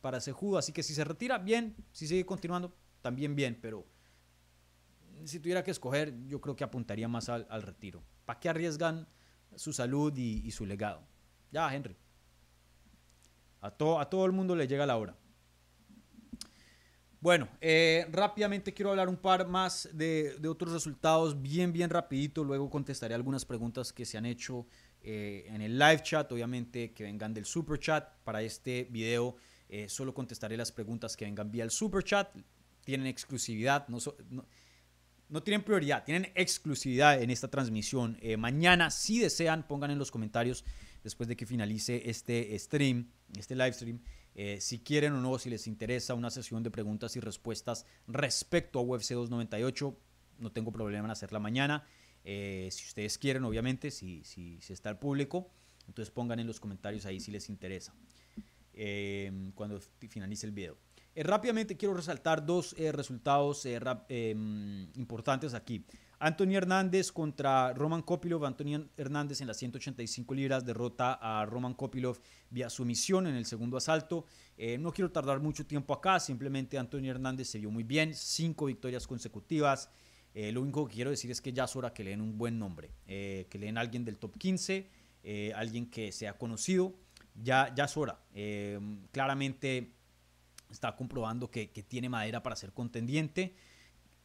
para 0.00 0.20
Sejudo. 0.20 0.58
Así 0.58 0.72
que 0.72 0.82
si 0.82 0.94
se 0.94 1.04
retira, 1.04 1.38
bien. 1.38 1.76
Si 1.92 2.06
sigue 2.06 2.24
continuando, 2.26 2.74
también 3.02 3.34
bien. 3.34 3.58
Pero 3.60 3.86
si 5.24 5.40
tuviera 5.40 5.62
que 5.62 5.70
escoger, 5.70 6.14
yo 6.26 6.40
creo 6.40 6.56
que 6.56 6.64
apuntaría 6.64 7.08
más 7.08 7.28
al, 7.28 7.62
retiro. 7.62 8.02
¿Para 8.24 8.40
qué 8.40 8.48
arriesgan 8.48 9.08
su 9.56 9.72
salud 9.72 10.16
y, 10.16 10.50
su 10.50 10.66
legado? 10.66 11.02
Ya, 11.50 11.72
Henry. 11.74 11.96
A, 13.60 13.68
a 13.68 13.70
todo 14.08 14.26
el 14.26 14.32
mundo 14.32 14.56
le 14.56 14.66
llega 14.66 14.86
la 14.86 14.96
hora. 14.96 15.16
Bueno, 17.22 17.48
eh, 17.60 18.06
rápidamente 18.10 18.72
quiero 18.72 18.90
hablar 18.90 19.10
un 19.10 19.18
par 19.18 19.46
más 19.46 19.90
de, 19.92 20.40
otros 20.48 20.72
resultados, 20.72 21.42
bien, 21.42 21.70
bien 21.70 21.90
rapidito. 21.90 22.42
Luego 22.42 22.70
contestaré 22.70 23.14
algunas 23.14 23.44
preguntas 23.44 23.92
que 23.92 24.06
se 24.06 24.16
han 24.16 24.24
hecho 24.24 24.66
eh, 25.02 25.44
en 25.48 25.60
el 25.60 25.78
live 25.78 26.02
chat, 26.02 26.32
obviamente 26.32 26.94
que 26.94 27.04
vengan 27.04 27.34
del 27.34 27.44
super 27.44 27.78
chat 27.78 28.08
para 28.24 28.40
este 28.40 28.88
video. 28.90 29.36
Eh, 29.72 29.88
solo 29.88 30.12
contestaré 30.12 30.56
las 30.56 30.72
preguntas 30.72 31.16
que 31.16 31.24
vengan 31.24 31.48
vía 31.52 31.62
el 31.62 31.70
super 31.70 32.02
chat. 32.02 32.28
Tienen 32.84 33.06
exclusividad, 33.06 33.86
no, 33.88 35.42
tienen 35.42 35.62
prioridad, 35.62 36.02
tienen 36.02 36.32
exclusividad 36.34 37.22
en 37.22 37.30
esta 37.30 37.48
transmisión. 37.48 38.18
Eh, 38.20 38.36
mañana, 38.36 38.90
si 38.90 39.20
desean, 39.20 39.68
pongan 39.68 39.92
en 39.92 39.98
los 39.98 40.10
comentarios 40.10 40.64
después 41.04 41.28
de 41.28 41.36
que 41.36 41.46
finalice 41.46 42.10
este 42.10 42.58
stream, 42.58 43.12
este 43.38 43.54
live 43.54 43.72
stream, 43.72 44.00
eh, 44.34 44.58
si 44.60 44.80
quieren 44.80 45.12
o 45.12 45.20
no, 45.20 45.38
si 45.38 45.50
les 45.50 45.68
interesa 45.68 46.14
una 46.14 46.30
sesión 46.30 46.64
de 46.64 46.72
preguntas 46.72 47.14
y 47.14 47.20
respuestas 47.20 47.86
respecto 48.08 48.80
a 48.80 48.82
UFC 48.82 49.10
298, 49.12 49.96
no 50.38 50.50
tengo 50.50 50.72
problema 50.72 51.04
en 51.04 51.12
hacerla 51.12 51.38
mañana. 51.38 51.86
Si 52.24 52.84
ustedes 52.86 53.18
quieren, 53.18 53.44
obviamente, 53.44 53.92
si, 53.92 54.24
si, 54.24 54.60
si, 54.60 54.72
está 54.72 54.90
el 54.90 54.98
público, 54.98 55.48
entonces 55.86 56.10
pongan 56.10 56.40
en 56.40 56.48
los 56.48 56.58
comentarios 56.58 57.06
ahí 57.06 57.20
si 57.20 57.30
les 57.30 57.48
interesa 57.48 57.94
eh, 58.74 59.50
cuando 59.54 59.80
finalice 60.08 60.46
el 60.46 60.52
video. 60.52 60.76
rápidamente 61.16 61.76
quiero 61.76 61.94
resaltar 61.94 62.44
dos 62.44 62.74
resultados 62.76 63.66
importantes 64.94 65.54
aquí. 65.54 65.84
Anthony 66.22 66.54
Hernández 66.54 67.12
contra 67.12 67.72
Roman 67.72 68.02
Kopilov. 68.02 68.44
Anthony 68.44 68.86
Hernández 68.98 69.40
en 69.40 69.46
las 69.46 69.56
185 69.56 70.34
libras 70.34 70.66
derrota 70.66 71.14
a 71.14 71.46
Roman 71.46 71.72
Kopilov 71.72 72.20
vía 72.50 72.68
sumisión 72.68 73.26
en 73.26 73.36
el 73.36 73.46
segundo 73.46 73.78
asalto. 73.78 74.26
Eh, 74.58 74.76
no 74.76 74.92
quiero 74.92 75.10
tardar 75.10 75.40
mucho 75.40 75.66
tiempo 75.66 75.94
acá, 75.94 76.20
simplemente 76.20 76.76
Anthony 76.76 77.06
Hernández 77.06 77.48
se 77.48 77.58
vio 77.58 77.70
muy 77.70 77.84
bien, 77.84 78.14
cinco 78.14 78.66
victorias 78.66 79.06
consecutivas. 79.06 79.88
Eh, 80.34 80.52
lo 80.52 80.60
único 80.60 80.86
que 80.86 80.96
quiero 80.96 81.08
decir 81.08 81.30
es 81.30 81.40
que 81.40 81.54
ya 81.54 81.64
es 81.64 81.74
hora 81.74 81.94
que 81.94 82.04
le 82.04 82.10
den 82.10 82.20
un 82.20 82.36
buen 82.36 82.58
nombre, 82.58 82.90
eh, 83.06 83.46
que 83.48 83.58
le 83.58 83.66
den 83.66 83.78
a 83.78 83.80
alguien 83.80 84.04
del 84.04 84.18
top 84.18 84.36
15, 84.36 84.90
alguien 85.54 85.88
que 85.88 86.12
sea 86.12 86.36
conocido. 86.36 86.94
Ya, 87.42 87.72
ya 87.74 87.84
es 87.84 87.96
hora. 87.96 88.18
claramente 89.12 89.92
está 90.70 90.94
comprobando 90.96 91.50
que, 91.50 91.66
tiene 91.88 92.08
madera 92.08 92.42
para 92.42 92.56
ser 92.56 92.72
contendiente 92.72 93.54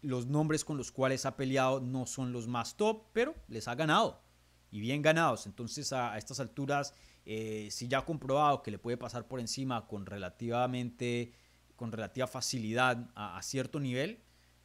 los 0.02 0.28
nombres 0.28 0.64
con 0.64 0.78
los 0.78 0.92
cuales 0.92 1.26
ha 1.26 1.36
peleado 1.36 1.80
no 1.80 2.06
son 2.06 2.32
los 2.32 2.48
más 2.48 2.78
top, 2.78 3.06
pero 3.12 3.34
les 3.48 3.68
ha 3.68 3.74
ganado 3.74 4.22
y 4.70 4.80
bien 4.80 5.02
ganados. 5.02 5.48
Entonces 5.48 5.92
a, 5.94 6.18
estas 6.18 6.40
alturas, 6.40 6.94
eh, 7.26 7.70
si 7.72 7.88
ya 7.88 8.00
ha 8.00 8.06
comprobado 8.06 8.62
que 8.62 8.70
le 8.70 8.78
puede 8.78 8.98
pasar 8.98 9.28
por 9.28 9.40
encima 9.40 9.88
con 9.88 10.06
relativamente, 10.06 11.34
con 11.76 11.92
relativa 11.92 12.28
facilidad 12.28 13.10
a, 13.16 13.42
cierto 13.42 13.80
nivel, 13.80 14.20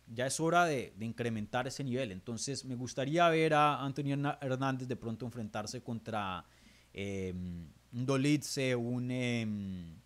ya 0.09 0.27
es 0.27 0.41
hora 0.41 0.67
de, 0.67 0.95
incrementar 1.01 1.67
ese 1.67 1.85
nivel. 1.85 2.13
Entonces 2.13 2.67
me 2.67 2.75
gustaría 2.75 3.27
ver 3.31 3.55
a 3.55 3.83
Antonio 3.83 4.17
Hernández 4.43 4.89
de 4.89 4.97
pronto 4.97 5.25
enfrentarse 5.25 5.83
contra 5.83 6.45
eh, 6.93 7.33
un 7.93 8.07
Dolitze, 8.07 8.75
un, 8.75 9.11
em, 9.11 9.97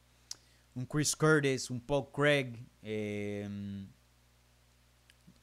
un 0.74 0.86
Chris 0.86 1.14
Curtis, 1.16 1.70
un 1.70 1.80
Paul 1.80 2.10
Craig. 2.12 2.58
Eh, 2.82 3.86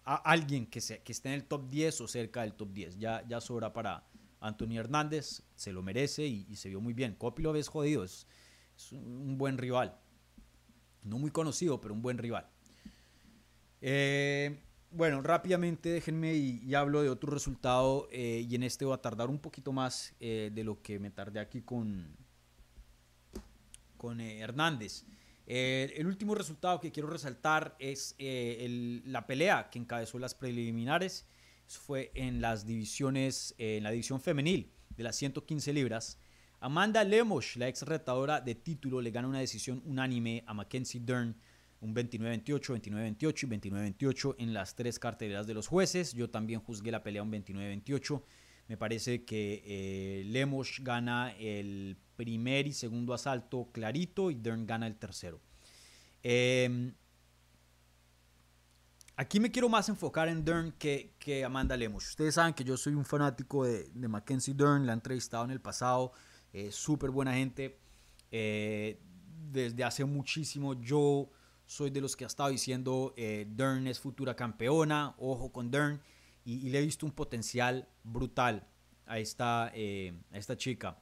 a 0.03 0.15
alguien 0.15 0.65
que, 0.65 0.81
se, 0.81 1.01
que 1.01 1.11
esté 1.11 1.29
en 1.29 1.35
el 1.35 1.45
top 1.45 1.69
10 1.69 2.01
o 2.01 2.07
cerca 2.07 2.41
del 2.41 2.53
top 2.53 2.73
10. 2.73 2.97
Ya, 2.97 3.23
ya 3.27 3.39
sobra 3.39 3.71
para 3.71 4.03
Antonio 4.39 4.79
Hernández, 4.79 5.43
se 5.55 5.71
lo 5.71 5.83
merece 5.83 6.25
y, 6.25 6.55
se 6.55 6.69
vio 6.69 6.81
muy 6.81 6.93
bien. 6.93 7.15
Kopilov 7.15 7.55
es 7.55 7.67
jodido, 7.67 8.03
es, 8.03 8.27
un 8.91 9.37
buen 9.37 9.57
rival. 9.57 9.97
No 11.03 11.19
muy 11.19 11.31
conocido, 11.31 11.79
pero 11.79 11.93
un 11.93 12.01
buen 12.01 12.17
rival. 12.17 12.47
Eh, 13.81 14.59
bueno, 14.89 15.21
rápidamente 15.21 15.89
déjenme 15.89 16.33
y, 16.33 16.73
hablo 16.73 17.01
de 17.01 17.09
otro 17.09 17.31
resultado 17.31 18.07
eh, 18.11 18.45
y 18.47 18.55
en 18.55 18.63
este 18.63 18.85
voy 18.85 18.95
a 18.95 18.97
tardar 19.01 19.29
un 19.29 19.39
poquito 19.39 19.71
más 19.71 20.15
eh, 20.19 20.51
de 20.53 20.63
lo 20.63 20.81
que 20.81 20.99
me 20.99 21.11
tardé 21.11 21.39
aquí 21.39 21.61
con, 21.61 22.17
con 24.01 24.19
Hernández. 24.19 25.05
Eh, 25.45 25.93
el 25.95 26.07
último 26.07 26.33
resultado 26.33 26.79
que 26.79 26.91
quiero 26.91 27.07
resaltar 27.07 27.75
es 27.77 28.15
eh, 28.17 29.01
la 29.05 29.27
pelea 29.27 29.69
que 29.69 29.77
encabezó 29.77 30.17
las 30.17 30.33
preliminares. 30.33 31.27
fue 31.67 32.11
en 32.15 32.41
las 32.41 32.65
divisiones, 32.65 33.53
eh, 33.59 33.77
en 33.77 33.83
la 33.83 33.91
división 33.91 34.19
femenil 34.19 34.71
de 34.97 35.03
las 35.03 35.15
115 35.17 35.71
libras. 35.71 36.17
Amanda 36.59 37.03
Lemos, 37.03 37.55
la 37.57 37.67
ex 37.67 37.83
retadora 37.83 38.41
de 38.41 38.55
título, 38.55 39.01
le 39.01 39.11
gana 39.11 39.27
una 39.27 39.39
decisión 39.39 39.83
unánime 39.85 40.43
a 40.47 40.55
Mackenzie 40.55 41.01
Dern, 41.01 41.35
un 41.79 41.93
29-28, 41.93 42.81
29-28 42.81 43.43
y 43.43 43.69
29-28 43.69 44.35
en 44.39 44.53
las 44.55 44.75
tres 44.75 44.97
carteleras 44.97 45.45
de 45.45 45.53
los 45.53 45.67
jueces. 45.67 46.13
Yo 46.13 46.27
también 46.27 46.59
juzgué 46.59 46.89
la 46.89 47.03
pelea 47.03 47.21
un 47.21 47.31
29-28. 47.31 48.23
Me 48.67 48.77
parece 48.77 49.25
que 49.25 50.23
Lemos 50.25 50.79
gana 50.83 51.35
el 51.37 51.97
primer 52.21 52.67
y 52.67 52.73
segundo 52.73 53.15
asalto 53.15 53.69
clarito 53.71 54.29
y 54.29 54.35
Dern 54.35 54.67
gana 54.67 54.85
el 54.85 54.95
tercero. 54.95 55.41
Em, 56.21 56.93
aquí 59.15 59.39
me 59.39 59.49
quiero 59.49 59.69
más 59.69 59.89
enfocar 59.89 60.27
en 60.27 60.45
Dern 60.45 60.71
que, 60.73 61.15
que 61.17 61.43
Amanda 61.43 61.75
Lemos. 61.75 62.07
Ustedes 62.07 62.35
saben 62.35 62.53
que 62.53 62.63
yo 62.63 62.77
soy 62.77 62.93
un 62.93 63.05
fanático 63.05 63.65
de, 63.65 63.89
de 63.91 64.07
Mackenzie 64.07 64.53
Dern, 64.53 64.85
la 64.85 64.93
he 64.93 64.95
entrevistado 64.95 65.45
en 65.45 65.49
el 65.49 65.61
pasado, 65.61 66.11
eh, 66.53 66.71
súper 66.71 67.09
buena 67.09 67.33
gente. 67.33 67.79
Eh, 68.29 68.99
desde 69.51 69.83
hace 69.83 70.05
muchísimo 70.05 70.79
yo 70.79 71.27
soy 71.65 71.89
de 71.89 72.01
los 72.01 72.15
que 72.15 72.23
ha 72.23 72.27
estado 72.27 72.51
diciendo 72.51 73.15
eh, 73.17 73.47
Dern 73.49 73.87
es 73.87 73.99
futura 73.99 74.35
campeona, 74.35 75.15
ojo 75.17 75.51
con 75.51 75.71
Dern, 75.71 75.99
y, 76.45 76.69
le 76.69 76.77
he 76.77 76.81
visto 76.81 77.07
un 77.07 77.13
potencial 77.13 77.87
brutal 78.03 78.67
a 79.07 79.17
esta, 79.17 79.65
a 79.65 80.37
esta 80.37 80.55
chica. 80.55 80.99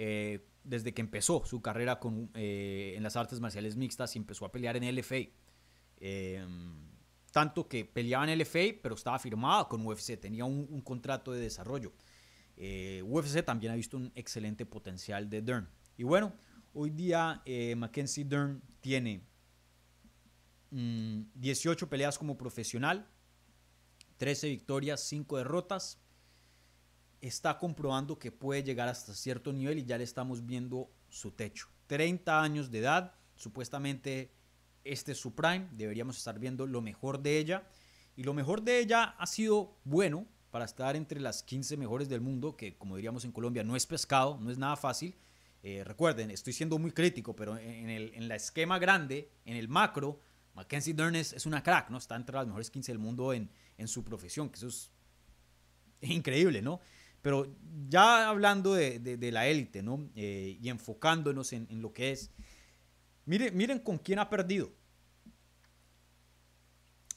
Eh, 0.00 0.46
desde 0.62 0.94
que 0.94 1.00
empezó 1.00 1.44
su 1.44 1.60
carrera 1.60 1.98
con, 1.98 2.30
eh, 2.34 2.92
en 2.96 3.02
las 3.02 3.16
artes 3.16 3.40
marciales 3.40 3.74
mixtas 3.74 4.14
y 4.14 4.18
empezó 4.20 4.44
a 4.44 4.52
pelear 4.52 4.76
en 4.76 4.84
LFA. 4.84 5.30
Eh, 5.98 6.46
tanto 7.32 7.66
que 7.66 7.84
peleaba 7.84 8.30
en 8.30 8.38
LFA, 8.38 8.80
pero 8.80 8.94
estaba 8.94 9.18
firmada 9.18 9.66
con 9.66 9.84
UFC, 9.84 10.16
tenía 10.16 10.44
un, 10.44 10.80
contrato 10.82 11.32
de 11.32 11.40
desarrollo. 11.40 11.92
UFC 13.02 13.44
también 13.44 13.72
ha 13.72 13.76
visto 13.76 13.96
un 13.96 14.12
excelente 14.14 14.66
potencial 14.66 15.28
de 15.28 15.42
Dern. 15.42 15.68
Y 15.96 16.04
bueno, 16.04 16.32
hoy 16.74 16.90
día 16.90 17.42
Mackenzie 17.76 18.24
Dern 18.24 18.62
tiene 18.80 19.22
18 20.70 21.86
mm, 21.86 21.88
peleas 21.88 22.18
como 22.18 22.38
profesional, 22.38 23.08
13 24.16 24.48
victorias, 24.48 25.00
5 25.08 25.38
derrotas 25.38 26.00
está 27.20 27.58
comprobando 27.58 28.18
que 28.18 28.32
puede 28.32 28.62
llegar 28.62 28.88
hasta 28.88 29.14
cierto 29.14 29.52
nivel 29.52 29.78
y 29.78 29.84
ya 29.84 29.98
le 29.98 30.04
estamos 30.04 30.46
viendo 30.46 30.90
su 31.08 31.32
techo. 31.32 31.68
30 31.86 32.42
años 32.42 32.70
de 32.70 32.78
edad, 32.78 33.14
supuestamente 33.36 34.30
este 34.84 35.12
es 35.12 35.18
su 35.18 35.34
prime, 35.34 35.68
deberíamos 35.72 36.16
estar 36.16 36.38
viendo 36.38 36.66
lo 36.66 36.80
mejor 36.80 37.20
de 37.20 37.38
ella. 37.38 37.66
Y 38.16 38.24
lo 38.24 38.34
mejor 38.34 38.62
de 38.62 38.80
ella 38.80 39.14
ha 39.18 39.26
sido 39.26 39.76
bueno 39.84 40.26
para 40.50 40.64
estar 40.64 40.96
entre 40.96 41.20
las 41.20 41.42
15 41.42 41.76
mejores 41.76 42.08
del 42.08 42.20
mundo, 42.20 42.56
que 42.56 42.76
como 42.76 42.96
diríamos 42.96 43.24
en 43.24 43.32
Colombia 43.32 43.62
no 43.62 43.76
es 43.76 43.86
pescado, 43.86 44.38
no 44.40 44.50
es 44.50 44.58
nada 44.58 44.76
fácil. 44.76 45.14
Eh, 45.62 45.82
recuerden, 45.84 46.30
estoy 46.30 46.52
siendo 46.52 46.78
muy 46.78 46.92
crítico, 46.92 47.34
pero 47.36 47.58
en 47.58 47.90
el, 47.90 48.12
en 48.14 48.30
esquema 48.32 48.78
grande, 48.78 49.30
en 49.44 49.56
el 49.56 49.68
macro, 49.68 50.20
Mackenzie 50.54 50.94
Dern 50.94 51.14
es, 51.14 51.46
una 51.46 51.62
crack, 51.62 51.90
¿no? 51.90 51.98
Está 51.98 52.16
entre 52.16 52.34
las 52.34 52.46
mejores 52.46 52.70
15 52.70 52.92
del 52.92 52.98
mundo 52.98 53.32
en, 53.32 53.50
en 53.76 53.88
su 53.88 54.02
profesión, 54.02 54.48
que 54.48 54.56
eso 54.56 54.68
es 54.68 54.90
increíble, 56.00 56.62
¿no? 56.62 56.80
Pero 57.28 57.54
ya 57.90 58.26
hablando 58.30 58.72
de, 58.72 59.30
la 59.30 59.48
élite, 59.48 59.82
¿no? 59.82 60.08
Eh, 60.16 60.56
y 60.62 60.70
enfocándonos 60.70 61.52
en, 61.52 61.82
lo 61.82 61.92
que 61.92 62.10
es. 62.10 62.30
Miren, 63.26 63.54
miren 63.54 63.80
con 63.80 63.98
quién 63.98 64.18
ha 64.18 64.30
perdido. 64.30 64.72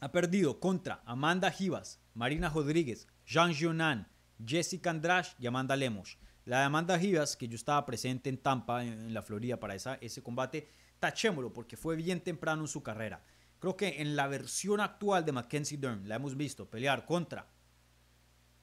Ha 0.02 0.12
perdido 0.12 0.60
contra 0.60 1.02
Amanda 1.06 1.50
Givas, 1.50 2.02
Marina 2.14 2.50
Rodríguez, 2.50 3.08
Jean 3.26 3.54
Jonan, 3.58 4.06
Jessica 4.46 4.90
Andrash 4.90 5.30
y 5.40 5.48
Amanda 5.48 5.78
Lemos. 5.78 6.18
La 6.44 6.60
de 6.60 6.66
Amanda 6.66 7.00
Givas, 7.00 7.38
que 7.38 7.48
yo 7.48 7.56
estaba 7.56 7.86
presente 7.86 8.30
en 8.30 8.38
Tampa, 8.38 8.84
en, 8.84 9.14
la 9.14 9.22
Florida, 9.22 9.62
para 9.62 9.76
esa, 9.76 9.96
ese 10.02 10.22
combate, 10.22 10.68
tachémoslo 11.00 11.54
porque 11.54 11.78
fue 11.78 11.96
bien 11.96 12.20
temprano 12.20 12.64
en 12.64 12.68
su 12.68 12.84
carrera. 12.84 13.24
Creo 13.60 13.78
que 13.78 14.02
en 14.02 14.18
la 14.18 14.28
versión 14.28 14.82
actual 14.82 15.24
de 15.24 15.32
Mackenzie 15.32 15.78
Dern 15.78 16.10
la 16.10 16.16
hemos 16.16 16.36
visto 16.36 16.70
pelear 16.70 17.06
contra 17.06 17.48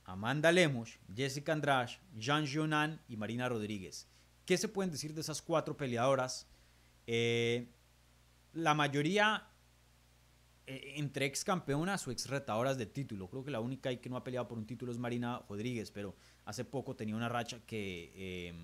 Amanda 0.08 0.50
Lemos, 0.50 0.98
Jessica 1.14 1.52
Andrade, 1.52 1.92
Jean 2.16 2.46
Jonan 2.50 2.98
y 3.08 3.16
Marina 3.18 3.46
Rodríguez. 3.46 4.08
¿Qué 4.46 4.56
se 4.56 4.66
pueden 4.66 4.90
decir 4.90 5.12
de 5.12 5.20
esas 5.20 5.42
cuatro 5.42 5.76
peleadoras? 5.76 6.48
Eh, 7.06 7.68
la 8.54 8.72
mayoría 8.72 9.46
eh, 10.66 10.94
entre 10.96 11.26
ex 11.26 11.44
campeonas 11.44 12.08
o 12.08 12.10
ex 12.10 12.26
retadoras 12.26 12.78
de 12.78 12.86
título. 12.86 13.28
Creo 13.28 13.44
que 13.44 13.50
la 13.50 13.60
única 13.60 13.94
que 13.94 14.08
no 14.08 14.16
ha 14.16 14.24
peleado 14.24 14.48
por 14.48 14.56
un 14.56 14.64
título 14.64 14.92
es 14.92 14.98
Marina 14.98 15.42
Rodríguez, 15.46 15.90
pero 15.90 16.16
hace 16.46 16.64
poco 16.64 16.96
tenía 16.96 17.14
una 17.14 17.28
racha 17.28 17.60
que 17.66 18.54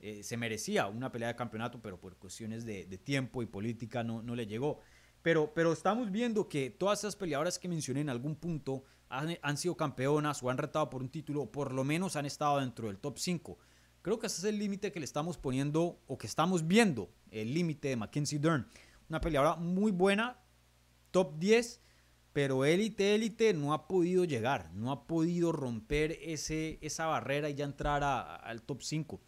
eh, 0.00 0.24
se 0.24 0.36
merecía 0.36 0.88
una 0.88 1.12
pelea 1.12 1.28
de 1.28 1.36
campeonato, 1.36 1.80
pero 1.80 2.00
por 2.00 2.16
cuestiones 2.16 2.64
de, 2.64 2.84
tiempo 2.98 3.44
y 3.44 3.46
política 3.46 4.02
no, 4.02 4.22
no 4.22 4.34
le 4.34 4.48
llegó. 4.48 4.80
Pero, 5.22 5.54
pero 5.54 5.72
estamos 5.72 6.10
viendo 6.10 6.48
que 6.48 6.68
todas 6.70 6.98
esas 6.98 7.14
peleadoras 7.14 7.60
que 7.60 7.68
mencioné 7.68 8.00
en 8.00 8.08
algún 8.08 8.34
punto 8.34 8.82
han, 9.12 9.56
sido 9.56 9.76
campeonas 9.76 10.42
o 10.42 10.50
han 10.50 10.58
retado 10.58 10.88
por 10.88 11.02
un 11.02 11.10
título, 11.10 11.42
o 11.42 11.52
por 11.52 11.72
lo 11.72 11.84
menos 11.84 12.16
han 12.16 12.26
estado 12.26 12.60
dentro 12.60 12.88
del 12.88 12.98
top 12.98 13.18
5. 13.18 13.58
Creo 14.00 14.18
que 14.18 14.26
ese 14.26 14.38
es 14.38 14.44
el 14.44 14.58
límite 14.58 14.90
que 14.90 15.00
le 15.00 15.04
estamos 15.04 15.38
poniendo 15.38 16.00
o 16.06 16.18
que 16.18 16.26
estamos 16.26 16.66
viendo, 16.66 17.10
el 17.30 17.54
límite 17.54 17.88
de 17.88 17.96
Mackenzie 17.96 18.38
Dern. 18.38 18.66
Una 19.08 19.20
peleadora 19.20 19.56
muy 19.56 19.92
buena, 19.92 20.38
top 21.10 21.38
10, 21.38 21.80
pero 22.32 22.64
élite, 22.64 23.14
élite 23.14 23.52
no 23.52 23.74
ha 23.74 23.86
podido 23.86 24.24
llegar, 24.24 24.70
no 24.72 24.90
ha 24.90 25.06
podido 25.06 25.52
romper 25.52 26.18
ese, 26.22 26.78
esa 26.80 27.06
barrera 27.06 27.50
y 27.50 27.54
ya 27.54 27.64
entrar 27.64 28.02
al 28.02 28.62
top 28.62 28.82
5. 28.82 29.20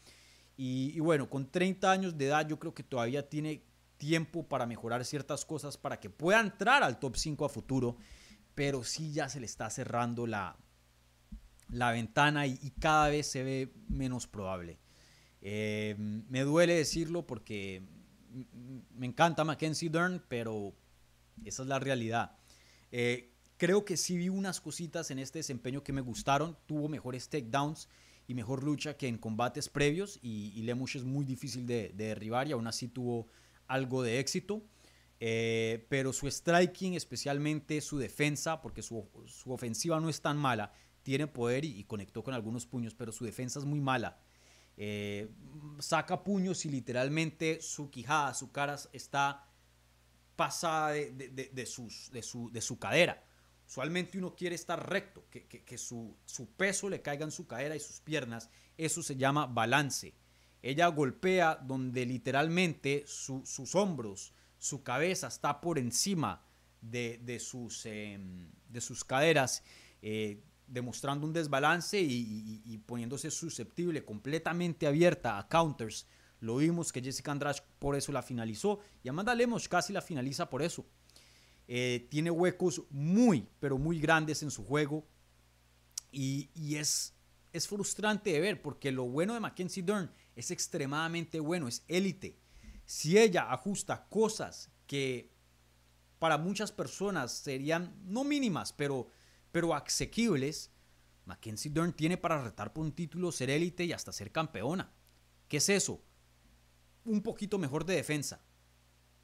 Y, 0.56 0.98
bueno, 1.00 1.28
con 1.28 1.50
30 1.50 1.90
años 1.90 2.16
de 2.16 2.26
edad 2.26 2.46
yo 2.48 2.58
creo 2.58 2.74
que 2.74 2.82
todavía 2.82 3.28
tiene 3.28 3.64
tiempo 3.98 4.46
para 4.46 4.66
mejorar 4.66 5.04
ciertas 5.04 5.44
cosas 5.44 5.76
para 5.76 5.98
que 5.98 6.10
pueda 6.10 6.40
entrar 6.40 6.82
al 6.82 6.98
top 6.98 7.16
5 7.16 7.44
a 7.44 7.48
futuro, 7.48 7.96
pero 8.54 8.84
sí 8.84 9.12
ya 9.12 9.28
se 9.28 9.40
le 9.40 9.46
está 9.46 9.68
cerrando 9.70 10.26
la, 10.26 10.56
la 11.68 11.92
ventana 11.92 12.46
y, 12.46 12.56
cada 12.78 13.08
vez 13.08 13.26
se 13.26 13.42
ve 13.42 13.72
menos 13.88 14.26
probable. 14.26 14.78
Eh, 15.40 15.94
me 15.98 16.42
duele 16.42 16.74
decirlo 16.74 17.26
porque 17.26 17.82
me 18.96 19.06
encanta 19.06 19.44
Mackenzie 19.44 19.90
Dern, 19.90 20.22
pero 20.28 20.74
esa 21.44 21.62
es 21.62 21.68
la 21.68 21.78
realidad. 21.78 22.36
Eh, 22.90 23.32
creo 23.56 23.84
que 23.84 23.96
sí 23.96 24.16
vi 24.16 24.28
unas 24.28 24.60
cositas 24.60 25.10
en 25.10 25.18
este 25.18 25.40
desempeño 25.40 25.82
que 25.82 25.92
me 25.92 26.00
gustaron. 26.00 26.56
Tuvo 26.66 26.88
mejores 26.88 27.28
takedowns 27.28 27.88
y 28.26 28.34
mejor 28.34 28.62
lucha 28.62 28.96
que 28.96 29.08
en 29.08 29.18
combates 29.18 29.68
previos. 29.68 30.18
Y, 30.22 30.52
y 30.54 30.62
Lemush 30.62 30.96
es 30.96 31.04
muy 31.04 31.24
difícil 31.24 31.66
de, 31.66 31.92
derribar 31.94 32.48
y 32.48 32.52
aún 32.52 32.66
así 32.66 32.88
tuvo 32.88 33.28
algo 33.66 34.02
de 34.02 34.20
éxito. 34.20 34.62
Eh, 35.26 35.86
pero 35.88 36.12
su 36.12 36.30
striking, 36.30 36.92
especialmente 36.92 37.80
su 37.80 37.96
defensa, 37.96 38.60
porque 38.60 38.82
su, 38.82 39.08
ofensiva 39.46 39.98
no 39.98 40.10
es 40.10 40.20
tan 40.20 40.36
mala, 40.36 40.74
tiene 41.02 41.26
poder 41.26 41.64
y, 41.64 41.82
conectó 41.84 42.22
con 42.22 42.34
algunos 42.34 42.66
puños, 42.66 42.94
pero 42.94 43.10
su 43.10 43.24
defensa 43.24 43.58
es 43.58 43.64
muy 43.64 43.80
mala. 43.80 44.18
Eh, 44.76 45.30
saca 45.78 46.22
puños 46.22 46.66
y 46.66 46.68
literalmente 46.68 47.62
su 47.62 47.88
quijada, 47.88 48.34
su 48.34 48.52
cara 48.52 48.76
está 48.92 49.48
pasada 50.36 50.90
de, 50.90 51.66
sus, 51.66 52.10
de, 52.10 52.22
su, 52.22 52.50
de 52.52 52.60
su 52.60 52.78
cadera. 52.78 53.24
Usualmente 53.66 54.18
uno 54.18 54.36
quiere 54.36 54.54
estar 54.54 54.90
recto, 54.90 55.24
que, 55.30 55.78
su, 55.78 56.18
peso 56.58 56.90
le 56.90 57.00
caiga 57.00 57.24
en 57.24 57.30
su 57.30 57.46
cadera 57.46 57.74
y 57.74 57.80
sus 57.80 57.98
piernas. 58.00 58.50
Eso 58.76 59.02
se 59.02 59.16
llama 59.16 59.46
balance. 59.46 60.12
Ella 60.60 60.86
golpea 60.88 61.54
donde 61.54 62.04
literalmente 62.04 63.04
sus 63.06 63.74
hombros, 63.74 64.34
su 64.64 64.82
cabeza 64.82 65.26
está 65.26 65.60
por 65.60 65.78
encima 65.78 66.42
de, 66.80 67.38
sus, 67.38 67.84
em, 67.84 68.50
de 68.66 68.80
sus 68.80 69.04
caderas, 69.04 69.62
eh, 70.00 70.42
demostrando 70.66 71.26
un 71.26 71.34
desbalance 71.34 72.00
y, 72.00 72.78
poniéndose 72.86 73.30
susceptible, 73.30 74.06
completamente 74.06 74.86
abierta 74.86 75.38
a 75.38 75.46
counters. 75.48 76.06
Lo 76.40 76.56
vimos 76.56 76.92
que 76.92 77.02
Jessica 77.02 77.30
Andrade 77.30 77.60
por 77.78 77.94
eso 77.94 78.10
la 78.10 78.22
finalizó 78.22 78.80
y 79.02 79.10
Amanda 79.10 79.34
Lemos 79.34 79.68
casi 79.68 79.92
la 79.92 80.00
finaliza 80.00 80.48
por 80.48 80.62
eso. 80.62 80.86
Eh, 81.68 82.08
tiene 82.10 82.30
huecos 82.30 82.84
muy, 82.88 83.46
pero 83.60 83.76
muy 83.76 84.00
grandes 84.00 84.42
en 84.42 84.50
su 84.50 84.64
juego. 84.64 85.06
Y, 86.10 86.48
es, 86.74 87.12
es 87.52 87.68
frustrante 87.68 88.32
de 88.32 88.40
ver 88.40 88.62
porque 88.62 88.90
lo 88.92 89.04
bueno 89.04 89.34
de 89.34 89.40
Mackenzie 89.40 89.82
Dern 89.82 90.10
es 90.34 90.50
extremadamente 90.50 91.38
bueno, 91.38 91.68
es 91.68 91.84
élite. 91.86 92.38
Si 92.84 93.18
ella 93.18 93.52
ajusta 93.52 94.06
cosas 94.08 94.70
que 94.86 95.32
para 96.18 96.38
muchas 96.38 96.72
personas 96.72 97.32
serían 97.32 97.94
no 98.04 98.24
mínimas, 98.24 98.72
pero, 98.72 99.08
pero 99.52 99.74
asequibles, 99.74 100.70
Mackenzie 101.24 101.70
Dern 101.70 101.92
tiene 101.92 102.16
para 102.16 102.42
retar 102.42 102.72
por 102.72 102.84
un 102.84 102.92
título, 102.92 103.32
ser 103.32 103.50
élite 103.50 103.84
y 103.84 103.92
hasta 103.92 104.12
ser 104.12 104.30
campeona. 104.32 104.92
¿Qué 105.48 105.58
es 105.58 105.68
eso? 105.68 106.02
Un 107.04 107.22
poquito 107.22 107.58
mejor 107.58 107.84
de 107.84 107.96
defensa, 107.96 108.40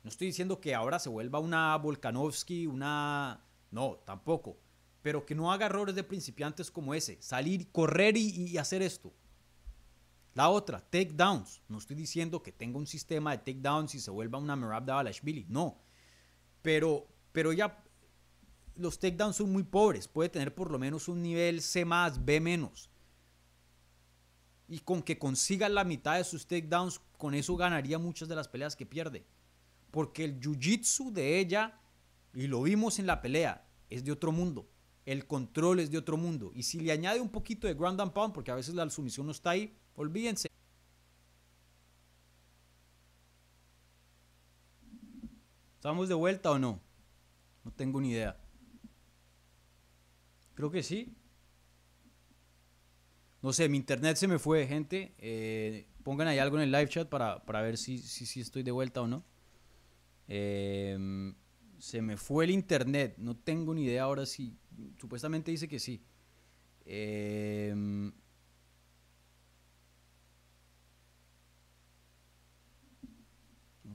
no 0.03 0.09
estoy 0.09 0.29
diciendo 0.29 0.61
que 0.61 0.75
ahora 0.75 0.99
se 0.99 1.09
vuelva 1.09 1.41
una 1.41 1.77
Volkanovski, 1.77 2.67
una... 2.67 3.45
No, 3.71 3.97
tampoco. 4.07 4.59
Pero 5.03 5.27
que 5.27 5.35
no 5.35 5.53
haga 5.53 5.67
errores 5.67 5.95
de 5.95 6.05
principiantes 6.05 6.71
como 6.71 6.95
ese. 6.95 7.21
Salir, 7.21 7.71
correr 7.71 8.17
y, 8.17 8.57
hacer 8.59 8.83
esto. 8.83 9.13
La 10.35 10.49
otra, 10.49 10.81
takedowns. 10.81 11.63
No 11.69 11.79
estoy 11.79 11.97
diciendo 11.97 12.43
que 12.43 12.53
tenga 12.53 12.79
un 12.79 12.87
sistema 12.87 13.33
de 13.33 13.39
takedowns 13.39 13.95
y 13.95 14.01
se 14.01 14.11
vuelva 14.11 14.39
una 14.39 14.57
Merab 14.57 14.87
Balashvili. 14.87 15.47
No. 15.49 15.81
Pero, 16.63 17.07
pero 17.33 17.53
ya 17.53 17.83
los 18.77 18.99
takedowns 18.99 19.37
son 19.37 19.53
muy 19.53 19.65
pobres. 19.65 20.09
Puede 20.09 20.29
tener 20.29 20.55
por 20.55 20.71
lo 20.71 20.79
menos 20.79 21.09
un 21.09 21.23
nivel 21.23 21.63
C 21.63 21.85
más, 21.85 22.25
B 22.25 22.41
menos. 22.41 22.91
Y 24.69 24.79
con 24.81 25.03
que 25.03 25.19
consiga 25.19 25.69
la 25.69 25.85
mitad 25.85 26.17
de 26.17 26.25
sus 26.25 26.47
takedowns, 26.47 27.01
con 27.19 27.35
eso 27.35 27.57
ganaría 27.57 27.99
muchas 27.99 28.29
de 28.29 28.37
las 28.37 28.47
peleas 28.47 28.77
que 28.77 28.87
pierde 28.87 29.27
porque 29.91 30.25
el 30.25 30.41
jiu-jitsu 30.41 31.11
de 31.11 31.39
ella, 31.39 31.79
y 32.35 32.47
lo 32.47 32.63
vimos 32.63 32.99
en 32.99 33.07
la 33.07 33.21
pelea, 33.21 33.67
es 33.89 34.05
de 34.05 34.13
otro 34.13 34.33
mundo. 34.33 34.69
El 35.05 35.27
control 35.27 35.81
es 35.81 35.91
de 35.91 35.99
otro 35.99 36.17
mundo. 36.17 36.53
Y 36.55 36.63
si 36.63 36.81
le 36.81 36.93
añade 36.93 37.21
un 37.21 37.31
poquito 37.31 37.67
de 37.67 37.75
ground 37.75 38.01
and 38.01 38.13
pound, 38.13 38.33
porque 38.33 38.51
a 38.51 38.55
veces 38.55 38.75
la 38.75 38.89
sumisión 38.91 39.27
no 39.27 39.33
está 39.33 39.51
ahí, 39.51 39.77
olvídense. 39.97 40.49
¿Estamos 45.77 46.09
de 46.09 46.15
vuelta 46.15 46.51
o 46.51 46.59
no? 46.59 46.81
No 47.65 47.73
tengo 47.73 48.01
ni 48.01 48.11
idea. 48.11 48.39
Creo 50.55 50.71
que 50.71 50.83
sí. 50.83 51.17
No 53.43 53.53
sé, 53.55 53.69
mi 53.69 53.79
internet 53.79 54.17
se 54.17 54.29
me 54.29 54.39
fue, 54.39 54.67
gente. 54.67 55.15
Eh, 55.19 55.87
pongan 56.03 56.29
ahí 56.29 56.39
algo 56.39 56.59
en 56.59 56.65
el 56.65 56.73
live 56.73 56.89
chat 56.89 57.09
para, 57.09 57.63
ver 57.63 57.79
si, 57.79 57.97
si, 57.97 58.41
estoy 58.41 58.63
de 58.63 58.71
vuelta 58.71 59.01
o 59.01 59.07
no. 59.07 59.25
Em, 60.29 61.35
se 61.79 62.03
me 62.03 62.19
fue 62.19 62.45
el 62.45 62.51
internet, 62.51 63.15
no 63.17 63.37
tengo 63.37 63.75
ni 63.75 63.85
idea 63.85 64.03
ahora 64.03 64.27
si. 64.27 64.59
Supuestamente 64.99 65.51
dice 65.51 65.67
que 65.67 65.79
sí. 65.79 66.05
Em, 66.85 68.13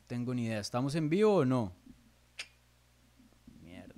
tengo 0.07 0.34
ni 0.34 0.45
idea. 0.45 0.60
¿Estamos 0.60 0.95
en 0.95 1.10
vivo 1.10 1.36
o 1.36 1.45
no? 1.45 1.73
Mierda. 3.61 3.95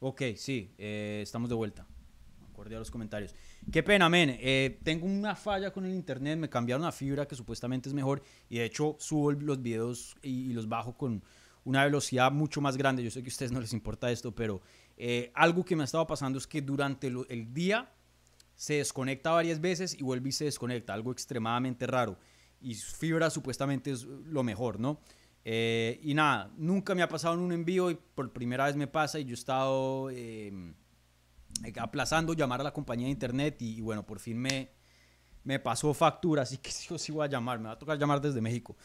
Ok, 0.00 0.22
sí, 0.36 0.74
eh, 0.78 1.20
estamos 1.22 1.48
de 1.48 1.54
vuelta. 1.54 1.86
Acordé 2.50 2.76
a 2.76 2.78
los 2.78 2.90
comentarios. 2.90 3.34
Qué 3.72 3.82
pena, 3.82 4.08
men. 4.08 4.36
Eh, 4.38 4.78
tengo 4.84 5.06
una 5.06 5.34
falla 5.34 5.72
con 5.72 5.84
el 5.86 5.92
internet. 5.92 6.38
Me 6.38 6.48
cambiaron 6.48 6.86
a 6.86 6.92
fibra 6.92 7.26
que 7.26 7.34
supuestamente 7.34 7.88
es 7.88 7.94
mejor. 7.94 8.22
Y 8.48 8.58
de 8.58 8.66
hecho, 8.66 8.96
subo 9.00 9.32
los 9.32 9.60
videos 9.60 10.16
y, 10.22 10.52
los 10.52 10.68
bajo 10.68 10.96
con 10.96 11.24
una 11.64 11.84
velocidad 11.84 12.30
mucho 12.30 12.60
más 12.60 12.76
grande. 12.76 13.02
Yo 13.02 13.10
sé 13.10 13.22
que 13.22 13.28
a 13.28 13.32
ustedes 13.32 13.52
no 13.52 13.60
les 13.60 13.72
importa 13.72 14.10
esto, 14.10 14.34
pero 14.34 14.60
eh, 14.96 15.32
algo 15.34 15.64
que 15.64 15.76
me 15.76 15.82
ha 15.82 15.86
estado 15.86 16.06
pasando 16.06 16.38
es 16.38 16.46
que 16.46 16.62
durante 16.62 17.08
el 17.08 17.52
día 17.52 17.90
se 18.54 18.74
desconecta 18.74 19.30
varias 19.32 19.60
veces 19.60 19.98
y 19.98 20.02
vuelve 20.02 20.28
y 20.28 20.32
se 20.32 20.44
desconecta. 20.44 20.94
Algo 20.94 21.12
extremadamente 21.12 21.86
raro. 21.86 22.18
Y 22.60 22.74
fibra 22.74 23.30
supuestamente 23.30 23.90
es 23.90 24.04
lo 24.04 24.42
mejor, 24.42 24.80
¿no? 24.80 25.00
Eh, 25.44 26.00
y 26.02 26.14
nada, 26.14 26.50
nunca 26.56 26.94
me 26.94 27.02
ha 27.02 27.08
pasado 27.08 27.34
en 27.34 27.40
un 27.40 27.52
envío 27.52 27.90
y 27.90 27.98
por 28.14 28.32
primera 28.32 28.64
vez 28.64 28.76
me 28.76 28.86
pasa 28.86 29.18
y 29.18 29.24
yo 29.24 29.32
he 29.32 29.34
estado 29.34 30.08
em, 30.08 30.74
aplazando 31.78 32.32
llamar 32.32 32.62
a 32.62 32.64
la 32.64 32.72
compañía 32.72 33.06
de 33.06 33.10
internet 33.10 33.60
y, 33.60 33.82
bueno, 33.82 34.06
por 34.06 34.20
fin 34.20 34.38
me, 34.38 34.70
me 35.42 35.58
pasó 35.58 35.92
factura, 35.92 36.42
así 36.42 36.56
que 36.56 36.70
sí, 36.72 36.98
sí 36.98 37.12
voy 37.12 37.26
a 37.26 37.28
llamar, 37.30 37.58
me 37.58 37.66
va 37.66 37.72
a 37.72 37.78
tocar 37.78 37.98
llamar 37.98 38.20
desde 38.20 38.40
México. 38.40 38.76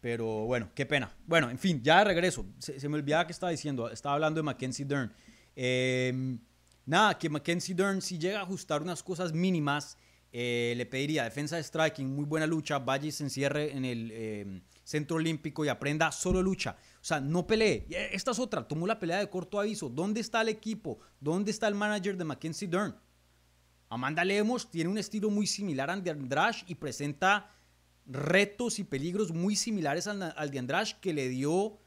Pero 0.00 0.46
bueno, 0.46 0.70
qué 0.74 0.86
pena. 0.86 1.12
Bueno, 1.26 1.50
en 1.50 1.58
fin, 1.58 1.82
ya 1.82 1.98
de 1.98 2.04
regreso. 2.04 2.46
Se, 2.58 2.88
me 2.88 2.96
olvidaba 2.96 3.26
que 3.26 3.32
estaba 3.32 3.50
diciendo, 3.50 3.90
estaba 3.90 4.14
hablando 4.14 4.38
de 4.38 4.44
Mackenzie 4.44 4.84
Dern. 4.84 5.12
Em, 5.56 6.38
nada, 6.86 7.18
que 7.18 7.28
Mackenzie 7.28 7.74
Dern 7.74 8.00
si 8.00 8.18
llega 8.18 8.38
a 8.38 8.42
ajustar 8.42 8.80
unas 8.80 9.02
cosas 9.02 9.32
mínimas, 9.32 9.98
eh, 10.30 10.74
le 10.76 10.86
pediría 10.86 11.24
defensa 11.24 11.56
de 11.56 11.64
striking, 11.64 12.14
muy 12.14 12.26
buena 12.26 12.46
lucha, 12.46 12.80
y 13.02 13.10
se 13.10 13.24
encierre 13.24 13.76
en 13.76 13.84
el 13.84 14.10
em, 14.12 14.62
centro 14.84 15.16
olímpico 15.16 15.64
y 15.64 15.68
aprenda 15.68 16.12
solo 16.12 16.42
lucha. 16.42 16.76
O 17.00 17.04
sea, 17.04 17.18
no 17.20 17.46
pelee. 17.46 17.86
Esta 18.12 18.30
es 18.30 18.38
otra, 18.38 18.68
tomó 18.68 18.86
la 18.86 19.00
pelea 19.00 19.18
de 19.18 19.28
corto 19.28 19.58
aviso. 19.58 19.88
¿Dónde 19.88 20.20
está 20.20 20.42
el 20.42 20.48
equipo? 20.48 21.00
¿Dónde 21.18 21.50
está 21.50 21.66
el 21.66 21.74
manager 21.74 22.16
de 22.16 22.24
Mackenzie 22.24 22.68
Dern? 22.68 22.94
Amanda 23.90 24.24
Lemos 24.24 24.70
tiene 24.70 24.90
un 24.90 24.98
estilo 24.98 25.30
muy 25.30 25.46
similar 25.46 26.02
de 26.02 26.10
Andrash 26.10 26.62
y 26.66 26.74
presenta 26.74 27.50
retos 28.08 28.78
y 28.78 28.84
peligros 28.84 29.32
muy 29.32 29.54
similares 29.54 30.06
al, 30.06 30.34
al 30.36 30.50
de 30.50 30.58
Andrash 30.58 30.94
que 30.94 31.12
le 31.12 31.28
dio 31.28 31.78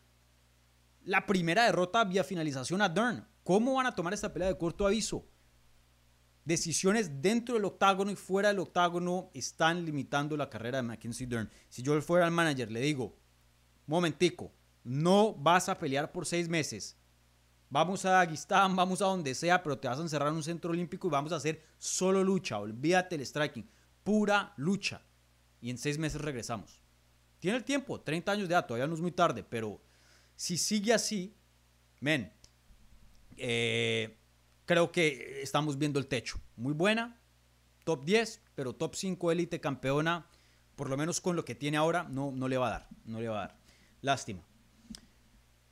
la 1.04 1.26
primera 1.26 1.66
derrota 1.66 2.04
vía 2.06 2.24
finalización 2.24 2.82
a 2.82 2.88
Dern. 2.88 3.28
¿Cómo 3.44 3.74
van 3.74 3.88
a 3.88 3.96
tomar 3.96 4.14
esta 4.14 4.32
pelea 4.32 4.48
de 4.48 4.58
corto 4.58 4.86
aviso? 4.86 5.28
decisiones 6.46 7.22
dentro 7.22 7.56
del 7.56 7.66
octágono 7.66 8.12
y 8.12 8.16
fuera 8.16 8.50
del 8.50 8.60
octágono 8.60 9.30
están 9.34 9.86
limitando 9.86 10.36
la 10.36 10.50
carrera 10.50 10.78
de 10.78 10.84
Mackenzie 10.84 11.28
Dern. 11.28 11.50
Si 11.70 11.82
yo 11.82 12.00
fuera 12.02 12.26
el 12.26 12.32
manager, 12.32 12.72
le 12.72 12.82
digo, 12.82 13.16
momentico, 13.86 14.52
no 14.84 15.34
vas 15.34 15.70
a 15.70 15.78
pelear 15.78 16.12
por 16.12 16.26
seis 16.26 16.50
meses. 16.50 16.98
Vamos 17.70 18.04
a 18.06 18.12
Dagestán, 18.12 18.76
vamos 18.76 19.02
a 19.02 19.06
donde 19.06 19.34
sea, 19.34 19.64
pero 19.64 19.78
te 19.78 19.88
vas 19.88 20.00
a 20.00 20.02
encerrar 20.02 20.30
en 20.30 20.36
un 20.36 20.44
centro 20.44 20.72
olímpico 20.72 21.08
y 21.08 21.12
vamos 21.12 21.32
a 21.32 21.38
hacer 21.38 21.64
solo 21.78 22.24
lucha. 22.24 22.60
Olvídate 22.60 23.16
el 23.16 23.26
striking. 23.26 23.70
Pura 24.04 24.54
lucha. 24.58 25.02
Y 25.62 25.70
en 25.70 25.78
seis 25.78 25.98
meses 25.98 26.20
regresamos. 26.22 26.82
Tiene 27.40 27.58
el 27.58 27.64
tiempo, 27.64 28.02
30 28.02 28.32
años 28.32 28.48
de 28.48 28.56
edad, 28.56 28.66
todavía 28.66 28.88
no 28.88 28.94
es 28.94 29.02
muy 29.02 29.12
tarde, 29.12 29.44
pero 29.44 29.82
Si 30.36 30.58
sigue 30.58 30.92
así, 30.92 31.36
men, 32.00 32.34
eh, 33.38 34.18
creo 34.66 34.92
que 34.92 35.42
estamos 35.44 35.78
viendo 35.78 36.00
el 36.00 36.08
techo. 36.08 36.40
Muy 36.56 36.74
buena, 36.74 37.20
top 37.84 38.06
10, 38.06 38.42
pero 38.56 38.74
top 38.74 38.96
5 38.96 39.32
élite 39.32 39.60
campeona, 39.60 40.28
por 40.76 40.90
lo 40.90 40.98
menos 40.98 41.22
con 41.22 41.36
lo 41.36 41.46
que 41.46 41.54
tiene 41.54 41.78
ahora, 41.78 42.04
no, 42.04 42.32
no 42.32 42.48
le 42.48 42.58
va 42.58 42.68
a 42.68 42.72
dar. 42.72 42.90
No 43.06 43.20
le 43.20 43.28
va 43.28 43.44
a 43.44 43.48
dar. 43.48 43.58
Lástima. 44.02 44.42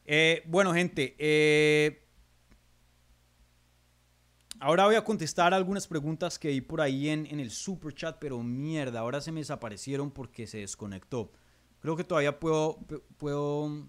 Eh, 0.05 0.43
bueno, 0.45 0.73
gente, 0.73 1.15
eh, 1.17 2.08
ahora 4.59 4.85
voy 4.85 4.95
a 4.95 5.03
contestar 5.03 5.53
algunas 5.53 5.87
preguntas 5.87 6.37
que 6.37 6.49
vi 6.49 6.61
por 6.61 6.81
ahí 6.81 7.09
en, 7.09 7.25
en 7.25 7.39
el 7.39 7.51
super 7.51 7.93
chat, 7.93 8.17
pero 8.19 8.41
mierda, 8.43 8.99
ahora 8.99 9.21
se 9.21 9.31
me 9.31 9.39
desaparecieron 9.39 10.11
porque 10.11 10.47
se 10.47 10.59
desconectó. 10.59 11.31
Creo 11.79 11.95
que 11.95 12.03
todavía 12.03 12.39
puedo, 12.39 12.79
puedo 13.17 13.87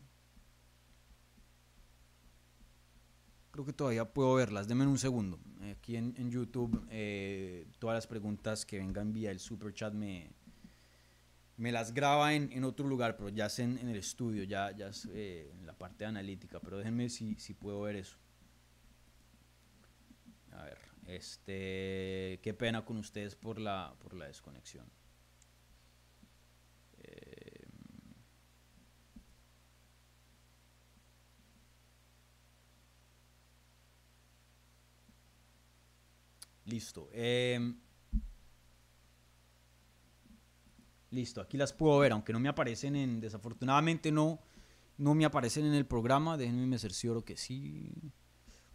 creo 3.50 3.64
que 3.64 3.72
todavía 3.72 4.12
puedo 4.12 4.34
verlas. 4.34 4.68
Denme 4.68 4.86
un 4.86 4.98
segundo. 4.98 5.38
Aquí 5.70 5.96
en, 5.96 6.30
YouTube, 6.30 6.86
eh, 6.90 7.66
todas 7.78 7.94
las 7.94 8.06
preguntas 8.06 8.64
que 8.64 8.78
vengan 8.78 9.12
vía 9.12 9.30
el 9.30 9.40
super 9.40 9.74
chat 9.74 9.92
me, 9.92 10.30
me 11.56 11.72
las 11.72 11.92
graba 11.92 12.32
en, 12.34 12.64
otro 12.64 12.86
lugar, 12.86 13.16
pero 13.16 13.28
ya 13.28 13.46
es 13.46 13.58
en, 13.58 13.76
el 13.78 13.96
estudio, 13.96 14.44
ya, 14.44 14.70
ya 14.70 14.88
es 14.88 15.08
eh, 15.12 15.52
en 15.58 15.66
la 15.66 15.76
parte 15.76 16.04
analítica. 16.04 16.60
Pero 16.60 16.78
déjenme 16.78 17.08
si, 17.08 17.34
si 17.36 17.54
puedo 17.54 17.82
ver 17.82 17.96
eso. 17.96 18.16
A 20.60 20.64
ver, 20.64 20.78
este, 21.06 22.38
qué 22.42 22.54
pena 22.56 22.84
con 22.84 22.98
ustedes 22.98 23.34
por 23.34 23.58
la, 23.58 23.94
por 23.98 24.14
la 24.14 24.26
desconexión. 24.26 24.86
Listo. 36.70 37.08
Em, 37.12 37.76
listo, 41.10 41.40
aquí 41.40 41.56
las 41.56 41.72
puedo 41.72 41.98
ver, 41.98 42.12
aunque 42.12 42.32
no 42.32 42.38
me 42.38 42.48
aparecen 42.48 42.94
en. 42.94 43.20
Desafortunadamente 43.20 44.12
no, 44.12 44.40
no 44.96 45.14
me 45.14 45.24
aparecen 45.24 45.66
en 45.66 45.74
el 45.74 45.86
programa. 45.86 46.36
Déjenme 46.36 46.66
me 46.66 46.78
cercioro 46.78 47.24
que 47.24 47.36
sí 47.36 48.12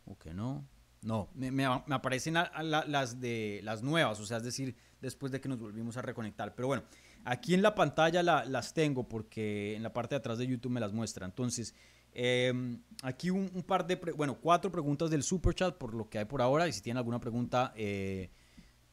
o 0.05 0.17
que 0.17 0.33
no. 0.33 0.67
No, 1.05 1.29
me, 1.33 1.65
aparecen 1.65 2.33
las 2.33 3.19
de 3.21 3.61
las 3.63 3.83
nuevas, 3.83 4.19
o 4.19 4.25
sea, 4.25 4.37
es 4.37 4.43
decir, 4.43 4.75
después 4.99 5.31
de 5.31 5.39
que 5.39 5.47
nos 5.47 5.59
volvimos 5.59 5.95
a 5.97 6.01
reconectar. 6.01 6.55
Pero 6.55 6.67
bueno, 6.67 6.83
aquí 7.23 7.53
en 7.53 7.61
la 7.61 7.75
pantalla 7.75 8.23
las 8.23 8.73
tengo 8.73 9.07
porque 9.07 9.75
en 9.75 9.83
la 9.83 9.93
parte 9.93 10.15
de 10.15 10.19
atrás 10.19 10.37
de 10.37 10.47
YouTube 10.47 10.71
me 10.71 10.79
las 10.79 10.91
muestra. 10.91 11.25
Entonces, 11.25 11.73
Em, 12.17 12.81
aquí 13.03 13.29
un, 13.29 13.49
par 13.67 13.85
de, 13.85 13.97
bueno, 14.15 14.39
cuatro 14.39 14.71
preguntas 14.71 15.09
del 15.09 15.21
super 15.21 15.53
chat 15.53 15.77
por 15.77 15.93
lo 15.93 16.09
que 16.09 16.17
hay 16.17 16.25
por 16.25 16.41
ahora. 16.41 16.65
Y 16.67 16.71
si 16.71 16.81
tienen 16.81 16.97
alguna 16.97 17.19
pregunta, 17.19 17.73
eh, 17.75 18.31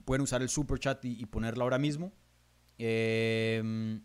pueden 0.04 0.22
usar 0.22 0.42
el 0.42 0.48
super 0.48 0.78
chat 0.80 1.04
y, 1.04 1.24
ponerla 1.26 1.62
ahora 1.62 1.78
mismo. 1.78 2.12
Em, 2.78 4.02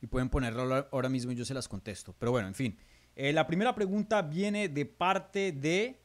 y 0.00 0.06
pueden 0.06 0.30
ponerla 0.30 0.88
ahora 0.90 1.10
mismo 1.10 1.32
y 1.32 1.34
yo 1.34 1.44
se 1.44 1.52
las 1.52 1.68
contesto. 1.68 2.14
Pero 2.18 2.32
bueno, 2.32 2.48
en 2.48 2.54
fin. 2.54 2.78
Eh, 3.16 3.32
la 3.32 3.46
primera 3.46 3.74
pregunta 3.74 4.22
viene 4.22 4.68
de 4.68 4.86
parte 4.86 5.52
de 5.52 6.04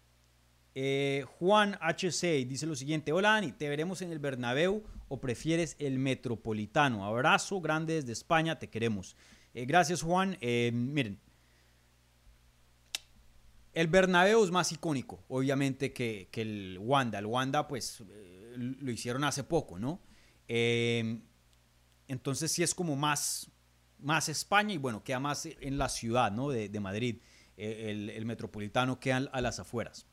eh, 0.76 1.26
Juan 1.40 1.78
HC. 1.82 2.46
Dice 2.48 2.66
lo 2.66 2.76
siguiente. 2.76 3.12
Hola 3.12 3.36
Ani, 3.36 3.52
¿te 3.52 3.68
veremos 3.68 4.02
en 4.02 4.12
el 4.12 4.20
Bernabéu 4.20 4.84
o 5.08 5.20
prefieres 5.20 5.76
el 5.80 6.00
Metropolitano? 6.00 7.06
Abrazo 7.06 7.60
grande 7.60 7.96
desde 7.96 8.14
España, 8.14 8.60
te 8.60 8.70
queremos. 8.70 9.16
Eh, 9.54 9.66
gracias 9.66 10.02
Juan. 10.02 10.38
Eh, 10.42 10.72
miren, 10.74 11.20
el 13.74 13.88
Bernabéu 13.88 14.44
es 14.44 14.52
más 14.52 14.72
icónico, 14.72 15.24
obviamente, 15.28 15.92
que, 15.92 16.30
el 16.34 16.78
Wanda. 16.80 17.20
El 17.20 17.26
Wanda, 17.26 17.68
pues, 17.68 18.04
lo 18.56 18.92
hicieron 18.92 19.24
hace 19.24 19.44
poco, 19.44 19.78
¿no? 19.80 20.02
entonces 22.08 22.52
sí 22.52 22.64
es 22.64 22.74
como 22.74 22.96
más, 22.96 23.52
más 24.00 24.30
España 24.30 24.74
y 24.74 24.78
bueno, 24.78 25.04
queda 25.04 25.20
más 25.20 25.46
en 25.46 25.78
la 25.78 25.90
ciudad, 25.90 26.32
¿no? 26.32 26.50
De, 26.50 26.80
Madrid. 26.80 27.18
El, 27.58 28.10
el, 28.10 28.26
Metropolitano 28.26 29.00
queda 29.00 29.30
a 29.32 29.42
las 29.42 29.60
afueras. 29.60 30.08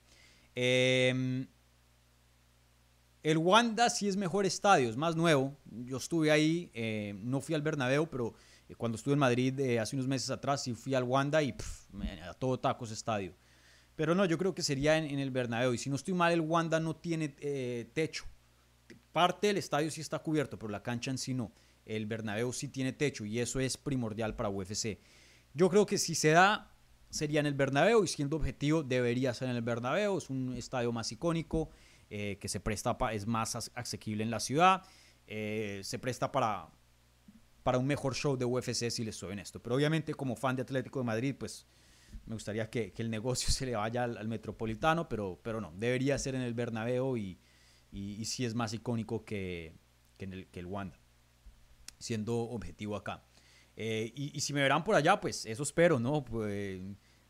El 3.26 3.38
Wanda 3.38 3.90
sí 3.90 4.06
es 4.06 4.16
mejor 4.16 4.46
estadio, 4.46 4.88
es 4.88 4.96
más 4.96 5.16
nuevo. 5.16 5.58
Yo 5.64 5.96
estuve 5.96 6.30
ahí, 6.30 6.70
eh, 6.74 7.12
no 7.18 7.40
fui 7.40 7.56
al 7.56 7.62
Bernabéu, 7.62 8.08
pero 8.08 8.34
eh, 8.68 8.76
cuando 8.76 8.94
estuve 8.94 9.14
en 9.14 9.18
Madrid 9.18 9.58
eh, 9.58 9.80
hace 9.80 9.96
unos 9.96 10.06
meses 10.06 10.30
atrás 10.30 10.62
sí 10.62 10.74
fui 10.74 10.94
al 10.94 11.02
Wanda 11.02 11.42
y 11.42 11.52
a 12.22 12.34
todo 12.34 12.60
tacos 12.60 12.92
estadio. 12.92 13.34
Pero 13.96 14.14
no, 14.14 14.26
yo 14.26 14.38
creo 14.38 14.54
que 14.54 14.62
sería 14.62 14.96
en, 14.96 15.18
el 15.18 15.32
Bernabéu. 15.32 15.74
Y 15.74 15.78
si 15.78 15.90
no 15.90 15.96
estoy 15.96 16.14
mal, 16.14 16.32
el 16.32 16.40
Wanda 16.40 16.78
no 16.78 16.94
tiene 16.94 17.30
techo. 17.92 18.26
Parte 19.10 19.48
del 19.48 19.56
estadio 19.56 19.90
sí 19.90 20.02
está 20.02 20.20
cubierto, 20.20 20.56
pero 20.56 20.70
la 20.70 20.84
cancha 20.84 21.10
en 21.10 21.18
sí 21.18 21.34
no. 21.34 21.50
El 21.86 22.06
Bernabéu 22.06 22.52
sí 22.52 22.68
tiene 22.68 22.92
techo 22.92 23.24
y 23.24 23.38
eso 23.40 23.60
es 23.60 23.76
primordial 23.76 24.36
para 24.36 24.50
UFC. 24.50 24.98
Yo 25.54 25.70
creo 25.70 25.86
que 25.86 25.96
si 25.96 26.14
se 26.14 26.30
da, 26.30 26.74
sería 27.08 27.40
en 27.40 27.46
el 27.46 27.54
Bernabéu 27.54 28.04
y 28.04 28.08
siendo 28.08 28.36
objetivo 28.36 28.82
debería 28.82 29.32
ser 29.32 29.48
en 29.48 29.56
el 29.56 29.62
Bernabéu. 29.62 30.18
Es 30.18 30.28
un 30.28 30.54
estadio 30.54 30.92
más 30.92 31.10
icónico. 31.12 31.70
Eh, 32.08 32.38
que 32.40 32.48
se 32.48 32.60
presta 32.60 32.96
es 33.12 33.26
más 33.26 33.56
asequible 33.74 34.22
en 34.22 34.30
la 34.30 34.38
ciudad, 34.38 34.84
eh, 35.26 35.80
se 35.82 35.98
presta 35.98 36.30
para, 36.30 36.68
para 37.64 37.78
un 37.78 37.86
mejor 37.86 38.14
show 38.14 38.36
de 38.36 38.44
UFC 38.44 38.90
si 38.90 39.04
les 39.04 39.16
soy 39.16 39.36
esto. 39.40 39.60
Pero 39.60 39.74
obviamente 39.74 40.14
como 40.14 40.36
fan 40.36 40.54
de 40.54 40.62
Atlético 40.62 41.00
de 41.00 41.04
Madrid, 41.04 41.34
pues 41.36 41.66
me 42.26 42.34
gustaría 42.34 42.70
que, 42.70 42.92
el 42.96 43.10
negocio 43.10 43.48
se 43.52 43.66
le 43.66 43.74
vaya 43.74 44.04
al, 44.04 44.28
Metropolitano, 44.28 45.08
pero, 45.08 45.40
pero 45.42 45.60
no, 45.60 45.72
debería 45.76 46.16
ser 46.16 46.36
en 46.36 46.42
el 46.42 46.54
Bernabéu 46.54 47.16
y, 47.16 47.40
y, 47.90 48.24
sí 48.26 48.44
es 48.44 48.54
más 48.54 48.72
icónico 48.72 49.24
que, 49.24 49.74
el, 50.20 50.46
que 50.46 50.60
el 50.60 50.66
Wanda, 50.66 51.00
siendo 51.98 52.36
objetivo 52.36 52.96
acá. 52.96 53.22
Eh, 53.76 54.12
y, 54.14 54.40
si 54.40 54.52
me 54.52 54.62
verán 54.62 54.84
por 54.84 54.94
allá, 54.94 55.20
pues 55.20 55.44
eso 55.46 55.62
espero, 55.62 55.98
¿no? 55.98 56.24
Pues, 56.24 56.80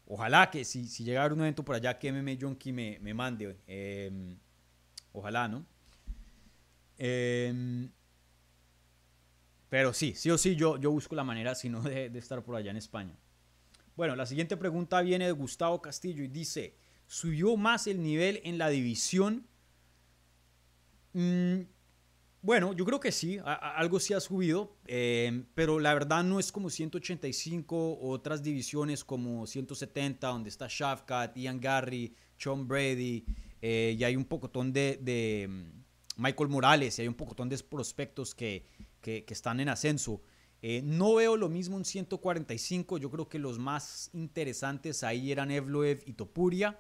ojalá 0.07 0.51
que 0.51 0.65
si, 0.65 0.87
si 0.87 1.05
llegara 1.05 1.35
un 1.35 1.41
evento 1.41 1.65
por 1.65 1.75
allá 1.75 1.99
que 1.99 2.13
MMA 2.13 2.39
Junkie 2.41 2.73
me, 2.73 2.99
me 3.01 3.15
mande. 3.15 3.57
Eh, 3.67 4.37
Ojalá, 5.17 5.49
¿no? 5.49 5.65
Em, 6.99 7.91
pero 9.71 9.95
sí, 9.95 10.13
sí 10.15 10.31
o 10.31 10.37
sí, 10.37 10.57
yo, 10.57 10.77
yo 10.77 10.91
busco 10.91 11.15
la 11.15 11.25
manera, 11.25 11.55
si 11.55 11.71
no, 11.71 11.81
de, 11.81 12.07
estar 12.19 12.43
por 12.43 12.55
allá 12.55 12.71
en 12.71 12.77
España. 12.77 13.17
Bueno, 13.97 14.15
la 14.15 14.27
siguiente 14.27 14.59
pregunta 14.59 15.01
viene 15.01 15.25
de 15.25 15.33
Gustavo 15.33 15.81
Castillo 15.81 16.23
y 16.23 16.29
dice, 16.29 16.77
¿subió 17.07 17.57
más 17.57 17.87
el 17.87 18.03
nivel 18.03 18.43
en 18.45 18.59
la 18.59 18.69
división? 18.69 19.47
Mm, 21.15 21.63
bueno, 22.47 22.73
yo 22.75 22.85
creo 22.85 23.01
que 23.01 23.11
sí, 23.11 23.41
algo 23.45 23.99
sí 23.99 24.15
ha 24.15 24.21
subido, 24.21 24.77
em, 24.87 25.45
pero 25.57 25.81
la 25.81 25.93
verdad 25.95 26.23
no 26.23 26.39
es 26.39 26.53
como 26.53 26.71
185 26.71 27.99
otras 28.01 28.41
divisiones 28.41 29.03
como 29.03 29.49
170, 29.49 30.29
donde 30.29 30.49
está 30.49 30.69
Shafkat, 30.71 31.37
Ian 31.37 31.61
Garry, 31.61 32.15
Sean 32.39 32.69
Brady, 32.69 33.27
eh, 33.61 33.97
y 33.99 34.05
hay 34.05 34.15
un 34.15 34.25
pocotón 34.25 34.73
de, 34.73 35.01
de, 35.03 35.49
mm, 35.49 36.23
Michael 36.23 36.49
Morales 36.49 36.97
y 36.97 37.03
hay 37.03 37.09
un 37.09 37.15
pocotón 37.15 37.49
de 37.49 37.59
prospectos 37.59 38.33
que, 38.33 38.65
que, 39.01 39.25
están 39.29 39.59
en 39.59 39.69
ascenso. 39.69 40.23
Eh, 40.63 40.83
no 40.85 41.17
veo 41.17 41.37
lo 41.37 41.49
mismo 41.49 41.77
en 41.79 41.85
145, 41.85 42.99
yo 42.99 43.11
creo 43.11 43.29
que 43.29 43.41
los 43.41 43.59
más 43.59 44.09
interesantes 44.13 45.03
ahí 45.03 45.33
eran 45.33 45.51
Evloev 45.51 46.01
y 46.07 46.13
Topuria. 46.13 46.79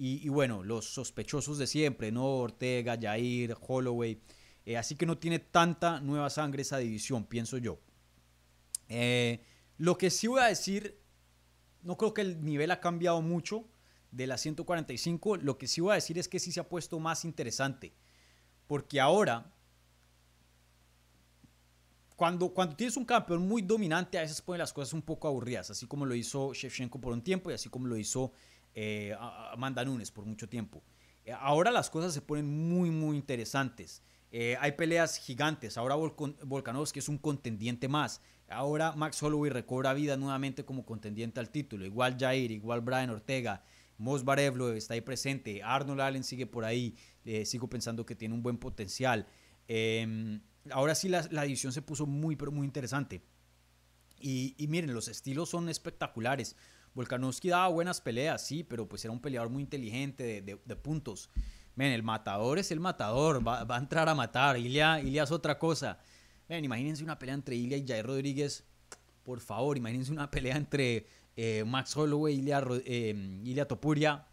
Y, 0.00 0.28
bueno, 0.28 0.62
los 0.62 0.84
sospechosos 0.84 1.58
de 1.58 1.66
siempre, 1.66 2.12
¿no? 2.12 2.24
Ortega, 2.24 2.96
Jair, 2.96 3.56
Holloway. 3.66 4.20
Eh, 4.68 4.76
así 4.76 4.96
que 4.96 5.06
no 5.06 5.16
tiene 5.16 5.38
tanta 5.38 5.98
nueva 5.98 6.28
sangre 6.28 6.60
esa 6.60 6.76
división, 6.76 7.24
pienso 7.24 7.56
yo. 7.56 7.80
lo 9.78 9.96
que 9.96 10.10
sí 10.10 10.26
voy 10.26 10.42
a 10.42 10.44
decir, 10.44 11.00
no 11.80 11.96
creo 11.96 12.12
que 12.12 12.20
el 12.20 12.44
nivel 12.44 12.70
ha 12.70 12.78
cambiado 12.78 13.22
mucho 13.22 13.64
de 14.10 14.26
la 14.26 14.36
145, 14.36 15.38
lo 15.38 15.56
que 15.56 15.66
sí 15.66 15.80
voy 15.80 15.92
a 15.92 15.94
decir 15.94 16.18
es 16.18 16.28
que 16.28 16.38
sí 16.38 16.52
se 16.52 16.60
ha 16.60 16.68
puesto 16.68 16.98
más 16.98 17.24
interesante. 17.24 17.94
Porque 18.66 19.00
ahora, 19.00 19.50
cuando, 22.14 22.52
cuando 22.52 22.76
tienes 22.76 22.98
un 22.98 23.06
campeón 23.06 23.48
muy 23.48 23.62
dominante, 23.62 24.18
a 24.18 24.20
veces 24.20 24.42
ponen 24.42 24.58
las 24.58 24.74
cosas 24.74 24.92
un 24.92 25.00
poco 25.00 25.28
aburridas, 25.28 25.70
así 25.70 25.86
como 25.86 26.04
lo 26.04 26.14
hizo 26.14 26.52
Shevchenko 26.52 27.00
por 27.00 27.14
un 27.14 27.22
tiempo 27.22 27.50
y 27.50 27.54
así 27.54 27.70
como 27.70 27.86
lo 27.86 27.96
hizo 27.96 28.32
eh, 28.74 29.16
Amanda 29.18 29.82
Nunes 29.82 30.10
por 30.10 30.26
mucho 30.26 30.46
tiempo. 30.46 30.82
Eh, 31.24 31.32
ahora 31.32 31.70
las 31.70 31.88
cosas 31.88 32.12
se 32.12 32.20
ponen 32.20 32.68
muy, 32.68 32.90
muy 32.90 33.16
interesantes. 33.16 34.02
Eh, 34.30 34.56
hay 34.60 34.72
peleas 34.72 35.18
gigantes. 35.18 35.78
Ahora 35.78 35.94
Volkanovski 35.96 36.98
es 36.98 37.08
un 37.08 37.18
contendiente 37.18 37.88
más. 37.88 38.20
Ahora 38.48 38.92
Max 38.92 39.22
Holloway 39.22 39.50
recobra 39.50 39.92
vida 39.94 40.16
nuevamente 40.16 40.64
como 40.64 40.84
contendiente 40.84 41.40
al 41.40 41.50
título. 41.50 41.84
Igual 41.84 42.16
Jair, 42.18 42.50
igual 42.50 42.80
Brian 42.80 43.10
Ortega. 43.10 43.62
Mos 43.98 44.24
Barevlo 44.24 44.72
está 44.72 44.94
ahí 44.94 45.00
presente, 45.00 45.60
Arnold 45.62 46.00
Allen 46.00 46.22
sigue 46.22 46.46
por 46.46 46.64
ahí, 46.64 46.96
eh, 47.24 47.44
sigo 47.44 47.68
pensando 47.68 48.06
que 48.06 48.14
tiene 48.14 48.32
un 48.32 48.44
buen 48.44 48.56
potencial. 48.56 49.26
Em, 49.66 50.40
ahora 50.70 50.94
sí 50.94 51.08
la, 51.08 51.26
la 51.32 51.42
división 51.42 51.72
se 51.72 51.82
puso 51.82 52.06
muy, 52.06 52.36
pero 52.36 52.52
muy 52.52 52.64
interesante. 52.64 53.22
Y, 54.20 54.54
miren, 54.68 54.94
los 54.94 55.08
estilos 55.08 55.48
son 55.50 55.68
espectaculares. 55.68 56.56
Volkanovski 56.94 57.48
daba 57.48 57.68
buenas 57.68 58.00
peleas, 58.00 58.44
sí, 58.44 58.64
pero 58.64 58.88
pues 58.88 59.04
era 59.04 59.12
un 59.12 59.20
peleador 59.20 59.50
muy 59.50 59.62
inteligente 59.62 60.42
de 60.42 60.76
puntos. 60.76 61.30
Miren, 61.78 61.92
el 61.92 62.02
matador 62.02 62.58
es 62.58 62.72
el 62.72 62.80
matador, 62.80 63.46
va, 63.46 63.62
va, 63.62 63.76
a 63.76 63.78
entrar 63.78 64.08
a 64.08 64.14
matar. 64.16 64.58
Ilia, 64.58 65.00
Ilia 65.00 65.22
es 65.22 65.30
otra 65.30 65.60
cosa. 65.60 65.96
Miren, 66.48 66.64
imagínense 66.64 67.04
una 67.04 67.16
pelea 67.16 67.36
entre 67.36 67.54
Ilia 67.54 67.76
y 67.76 67.86
Jair 67.86 68.04
Rodríguez. 68.04 68.64
Por 69.22 69.38
favor, 69.38 69.76
imagínense 69.76 70.10
una 70.10 70.28
pelea 70.28 70.56
entre 70.56 71.06
eh, 71.36 71.62
Max 71.64 71.96
Holloway 71.96 72.34
y 72.34 72.38
Ilia, 72.40 72.64
eh, 72.84 73.40
Ilia 73.44 73.68
Topuria. 73.68 74.26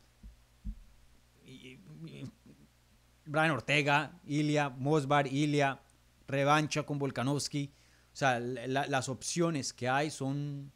Brian 3.27 3.51
Ortega, 3.51 4.19
Ilia, 4.26 4.69
Mosbar, 4.69 5.27
Ilia, 5.27 5.80
revancha 6.27 6.81
con 6.81 6.97
Volkanovski. 6.97 7.72
O 8.11 8.15
sea, 8.15 8.39
la, 8.39 8.88
las 8.88 9.07
opciones 9.07 9.72
que 9.72 9.88
hay 9.88 10.09
son 10.09 10.72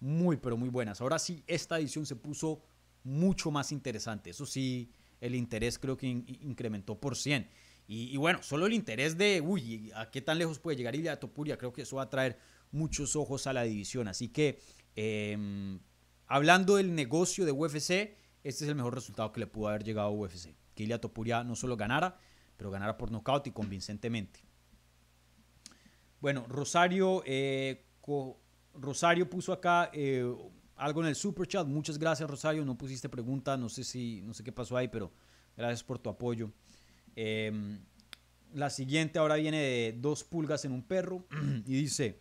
muy, 0.00 0.36
pero 0.36 0.56
muy 0.56 0.68
buenas. 0.68 1.00
Ahora 1.00 1.20
sí, 1.20 1.44
esta 1.46 1.78
edición 1.78 2.06
se 2.06 2.16
puso 2.16 2.60
mucho 3.04 3.52
más 3.52 3.70
interesante. 3.70 4.30
Eso 4.30 4.46
sí, 4.46 4.90
el 5.20 5.34
interés 5.34 5.78
creo 5.78 5.96
que 5.96 6.06
in 6.06 6.24
incrementó 6.42 6.98
por 7.00 7.16
100. 7.16 7.48
Y, 7.90 8.18
bueno, 8.18 8.42
solo 8.42 8.66
el 8.66 8.74
interés 8.74 9.16
de, 9.16 9.40
uy, 9.40 9.90
¿a 9.94 10.10
qué 10.10 10.20
tan 10.20 10.36
lejos 10.36 10.58
puede 10.58 10.76
llegar 10.76 10.94
Ilia 10.94 11.18
Topuria? 11.18 11.56
Creo 11.56 11.72
que 11.72 11.82
eso 11.82 11.96
va 11.96 12.02
a 12.02 12.10
traer 12.10 12.38
muchos 12.70 13.16
ojos 13.16 13.46
a 13.46 13.54
la 13.54 13.62
división. 13.62 14.08
Así 14.08 14.28
que, 14.28 14.60
eh, 14.94 15.78
hablando 16.26 16.76
del 16.76 16.94
negocio 16.94 17.46
de 17.46 17.52
UFC, 17.52 18.14
este 18.44 18.64
es 18.64 18.68
el 18.68 18.74
mejor 18.74 18.94
resultado 18.94 19.32
que 19.32 19.40
le 19.40 19.46
pudo 19.46 19.68
haber 19.68 19.84
llegado 19.84 20.08
a 20.08 20.10
UFC. 20.10 20.54
Que 20.74 20.82
Ilia 20.82 21.00
Topuria 21.00 21.42
no 21.44 21.56
solo 21.56 21.78
ganara, 21.78 22.18
pero 22.58 22.70
ganara 22.70 22.98
por 22.98 23.10
nocaut 23.10 23.46
y 23.46 23.52
convincentemente. 23.52 24.40
Bueno, 26.20 26.44
Rosario, 26.46 27.22
eh, 27.24 27.86
Rosario 28.74 29.30
puso 29.30 29.52
acá 29.52 29.90
eh, 29.94 30.30
algo 30.78 31.02
en 31.02 31.08
el 31.08 31.14
super 31.14 31.46
chat. 31.46 31.66
Muchas 31.66 31.98
gracias, 31.98 32.28
Rosario. 32.28 32.64
No 32.64 32.78
pusiste 32.78 33.08
pregunta, 33.08 33.56
no 33.56 33.68
sé 33.68 33.84
si, 33.84 34.22
no 34.22 34.32
sé 34.32 34.42
qué 34.42 34.52
pasó 34.52 34.76
ahí, 34.76 34.88
pero 34.88 35.12
gracias 35.56 35.82
por 35.82 35.98
tu 35.98 36.08
apoyo. 36.08 36.50
Eh, 37.16 37.52
la 38.54 38.70
siguiente 38.70 39.18
ahora 39.18 39.36
viene 39.36 39.58
de 39.60 39.94
dos 39.98 40.24
pulgas 40.24 40.64
en 40.64 40.72
un 40.72 40.82
perro 40.82 41.26
y 41.66 41.74
dice: 41.74 42.18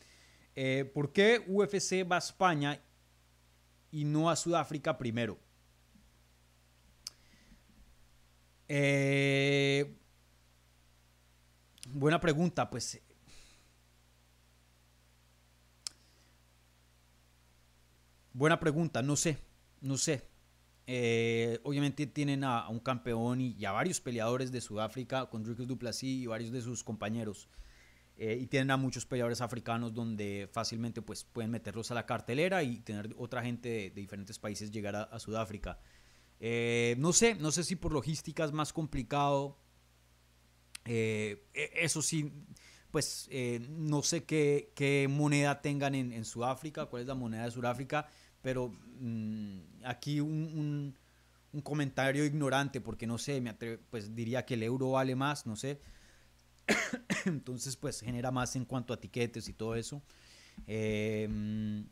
eh, 0.56 0.90
¿Por 0.94 1.14
qué 1.14 1.44
UFC 1.48 2.10
va 2.10 2.16
a 2.16 2.20
España 2.20 2.82
y 3.92 4.04
no 4.04 4.30
a 4.30 4.36
Sudáfrica 4.36 4.98
primero? 4.98 5.38
Eh, 8.68 9.96
buena 11.90 12.20
pregunta, 12.20 12.70
pues 12.70 13.02
Buena 18.38 18.60
pregunta, 18.60 19.02
no 19.02 19.16
sé, 19.16 19.40
no 19.82 19.98
sé. 19.98 20.22
Eh, 20.86 21.60
obviamente 21.64 22.06
tienen 22.06 22.44
a, 22.44 22.70
un 22.70 22.80
campeón 22.80 23.42
y, 23.42 23.56
y, 23.58 23.66
a 23.66 23.72
varios 23.72 24.00
peleadores 24.00 24.52
de 24.52 24.62
Sudáfrica 24.62 25.26
con 25.26 25.42
Dricus 25.42 25.68
Duplessis 25.68 26.24
y 26.24 26.28
varios 26.28 26.52
de 26.52 26.62
sus 26.62 26.84
compañeros. 26.84 27.50
Eh, 28.16 28.38
y 28.40 28.46
tienen 28.46 28.70
a 28.70 28.78
muchos 28.78 29.08
peleadores 29.08 29.42
africanos 29.42 29.92
donde 29.92 30.48
fácilmente 30.52 31.02
pues, 31.02 31.24
pueden 31.24 31.50
meterlos 31.50 31.90
a 31.90 31.96
la 31.96 32.06
cartelera 32.06 32.62
y 32.62 32.78
tener 32.82 33.16
otra 33.18 33.42
gente 33.42 33.70
de, 33.70 33.90
de 33.90 34.02
diferentes 34.02 34.38
países 34.38 34.70
llegar 34.70 34.96
a, 34.96 35.20
Sudáfrica. 35.20 35.80
Eh, 36.40 36.94
no 37.00 37.14
sé, 37.14 37.34
no 37.34 37.50
sé 37.50 37.64
si 37.64 37.76
por 37.76 37.92
logística 37.92 38.46
es 38.46 38.52
más 38.52 38.72
complicado. 38.72 39.58
Eh, 40.86 41.44
eso 41.56 42.04
sí, 42.04 42.32
pues 42.92 43.32
no 43.68 44.04
sé 44.04 44.26
qué, 44.26 44.72
qué 44.76 45.08
moneda 45.10 45.60
tengan 45.60 45.96
en, 45.96 46.12
en 46.12 46.24
Sudáfrica, 46.24 46.86
cuál 46.86 47.02
es 47.02 47.08
la 47.08 47.16
moneda 47.16 47.46
de 47.46 47.52
Sudáfrica 47.52 48.08
pero 48.48 48.74
mmm, 49.02 49.58
aquí 49.84 50.22
un, 50.22 50.32
un, 50.32 50.98
un, 51.52 51.62
comentario 51.62 52.24
ignorante, 52.24 52.80
porque 52.80 53.06
no 53.06 53.18
sé, 53.18 53.42
me 53.42 53.54
pues 53.90 54.16
diría 54.16 54.46
que 54.46 54.54
el 54.54 54.64
euro 54.64 54.92
vale 54.92 55.18
más, 55.18 55.46
no 55.46 55.58
sé. 55.58 55.82
Entonces, 57.26 57.76
pues 57.76 58.00
genera 58.00 58.32
más 58.32 58.56
en 58.56 58.64
cuanto 58.64 58.94
a 58.94 59.02
tiquetes 59.02 59.50
y 59.50 59.54
todo 59.54 59.76
eso. 59.76 60.02
Eh, 60.66 61.26
en 61.26 61.90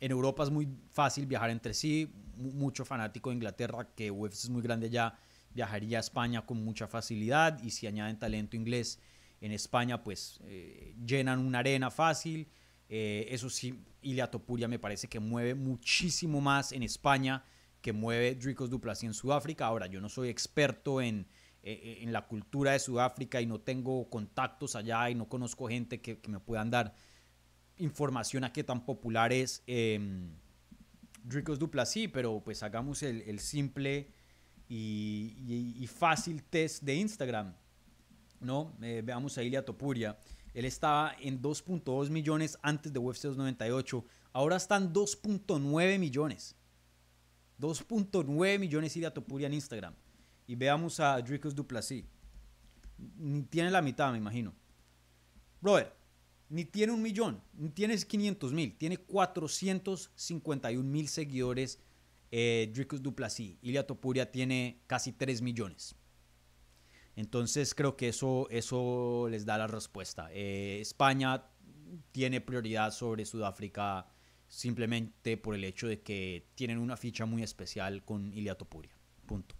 Europa 0.00 0.42
es 0.42 0.50
muy 0.50 0.66
fácil 0.90 1.24
viajar 1.26 1.50
entre 1.50 1.72
sí, 1.72 2.12
mucho 2.36 2.84
fanático 2.84 3.30
de 3.30 3.36
Inglaterra, 3.36 3.86
que 3.94 4.10
UFC 4.10 4.46
es 4.46 4.50
muy 4.50 4.60
grande 4.60 4.90
ya, 4.90 5.16
viajaría 5.54 5.98
a 5.98 6.00
España 6.00 6.44
con 6.44 6.64
mucha 6.64 6.88
facilidad 6.88 7.62
y 7.62 7.70
si 7.70 7.86
añaden 7.86 8.18
talento 8.18 8.56
inglés 8.56 8.98
en 9.40 9.52
España, 9.52 10.02
pues 10.02 10.40
eh, 10.46 10.96
llenan 11.06 11.38
una 11.38 11.60
arena 11.60 11.92
fácil. 11.92 12.48
Eh, 12.88 13.26
eso 13.30 13.50
sí, 13.50 13.82
Ilia 14.02 14.30
Topuria 14.30 14.68
me 14.68 14.78
parece 14.78 15.08
que 15.08 15.20
mueve 15.20 15.54
muchísimo 15.54 16.40
más 16.40 16.72
en 16.72 16.82
España 16.82 17.44
que 17.80 17.92
mueve 17.92 18.34
Dricos 18.34 18.70
Duplessis 18.70 19.04
en 19.04 19.14
Sudáfrica. 19.14 19.66
Ahora, 19.66 19.86
yo 19.86 20.00
no 20.00 20.08
soy 20.08 20.28
experto 20.30 21.02
en, 21.02 21.26
eh, 21.66 22.00
en 22.02 22.12
la 22.12 22.26
cultura 22.26 22.72
de 22.72 22.78
Sudáfrica 22.78 23.40
y 23.40 23.46
no 23.46 23.58
tengo 23.58 24.10
contactos 24.10 24.76
allá 24.76 25.08
y 25.08 25.14
no 25.14 25.30
conozco 25.30 25.66
gente 25.66 26.02
que, 26.02 26.20
me 26.28 26.38
puedan 26.38 26.68
dar 26.68 26.94
información 27.78 28.44
a 28.44 28.52
qué 28.52 28.62
tan 28.62 28.84
popular 28.84 29.32
es 29.32 29.62
eh, 29.66 29.98
Dricos 31.22 31.58
Duplessis, 31.58 32.10
pero 32.12 32.42
pues 32.44 32.62
hagamos 32.62 33.02
el, 33.02 33.38
simple 33.38 34.10
y, 34.68 35.88
fácil 35.88 36.42
test 36.42 36.82
de 36.82 36.96
Instagram, 36.96 37.54
¿no? 38.40 38.76
Eh, 38.82 39.00
veamos 39.02 39.38
a 39.38 39.42
Ilia 39.42 39.64
Topuria. 39.64 40.18
Él 40.54 40.64
estaba 40.64 41.14
en 41.20 41.42
2.2 41.42 42.10
millones 42.10 42.56
antes 42.62 42.92
de 42.92 42.98
UFC 43.00 43.24
298. 43.24 44.04
Ahora 44.32 44.56
están 44.56 44.92
2.9 44.94 45.98
millones. 45.98 46.56
2.9 47.60 48.58
millones 48.58 48.96
Ilia 48.96 49.12
Topuria 49.12 49.48
en 49.48 49.54
Instagram. 49.54 49.94
Y 50.46 50.54
veamos 50.54 51.00
a 51.00 51.20
Dricus 51.20 51.54
Duplessis. 51.54 52.04
Ni 53.16 53.42
tiene 53.42 53.70
la 53.70 53.82
mitad, 53.82 54.12
me 54.12 54.18
imagino. 54.18 54.54
Brother, 55.60 55.92
ni 56.48 56.64
tiene 56.64 56.92
un 56.92 57.02
millón, 57.02 57.42
ni 57.54 57.70
tiene 57.70 57.96
500 57.96 58.52
mil. 58.52 58.76
Tiene 58.76 58.96
451 58.96 60.88
mil 60.88 61.08
seguidores 61.08 61.80
eh, 62.30 62.70
Dricus 62.72 63.02
Duplessis. 63.02 63.56
Ilia 63.60 63.84
Topuria 63.84 64.30
tiene 64.30 64.82
casi 64.86 65.12
3 65.12 65.42
millones. 65.42 65.96
Entonces 67.16 67.74
creo 67.74 67.96
que 67.96 68.08
eso, 68.08 68.48
eso 68.50 69.28
les 69.30 69.44
da 69.44 69.58
la 69.58 69.66
respuesta. 69.66 70.28
Eh, 70.32 70.78
España 70.80 71.44
tiene 72.12 72.40
prioridad 72.40 72.90
sobre 72.90 73.24
Sudáfrica 73.24 74.06
simplemente 74.48 75.36
por 75.36 75.54
el 75.54 75.64
hecho 75.64 75.86
de 75.86 76.02
que 76.02 76.50
tienen 76.54 76.78
una 76.78 76.96
ficha 76.96 77.26
muy 77.26 77.42
especial 77.42 78.04
con 78.04 78.32
Ilia 78.32 78.56
Topuria. 78.56 78.96
Punto. 79.26 79.54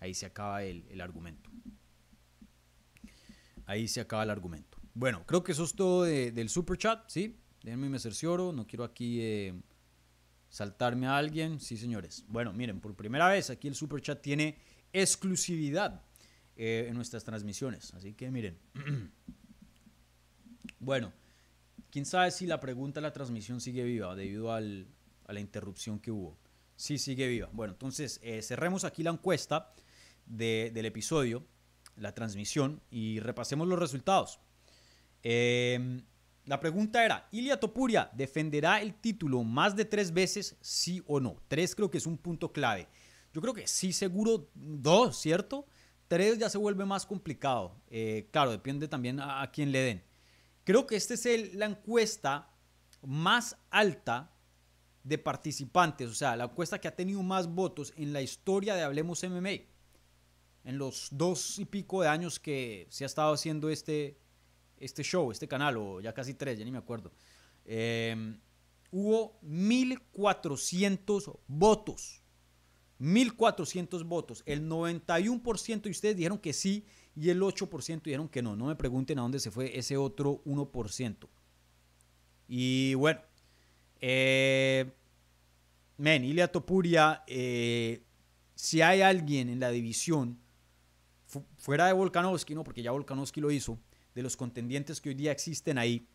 Ahí 0.00 0.14
se 0.14 0.26
acaba 0.26 0.62
el, 0.64 0.86
el 0.88 1.00
argumento. 1.00 1.50
Ahí 3.66 3.88
se 3.88 4.00
acaba 4.00 4.24
el 4.24 4.30
argumento. 4.30 4.78
Bueno, 4.94 5.24
creo 5.26 5.42
que 5.42 5.52
eso 5.52 5.64
es 5.64 5.74
todo 5.74 6.02
de, 6.02 6.32
del 6.32 6.48
super 6.48 6.76
chat, 6.76 7.08
¿sí? 7.08 7.38
Déjenme 7.62 7.88
me 7.88 7.98
cercioro, 7.98 8.52
no 8.52 8.66
quiero 8.66 8.84
aquí 8.84 9.20
eh, 9.20 9.54
saltarme 10.48 11.06
a 11.06 11.16
alguien. 11.16 11.60
Sí, 11.60 11.76
señores. 11.76 12.24
Bueno, 12.28 12.52
miren, 12.52 12.80
por 12.80 12.94
primera 12.94 13.28
vez 13.28 13.48
aquí 13.50 13.68
el 13.68 13.74
super 13.74 14.00
chat 14.02 14.20
tiene 14.20 14.58
exclusividad 14.92 16.02
eh, 16.56 16.86
en 16.88 16.94
nuestras 16.94 17.24
transmisiones. 17.24 17.92
Así 17.94 18.14
que 18.14 18.30
miren. 18.30 18.58
bueno, 20.78 21.12
quién 21.90 22.06
sabe 22.06 22.30
si 22.30 22.46
la 22.46 22.60
pregunta 22.60 23.00
de 23.00 23.02
la 23.02 23.12
transmisión 23.12 23.60
sigue 23.60 23.84
viva 23.84 24.14
debido 24.14 24.52
a 24.52 24.60
la 24.60 25.40
interrupción 25.40 25.98
que 25.98 26.10
hubo. 26.10 26.36
Sí, 26.76 26.98
sigue 26.98 27.28
viva. 27.28 27.48
Bueno, 27.52 27.74
entonces 27.74 28.18
eh, 28.22 28.42
cerremos 28.42 28.84
aquí 28.84 29.02
la 29.02 29.10
encuesta 29.10 29.72
de, 30.26 30.70
del 30.74 30.86
episodio, 30.86 31.46
la 31.96 32.14
transmisión, 32.14 32.80
y 32.90 33.20
repasemos 33.20 33.68
los 33.68 33.78
resultados. 33.78 34.40
Eh, 35.22 36.02
la 36.44 36.58
pregunta 36.58 37.04
era, 37.04 37.28
¿Ilia 37.30 37.60
Topuria 37.60 38.10
defenderá 38.12 38.80
el 38.80 38.94
título 38.94 39.44
más 39.44 39.76
de 39.76 39.84
tres 39.84 40.12
veces, 40.12 40.56
sí 40.60 41.00
o 41.06 41.20
no? 41.20 41.36
Tres 41.46 41.76
creo 41.76 41.88
que 41.88 41.98
es 41.98 42.06
un 42.06 42.18
punto 42.18 42.52
clave. 42.52 42.88
Yo 43.32 43.40
creo 43.40 43.54
que 43.54 43.68
sí, 43.68 43.92
seguro 43.92 44.50
dos, 44.54 45.16
¿cierto? 45.16 45.66
3 46.12 46.38
ya 46.38 46.50
se 46.50 46.58
vuelve 46.58 46.84
más 46.84 47.06
complicado. 47.06 47.74
Eh, 47.88 48.28
claro, 48.30 48.50
depende 48.50 48.86
también 48.86 49.18
a, 49.18 49.50
quién 49.50 49.72
le 49.72 49.78
den. 49.78 50.04
Creo 50.62 50.86
que 50.86 50.94
esta 50.94 51.14
es 51.14 51.54
la 51.54 51.64
encuesta 51.64 52.50
más 53.00 53.56
alta 53.70 54.30
de 55.04 55.16
participantes, 55.16 56.10
o 56.10 56.14
sea, 56.14 56.36
la 56.36 56.44
encuesta 56.44 56.78
que 56.78 56.86
ha 56.86 56.94
tenido 56.94 57.22
más 57.22 57.46
votos 57.46 57.94
en 57.96 58.12
la 58.12 58.20
historia 58.20 58.74
de 58.74 58.82
Hablemos 58.82 59.22
MMA. 59.22 59.62
En 60.64 60.76
los 60.76 61.08
dos 61.12 61.58
y 61.58 61.64
pico 61.64 62.02
de 62.02 62.08
años 62.08 62.38
que 62.38 62.86
se 62.90 63.04
ha 63.04 63.06
estado 63.06 63.32
haciendo 63.32 63.70
este, 63.70 64.18
este 64.76 65.02
show, 65.02 65.32
este 65.32 65.48
canal, 65.48 65.78
o 65.78 66.02
ya 66.02 66.12
casi 66.12 66.34
tres, 66.34 66.58
ya 66.58 66.64
ni 66.66 66.72
me 66.72 66.76
acuerdo. 66.76 67.10
Eh, 67.64 68.36
hubo 68.90 69.40
1.400 69.40 71.38
votos 71.46 72.21
1.400 73.00 74.06
votos. 74.06 74.42
El 74.46 74.68
91% 74.68 75.82
de 75.82 75.90
ustedes 75.90 76.16
dijeron 76.16 76.38
que 76.38 76.52
sí, 76.52 76.86
y 77.14 77.30
el 77.30 77.40
8% 77.40 78.02
dijeron 78.02 78.28
que 78.28 78.42
no. 78.42 78.56
No 78.56 78.66
me 78.66 78.76
pregunten 78.76 79.18
a 79.18 79.22
dónde 79.22 79.40
se 79.40 79.50
fue 79.50 79.76
ese 79.78 79.96
otro 79.96 80.42
1%. 80.44 81.28
Y 82.48 82.94
bueno, 82.94 83.20
eh, 84.00 84.92
men, 85.96 86.24
Ilia 86.24 86.50
Topuria, 86.50 87.22
eh, 87.26 88.04
si 88.54 88.82
hay 88.82 89.00
alguien 89.00 89.48
en 89.48 89.60
la 89.60 89.70
división, 89.70 90.38
fuera 91.56 91.86
de 91.86 91.92
Volkanovski, 91.92 92.54
¿no? 92.54 92.64
porque 92.64 92.82
ya 92.82 92.90
Volkanovski 92.90 93.40
lo 93.40 93.50
hizo, 93.50 93.78
de 94.14 94.22
los 94.22 94.36
contendientes 94.36 95.00
que 95.00 95.08
hoy 95.08 95.14
día 95.14 95.32
existen 95.32 95.78
ahí, 95.78 96.06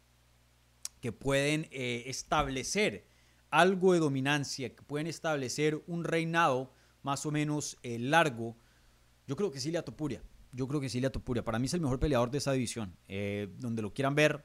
que 1.01 1.11
pueden 1.11 1.67
eh, 1.71 2.03
establecer 2.07 3.06
algo 3.49 3.93
de 3.93 3.99
dominancia, 3.99 4.75
que 4.75 4.81
pueden 4.83 5.07
establecer 5.07 5.83
un 5.87 6.03
reinado 6.03 6.71
más 7.03 7.25
o 7.25 7.31
menos 7.31 7.77
eh, 7.83 7.99
largo, 7.99 8.55
yo 9.27 9.35
creo 9.35 9.51
que 9.51 9.59
Silvia 9.59 9.83
Topuria. 9.83 10.21
Yo 10.51 10.67
creo 10.67 10.79
que 10.79 10.89
Silvia 10.89 11.11
Topuria. 11.11 11.43
Para 11.43 11.59
mí 11.59 11.65
es 11.65 11.73
el 11.73 11.81
mejor 11.81 11.99
peleador 11.99 12.31
de 12.31 12.37
esa 12.37 12.53
división. 12.53 12.95
Eh, 13.07 13.53
donde 13.59 13.81
lo 13.81 13.93
quieran 13.93 14.15
ver, 14.15 14.43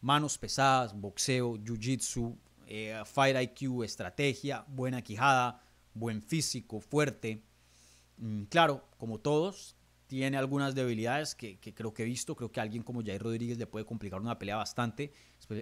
manos 0.00 0.38
pesadas, 0.38 0.98
boxeo, 0.98 1.56
jiu-jitsu, 1.56 2.36
fight 3.04 3.36
IQ, 3.40 3.84
estrategia, 3.84 4.64
buena 4.68 5.02
quijada, 5.02 5.62
buen 5.94 6.22
físico, 6.22 6.80
fuerte. 6.80 7.42
Mm, 8.16 8.44
claro, 8.44 8.84
como 8.98 9.18
todos, 9.18 9.76
tiene 10.12 10.36
algunas 10.36 10.74
debilidades 10.74 11.34
que, 11.34 11.58
creo 11.58 11.94
que 11.94 12.02
he 12.02 12.04
visto. 12.04 12.36
Creo 12.36 12.52
que 12.52 12.60
alguien 12.60 12.82
como 12.82 13.02
Jair 13.02 13.22
Rodríguez 13.22 13.56
le 13.56 13.66
puede 13.66 13.86
complicar 13.86 14.20
una 14.20 14.38
pelea 14.38 14.56
bastante, 14.56 15.10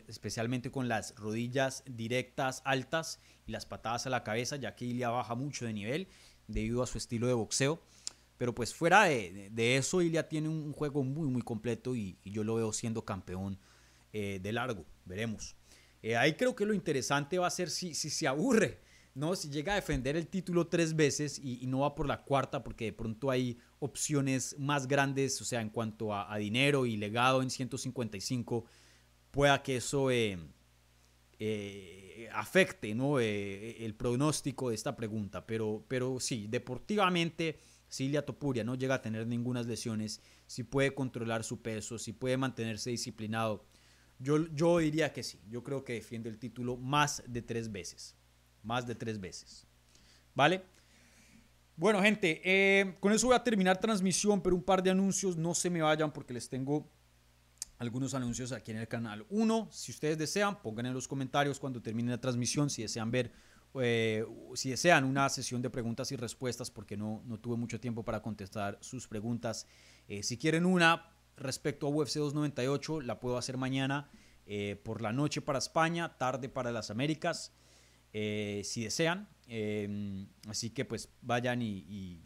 especialmente 0.09 0.73
con 0.73 0.89
las 0.89 1.15
rodillas 1.15 1.85
directas 1.87 2.61
altas 2.65 3.21
y 3.47 3.53
las 3.53 3.65
patadas 3.65 4.09
a 4.09 4.11
la 4.11 4.25
cabeza, 4.25 4.57
ya 4.57 4.75
que 4.75 4.87
Ilia 4.87 5.09
baja 5.11 5.37
mucho 5.37 5.67
de 5.67 5.73
nivel 5.73 6.09
debido 6.49 6.83
a 6.83 6.89
su 6.89 6.99
estilo 6.99 7.29
de 7.29 7.35
boxeo. 7.35 7.81
Pero 8.39 8.53
pues 8.53 8.75
fuera 8.75 9.05
de, 9.05 9.77
eso, 9.77 10.03
Ilia 10.03 10.29
tiene 10.29 10.49
un 10.49 10.73
juego 10.73 11.05
muy, 11.05 11.29
muy 11.29 11.43
completo 11.43 11.95
y, 11.95 12.19
yo 12.25 12.43
lo 12.43 12.57
veo 12.57 12.73
siendo 12.73 13.05
campeón 13.05 13.57
eh, 14.13 14.41
de 14.43 14.53
largo. 14.53 14.85
Veremos. 15.05 15.55
Eh, 16.03 16.17
ahí 16.17 16.35
creo 16.35 16.57
que 16.57 16.67
lo 16.67 16.75
interesante 16.75 17.39
va 17.39 17.47
a 17.47 17.51
ser 17.51 17.71
si, 17.71 17.95
si 17.95 18.11
se 18.11 18.27
aburre 18.27 18.81
¿no? 19.15 19.35
Si 19.35 19.49
llega 19.51 19.73
a 19.73 19.77
defender 19.77 20.17
el 20.17 20.29
título 20.29 20.67
tres 20.69 20.95
veces 20.95 21.39
y, 21.43 21.67
no 21.67 21.81
va 21.81 21.95
por 21.95 22.07
la 22.07 22.23
cuarta 22.23 22.63
porque 22.63 22.87
de 22.87 22.93
pronto 22.93 23.31
hay 23.31 23.59
opciones 23.79 24.57
más 24.59 24.87
grandes, 24.87 25.41
o 25.41 25.45
sea, 25.45 25.61
en 25.61 25.71
cuanto 25.71 26.15
a, 26.15 26.37
dinero 26.39 26.87
y 26.87 26.97
legado 26.97 27.43
en 27.43 27.51
155, 27.51 28.65
pueda 29.31 29.63
que 29.63 29.77
eso 29.77 30.11
eh, 30.11 30.39
eh, 31.39 32.29
afecte, 32.33 32.95
¿no? 32.95 33.21
Eh, 33.21 33.85
el 33.85 33.95
pronóstico 33.95 34.71
de 34.71 34.75
esta 34.77 34.97
pregunta. 34.97 35.47
Pero, 35.47 35.85
pero 35.89 36.21
sí, 36.21 36.47
deportivamente, 36.49 37.59
Silvia 37.89 38.25
Topuria 38.25 38.65
no 38.65 38.75
llega 38.77 38.97
a 38.97 39.03
tener 39.03 39.27
ninguna 39.27 39.63
lesiones, 39.63 40.21
si 40.47 40.63
puede 40.63 40.95
controlar 40.95 41.45
su 41.45 41.61
peso, 41.63 41.99
si 41.99 42.13
puede 42.13 42.37
mantenerse 42.37 42.91
disciplinado. 42.91 43.65
Yo, 44.19 44.47
yo 44.55 44.79
diría 44.79 45.13
que 45.13 45.23
sí, 45.23 45.41
yo 45.49 45.65
creo 45.65 45.83
que 45.83 45.95
defiende 45.95 46.29
el 46.29 46.39
título 46.39 46.77
más 46.77 47.23
de 47.27 47.41
tres 47.43 47.73
veces 47.73 48.20
más 48.63 48.87
de 48.87 48.95
tres 48.95 49.21
veces. 49.21 49.67
¿Vale? 50.35 50.63
Bueno, 51.81 52.03
gente, 52.03 52.43
eh, 52.45 52.95
con 53.01 53.11
eso 53.11 53.29
voy 53.29 53.37
a 53.37 53.43
terminar 53.43 53.81
transmisión, 53.81 54.43
pero 54.43 54.55
un 54.55 54.63
par 54.63 54.83
de 54.83 54.91
anuncios, 54.91 55.39
no 55.39 55.55
se 55.55 55.71
me 55.71 55.81
vayan 55.81 56.13
porque 56.13 56.35
les 56.35 56.47
tengo 56.47 56.87
algunos 57.79 58.13
anuncios 58.13 58.53
aquí 58.53 58.71
en 58.71 58.77
el 58.77 58.87
canal. 58.87 59.25
Uno, 59.31 59.67
si 59.73 59.91
ustedes 59.91 60.19
desean, 60.19 60.61
pongan 60.61 60.85
en 60.85 60.93
los 60.93 61.09
comentarios 61.09 61.59
cuando 61.59 61.81
termine 61.81 62.11
la 62.11 62.21
transmisión 62.21 62.69
si 62.69 62.83
desean 62.83 63.11
ver, 63.11 63.33
eh, 63.81 64.27
si 64.55 64.69
desean 64.69 65.05
una 65.05 65.27
sesión 65.31 65.63
de 65.63 65.71
preguntas 65.71 66.13
y 66.13 66.17
respuestas, 66.17 66.71
porque 66.71 66.99
no, 66.99 67.23
no 67.25 67.41
tuve 67.41 67.57
mucho 67.57 67.81
tiempo 67.81 68.05
para 68.05 68.21
contestar 68.21 68.77
sus 68.83 69.09
preguntas. 69.09 69.67
Eh, 70.07 70.23
si 70.23 70.37
quieren 70.37 70.67
una 70.67 71.15
respecto 71.39 71.87
a 71.87 71.89
UFC 71.89 72.17
298, 72.17 73.01
la 73.01 73.21
puedo 73.21 73.39
hacer 73.39 73.57
mañana 73.57 74.11
por 74.83 75.01
la 75.01 75.13
noche 75.13 75.41
para 75.41 75.61
España, 75.61 76.19
tarde 76.19 76.51
para 76.51 76.73
las 76.73 76.91
Américas. 76.91 77.55
Eh, 78.13 78.63
si 78.65 78.85
desean. 78.85 79.29
Em, 79.47 80.29
así 80.49 80.71
que 80.71 80.85
pues 80.85 81.09
vayan 81.23 81.61
y, 81.63 82.21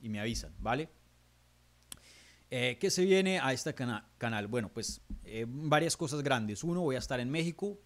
me 0.00 0.20
avisan, 0.20 0.54
¿vale? 0.58 0.90
Eh, 2.50 2.76
¿Qué 2.78 2.90
se 2.90 3.04
viene 3.04 3.40
a 3.40 3.52
este 3.52 3.74
canal? 3.74 4.46
Bueno, 4.48 4.70
pues 4.72 5.00
eh, 5.24 5.46
varias 5.48 5.96
cosas 5.96 6.22
grandes. 6.22 6.62
Uno, 6.62 6.82
voy 6.82 6.96
a 6.96 6.98
estar 6.98 7.18
en 7.20 7.30
México 7.30 7.80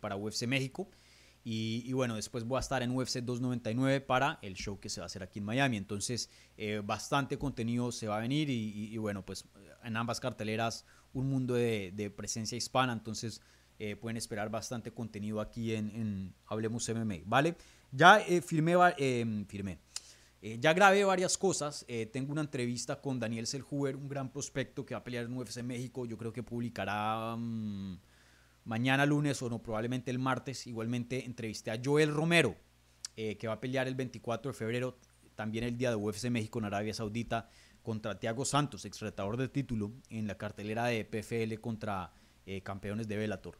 para 0.00 0.16
UFC 0.16 0.46
México. 0.46 0.88
Y, 1.50 1.92
bueno, 1.94 2.14
después 2.16 2.44
voy 2.44 2.58
a 2.58 2.60
estar 2.60 2.82
en 2.82 2.94
UFC 2.94 3.20
299 3.20 4.02
para 4.02 4.38
el 4.42 4.54
show 4.54 4.78
que 4.78 4.90
se 4.90 5.00
va 5.00 5.04
a 5.04 5.06
hacer 5.06 5.22
aquí 5.22 5.38
en 5.38 5.46
Miami. 5.46 5.78
Entonces, 5.78 6.30
bastante 6.84 7.38
contenido 7.38 7.90
se 7.90 8.06
va 8.06 8.18
a 8.18 8.20
venir 8.20 8.50
y, 8.50 8.96
bueno, 8.98 9.24
pues 9.24 9.46
en 9.82 9.96
ambas 9.96 10.20
carteleras 10.20 10.84
un 11.14 11.28
mundo 11.28 11.54
de, 11.54 11.90
de 11.94 12.10
presencia 12.10 12.56
hispana. 12.56 12.92
Entonces, 12.92 13.40
eh, 13.80 13.94
pueden 13.94 14.16
esperar 14.16 14.50
bastante 14.50 14.92
contenido 14.92 15.40
aquí 15.40 15.72
en, 15.72 16.34
Hablemos 16.46 16.88
MMA, 16.88 17.18
¿vale? 17.26 17.56
Ya 17.92 18.18
eh, 18.20 18.42
firmé, 18.42 18.74
eh, 18.98 19.44
firmé. 19.46 19.78
ya 20.58 20.72
grabé 20.72 21.04
varias 21.04 21.38
cosas. 21.38 21.86
tengo 22.12 22.32
una 22.32 22.40
entrevista 22.40 23.00
con 23.00 23.20
Daniel 23.20 23.46
Selhuber, 23.46 23.94
un 23.94 24.08
gran 24.08 24.32
prospecto 24.32 24.84
que 24.84 24.94
va 24.94 25.00
a 25.00 25.04
pelear 25.04 25.26
en 25.26 25.36
UFC 25.36 25.62
México. 25.62 26.06
Yo 26.06 26.18
creo 26.18 26.32
que 26.32 26.42
publicará 26.42 27.36
mm, 27.36 28.00
mañana 28.64 29.06
lunes 29.06 29.40
o 29.42 29.48
no, 29.48 29.62
probablemente 29.62 30.10
el 30.10 30.18
martes. 30.18 30.66
Igualmente 30.66 31.24
entrevisté 31.24 31.70
a 31.70 31.80
Joel 31.82 32.12
Romero, 32.12 32.56
que 33.14 33.46
va 33.46 33.54
a 33.54 33.60
pelear 33.60 33.86
el 33.88 33.94
24 33.94 34.52
de 34.52 34.58
febrero, 34.58 34.96
también 35.34 35.64
el 35.64 35.76
día 35.76 35.90
de 35.90 35.96
UFC 35.96 36.30
México 36.30 36.58
en 36.58 36.64
Arabia 36.66 36.94
Saudita, 36.94 37.48
contra 37.82 38.18
Thiago 38.18 38.44
Santos, 38.44 38.84
ex 38.84 39.00
retador 39.00 39.36
de 39.36 39.48
título, 39.48 39.92
en 40.10 40.26
la 40.26 40.36
cartelera 40.36 40.86
de 40.86 41.04
PFL 41.04 41.60
contra 41.60 42.12
campeones 42.62 43.08
de 43.08 43.16
Bellator. 43.16 43.58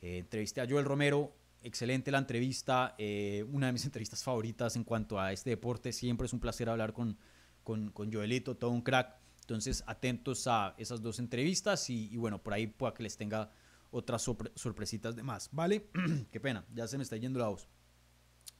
Eh, 0.00 0.18
entrevisté 0.18 0.60
a 0.60 0.66
Joel 0.68 0.84
Romero, 0.84 1.34
excelente 1.62 2.10
la 2.10 2.18
entrevista, 2.18 2.94
eh, 2.98 3.44
una 3.50 3.66
de 3.66 3.72
mis 3.72 3.84
entrevistas 3.86 4.22
favoritas 4.22 4.76
en 4.76 4.84
cuanto 4.84 5.18
a 5.18 5.32
este 5.32 5.50
deporte. 5.50 5.92
Siempre 5.92 6.26
es 6.26 6.32
un 6.32 6.40
placer 6.40 6.68
hablar 6.68 6.92
con, 6.92 7.18
con, 7.64 7.92
Joelito, 8.12 8.56
todo 8.56 8.70
un 8.70 8.82
crack. 8.82 9.16
Entonces, 9.40 9.82
atentos 9.86 10.46
a 10.46 10.74
esas 10.76 11.00
dos 11.00 11.18
entrevistas 11.18 11.88
y, 11.88 12.14
bueno, 12.18 12.42
por 12.42 12.52
ahí 12.52 12.66
pueda 12.66 12.92
que 12.92 13.02
les 13.02 13.16
tenga 13.16 13.50
otras 13.90 14.22
sorpresitas 14.54 15.16
de 15.16 15.22
más. 15.22 15.48
¿Vale? 15.52 15.88
Qué 16.30 16.38
pena, 16.38 16.66
ya 16.74 16.86
se 16.86 16.98
me 16.98 17.02
está 17.02 17.16
yendo 17.16 17.38
la 17.38 17.48
voz. 17.48 17.66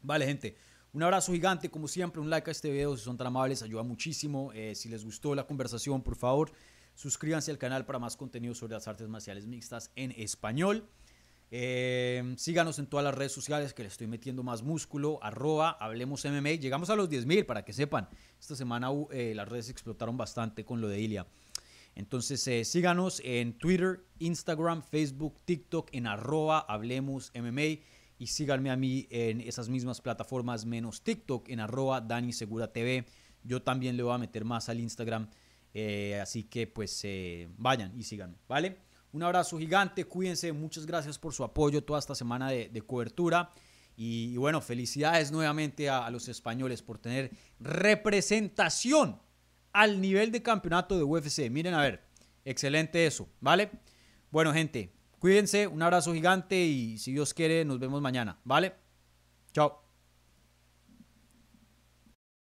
Vale, 0.02 0.24
gente. 0.26 0.56
Un 0.94 1.02
abrazo 1.02 1.32
gigante, 1.32 1.70
como 1.70 1.86
siempre, 1.86 2.22
un 2.22 2.30
like 2.30 2.48
a 2.48 2.52
este 2.52 2.70
video 2.70 2.96
si 2.96 3.04
son 3.04 3.18
tan 3.18 3.26
amables, 3.26 3.62
ayuda 3.62 3.82
muchísimo. 3.82 4.50
Eh, 4.54 4.74
si 4.74 4.88
les 4.88 5.04
gustó 5.04 5.34
la 5.34 5.46
conversación, 5.46 6.02
por 6.02 6.16
favor, 6.16 6.50
suscríbanse 6.98 7.52
al 7.52 7.58
canal 7.58 7.86
para 7.86 8.00
más 8.00 8.16
contenido 8.16 8.56
sobre 8.56 8.74
las 8.74 8.88
artes 8.88 9.06
marciales 9.06 9.46
mixtas 9.46 9.92
en 9.94 10.10
español. 10.16 10.88
Eh, 11.52 12.34
síganos 12.36 12.80
en 12.80 12.88
todas 12.88 13.04
las 13.04 13.14
redes 13.14 13.30
sociales 13.30 13.72
que 13.72 13.82
le 13.82 13.88
estoy 13.88 14.08
metiendo 14.08 14.42
más 14.42 14.62
músculo. 14.62 15.20
Arroba, 15.22 15.70
hablemos 15.78 16.24
MMA. 16.24 16.54
Llegamos 16.54 16.90
a 16.90 16.96
los 16.96 17.08
10.000 17.08 17.46
para 17.46 17.64
que 17.64 17.72
sepan. 17.72 18.08
Esta 18.40 18.56
semana 18.56 18.88
eh, 19.12 19.32
las 19.36 19.48
redes 19.48 19.70
explotaron 19.70 20.16
bastante 20.16 20.64
con 20.64 20.80
lo 20.80 20.88
de 20.88 21.00
Ilia. 21.00 21.28
Entonces 21.94 22.46
eh, 22.48 22.64
síganos 22.64 23.22
en 23.24 23.56
Twitter, 23.56 24.00
Instagram, 24.18 24.82
Facebook, 24.82 25.36
TikTok, 25.44 25.90
en 25.92 26.08
arroba, 26.08 26.58
hablemos 26.58 27.30
MMA. 27.32 27.80
Y 28.18 28.26
síganme 28.26 28.72
a 28.72 28.76
mí 28.76 29.06
en 29.10 29.40
esas 29.40 29.68
mismas 29.68 30.00
plataformas 30.00 30.66
menos 30.66 31.02
TikTok, 31.02 31.48
en 31.48 31.60
arroba 31.60 32.00
Dani 32.00 32.32
Segura 32.32 32.72
TV. 32.72 33.06
Yo 33.44 33.62
también 33.62 33.96
le 33.96 34.02
voy 34.02 34.14
a 34.14 34.18
meter 34.18 34.44
más 34.44 34.68
al 34.68 34.80
Instagram. 34.80 35.28
Así 36.20 36.44
que 36.44 36.66
pues 36.66 37.06
vayan 37.56 37.98
y 37.98 38.02
síganme, 38.02 38.36
¿vale? 38.48 38.78
Un 39.12 39.22
abrazo 39.22 39.58
gigante, 39.58 40.04
cuídense, 40.04 40.52
muchas 40.52 40.84
gracias 40.84 41.18
por 41.18 41.32
su 41.32 41.42
apoyo 41.42 41.82
toda 41.82 41.98
esta 41.98 42.14
semana 42.14 42.50
de, 42.50 42.82
cobertura. 42.86 43.50
Y, 43.96 44.36
bueno, 44.36 44.60
felicidades 44.60 45.32
nuevamente 45.32 45.88
a, 45.88 46.08
los 46.10 46.28
españoles 46.28 46.82
por 46.82 46.98
tener 46.98 47.30
representación 47.58 49.20
al 49.72 50.00
nivel 50.00 50.30
de 50.30 50.42
campeonato 50.42 50.96
de 50.96 51.02
UFC. 51.02 51.50
Miren, 51.50 51.74
a 51.74 51.82
ver, 51.82 52.04
excelente 52.44 53.06
eso, 53.06 53.28
¿vale? 53.40 53.70
Bueno, 54.30 54.52
gente, 54.52 54.92
cuídense, 55.18 55.66
un 55.66 55.82
abrazo 55.82 56.12
gigante 56.12 56.60
y 56.60 56.98
si 56.98 57.12
Dios 57.12 57.34
quiere, 57.34 57.64
nos 57.64 57.78
vemos 57.78 58.00
mañana, 58.02 58.38
¿vale? 58.44 58.74
Chao. 59.52 59.87